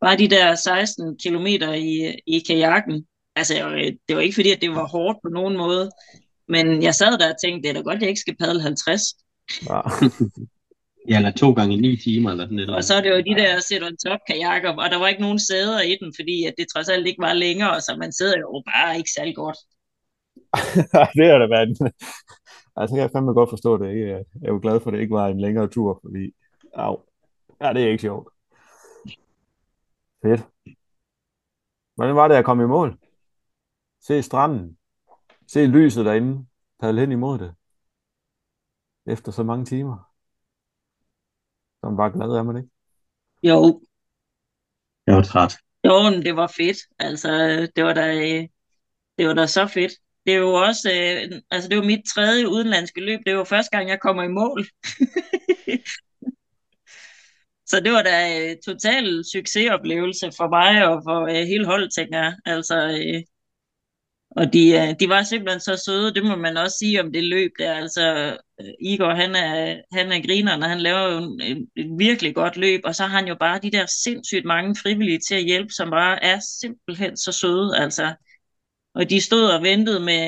bare 0.00 0.16
de 0.16 0.28
der 0.28 0.54
16 0.54 1.18
km 1.18 1.46
i, 1.74 2.14
i 2.26 2.38
kajakken. 2.48 3.06
Altså 3.36 3.68
øh, 3.68 3.92
det 4.08 4.16
var 4.16 4.20
ikke 4.20 4.34
fordi, 4.34 4.50
at 4.50 4.60
det 4.60 4.70
var 4.70 4.86
hårdt 4.86 5.18
på 5.22 5.28
nogen 5.28 5.56
måde, 5.56 5.90
men 6.48 6.82
jeg 6.82 6.94
sad 6.94 7.18
der 7.18 7.32
og 7.32 7.40
tænkte, 7.44 7.62
det 7.62 7.70
er 7.70 7.74
da 7.74 7.80
godt, 7.80 7.96
at 7.96 8.02
jeg 8.02 8.08
ikke 8.08 8.20
skal 8.20 8.36
padle 8.36 8.62
50. 8.62 9.02
Ja. 9.68 9.80
Ja, 11.08 11.16
eller 11.16 11.30
to 11.30 11.52
gange 11.52 11.76
9 11.76 11.96
timer 11.96 12.30
eller 12.30 12.44
sådan 12.44 12.56
noget. 12.56 12.76
Og 12.76 12.84
så 12.84 12.94
er 12.94 13.00
det 13.00 13.10
jo 13.10 13.16
de 13.16 13.40
der 13.42 13.60
sit 13.60 13.82
on 13.82 13.96
top 14.06 14.20
kajakker, 14.28 14.70
og 14.70 14.90
der 14.90 14.98
var 14.98 15.08
ikke 15.08 15.20
nogen 15.20 15.38
sæder 15.38 15.80
i 15.80 15.96
den, 16.00 16.12
fordi 16.18 16.44
at 16.44 16.54
det 16.58 16.66
trods 16.74 16.88
alt 16.88 17.06
ikke 17.06 17.22
var 17.22 17.32
længere, 17.32 17.80
så 17.80 17.96
man 17.98 18.12
sidder 18.12 18.38
jo 18.38 18.62
bare 18.66 18.96
ikke 18.96 19.10
særlig 19.16 19.34
godt. 19.34 19.58
det 21.18 21.26
er 21.26 21.38
da 21.38 21.62
en... 21.62 21.92
Altså, 22.76 22.94
kan 22.94 23.02
jeg 23.02 23.10
fandme 23.10 23.32
godt 23.32 23.50
forstå 23.50 23.78
det. 23.78 23.90
Ikke? 23.90 24.08
Jeg 24.08 24.24
er 24.44 24.48
jo 24.48 24.58
glad 24.62 24.80
for, 24.80 24.90
at 24.90 24.94
det 24.94 25.00
ikke 25.00 25.14
var 25.14 25.28
en 25.28 25.40
længere 25.40 25.68
tur, 25.68 26.00
fordi... 26.04 26.32
Au. 26.74 26.98
Ja, 27.62 27.72
det 27.72 27.82
er 27.82 27.88
ikke 27.88 28.00
sjovt. 28.00 28.28
Fedt. 30.24 30.40
Hvordan 31.94 32.16
var 32.16 32.28
det 32.28 32.34
at 32.34 32.44
komme 32.44 32.62
i 32.62 32.66
mål? 32.66 32.98
Se 34.02 34.22
stranden. 34.22 34.78
Se 35.46 35.66
lyset 35.66 36.04
derinde. 36.04 36.46
Padle 36.80 37.00
hen 37.00 37.12
imod 37.12 37.38
det. 37.38 37.54
Efter 39.06 39.32
så 39.32 39.42
mange 39.42 39.64
timer. 39.64 39.96
Så 41.80 41.86
er 41.86 41.90
man 41.90 41.96
bare 41.96 42.12
glad, 42.12 42.38
er 42.38 42.42
man 42.42 42.56
ikke? 42.56 42.70
Jo, 43.42 43.82
Jeg 45.06 45.14
var 45.16 45.22
træt. 45.22 45.58
Jo, 45.84 46.02
men 46.10 46.22
det 46.22 46.36
var 46.36 46.52
fedt. 46.56 46.78
Altså, 46.98 47.28
det 47.76 47.84
var 47.84 47.94
da, 47.94 48.14
det 49.18 49.28
var 49.28 49.34
da 49.34 49.46
så 49.46 49.66
fedt. 49.66 49.92
Det 50.26 50.34
er 50.34 50.38
jo 50.38 50.54
også, 50.54 50.88
øh, 50.90 51.40
altså 51.50 51.68
det 51.68 51.78
var 51.78 51.84
mit 51.84 52.04
tredje 52.14 52.48
udenlandske 52.48 53.00
løb. 53.00 53.20
Det 53.26 53.36
var 53.36 53.44
første 53.44 53.76
gang, 53.76 53.88
jeg 53.88 54.00
kommer 54.00 54.22
i 54.22 54.28
mål. 54.28 54.64
så 57.70 57.80
det 57.80 57.92
var 57.92 58.02
da 58.02 58.16
øh, 58.40 58.56
total 58.66 59.24
succesoplevelse 59.32 60.32
for 60.36 60.48
mig 60.48 60.86
og 60.88 61.02
for 61.06 61.20
øh, 61.26 61.46
hele 61.46 61.66
holdet, 61.66 61.90
tænker 61.94 62.18
jeg. 62.18 62.36
Altså, 62.44 62.76
øh, 62.88 63.22
og 64.36 64.52
de, 64.52 64.70
øh, 64.70 64.94
de 65.00 65.08
var 65.08 65.22
simpelthen 65.22 65.60
så 65.60 65.82
søde, 65.86 66.14
det 66.14 66.24
må 66.24 66.36
man 66.36 66.56
også 66.56 66.76
sige 66.78 67.00
om 67.00 67.12
det 67.12 67.24
løb 67.24 67.50
der. 67.58 67.74
Altså, 67.74 68.36
øh, 68.60 68.68
Igor, 68.80 69.14
han 69.14 69.34
er, 69.34 69.80
han 69.92 70.12
er 70.12 70.26
grineren, 70.26 70.62
og 70.62 70.68
han 70.68 70.80
laver 70.80 71.12
jo 71.12 71.18
en, 71.18 71.40
en, 71.40 71.68
et 71.76 71.98
virkelig 71.98 72.34
godt 72.34 72.56
løb, 72.56 72.80
og 72.84 72.94
så 72.94 73.02
har 73.02 73.18
han 73.18 73.28
jo 73.28 73.34
bare 73.40 73.60
de 73.62 73.70
der 73.70 73.86
sindssygt 74.04 74.44
mange 74.44 74.76
frivillige 74.76 75.20
til 75.28 75.34
at 75.34 75.44
hjælpe, 75.44 75.72
som 75.72 75.90
bare 75.90 76.24
er 76.24 76.38
simpelthen 76.60 77.16
så 77.16 77.32
søde, 77.32 77.78
altså. 77.78 78.14
Og 78.94 79.10
de 79.10 79.20
stod 79.20 79.44
og 79.44 79.62
ventede 79.62 80.00
med 80.00 80.26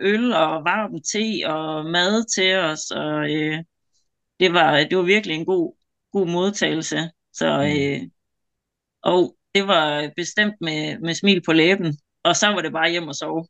øl 0.00 0.32
og 0.32 0.64
varm 0.64 0.92
te 1.12 1.48
og 1.50 1.86
mad 1.86 2.24
til 2.34 2.56
os, 2.56 2.90
og 2.90 3.34
øh, 3.34 3.58
det, 4.40 4.52
var, 4.52 4.84
det 4.84 4.96
var 4.98 5.02
virkelig 5.04 5.36
en 5.36 5.46
god, 5.46 5.76
god 6.12 6.26
modtagelse. 6.26 7.10
Så, 7.32 7.46
øh, 7.46 8.08
og 9.02 9.36
det 9.54 9.66
var 9.66 10.10
bestemt 10.16 10.54
med, 10.60 10.98
med 10.98 11.14
smil 11.14 11.42
på 11.42 11.52
læben, 11.52 11.98
og 12.26 12.36
så 12.36 12.46
var 12.46 12.60
det 12.62 12.72
bare 12.72 12.90
hjem 12.90 13.08
og 13.08 13.14
sove. 13.14 13.46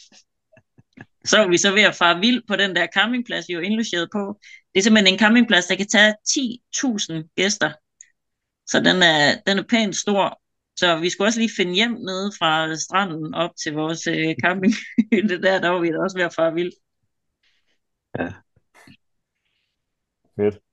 så 1.30 1.38
var 1.38 1.48
vi 1.48 1.58
så 1.58 1.72
ved 1.72 1.82
at 1.82 1.94
fare 1.94 2.20
vild 2.20 2.42
på 2.48 2.56
den 2.56 2.76
der 2.76 2.86
campingplads, 2.94 3.48
vi 3.48 3.56
var 3.56 3.62
indlogeret 3.62 4.08
på. 4.12 4.40
Det 4.74 4.78
er 4.78 4.82
simpelthen 4.82 5.14
en 5.14 5.18
campingplads, 5.18 5.66
der 5.66 5.76
kan 5.76 5.86
tage 5.86 6.14
10.000 6.28 7.34
gæster. 7.36 7.72
Så 8.66 8.80
den 8.80 9.02
er, 9.02 9.40
den 9.46 9.58
er 9.58 9.64
pænt 9.68 9.96
stor. 9.96 10.40
Så 10.76 10.98
vi 10.98 11.10
skulle 11.10 11.28
også 11.28 11.40
lige 11.40 11.56
finde 11.56 11.74
hjem 11.74 11.90
nede 11.90 12.32
fra 12.38 12.76
stranden 12.76 13.34
op 13.34 13.50
til 13.62 13.72
vores 13.72 14.06
øh, 14.06 14.34
campinghytte 14.44 15.42
der, 15.42 15.60
der 15.60 15.68
var 15.68 15.80
vi 15.80 15.88
da 15.88 15.98
også 15.98 16.16
ved 16.16 16.24
at 16.24 16.34
fare 16.34 16.54
vild. 16.54 16.72
Fedt. 20.36 20.63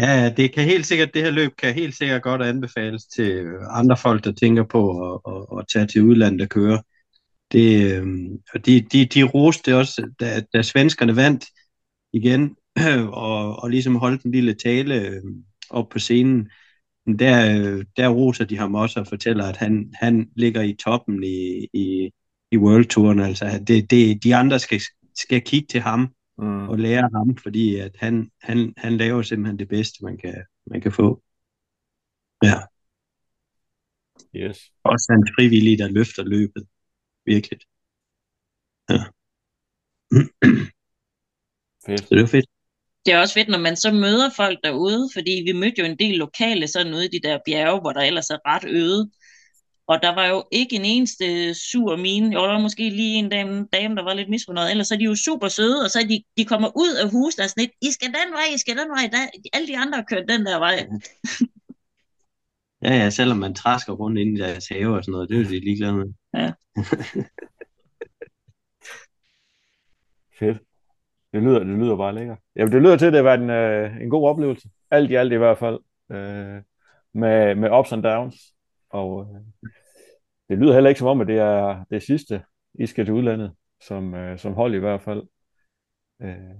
Ja, 0.00 0.32
det 0.36 0.54
kan 0.54 0.64
helt 0.64 0.86
sikkert, 0.86 1.14
det 1.14 1.22
her 1.22 1.30
løb 1.30 1.56
kan 1.56 1.74
helt 1.74 1.96
sikkert 1.96 2.22
godt 2.22 2.42
anbefales 2.42 3.04
til 3.04 3.46
andre 3.70 3.96
folk, 3.96 4.24
der 4.24 4.32
tænker 4.32 4.64
på 4.64 5.12
at, 5.12 5.20
at, 5.28 5.58
at 5.58 5.64
tage 5.72 5.86
til 5.86 6.02
udlandet 6.02 6.42
og 6.42 6.48
køre. 6.48 6.82
Det, 7.52 7.92
øhm, 7.92 8.38
og 8.54 8.66
de, 8.66 8.80
de, 8.80 9.06
de 9.06 9.22
roste 9.22 9.76
også, 9.76 10.10
da, 10.20 10.42
da 10.54 10.62
svenskerne 10.62 11.16
vandt 11.16 11.44
igen, 12.12 12.56
og, 13.26 13.62
og 13.62 13.70
ligesom 13.70 13.96
holdt 13.96 14.22
en 14.22 14.32
lille 14.32 14.54
tale 14.54 14.94
øhm, 14.94 15.44
op 15.70 15.88
på 15.88 15.98
scenen. 15.98 16.50
Der, 17.18 17.60
øh, 17.60 17.84
der 17.96 18.08
roser 18.08 18.44
de 18.44 18.58
ham 18.58 18.74
også 18.74 19.00
og 19.00 19.06
fortæller, 19.06 19.44
at 19.44 19.56
han, 19.56 19.92
han 19.94 20.28
ligger 20.36 20.62
i 20.62 20.76
toppen 20.84 21.24
i, 21.24 21.68
i, 21.72 22.10
i 22.52 22.56
World 22.56 22.84
Touren. 22.84 23.20
Altså, 23.20 23.64
det, 23.66 23.90
det, 23.90 24.24
de 24.24 24.36
andre 24.36 24.58
skal, 24.58 24.80
skal 25.14 25.40
kigge 25.40 25.66
til 25.70 25.80
ham 25.80 26.12
Mm. 26.40 26.68
og 26.68 26.78
lære 26.78 27.10
ham, 27.14 27.36
fordi 27.36 27.76
at 27.76 27.96
han, 27.98 28.30
han, 28.40 28.74
han 28.76 28.96
laver 28.96 29.22
simpelthen 29.22 29.58
det 29.58 29.68
bedste, 29.68 30.04
man 30.04 30.16
kan, 30.16 30.44
man 30.66 30.80
kan 30.80 30.92
få. 30.92 31.22
Ja, 32.42 32.54
Yes. 34.36 34.58
også 34.84 35.06
hans 35.12 35.30
frivillige, 35.38 35.78
der 35.78 35.88
løfter 35.88 36.24
løbet. 36.24 36.66
Virkelig. 37.24 37.58
Ja. 38.88 39.02
Fedt. 41.86 42.00
Så 42.00 42.14
det 42.14 42.20
var 42.20 42.26
fedt. 42.26 42.46
Det 43.06 43.14
er 43.14 43.20
også 43.20 43.34
fedt, 43.34 43.48
når 43.48 43.58
man 43.58 43.76
så 43.76 43.92
møder 43.92 44.30
folk 44.36 44.58
derude, 44.64 45.08
fordi 45.14 45.42
vi 45.46 45.52
mødte 45.52 45.78
jo 45.78 45.84
en 45.84 45.98
del 45.98 46.18
lokale 46.18 46.68
sådan 46.68 46.94
ude 46.94 47.06
i 47.06 47.08
de 47.08 47.28
der 47.28 47.38
bjerge, 47.46 47.80
hvor 47.80 47.92
der 47.92 48.00
ellers 48.00 48.30
er 48.30 48.38
ret 48.46 48.64
øde. 48.68 49.10
Og 49.90 50.02
der 50.02 50.14
var 50.14 50.26
jo 50.26 50.44
ikke 50.50 50.76
en 50.76 50.84
eneste 50.84 51.54
sur 51.54 51.96
mine. 51.96 52.32
Jo, 52.34 52.40
der 52.40 52.52
var 52.52 52.58
måske 52.58 52.90
lige 52.90 53.18
en 53.18 53.28
dame, 53.28 53.66
dame 53.72 53.96
der 53.96 54.02
var 54.02 54.14
lidt 54.14 54.28
misfornøjet. 54.28 54.70
Ellers 54.70 54.88
så 54.88 54.94
er 54.94 54.98
de 54.98 55.04
jo 55.04 55.14
super 55.14 55.48
søde, 55.48 55.84
og 55.84 55.90
så 55.90 55.98
er 55.98 56.06
de, 56.08 56.22
de 56.36 56.44
kommer 56.44 56.68
ud 56.76 56.94
af 57.02 57.10
huset 57.10 57.38
og 57.38 57.44
er 57.44 57.48
sådan 57.48 57.60
lidt, 57.62 57.72
I 57.82 57.90
skal 57.92 58.08
den 58.08 58.32
vej, 58.32 58.46
I 58.54 58.58
skal 58.58 58.76
den 58.76 58.88
vej. 58.88 59.08
Der, 59.12 59.18
alle 59.52 59.68
de 59.68 59.78
andre 59.78 59.96
har 59.98 60.04
kørt 60.10 60.28
den 60.28 60.46
der 60.46 60.58
vej. 60.58 60.86
Ja, 62.82 62.94
ja, 62.94 63.10
selvom 63.10 63.38
man 63.38 63.54
træsker 63.54 63.92
rundt 63.92 64.18
inde 64.18 64.32
i 64.32 64.40
deres 64.40 64.68
have 64.68 64.96
og 64.96 65.04
sådan 65.04 65.12
noget, 65.12 65.28
det 65.28 65.36
er 65.36 65.40
jo 65.40 65.48
de 65.48 65.60
ligeglade 65.60 65.92
med. 65.96 66.06
Fedt. 70.38 70.58
Det 71.32 71.42
lyder, 71.42 71.58
det 71.58 71.78
lyder 71.78 71.96
bare 71.96 72.14
lækkert. 72.14 72.38
Ja, 72.56 72.64
det 72.64 72.82
lyder 72.82 72.96
til, 72.96 73.06
at 73.06 73.12
det 73.12 73.24
har 73.24 73.36
været 73.36 73.40
en, 73.42 73.50
øh, 73.50 74.02
en 74.02 74.10
god 74.10 74.28
oplevelse. 74.28 74.68
Alt 74.90 75.10
i 75.10 75.14
alt 75.14 75.32
i 75.32 75.36
hvert 75.36 75.58
fald. 75.58 75.78
Øh, 76.12 76.62
med, 77.14 77.54
med 77.54 77.70
ups 77.78 77.92
and 77.92 78.02
downs. 78.02 78.36
Og 78.90 79.26
øh, 79.34 79.70
det 80.50 80.58
lyder 80.58 80.74
heller 80.74 80.88
ikke 80.88 80.98
som 80.98 81.08
om, 81.08 81.20
at 81.20 81.26
det 81.26 81.38
er 81.38 81.84
det 81.90 82.02
sidste, 82.02 82.42
I 82.74 82.86
skal 82.86 83.04
til 83.04 83.14
udlandet, 83.14 83.52
som, 83.80 84.14
øh, 84.14 84.38
som 84.38 84.52
hold 84.52 84.74
i 84.74 84.78
hvert 84.78 85.02
fald. 85.02 85.22
Øh, 86.22 86.56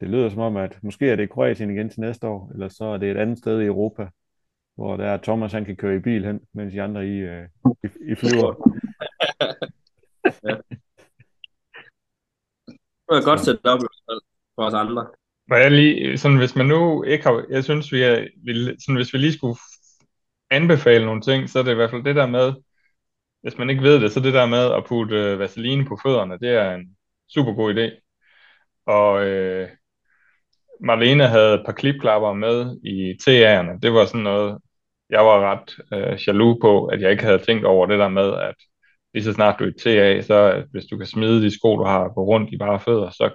det 0.00 0.08
lyder 0.08 0.28
som 0.28 0.40
om, 0.40 0.56
at 0.56 0.78
måske 0.82 1.10
er 1.10 1.16
det 1.16 1.30
Kroatien 1.30 1.70
igen 1.70 1.90
til 1.90 2.00
næste 2.00 2.26
år, 2.26 2.50
eller 2.52 2.68
så 2.68 2.84
er 2.84 2.96
det 2.96 3.10
et 3.10 3.16
andet 3.16 3.38
sted 3.38 3.60
i 3.60 3.66
Europa, 3.66 4.08
hvor 4.74 4.96
der 4.96 5.06
er 5.06 5.16
Thomas, 5.16 5.52
han 5.52 5.64
kan 5.64 5.76
køre 5.76 5.96
i 5.96 5.98
bil 5.98 6.24
hen, 6.24 6.40
mens 6.52 6.72
de 6.72 6.82
andre 6.82 7.06
i, 7.06 7.16
øh, 7.16 7.48
i, 7.84 8.12
i 8.12 8.14
flyver. 8.14 8.54
ja. 10.48 10.56
Det 13.08 13.20
er 13.20 13.24
godt 13.24 13.40
sæt 13.40 13.58
op 13.64 13.80
for 14.54 14.62
os 14.62 14.74
andre. 14.74 15.06
Må 15.48 15.56
jeg 15.56 15.70
lige, 15.70 16.18
sådan, 16.18 16.38
hvis 16.38 16.56
man 16.56 16.66
nu 16.66 17.02
ikke 17.02 17.24
har, 17.24 17.44
jeg 17.50 17.64
synes, 17.64 17.92
vi 17.92 18.02
er, 18.02 18.28
sådan, 18.78 18.96
hvis 18.96 19.12
vi 19.12 19.18
lige 19.18 19.32
skulle 19.32 19.56
anbefale 20.50 21.06
nogle 21.06 21.20
ting, 21.20 21.48
så 21.48 21.58
er 21.58 21.62
det 21.62 21.72
i 21.72 21.74
hvert 21.74 21.90
fald 21.90 22.04
det 22.04 22.16
der 22.16 22.26
med, 22.26 22.52
hvis 23.44 23.58
man 23.58 23.70
ikke 23.70 23.82
ved 23.82 24.00
det, 24.00 24.12
så 24.12 24.20
det 24.20 24.34
der 24.34 24.46
med 24.46 24.72
at 24.74 24.84
putte 24.88 25.16
øh, 25.16 25.38
vaseline 25.38 25.84
på 25.84 25.98
fødderne, 26.02 26.38
det 26.38 26.48
er 26.50 26.74
en 26.74 26.96
super 27.34 27.52
god 27.52 27.74
idé. 27.74 27.86
Og 28.86 29.24
øh, 29.26 29.68
Marlene 30.80 31.28
havde 31.28 31.54
et 31.54 31.62
par 31.66 31.72
klipklapper 31.72 32.32
med 32.32 32.76
i 32.84 33.12
TA'erne. 33.22 33.78
Det 33.82 33.92
var 33.92 34.04
sådan 34.06 34.20
noget, 34.20 34.58
jeg 35.10 35.24
var 35.24 35.52
ret 35.52 35.76
øh, 35.92 36.18
jaloux 36.26 36.58
på, 36.60 36.86
at 36.86 37.00
jeg 37.00 37.10
ikke 37.10 37.24
havde 37.24 37.38
tænkt 37.38 37.64
over 37.64 37.86
det 37.86 37.98
der 37.98 38.08
med, 38.08 38.34
at 38.34 38.54
lige 39.14 39.24
så 39.24 39.32
snart 39.32 39.58
du 39.58 39.64
er 39.64 39.68
i 39.68 39.72
TA, 39.72 40.22
så 40.22 40.52
øh, 40.54 40.64
hvis 40.70 40.84
du 40.84 40.96
kan 40.96 41.06
smide 41.06 41.42
de 41.42 41.50
sko, 41.50 41.76
du 41.76 41.84
har 41.84 42.08
på 42.14 42.24
rundt 42.24 42.52
i 42.52 42.58
bare 42.58 42.80
fødder, 42.80 43.10
så 43.10 43.30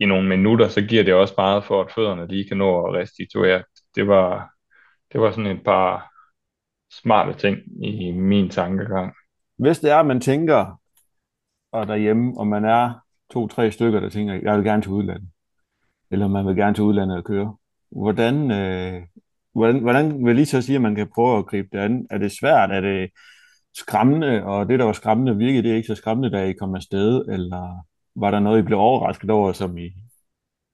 i 0.00 0.04
nogle 0.06 0.28
minutter, 0.28 0.68
så 0.68 0.82
giver 0.82 1.04
det 1.04 1.14
også 1.14 1.34
meget 1.36 1.64
for, 1.64 1.82
at 1.82 1.92
fødderne 1.92 2.28
lige 2.28 2.48
kan 2.48 2.56
nå 2.56 2.86
at 2.86 2.94
restituere. 2.94 3.62
Det 3.94 4.08
var, 4.08 4.50
det 5.12 5.20
var 5.20 5.30
sådan 5.30 5.46
et 5.56 5.64
par 5.64 6.15
smarte 6.90 7.38
ting 7.38 7.84
i 7.84 8.12
min 8.12 8.50
tankegang. 8.50 9.14
Hvis 9.56 9.78
det 9.78 9.90
er, 9.90 9.96
at 9.96 10.06
man 10.06 10.20
tænker, 10.20 10.80
og 11.72 11.86
derhjemme, 11.86 12.38
og 12.38 12.46
man 12.46 12.64
er 12.64 12.94
to-tre 13.32 13.70
stykker, 13.70 14.00
der 14.00 14.08
tænker, 14.08 14.34
jeg 14.42 14.56
vil 14.56 14.64
gerne 14.64 14.82
til 14.82 14.90
udlandet, 14.90 15.28
eller 16.10 16.28
man 16.28 16.46
vil 16.46 16.56
gerne 16.56 16.74
til 16.74 16.84
udlandet 16.84 17.16
og 17.16 17.24
køre, 17.24 17.56
hvordan, 17.90 18.50
øh, 18.50 19.02
hvordan, 19.52 19.82
hvordan 19.82 20.26
vil 20.26 20.36
lige 20.36 20.46
så 20.46 20.62
sige, 20.62 20.76
at 20.76 20.82
man 20.82 20.94
kan 20.94 21.10
prøve 21.14 21.38
at 21.38 21.46
gribe 21.46 21.68
det 21.72 21.78
an? 21.78 22.06
Er 22.10 22.18
det 22.18 22.32
svært? 22.32 22.70
Er 22.70 22.80
det 22.80 23.10
skræmmende? 23.74 24.44
Og 24.44 24.68
det, 24.68 24.78
der 24.78 24.84
var 24.84 24.92
skræmmende, 24.92 25.36
virkede 25.36 25.68
det 25.68 25.74
ikke 25.74 25.86
så 25.86 25.94
skræmmende, 25.94 26.36
da 26.36 26.44
I 26.44 26.52
kom 26.52 26.74
afsted? 26.74 27.24
Eller 27.28 27.86
var 28.14 28.30
der 28.30 28.40
noget, 28.40 28.58
I 28.58 28.62
blev 28.62 28.78
overrasket 28.78 29.30
over, 29.30 29.52
som 29.52 29.78
I 29.78 29.90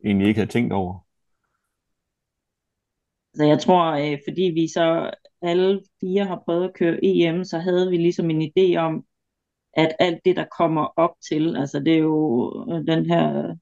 egentlig 0.05 0.29
ikke 0.29 0.41
havde 0.41 0.51
tænkt 0.51 0.73
over? 0.73 1.07
Så 3.35 3.45
jeg 3.45 3.61
tror, 3.61 3.85
øh, 3.93 4.19
fordi 4.29 4.43
vi 4.43 4.69
så 4.69 5.11
alle 5.43 5.81
fire 6.01 6.25
har 6.25 6.43
prøvet 6.45 6.65
at 6.65 6.75
køre 6.75 6.99
EM, 7.03 7.45
så 7.45 7.59
havde 7.59 7.91
vi 7.91 7.97
ligesom 7.97 8.31
en 8.31 8.43
idé 8.43 8.77
om, 8.77 9.05
at 9.75 9.97
alt 9.99 10.19
det, 10.25 10.37
der 10.37 10.45
kommer 10.59 10.87
op 10.97 11.15
til, 11.29 11.57
altså 11.57 11.81
det 11.81 11.95
er 11.95 11.99
jo 11.99 12.53
den 12.87 13.07
her 13.07 13.55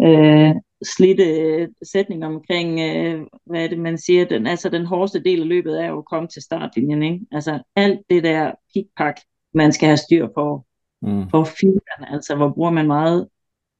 øh, 0.00 0.54
slidte 0.82 1.68
sætning 1.82 2.24
omkring, 2.24 2.80
øh, 2.80 3.26
hvad 3.46 3.64
er 3.64 3.68
det, 3.68 3.78
man 3.78 3.98
siger, 3.98 4.24
den, 4.24 4.46
altså 4.46 4.68
den 4.68 4.86
hårdeste 4.86 5.22
del 5.22 5.40
af 5.40 5.48
løbet 5.48 5.82
er 5.82 5.86
jo 5.86 5.98
at 5.98 6.04
komme 6.04 6.28
til 6.28 6.42
startlinjen, 6.42 7.02
ikke? 7.02 7.26
Altså 7.32 7.62
alt 7.76 8.00
det 8.10 8.24
der 8.24 8.52
pikpak, 8.74 9.20
man 9.54 9.72
skal 9.72 9.86
have 9.86 9.96
styr 9.96 10.28
på, 10.34 10.64
mm. 11.02 11.30
for 11.30 11.44
filerne, 11.44 12.12
altså 12.12 12.36
hvor 12.36 12.48
bruger 12.48 12.70
man 12.70 12.86
meget 12.86 13.28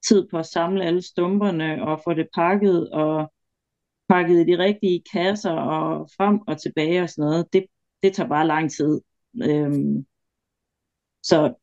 tid 0.07 0.27
på 0.31 0.37
at 0.37 0.45
samle 0.45 0.85
alle 0.85 1.01
stumperne 1.01 1.83
og 1.87 2.01
få 2.03 2.13
det 2.13 2.27
pakket 2.35 2.89
og 2.89 3.31
pakket 4.09 4.39
i 4.39 4.51
de 4.51 4.57
rigtige 4.57 5.03
kasser 5.13 5.51
og 5.51 6.09
frem 6.17 6.39
og 6.47 6.61
tilbage 6.61 7.01
og 7.01 7.09
sådan 7.09 7.29
noget, 7.29 7.53
det, 7.53 7.65
det 8.03 8.13
tager 8.13 8.29
bare 8.29 8.47
lang 8.47 8.71
tid. 8.71 9.01
Øhm, 9.43 10.05
så 11.23 11.53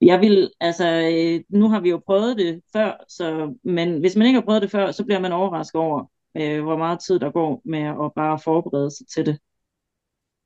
jeg 0.00 0.20
vil, 0.20 0.50
altså, 0.60 0.86
øh, 1.14 1.44
nu 1.48 1.68
har 1.68 1.80
vi 1.80 1.90
jo 1.90 2.02
prøvet 2.06 2.36
det 2.38 2.62
før, 2.72 3.04
så, 3.08 3.54
men 3.64 4.00
hvis 4.00 4.16
man 4.16 4.26
ikke 4.26 4.40
har 4.40 4.44
prøvet 4.44 4.62
det 4.62 4.70
før, 4.70 4.90
så 4.90 5.04
bliver 5.04 5.20
man 5.20 5.32
overrasket 5.32 5.80
over, 5.80 6.10
øh, 6.36 6.62
hvor 6.62 6.76
meget 6.76 7.00
tid 7.00 7.18
der 7.18 7.30
går 7.30 7.62
med 7.64 7.82
at 7.82 8.12
bare 8.16 8.38
forberede 8.38 8.90
sig 8.90 9.06
til 9.06 9.26
det. 9.26 9.38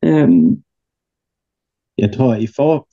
Øhm. 0.05 0.63
Jeg 1.99 2.13
tror, 2.15 2.35
i 2.35 2.47
for, 2.57 2.89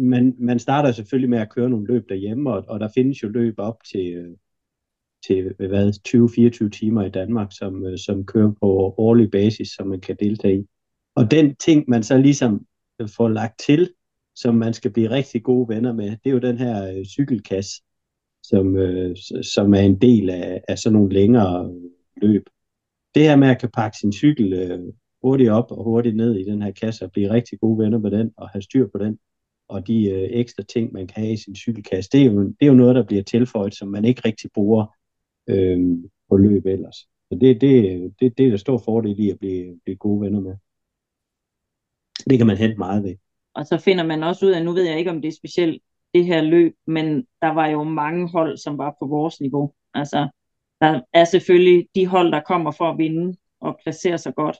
man, 0.00 0.34
man 0.38 0.58
starter 0.58 0.92
selvfølgelig 0.92 1.30
med 1.30 1.38
at 1.38 1.50
køre 1.50 1.70
nogle 1.70 1.86
løb 1.86 2.08
derhjemme, 2.08 2.52
og, 2.52 2.64
og 2.68 2.80
der 2.80 2.88
findes 2.94 3.22
jo 3.22 3.28
løb 3.28 3.54
op 3.58 3.76
til, 3.92 4.14
øh, 4.14 4.36
til 5.26 5.54
øh, 5.58 5.68
hvad, 5.68 5.92
20-24 6.66 6.78
timer 6.78 7.04
i 7.04 7.10
Danmark, 7.10 7.48
som, 7.52 7.86
øh, 7.86 7.98
som 7.98 8.26
kører 8.26 8.52
på 8.60 8.94
årlig 8.98 9.30
basis, 9.30 9.68
som 9.68 9.86
man 9.86 10.00
kan 10.00 10.16
deltage 10.20 10.58
i. 10.58 10.66
Og 11.14 11.30
den 11.30 11.54
ting, 11.56 11.84
man 11.88 12.02
så 12.02 12.18
ligesom 12.18 12.66
øh, 13.00 13.08
får 13.16 13.28
lagt 13.28 13.58
til, 13.58 13.90
som 14.36 14.54
man 14.54 14.74
skal 14.74 14.90
blive 14.90 15.10
rigtig 15.10 15.42
gode 15.42 15.68
venner 15.68 15.92
med, 15.92 16.10
det 16.10 16.26
er 16.26 16.30
jo 16.30 16.38
den 16.38 16.58
her 16.58 16.92
øh, 16.92 17.04
cykelkasse, 17.04 17.82
som, 18.42 18.76
øh, 18.76 19.16
som 19.42 19.74
er 19.74 19.80
en 19.80 20.00
del 20.00 20.30
af, 20.30 20.62
af 20.68 20.78
sådan 20.78 20.94
nogle 20.94 21.14
længere 21.14 21.74
løb. 22.22 22.42
Det 23.14 23.22
her 23.22 23.36
med 23.36 23.48
at 23.48 23.60
kan 23.60 23.70
pakke 23.70 23.96
sin 23.96 24.12
cykel 24.12 24.52
øh, 24.52 24.80
hurtigt 25.22 25.50
op 25.50 25.70
og 25.70 25.84
hurtigt 25.84 26.16
ned 26.16 26.34
i 26.34 26.44
den 26.44 26.62
her 26.62 26.70
kasse 26.70 27.04
og 27.04 27.12
blive 27.12 27.30
rigtig 27.30 27.60
gode 27.60 27.78
venner 27.78 27.98
med 27.98 28.10
den 28.10 28.32
og 28.36 28.48
have 28.48 28.62
styr 28.62 28.86
på 28.86 28.98
den, 28.98 29.18
og 29.68 29.86
de 29.86 30.10
øh, 30.10 30.28
ekstra 30.32 30.62
ting, 30.62 30.92
man 30.92 31.06
kan 31.06 31.22
have 31.22 31.32
i 31.32 31.36
sin 31.36 31.56
cykelkasse, 31.56 32.10
det 32.12 32.20
er, 32.20 32.24
jo, 32.24 32.42
det 32.42 32.56
er 32.60 32.66
jo 32.66 32.74
noget, 32.74 32.94
der 32.94 33.04
bliver 33.04 33.22
tilføjet, 33.22 33.74
som 33.74 33.88
man 33.88 34.04
ikke 34.04 34.22
rigtig 34.24 34.50
bruger 34.54 34.94
øh, 35.48 35.98
på 36.28 36.36
løb 36.36 36.66
ellers. 36.66 36.96
Så 36.96 37.38
det, 37.40 37.60
det, 37.60 38.00
det, 38.20 38.38
det 38.38 38.46
er 38.46 38.50
der 38.50 38.56
stor 38.56 38.78
fordel 38.78 39.20
i 39.20 39.30
at 39.30 39.38
blive, 39.38 39.80
blive 39.84 39.96
gode 39.96 40.20
venner 40.20 40.40
med. 40.40 40.56
Det 42.30 42.38
kan 42.38 42.46
man 42.46 42.56
hente 42.56 42.76
meget 42.76 43.02
ved. 43.02 43.14
Og 43.54 43.66
så 43.66 43.78
finder 43.78 44.04
man 44.04 44.22
også 44.22 44.46
ud 44.46 44.50
af, 44.50 44.64
nu 44.64 44.72
ved 44.72 44.84
jeg 44.84 44.98
ikke, 44.98 45.10
om 45.10 45.22
det 45.22 45.28
er 45.28 45.36
specielt 45.36 45.82
det 46.14 46.24
her 46.24 46.40
løb, 46.42 46.74
men 46.86 47.26
der 47.42 47.48
var 47.48 47.66
jo 47.66 47.84
mange 47.84 48.28
hold, 48.28 48.56
som 48.56 48.78
var 48.78 48.96
på 49.00 49.06
vores 49.06 49.40
niveau. 49.40 49.72
Altså, 49.94 50.28
der 50.80 51.00
er 51.12 51.24
selvfølgelig 51.24 51.88
de 51.94 52.06
hold, 52.06 52.32
der 52.32 52.40
kommer 52.40 52.70
for 52.70 52.90
at 52.90 52.98
vinde 52.98 53.36
og 53.60 53.78
placere 53.82 54.18
sig 54.18 54.34
godt. 54.34 54.56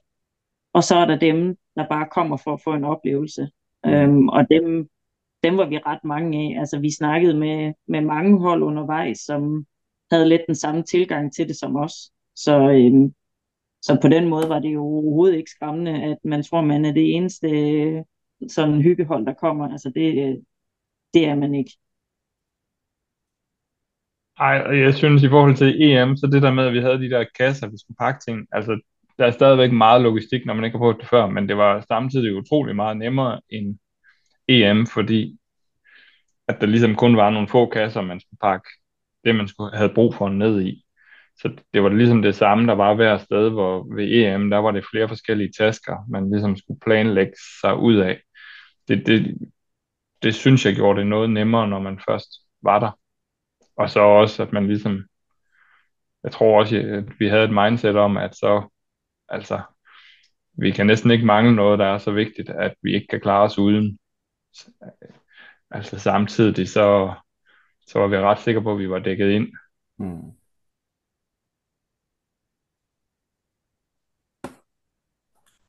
Og 0.72 0.84
så 0.84 0.96
er 0.96 1.04
der 1.04 1.18
dem, 1.18 1.56
der 1.76 1.88
bare 1.88 2.08
kommer 2.12 2.36
for 2.36 2.52
at 2.52 2.60
få 2.64 2.74
en 2.74 2.84
oplevelse. 2.84 3.48
Mm. 3.84 3.90
Øhm, 3.90 4.28
og 4.28 4.46
dem, 4.50 4.88
dem 5.42 5.56
var 5.56 5.68
vi 5.68 5.78
ret 5.78 6.04
mange 6.04 6.38
af. 6.38 6.60
Altså, 6.60 6.78
vi 6.78 6.96
snakkede 6.96 7.38
med, 7.38 7.72
med 7.88 8.00
mange 8.00 8.40
hold 8.40 8.62
undervejs, 8.62 9.18
som 9.18 9.66
havde 10.10 10.28
lidt 10.28 10.42
den 10.46 10.54
samme 10.54 10.82
tilgang 10.82 11.34
til 11.34 11.48
det 11.48 11.56
som 11.56 11.76
os. 11.76 11.92
Så, 12.36 12.70
øhm, 12.70 13.14
så 13.82 13.98
på 14.02 14.08
den 14.08 14.28
måde 14.28 14.48
var 14.48 14.58
det 14.58 14.74
jo 14.74 14.82
overhovedet 14.82 15.36
ikke 15.36 15.50
skræmmende, 15.50 16.02
at 16.02 16.18
man 16.24 16.42
tror, 16.42 16.60
man 16.60 16.84
er 16.84 16.92
det 16.92 17.16
eneste 17.16 17.48
øh, 17.48 18.02
sådan 18.48 18.82
hyggehold, 18.82 19.26
der 19.26 19.34
kommer. 19.34 19.68
Altså 19.68 19.92
det, 19.94 20.28
øh, 20.28 20.36
det 21.14 21.24
er 21.24 21.34
man 21.34 21.54
ikke. 21.54 21.72
Ej, 24.40 24.78
jeg 24.84 24.94
synes 24.94 25.22
i 25.22 25.28
forhold 25.28 25.56
til 25.56 25.82
EM, 25.82 26.16
så 26.16 26.26
det 26.26 26.42
der 26.42 26.52
med, 26.52 26.66
at 26.66 26.72
vi 26.72 26.80
havde 26.80 26.98
de 26.98 27.10
der 27.10 27.24
kasser, 27.38 27.70
vi 27.70 27.78
skulle 27.78 27.96
pakke 27.96 28.20
ting, 28.26 28.46
altså 28.52 28.80
der 29.18 29.26
er 29.26 29.30
stadigvæk 29.30 29.72
meget 29.72 30.02
logistik, 30.02 30.46
når 30.46 30.54
man 30.54 30.64
ikke 30.64 30.74
har 30.74 30.82
prøvet 30.82 30.96
det 31.00 31.08
før, 31.08 31.26
men 31.26 31.48
det 31.48 31.56
var 31.56 31.84
samtidig 31.88 32.36
utrolig 32.36 32.76
meget 32.76 32.96
nemmere 32.96 33.40
end 33.50 33.78
EM, 34.48 34.86
fordi 34.86 35.38
at 36.48 36.60
der 36.60 36.66
ligesom 36.66 36.94
kun 36.94 37.16
var 37.16 37.30
nogle 37.30 37.48
få 37.48 37.66
kasser, 37.66 38.02
man 38.02 38.20
skulle 38.20 38.38
pakke 38.38 38.68
det, 39.24 39.34
man 39.34 39.48
skulle, 39.48 39.76
havde 39.76 39.94
brug 39.94 40.14
for 40.14 40.28
ned 40.28 40.62
i. 40.62 40.84
Så 41.36 41.56
det 41.74 41.82
var 41.82 41.88
ligesom 41.88 42.22
det 42.22 42.34
samme, 42.34 42.66
der 42.66 42.74
var 42.74 42.94
hver 42.94 43.18
sted, 43.18 43.50
hvor 43.50 43.94
ved 43.94 44.04
EM, 44.12 44.50
der 44.50 44.58
var 44.58 44.70
det 44.70 44.84
flere 44.90 45.08
forskellige 45.08 45.52
tasker, 45.58 45.96
man 46.10 46.30
ligesom 46.30 46.56
skulle 46.56 46.80
planlægge 46.80 47.32
sig 47.60 47.76
ud 47.76 47.96
af 47.96 48.20
det, 48.88 49.06
det, 49.06 49.38
det 50.22 50.34
synes 50.34 50.66
jeg 50.66 50.74
gjorde 50.74 51.00
det 51.00 51.06
noget 51.06 51.30
nemmere, 51.30 51.68
når 51.68 51.78
man 51.78 52.00
først 52.08 52.28
var 52.62 52.78
der. 52.78 52.98
Og 53.76 53.90
så 53.90 54.00
også, 54.00 54.42
at 54.42 54.52
man 54.52 54.66
ligesom, 54.66 55.04
jeg 56.22 56.32
tror 56.32 56.60
også, 56.60 56.76
at 56.76 57.04
vi 57.18 57.28
havde 57.28 57.44
et 57.44 57.54
mindset 57.54 57.96
om, 57.96 58.16
at 58.16 58.36
så, 58.36 58.68
altså, 59.28 59.60
vi 60.52 60.70
kan 60.70 60.86
næsten 60.86 61.10
ikke 61.10 61.26
mangle 61.26 61.56
noget, 61.56 61.78
der 61.78 61.86
er 61.86 61.98
så 61.98 62.10
vigtigt, 62.10 62.50
at 62.50 62.74
vi 62.82 62.94
ikke 62.94 63.06
kan 63.06 63.20
klare 63.20 63.42
os 63.42 63.58
uden. 63.58 63.98
Altså 65.70 65.98
samtidig, 65.98 66.68
så, 66.68 67.14
så 67.88 67.98
var 67.98 68.08
vi 68.08 68.16
ret 68.16 68.38
sikre 68.38 68.62
på, 68.62 68.72
at 68.72 68.78
vi 68.78 68.90
var 68.90 68.98
dækket 68.98 69.30
ind. 69.30 69.48
Mm. 69.98 70.32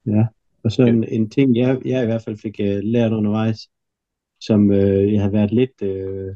Ja. 0.06 0.28
Og 0.64 0.72
så 0.72 0.84
en, 0.84 1.04
en 1.04 1.30
ting, 1.30 1.58
jeg, 1.58 1.82
jeg 1.86 2.04
i 2.04 2.06
hvert 2.06 2.24
fald 2.24 2.38
fik 2.38 2.60
uh, 2.60 2.80
lært 2.84 3.12
undervejs, 3.12 3.70
som 4.40 4.70
uh, 4.70 5.14
jeg 5.14 5.22
har 5.22 5.30
været 5.30 5.52
lidt 5.52 5.82
uh, 5.82 6.36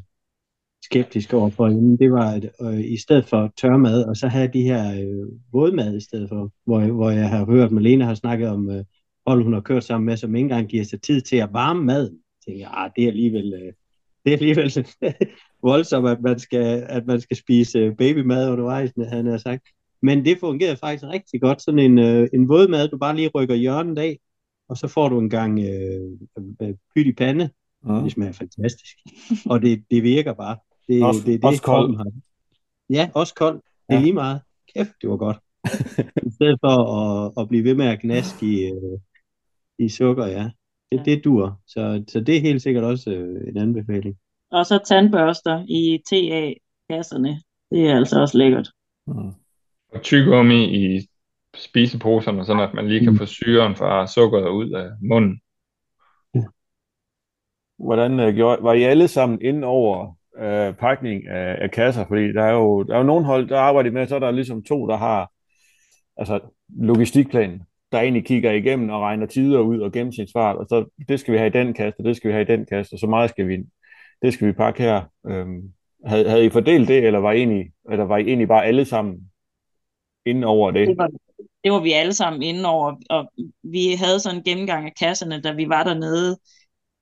skeptisk 0.84 1.32
over 1.32 1.50
for 1.50 1.68
inden, 1.68 1.98
det 1.98 2.12
var, 2.12 2.30
at 2.30 2.50
uh, 2.60 2.80
i 2.80 2.96
stedet 2.96 3.24
for 3.24 3.52
tørmad, 3.56 4.04
og 4.04 4.16
så 4.16 4.28
have 4.28 4.50
de 4.52 4.62
her 4.62 5.04
uh, 5.04 5.28
vådmad 5.52 5.96
i 5.96 6.00
stedet 6.00 6.28
for, 6.28 6.52
hvor, 6.64 6.80
hvor 6.92 7.10
jeg 7.10 7.28
har 7.28 7.44
hørt, 7.44 7.72
Malene 7.72 8.04
har 8.04 8.14
snakket 8.14 8.48
om 8.48 8.68
uh, 8.68 8.80
hold, 9.26 9.42
hun 9.42 9.52
har 9.52 9.60
kørt 9.60 9.84
sammen 9.84 10.06
med, 10.06 10.16
som 10.16 10.34
ikke 10.34 10.44
engang 10.44 10.68
giver 10.68 10.84
sig 10.84 11.02
tid 11.02 11.20
til 11.20 11.36
at 11.36 11.52
varme 11.52 11.84
mad. 11.84 12.10
Jeg 12.10 12.52
tænker, 12.52 12.68
ah, 12.68 12.90
det 12.96 13.04
er 13.04 13.08
alligevel, 13.08 13.54
uh, 13.54 13.83
det 14.24 14.32
er 14.32 14.36
alligevel 14.36 14.86
voldsomt, 15.70 16.08
at 16.08 16.20
man 16.20 16.38
skal, 16.38 16.86
at 16.88 17.06
man 17.06 17.20
skal 17.20 17.36
spise 17.36 17.94
babymad 17.98 18.50
undervejs, 18.50 18.90
han 19.08 19.26
har 19.26 19.38
sagt. 19.38 19.68
Men 20.02 20.24
det 20.24 20.38
fungerede 20.40 20.76
faktisk 20.76 21.04
rigtig 21.04 21.40
godt. 21.40 21.62
Sådan 21.62 21.78
en, 21.78 21.98
øh, 21.98 22.28
en 22.34 22.48
vådmad, 22.48 22.88
du 22.88 22.98
bare 22.98 23.16
lige 23.16 23.30
rykker 23.34 23.54
hjørnet 23.54 23.98
af, 23.98 24.18
og 24.68 24.76
så 24.76 24.88
får 24.88 25.08
du 25.08 25.18
en 25.18 25.30
gang 25.30 25.60
øh, 25.60 26.74
pyt 26.94 27.06
i 27.06 27.12
pande. 27.12 27.50
Mm. 27.84 28.02
Det 28.02 28.12
smager 28.12 28.32
fantastisk. 28.32 28.96
Og 29.46 29.62
det, 29.62 29.84
det 29.90 30.02
virker 30.02 30.32
bare. 30.32 30.56
Det, 30.88 31.02
også, 31.02 31.20
det, 31.20 31.42
det, 31.42 31.44
også 31.44 31.62
kold. 31.62 31.96
Har. 31.96 32.12
Ja, 32.90 33.10
også 33.14 33.34
kold. 33.34 33.54
Det 33.56 33.62
er 33.88 33.94
ja. 33.94 34.00
lige 34.00 34.12
meget. 34.12 34.40
Kæft, 34.76 34.90
det 35.02 35.10
var 35.10 35.16
godt. 35.16 35.36
I 36.28 36.30
stedet 36.34 36.58
for 36.60 36.76
at, 37.00 37.32
at 37.38 37.48
blive 37.48 37.64
ved 37.64 37.74
med 37.74 37.86
at 37.86 38.00
knaske 38.00 38.46
i, 38.46 38.64
øh, 38.64 38.98
i 39.78 39.88
sukker, 39.88 40.26
ja. 40.26 40.50
Det, 40.98 41.06
det 41.06 41.24
dur. 41.24 41.60
Så, 41.66 42.04
så 42.08 42.20
det 42.20 42.36
er 42.36 42.40
helt 42.40 42.62
sikkert 42.62 42.84
også 42.84 43.10
øh, 43.10 43.48
en 43.48 43.56
anbefaling. 43.56 44.16
Og 44.50 44.66
så 44.66 44.78
tandbørster 44.84 45.64
i 45.68 46.02
TA-kasserne. 46.08 47.40
Det 47.70 47.88
er 47.90 47.96
altså 47.96 48.20
også 48.20 48.38
lækkert. 48.38 48.68
Mm. 49.06 49.32
Og 49.92 50.02
tyggegummi 50.02 50.86
i 50.86 51.06
spiseposerne, 51.56 52.44
sådan 52.44 52.62
at 52.62 52.74
man 52.74 52.88
lige 52.88 53.00
kan 53.00 53.12
mm. 53.12 53.18
få 53.18 53.26
syren 53.26 53.76
fra 53.76 54.06
sukkeret 54.06 54.48
ud 54.48 54.70
af 54.70 54.90
munden. 55.02 55.40
Hvordan 57.78 58.20
uh, 58.20 58.34
gjorde, 58.34 58.62
var 58.62 58.72
I 58.72 58.82
alle 58.82 59.08
sammen 59.08 59.42
ind 59.42 59.64
over 59.64 60.06
uh, 60.38 60.76
pakning 60.76 61.28
af, 61.28 61.56
af 61.60 61.70
kasser? 61.70 62.06
Fordi 62.06 62.32
der 62.32 62.42
er 62.42 62.52
jo, 62.52 62.82
der 62.82 62.94
er 62.94 62.98
jo 62.98 63.04
nogle 63.04 63.24
hold, 63.24 63.48
der 63.48 63.58
arbejder 63.58 63.90
med, 63.90 64.06
så 64.06 64.14
er 64.14 64.18
der 64.18 64.30
ligesom 64.30 64.62
to, 64.62 64.86
der 64.86 64.96
har 64.96 65.30
altså 66.16 66.40
logistikplanen, 66.68 67.62
der 67.94 68.00
egentlig 68.00 68.24
kigger 68.24 68.52
igennem 68.52 68.88
og 68.88 69.00
regner 69.00 69.26
tider 69.26 69.60
ud 69.60 69.80
og 69.80 69.92
gennemsnitsfart, 69.92 70.56
og 70.56 70.66
så 70.68 71.04
det 71.08 71.20
skal 71.20 71.32
vi 71.32 71.38
have 71.38 71.48
i 71.48 71.64
den 71.64 71.74
kasse, 71.74 72.00
og 72.00 72.04
det 72.04 72.16
skal 72.16 72.28
vi 72.28 72.32
have 72.32 72.42
i 72.42 72.56
den 72.56 72.66
kasse, 72.66 72.94
og 72.94 72.98
så 72.98 73.06
meget 73.06 73.30
skal 73.30 73.48
vi, 73.48 73.58
det 74.22 74.32
skal 74.32 74.46
vi 74.46 74.52
pakke 74.52 74.82
her. 74.82 75.02
Øhm, 75.26 75.72
havde, 76.06 76.28
havde 76.28 76.44
I 76.44 76.50
fordelt 76.50 76.88
det, 76.88 77.06
eller 77.06 77.18
var 77.18 77.32
I 77.32 77.36
egentlig, 77.36 77.72
eller 77.90 78.04
var 78.04 78.18
I 78.18 78.22
egentlig 78.22 78.48
bare 78.48 78.64
alle 78.64 78.84
sammen 78.84 79.30
inde 80.26 80.46
over 80.46 80.70
det? 80.70 80.88
Det 80.88 80.98
var, 80.98 81.10
det 81.64 81.72
var 81.72 81.80
vi 81.80 81.92
alle 81.92 82.14
sammen 82.14 82.42
inde 82.42 82.68
over, 82.68 82.94
og 83.10 83.32
vi 83.62 83.94
havde 83.98 84.20
sådan 84.20 84.38
en 84.38 84.44
gennemgang 84.44 84.86
af 84.86 84.92
kasserne, 85.00 85.40
da 85.40 85.52
vi 85.52 85.68
var 85.68 85.84
dernede, 85.84 86.38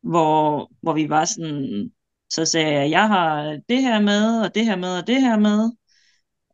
hvor, 0.02 0.70
hvor 0.82 0.93
vi 0.93 1.09
var 1.09 1.24
sådan, 1.24 1.90
så 2.31 2.44
sagde 2.44 2.73
jeg, 2.73 2.90
jeg 2.90 3.09
har 3.09 3.59
det 3.69 3.82
her 3.82 4.01
med, 4.01 4.44
og 4.44 4.55
det 4.55 4.64
her 4.64 4.77
med, 4.77 4.98
og 5.01 5.06
det 5.06 5.20
her 5.20 5.39
med, 5.39 5.73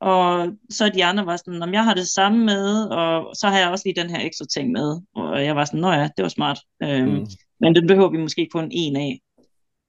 og 0.01 0.49
så 0.70 0.89
de 0.89 1.05
andre 1.05 1.27
var 1.27 1.37
sådan, 1.37 1.62
om 1.62 1.73
jeg 1.73 1.85
har 1.85 1.95
det 1.95 2.09
samme 2.09 2.45
med, 2.45 2.85
og 2.85 3.37
så 3.37 3.49
har 3.49 3.59
jeg 3.59 3.69
også 3.69 3.83
lige 3.87 4.03
den 4.03 4.11
her 4.11 4.27
ekstra 4.27 4.45
ting 4.45 4.70
med. 4.73 5.01
Og 5.15 5.45
jeg 5.45 5.57
var 5.57 5.65
sådan, 5.65 5.81
nå 5.81 5.93
ja, 5.93 6.09
det 6.16 6.23
var 6.23 6.29
smart. 6.29 6.59
Øhm, 6.83 7.09
mm. 7.09 7.27
Men 7.61 7.75
det 7.75 7.87
behøver 7.87 8.11
vi 8.11 8.19
måske 8.19 8.49
kun 8.53 8.69
en 8.73 8.97
af. 8.97 9.20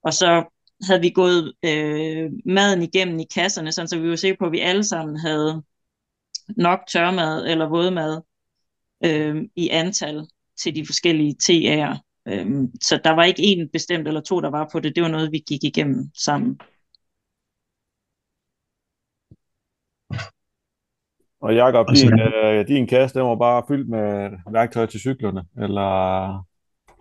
Og 0.04 0.14
så 0.14 0.44
havde 0.86 1.00
vi 1.00 1.10
gået 1.10 1.52
øh, 1.64 2.30
maden 2.46 2.82
igennem 2.82 3.18
i 3.18 3.26
kasserne, 3.34 3.72
sådan, 3.72 3.88
så 3.88 3.98
vi 3.98 4.08
var 4.08 4.16
sikre 4.16 4.36
på, 4.36 4.46
at 4.46 4.52
vi 4.52 4.58
alle 4.58 4.84
sammen 4.84 5.16
havde 5.16 5.62
nok 6.56 6.80
tørmad 6.92 7.46
eller 7.46 7.68
vådmad 7.68 8.20
øh, 9.04 9.42
i 9.56 9.68
antal 9.68 10.26
til 10.62 10.76
de 10.76 10.86
forskellige 10.86 11.36
TA'er. 11.42 11.98
Øh, 12.28 12.46
så 12.82 13.00
der 13.04 13.10
var 13.10 13.24
ikke 13.24 13.42
en 13.42 13.68
bestemt 13.72 14.08
eller 14.08 14.20
to, 14.20 14.40
der 14.40 14.50
var 14.50 14.68
på 14.72 14.80
det. 14.80 14.96
Det 14.96 15.02
var 15.02 15.08
noget, 15.08 15.32
vi 15.32 15.44
gik 15.48 15.64
igennem 15.64 16.10
sammen. 16.14 16.60
Og 21.40 21.54
Jacob, 21.54 21.86
altså, 21.88 22.06
din, 22.06 22.20
øh, 22.20 22.68
din 22.68 22.86
kasse, 22.86 23.18
den 23.18 23.26
var 23.26 23.36
bare 23.36 23.62
fyldt 23.68 23.88
med 23.88 24.30
værktøj 24.52 24.86
til 24.86 25.00
cyklerne, 25.00 25.42
eller? 25.62 25.88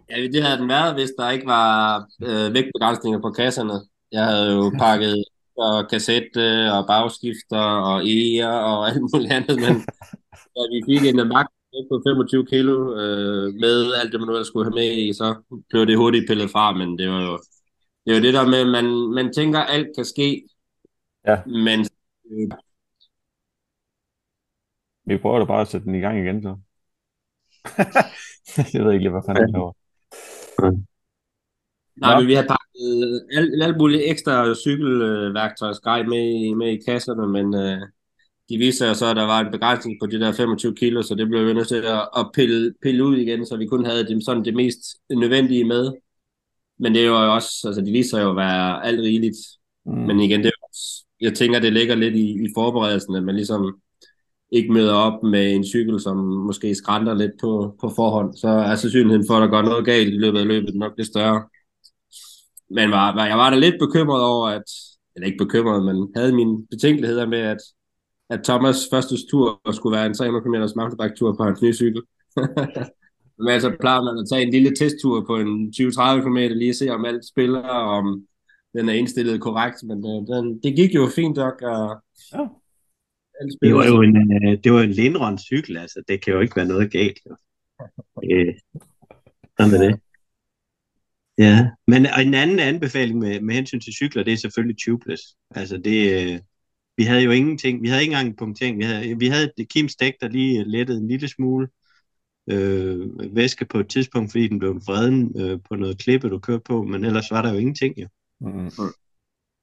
Ja, 0.09 0.15
det 0.33 0.43
havde 0.43 0.57
den 0.57 0.69
været, 0.69 0.93
hvis 0.93 1.11
der 1.17 1.29
ikke 1.29 1.47
var 1.47 2.05
øh, 2.23 2.53
vægtbegrænsninger 2.53 3.21
på 3.21 3.31
kasserne. 3.31 3.73
Jeg 4.11 4.25
havde 4.25 4.53
jo 4.55 4.71
pakket 4.83 5.23
og 5.57 5.89
kassette 5.89 6.73
og 6.73 6.87
bagskifter 6.87 7.65
og 7.89 8.07
eger 8.07 8.49
og 8.49 8.87
alt 8.89 9.01
muligt 9.01 9.31
andet, 9.31 9.55
men 9.65 9.75
da 10.55 10.61
vi 10.71 10.79
fik 10.89 11.03
en 11.05 11.27
magt 11.27 11.49
på 11.91 12.01
25 12.07 12.45
kilo 12.45 12.75
øh, 13.01 13.53
med 13.53 13.93
alt 14.01 14.11
det, 14.11 14.19
man 14.19 14.29
nu 14.29 14.43
skulle 14.43 14.65
have 14.65 14.79
med 14.81 14.91
i, 14.97 15.13
så 15.13 15.35
blev 15.69 15.87
det 15.87 15.97
hurtigt 15.97 16.27
pillet 16.27 16.51
fra, 16.51 16.73
men 16.73 16.97
det 16.97 17.09
var 17.09 17.21
jo 17.21 17.39
det, 18.05 18.13
var 18.15 18.21
det 18.21 18.33
der 18.33 18.45
med, 18.47 18.59
at 18.59 18.67
man, 18.67 18.85
man 19.17 19.33
tænker, 19.33 19.59
at 19.59 19.75
alt 19.75 19.87
kan 19.95 20.05
ske, 20.05 20.43
ja. 21.27 21.37
men 21.45 21.79
øh, 22.31 22.49
vi 25.09 25.17
prøver 25.17 25.39
da 25.39 25.45
bare 25.45 25.61
at 25.61 25.67
sætte 25.67 25.85
den 25.85 25.95
i 25.95 25.99
gang 25.99 26.19
igen, 26.19 26.41
så. 26.43 26.57
jeg 28.73 28.85
ved 28.85 28.91
ikke 28.91 29.03
lige, 29.03 29.11
hvad 29.11 29.21
fanden 29.27 29.43
det 29.43 29.53
laver. 29.53 29.73
Nej, 32.01 32.19
men 32.19 32.27
vi 32.27 32.33
har 32.33 32.41
pakket 32.41 33.21
alt, 33.37 33.63
alt 33.63 33.77
muligt 33.77 34.03
ekstra 34.05 34.55
cykelværktøjsgrej 34.55 36.03
med, 36.03 36.55
med 36.55 36.67
i 36.67 36.81
kasserne, 36.87 37.27
men 37.27 37.55
øh, 37.55 37.81
de 38.49 38.57
viser 38.57 38.85
sig 38.85 38.95
så, 38.95 39.05
at 39.05 39.15
der 39.15 39.25
var 39.25 39.39
en 39.39 39.51
begrænsning 39.51 39.97
på 40.01 40.05
de 40.05 40.19
der 40.19 40.31
25 40.31 40.75
kilo, 40.75 41.01
så 41.01 41.15
det 41.15 41.27
blev 41.27 41.47
vi 41.47 41.53
nødt 41.53 41.67
til 41.67 41.75
at, 41.75 42.09
at 42.17 42.29
pille, 42.33 42.73
pille 42.81 43.03
ud 43.03 43.17
igen, 43.17 43.45
så 43.45 43.57
vi 43.57 43.67
kun 43.67 43.85
havde 43.85 44.07
det, 44.07 44.25
sådan 44.25 44.45
det 44.45 44.55
mest 44.55 44.79
nødvendige 45.09 45.63
med. 45.63 45.93
Men 46.79 46.93
det 46.93 47.01
er 47.01 47.07
jo 47.07 47.33
også, 47.33 47.67
altså 47.67 47.81
de 47.81 47.91
viser 47.91 48.21
jo 48.21 48.29
at 48.29 48.35
være 48.35 48.85
alt 48.85 48.99
rigeligt. 48.99 49.37
Mm. 49.85 49.91
Men 49.91 50.19
igen, 50.19 50.39
det 50.39 50.47
er 50.47 50.67
også, 50.67 51.05
jeg 51.21 51.33
tænker, 51.33 51.59
det 51.59 51.73
ligger 51.73 51.95
lidt 51.95 52.15
i, 52.15 52.31
i 52.31 52.47
forberedelsen, 52.55 53.15
at 53.15 53.23
man 53.23 53.35
ligesom 53.35 53.81
ikke 54.51 54.73
møder 54.73 54.93
op 54.93 55.23
med 55.23 55.53
en 55.55 55.65
cykel, 55.65 55.99
som 55.99 56.17
måske 56.17 56.75
skrænter 56.75 57.13
lidt 57.13 57.31
på, 57.41 57.75
på 57.81 57.89
forhånd, 57.95 58.33
så 58.33 58.47
er 58.47 58.75
sandsynligheden 58.75 59.27
for, 59.27 59.33
at 59.33 59.41
der 59.41 59.47
går 59.47 59.61
noget 59.61 59.85
galt 59.85 60.13
i 60.13 60.17
løbet 60.17 60.39
af 60.39 60.47
løbet 60.47 60.75
nok 60.75 60.93
lidt 60.97 61.07
større. 61.07 61.43
Men 62.69 62.91
var, 62.91 63.15
var, 63.15 63.25
jeg 63.25 63.37
var 63.37 63.49
da 63.49 63.55
lidt 63.55 63.75
bekymret 63.79 64.23
over, 64.23 64.47
at, 64.47 64.63
eller 65.15 65.27
ikke 65.27 65.43
bekymret, 65.45 65.85
men 65.85 66.11
havde 66.15 66.35
mine 66.35 66.67
betænkeligheder 66.69 67.27
med, 67.27 67.39
at, 67.39 67.57
at 68.29 68.43
Thomas 68.43 68.77
første 68.91 69.15
tur 69.31 69.71
skulle 69.71 69.97
være 69.97 70.05
en 70.05 70.13
300 70.13 70.43
km 70.43 70.79
mountainbike-tur 70.79 71.35
på 71.37 71.43
hans 71.43 71.61
nye 71.61 71.73
cykel. 71.73 72.01
men 73.43 73.47
altså 73.47 73.75
plejer 73.79 74.01
man 74.01 74.17
at 74.21 74.27
tage 74.31 74.45
en 74.45 74.51
lille 74.51 74.75
testtur 74.75 75.25
på 75.27 75.35
en 75.35 75.73
20-30 75.75 76.21
km, 76.21 76.37
lige 76.37 76.73
se 76.73 76.89
om 76.89 77.05
alt 77.05 77.27
spiller, 77.27 77.61
og 77.61 77.89
om 77.97 78.25
den 78.73 78.89
er 78.89 78.93
indstillet 78.93 79.41
korrekt, 79.41 79.83
men 79.83 79.97
øh, 79.97 80.35
den, 80.35 80.59
det 80.63 80.75
gik 80.75 80.95
jo 80.95 81.07
fint 81.15 81.37
nok, 81.37 81.61
og 81.61 82.01
ja. 82.33 82.45
Det 83.61 83.75
var 83.75 83.85
jo 83.85 84.01
en, 84.01 84.17
uh, 84.17 84.57
det 84.63 84.73
var 84.73 84.81
en 84.81 84.91
Lindron 84.91 85.37
cykel, 85.37 85.77
altså 85.77 86.03
det 86.07 86.23
kan 86.23 86.33
jo 86.33 86.39
ikke 86.39 86.55
være 86.55 86.65
noget 86.67 86.91
galt. 86.91 87.19
Jo. 87.29 87.35
Øh, 88.31 88.53
sådan 89.59 89.73
er 89.73 89.87
det. 89.87 89.99
Ja, 91.37 91.69
men 91.87 92.05
en 92.05 92.33
anden 92.33 92.59
anbefaling 92.59 93.19
med, 93.19 93.41
med 93.41 93.55
hensyn 93.55 93.79
til 93.79 93.93
cykler, 93.93 94.23
det 94.23 94.33
er 94.33 94.37
selvfølgelig 94.37 94.77
tubeless. 94.79 95.23
Altså 95.51 95.77
det, 95.77 96.31
øh, 96.33 96.39
vi 96.97 97.03
havde 97.03 97.21
jo 97.21 97.31
ingenting, 97.31 97.81
vi 97.81 97.87
havde 97.87 98.01
ikke 98.01 98.11
engang 98.11 98.27
en 98.27 98.35
punktering. 98.35 98.77
Vi 98.77 98.83
havde, 98.83 99.19
vi 99.19 99.27
havde 99.27 99.51
et 99.57 99.69
Kims 99.69 99.95
dæk, 99.95 100.13
der 100.21 100.27
lige 100.27 100.63
lettede 100.63 100.97
en 100.97 101.07
lille 101.07 101.27
smule 101.27 101.67
øh, 102.51 103.35
væske 103.35 103.65
på 103.65 103.79
et 103.79 103.89
tidspunkt, 103.89 104.31
fordi 104.31 104.47
den 104.47 104.59
blev 104.59 104.75
vreden 104.75 105.41
øh, 105.41 105.59
på 105.69 105.75
noget 105.75 105.97
klippe, 105.97 106.29
du 106.29 106.39
kørte 106.39 106.63
på, 106.65 106.83
men 106.83 107.05
ellers 107.05 107.31
var 107.31 107.41
der 107.41 107.53
jo 107.53 107.59
ingenting 107.59 107.97
jo. 107.97 108.07
Mm. 108.41 108.71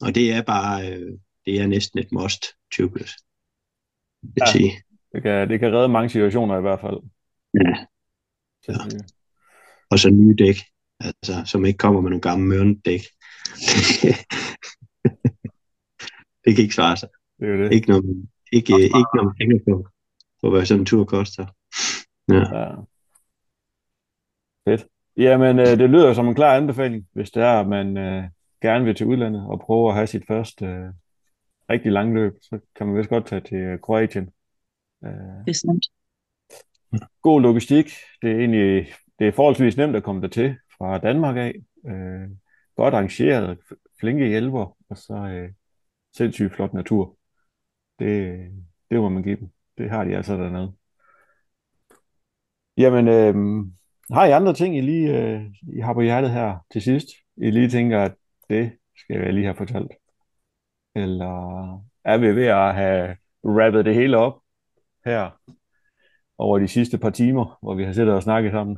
Og 0.01 0.15
det 0.15 0.33
er 0.33 0.43
bare, 0.43 0.93
øh, 0.93 1.13
det 1.47 1.61
er 1.61 1.67
næsten 1.67 1.99
et 1.99 2.13
must, 2.13 2.45
tubeless 2.73 3.13
ja, 4.41 4.47
sige. 4.53 4.73
Det 5.13 5.23
kan, 5.23 5.49
det 5.49 5.61
kan 5.61 5.73
redde 5.73 5.89
mange 5.89 6.09
situationer 6.09 6.59
i 6.59 6.61
hvert 6.61 6.81
fald. 6.81 6.97
Ja. 7.55 7.87
ja. 8.69 8.75
Og 9.91 9.99
så 9.99 10.11
nye 10.11 10.35
dæk, 10.39 10.57
altså, 11.01 11.43
som 11.47 11.65
ikke 11.65 11.79
kommer 11.79 12.01
med 12.01 12.11
nogle 12.11 12.21
gamle 12.21 12.47
mørne 12.47 12.77
dæk. 12.85 13.01
det 16.45 16.55
kan 16.55 16.65
ikke 16.65 16.75
svare 16.75 16.97
sig. 16.97 17.09
Det 17.41 17.49
er 17.49 17.57
det. 17.57 17.73
Ikke 17.73 17.89
noget, 17.89 18.29
ikke, 18.53 18.83
ikke 18.83 19.17
noget 19.17 19.37
penge 19.39 19.61
på, 19.69 19.89
på 20.41 20.51
hvad 20.51 20.67
sådan 20.67 20.81
en 20.81 20.87
tur 20.87 21.05
koster. 21.05 21.47
Ja. 22.29 22.59
ja. 22.59 22.75
Fedt. 24.69 24.87
Jamen, 25.17 25.59
øh, 25.59 25.67
det 25.67 25.91
lyder 25.91 26.15
som 26.15 26.29
en 26.29 26.35
klar 26.35 26.57
anbefaling, 26.57 27.09
hvis 27.13 27.31
det 27.31 27.43
er, 27.43 27.61
at 27.61 27.69
man 27.69 27.97
øh, 27.97 28.25
gerne 28.63 28.85
vil 28.85 28.95
til 28.95 29.07
udlandet 29.07 29.47
og 29.47 29.61
prøve 29.61 29.89
at 29.89 29.95
have 29.95 30.07
sit 30.07 30.27
første 30.27 30.67
øh, 30.67 30.93
rigtig 31.71 31.93
lang 31.93 32.15
løb, 32.15 32.33
så 32.43 32.59
kan 32.77 32.87
man 32.87 32.97
vist 32.97 33.09
godt 33.09 33.27
tage 33.27 33.41
til 33.41 33.79
Kroatien. 33.83 34.31
Det 35.03 35.49
er 35.49 35.53
sandt. 35.53 35.87
God 37.23 37.43
logistik. 37.43 37.91
Det 38.23 38.31
er 38.31 38.39
egentlig 38.39 38.87
det 39.19 39.29
er 39.29 39.33
forholdsvis 39.33 39.77
nemt 39.77 39.97
at 39.97 40.03
komme 40.03 40.23
der 40.23 40.29
til 40.29 40.57
fra 40.79 40.99
Danmark 40.99 41.37
af. 41.37 41.55
Øh, 41.87 42.31
godt 42.77 42.95
arrangeret, 42.95 43.59
flinke 44.01 44.29
hjælper, 44.29 44.77
og 44.89 44.97
så 44.97 45.15
øh, 45.15 45.51
sindssygt 46.17 46.55
flot 46.55 46.75
natur. 46.75 47.17
Det, 47.99 48.39
det 48.91 49.01
må 49.01 49.09
man 49.09 49.23
give 49.23 49.37
dem. 49.37 49.49
Det 49.79 49.91
har 49.91 50.05
de 50.05 50.17
altså 50.17 50.37
dernede. 50.37 50.73
Jamen, 52.77 53.09
øh, 53.09 53.65
har 54.13 54.27
I 54.27 54.31
andre 54.31 54.55
ting, 54.55 54.77
I 54.77 54.81
lige 54.81 55.19
øh, 55.19 55.43
I 55.77 55.81
har 55.81 55.93
på 55.93 56.01
hjertet 56.01 56.31
her 56.31 56.59
til 56.73 56.83
sidst? 56.83 57.07
I 57.37 57.51
lige 57.51 57.69
tænker, 57.69 58.03
at 58.03 58.15
det 58.49 58.73
skal 58.97 59.21
jeg 59.21 59.33
lige 59.33 59.45
have 59.45 59.57
fortalt? 59.57 59.93
Eller 60.97 61.73
er 62.05 62.19
vi 62.19 62.27
ved 62.27 62.47
at 62.47 62.75
have 62.75 63.17
rappet 63.45 63.85
det 63.85 63.95
hele 63.95 64.17
op 64.17 64.41
her 65.05 65.31
over 66.39 66.59
de 66.59 66.69
sidste 66.69 66.99
par 66.99 67.11
timer, 67.11 67.59
hvor 67.63 67.75
vi 67.75 67.85
har 67.85 67.93
siddet 67.93 68.15
og 68.15 68.23
snakket 68.23 68.53
sammen? 68.53 68.77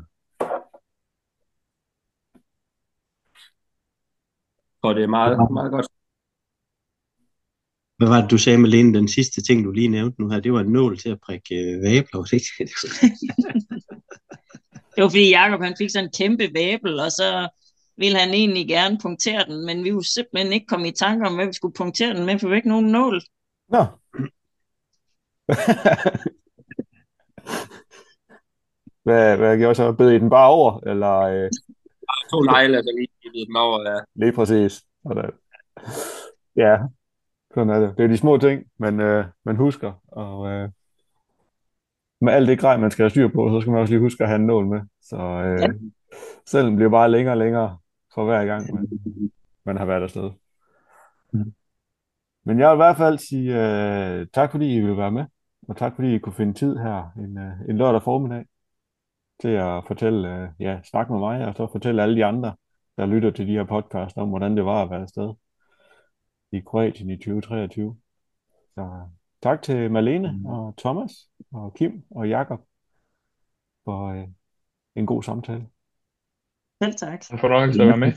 tror, 4.82 4.94
det 4.94 5.02
er 5.02 5.08
meget, 5.08 5.52
meget 5.52 5.70
godt. 5.70 5.86
Hvad 7.96 8.08
var 8.08 8.20
det, 8.20 8.30
du 8.30 8.38
sagde, 8.38 8.58
Malene, 8.58 8.98
den 8.98 9.08
sidste 9.08 9.42
ting, 9.42 9.64
du 9.64 9.70
lige 9.70 9.88
nævnte 9.88 10.20
nu 10.20 10.30
her? 10.30 10.40
Det 10.40 10.52
var 10.52 10.60
en 10.60 10.72
nål 10.72 10.98
til 10.98 11.10
at 11.10 11.20
prikke 11.20 11.54
øh, 11.54 11.82
vabler, 11.82 12.34
ikke? 12.34 12.46
Det 14.94 15.02
var 15.02 15.08
fordi 15.08 15.30
Jacob 15.30 15.60
han 15.60 15.74
fik 15.78 15.90
sådan 15.90 16.04
en 16.04 16.12
kæmpe 16.18 16.46
vabel, 16.54 17.00
og 17.00 17.10
så 17.12 17.48
ville 17.98 18.18
han 18.18 18.30
egentlig 18.30 18.68
gerne 18.68 18.98
punktere 19.02 19.44
den, 19.44 19.66
men 19.66 19.84
vi 19.84 19.94
var 19.94 20.00
simpelthen 20.00 20.52
ikke 20.52 20.66
kommet 20.66 20.88
i 20.88 20.98
tanke 21.04 21.26
om, 21.26 21.34
hvad 21.34 21.46
vi 21.46 21.52
skulle 21.52 21.74
punktere 21.74 22.14
den 22.14 22.26
med, 22.26 22.38
for 22.38 22.48
vi 22.48 22.56
ikke 22.56 22.68
nogen 22.68 22.86
nål. 22.86 23.20
Nå. 23.68 23.78
hvad, 29.04 29.36
hvad 29.36 29.58
gjorde 29.58 29.74
så? 29.74 29.92
Bed 29.92 30.10
I 30.10 30.18
den 30.18 30.30
bare 30.30 30.48
over? 30.48 30.80
Eller, 30.86 31.18
øh, 31.18 31.50
To 32.30 32.42
negle, 32.42 32.82
så 32.82 32.92
lige 32.96 33.08
givet 33.22 33.46
dem 33.48 33.56
over. 33.56 33.90
Ja. 33.90 33.96
lige 34.14 34.32
præcis. 34.32 34.82
Sådan. 35.06 35.30
Ja, 36.56 36.78
sådan 37.54 37.70
er 37.70 37.80
det. 37.80 37.94
Det 37.98 38.04
er 38.04 38.08
de 38.08 38.16
små 38.16 38.38
ting, 38.38 38.64
man, 38.78 39.00
øh, 39.00 39.24
man 39.44 39.56
husker. 39.56 39.92
Og 40.08 40.48
øh, 40.48 40.68
med 42.20 42.32
alt 42.32 42.48
det 42.48 42.58
grej, 42.58 42.76
man 42.76 42.90
skal 42.90 43.02
have 43.02 43.10
styr 43.10 43.28
på, 43.28 43.50
så 43.50 43.60
skal 43.60 43.70
man 43.70 43.80
også 43.80 43.92
lige 43.92 44.00
huske 44.00 44.22
at 44.22 44.28
have 44.28 44.36
en 44.40 44.46
nål 44.46 44.66
med. 44.66 44.80
Så 45.02 45.16
øh, 45.16 45.60
Ja. 45.60 45.68
selvom 46.46 46.76
bliver 46.76 46.90
bare 46.90 47.10
længere 47.10 47.32
og 47.34 47.38
længere 47.38 47.78
for 48.18 48.24
hver 48.24 48.44
gang, 48.44 48.74
man, 48.74 48.88
man 49.64 49.76
har 49.76 49.84
været 49.84 50.02
afsted. 50.02 50.30
Mm. 51.32 51.54
Men 52.44 52.58
jeg 52.58 52.68
vil 52.70 52.74
i 52.74 52.82
hvert 52.84 52.96
fald 52.96 53.18
sige 53.18 53.50
øh, 53.50 54.26
tak, 54.32 54.50
fordi 54.50 54.76
I 54.76 54.80
ville 54.80 54.96
være 54.96 55.10
med. 55.12 55.24
Og 55.68 55.76
tak, 55.76 55.94
fordi 55.94 56.14
I 56.14 56.18
kunne 56.18 56.32
finde 56.34 56.54
tid 56.54 56.76
her 56.76 57.10
en, 57.16 57.38
øh, 57.38 57.52
en 57.68 57.78
lørdag 57.78 58.02
formiddag 58.02 58.46
til 59.40 59.48
at 59.48 59.84
fortælle, 59.86 60.36
øh, 60.36 60.48
ja, 60.60 60.80
snakke 60.84 61.12
med 61.12 61.20
mig, 61.20 61.46
og 61.46 61.54
så 61.54 61.68
fortælle 61.72 62.02
alle 62.02 62.16
de 62.16 62.24
andre, 62.24 62.56
der 62.96 63.06
lytter 63.06 63.30
til 63.30 63.46
de 63.46 63.52
her 63.52 63.64
podcast, 63.64 64.16
om 64.16 64.28
hvordan 64.28 64.56
det 64.56 64.64
var 64.64 64.82
at 64.82 64.90
være 64.90 65.02
afsted 65.02 65.34
i 66.52 66.60
Kroatien 66.60 67.10
i 67.10 67.16
2023. 67.16 67.96
Så 68.74 69.08
tak 69.42 69.62
til 69.62 69.90
Malene 69.92 70.32
Mm. 70.32 70.46
og 70.46 70.74
Thomas 70.78 71.12
og 71.52 71.74
Kim 71.74 72.04
og 72.10 72.28
Jakob 72.28 72.60
for 73.84 74.06
øh, 74.06 74.28
en 74.96 75.06
god 75.06 75.22
samtale. 75.22 75.66
Selv 76.82 76.94
tak. 76.94 77.24
Jeg 77.30 77.40
får 77.40 77.48
nok 77.48 77.72
til 77.72 77.80
at 77.82 77.88
være 77.88 77.96
med. 77.96 78.12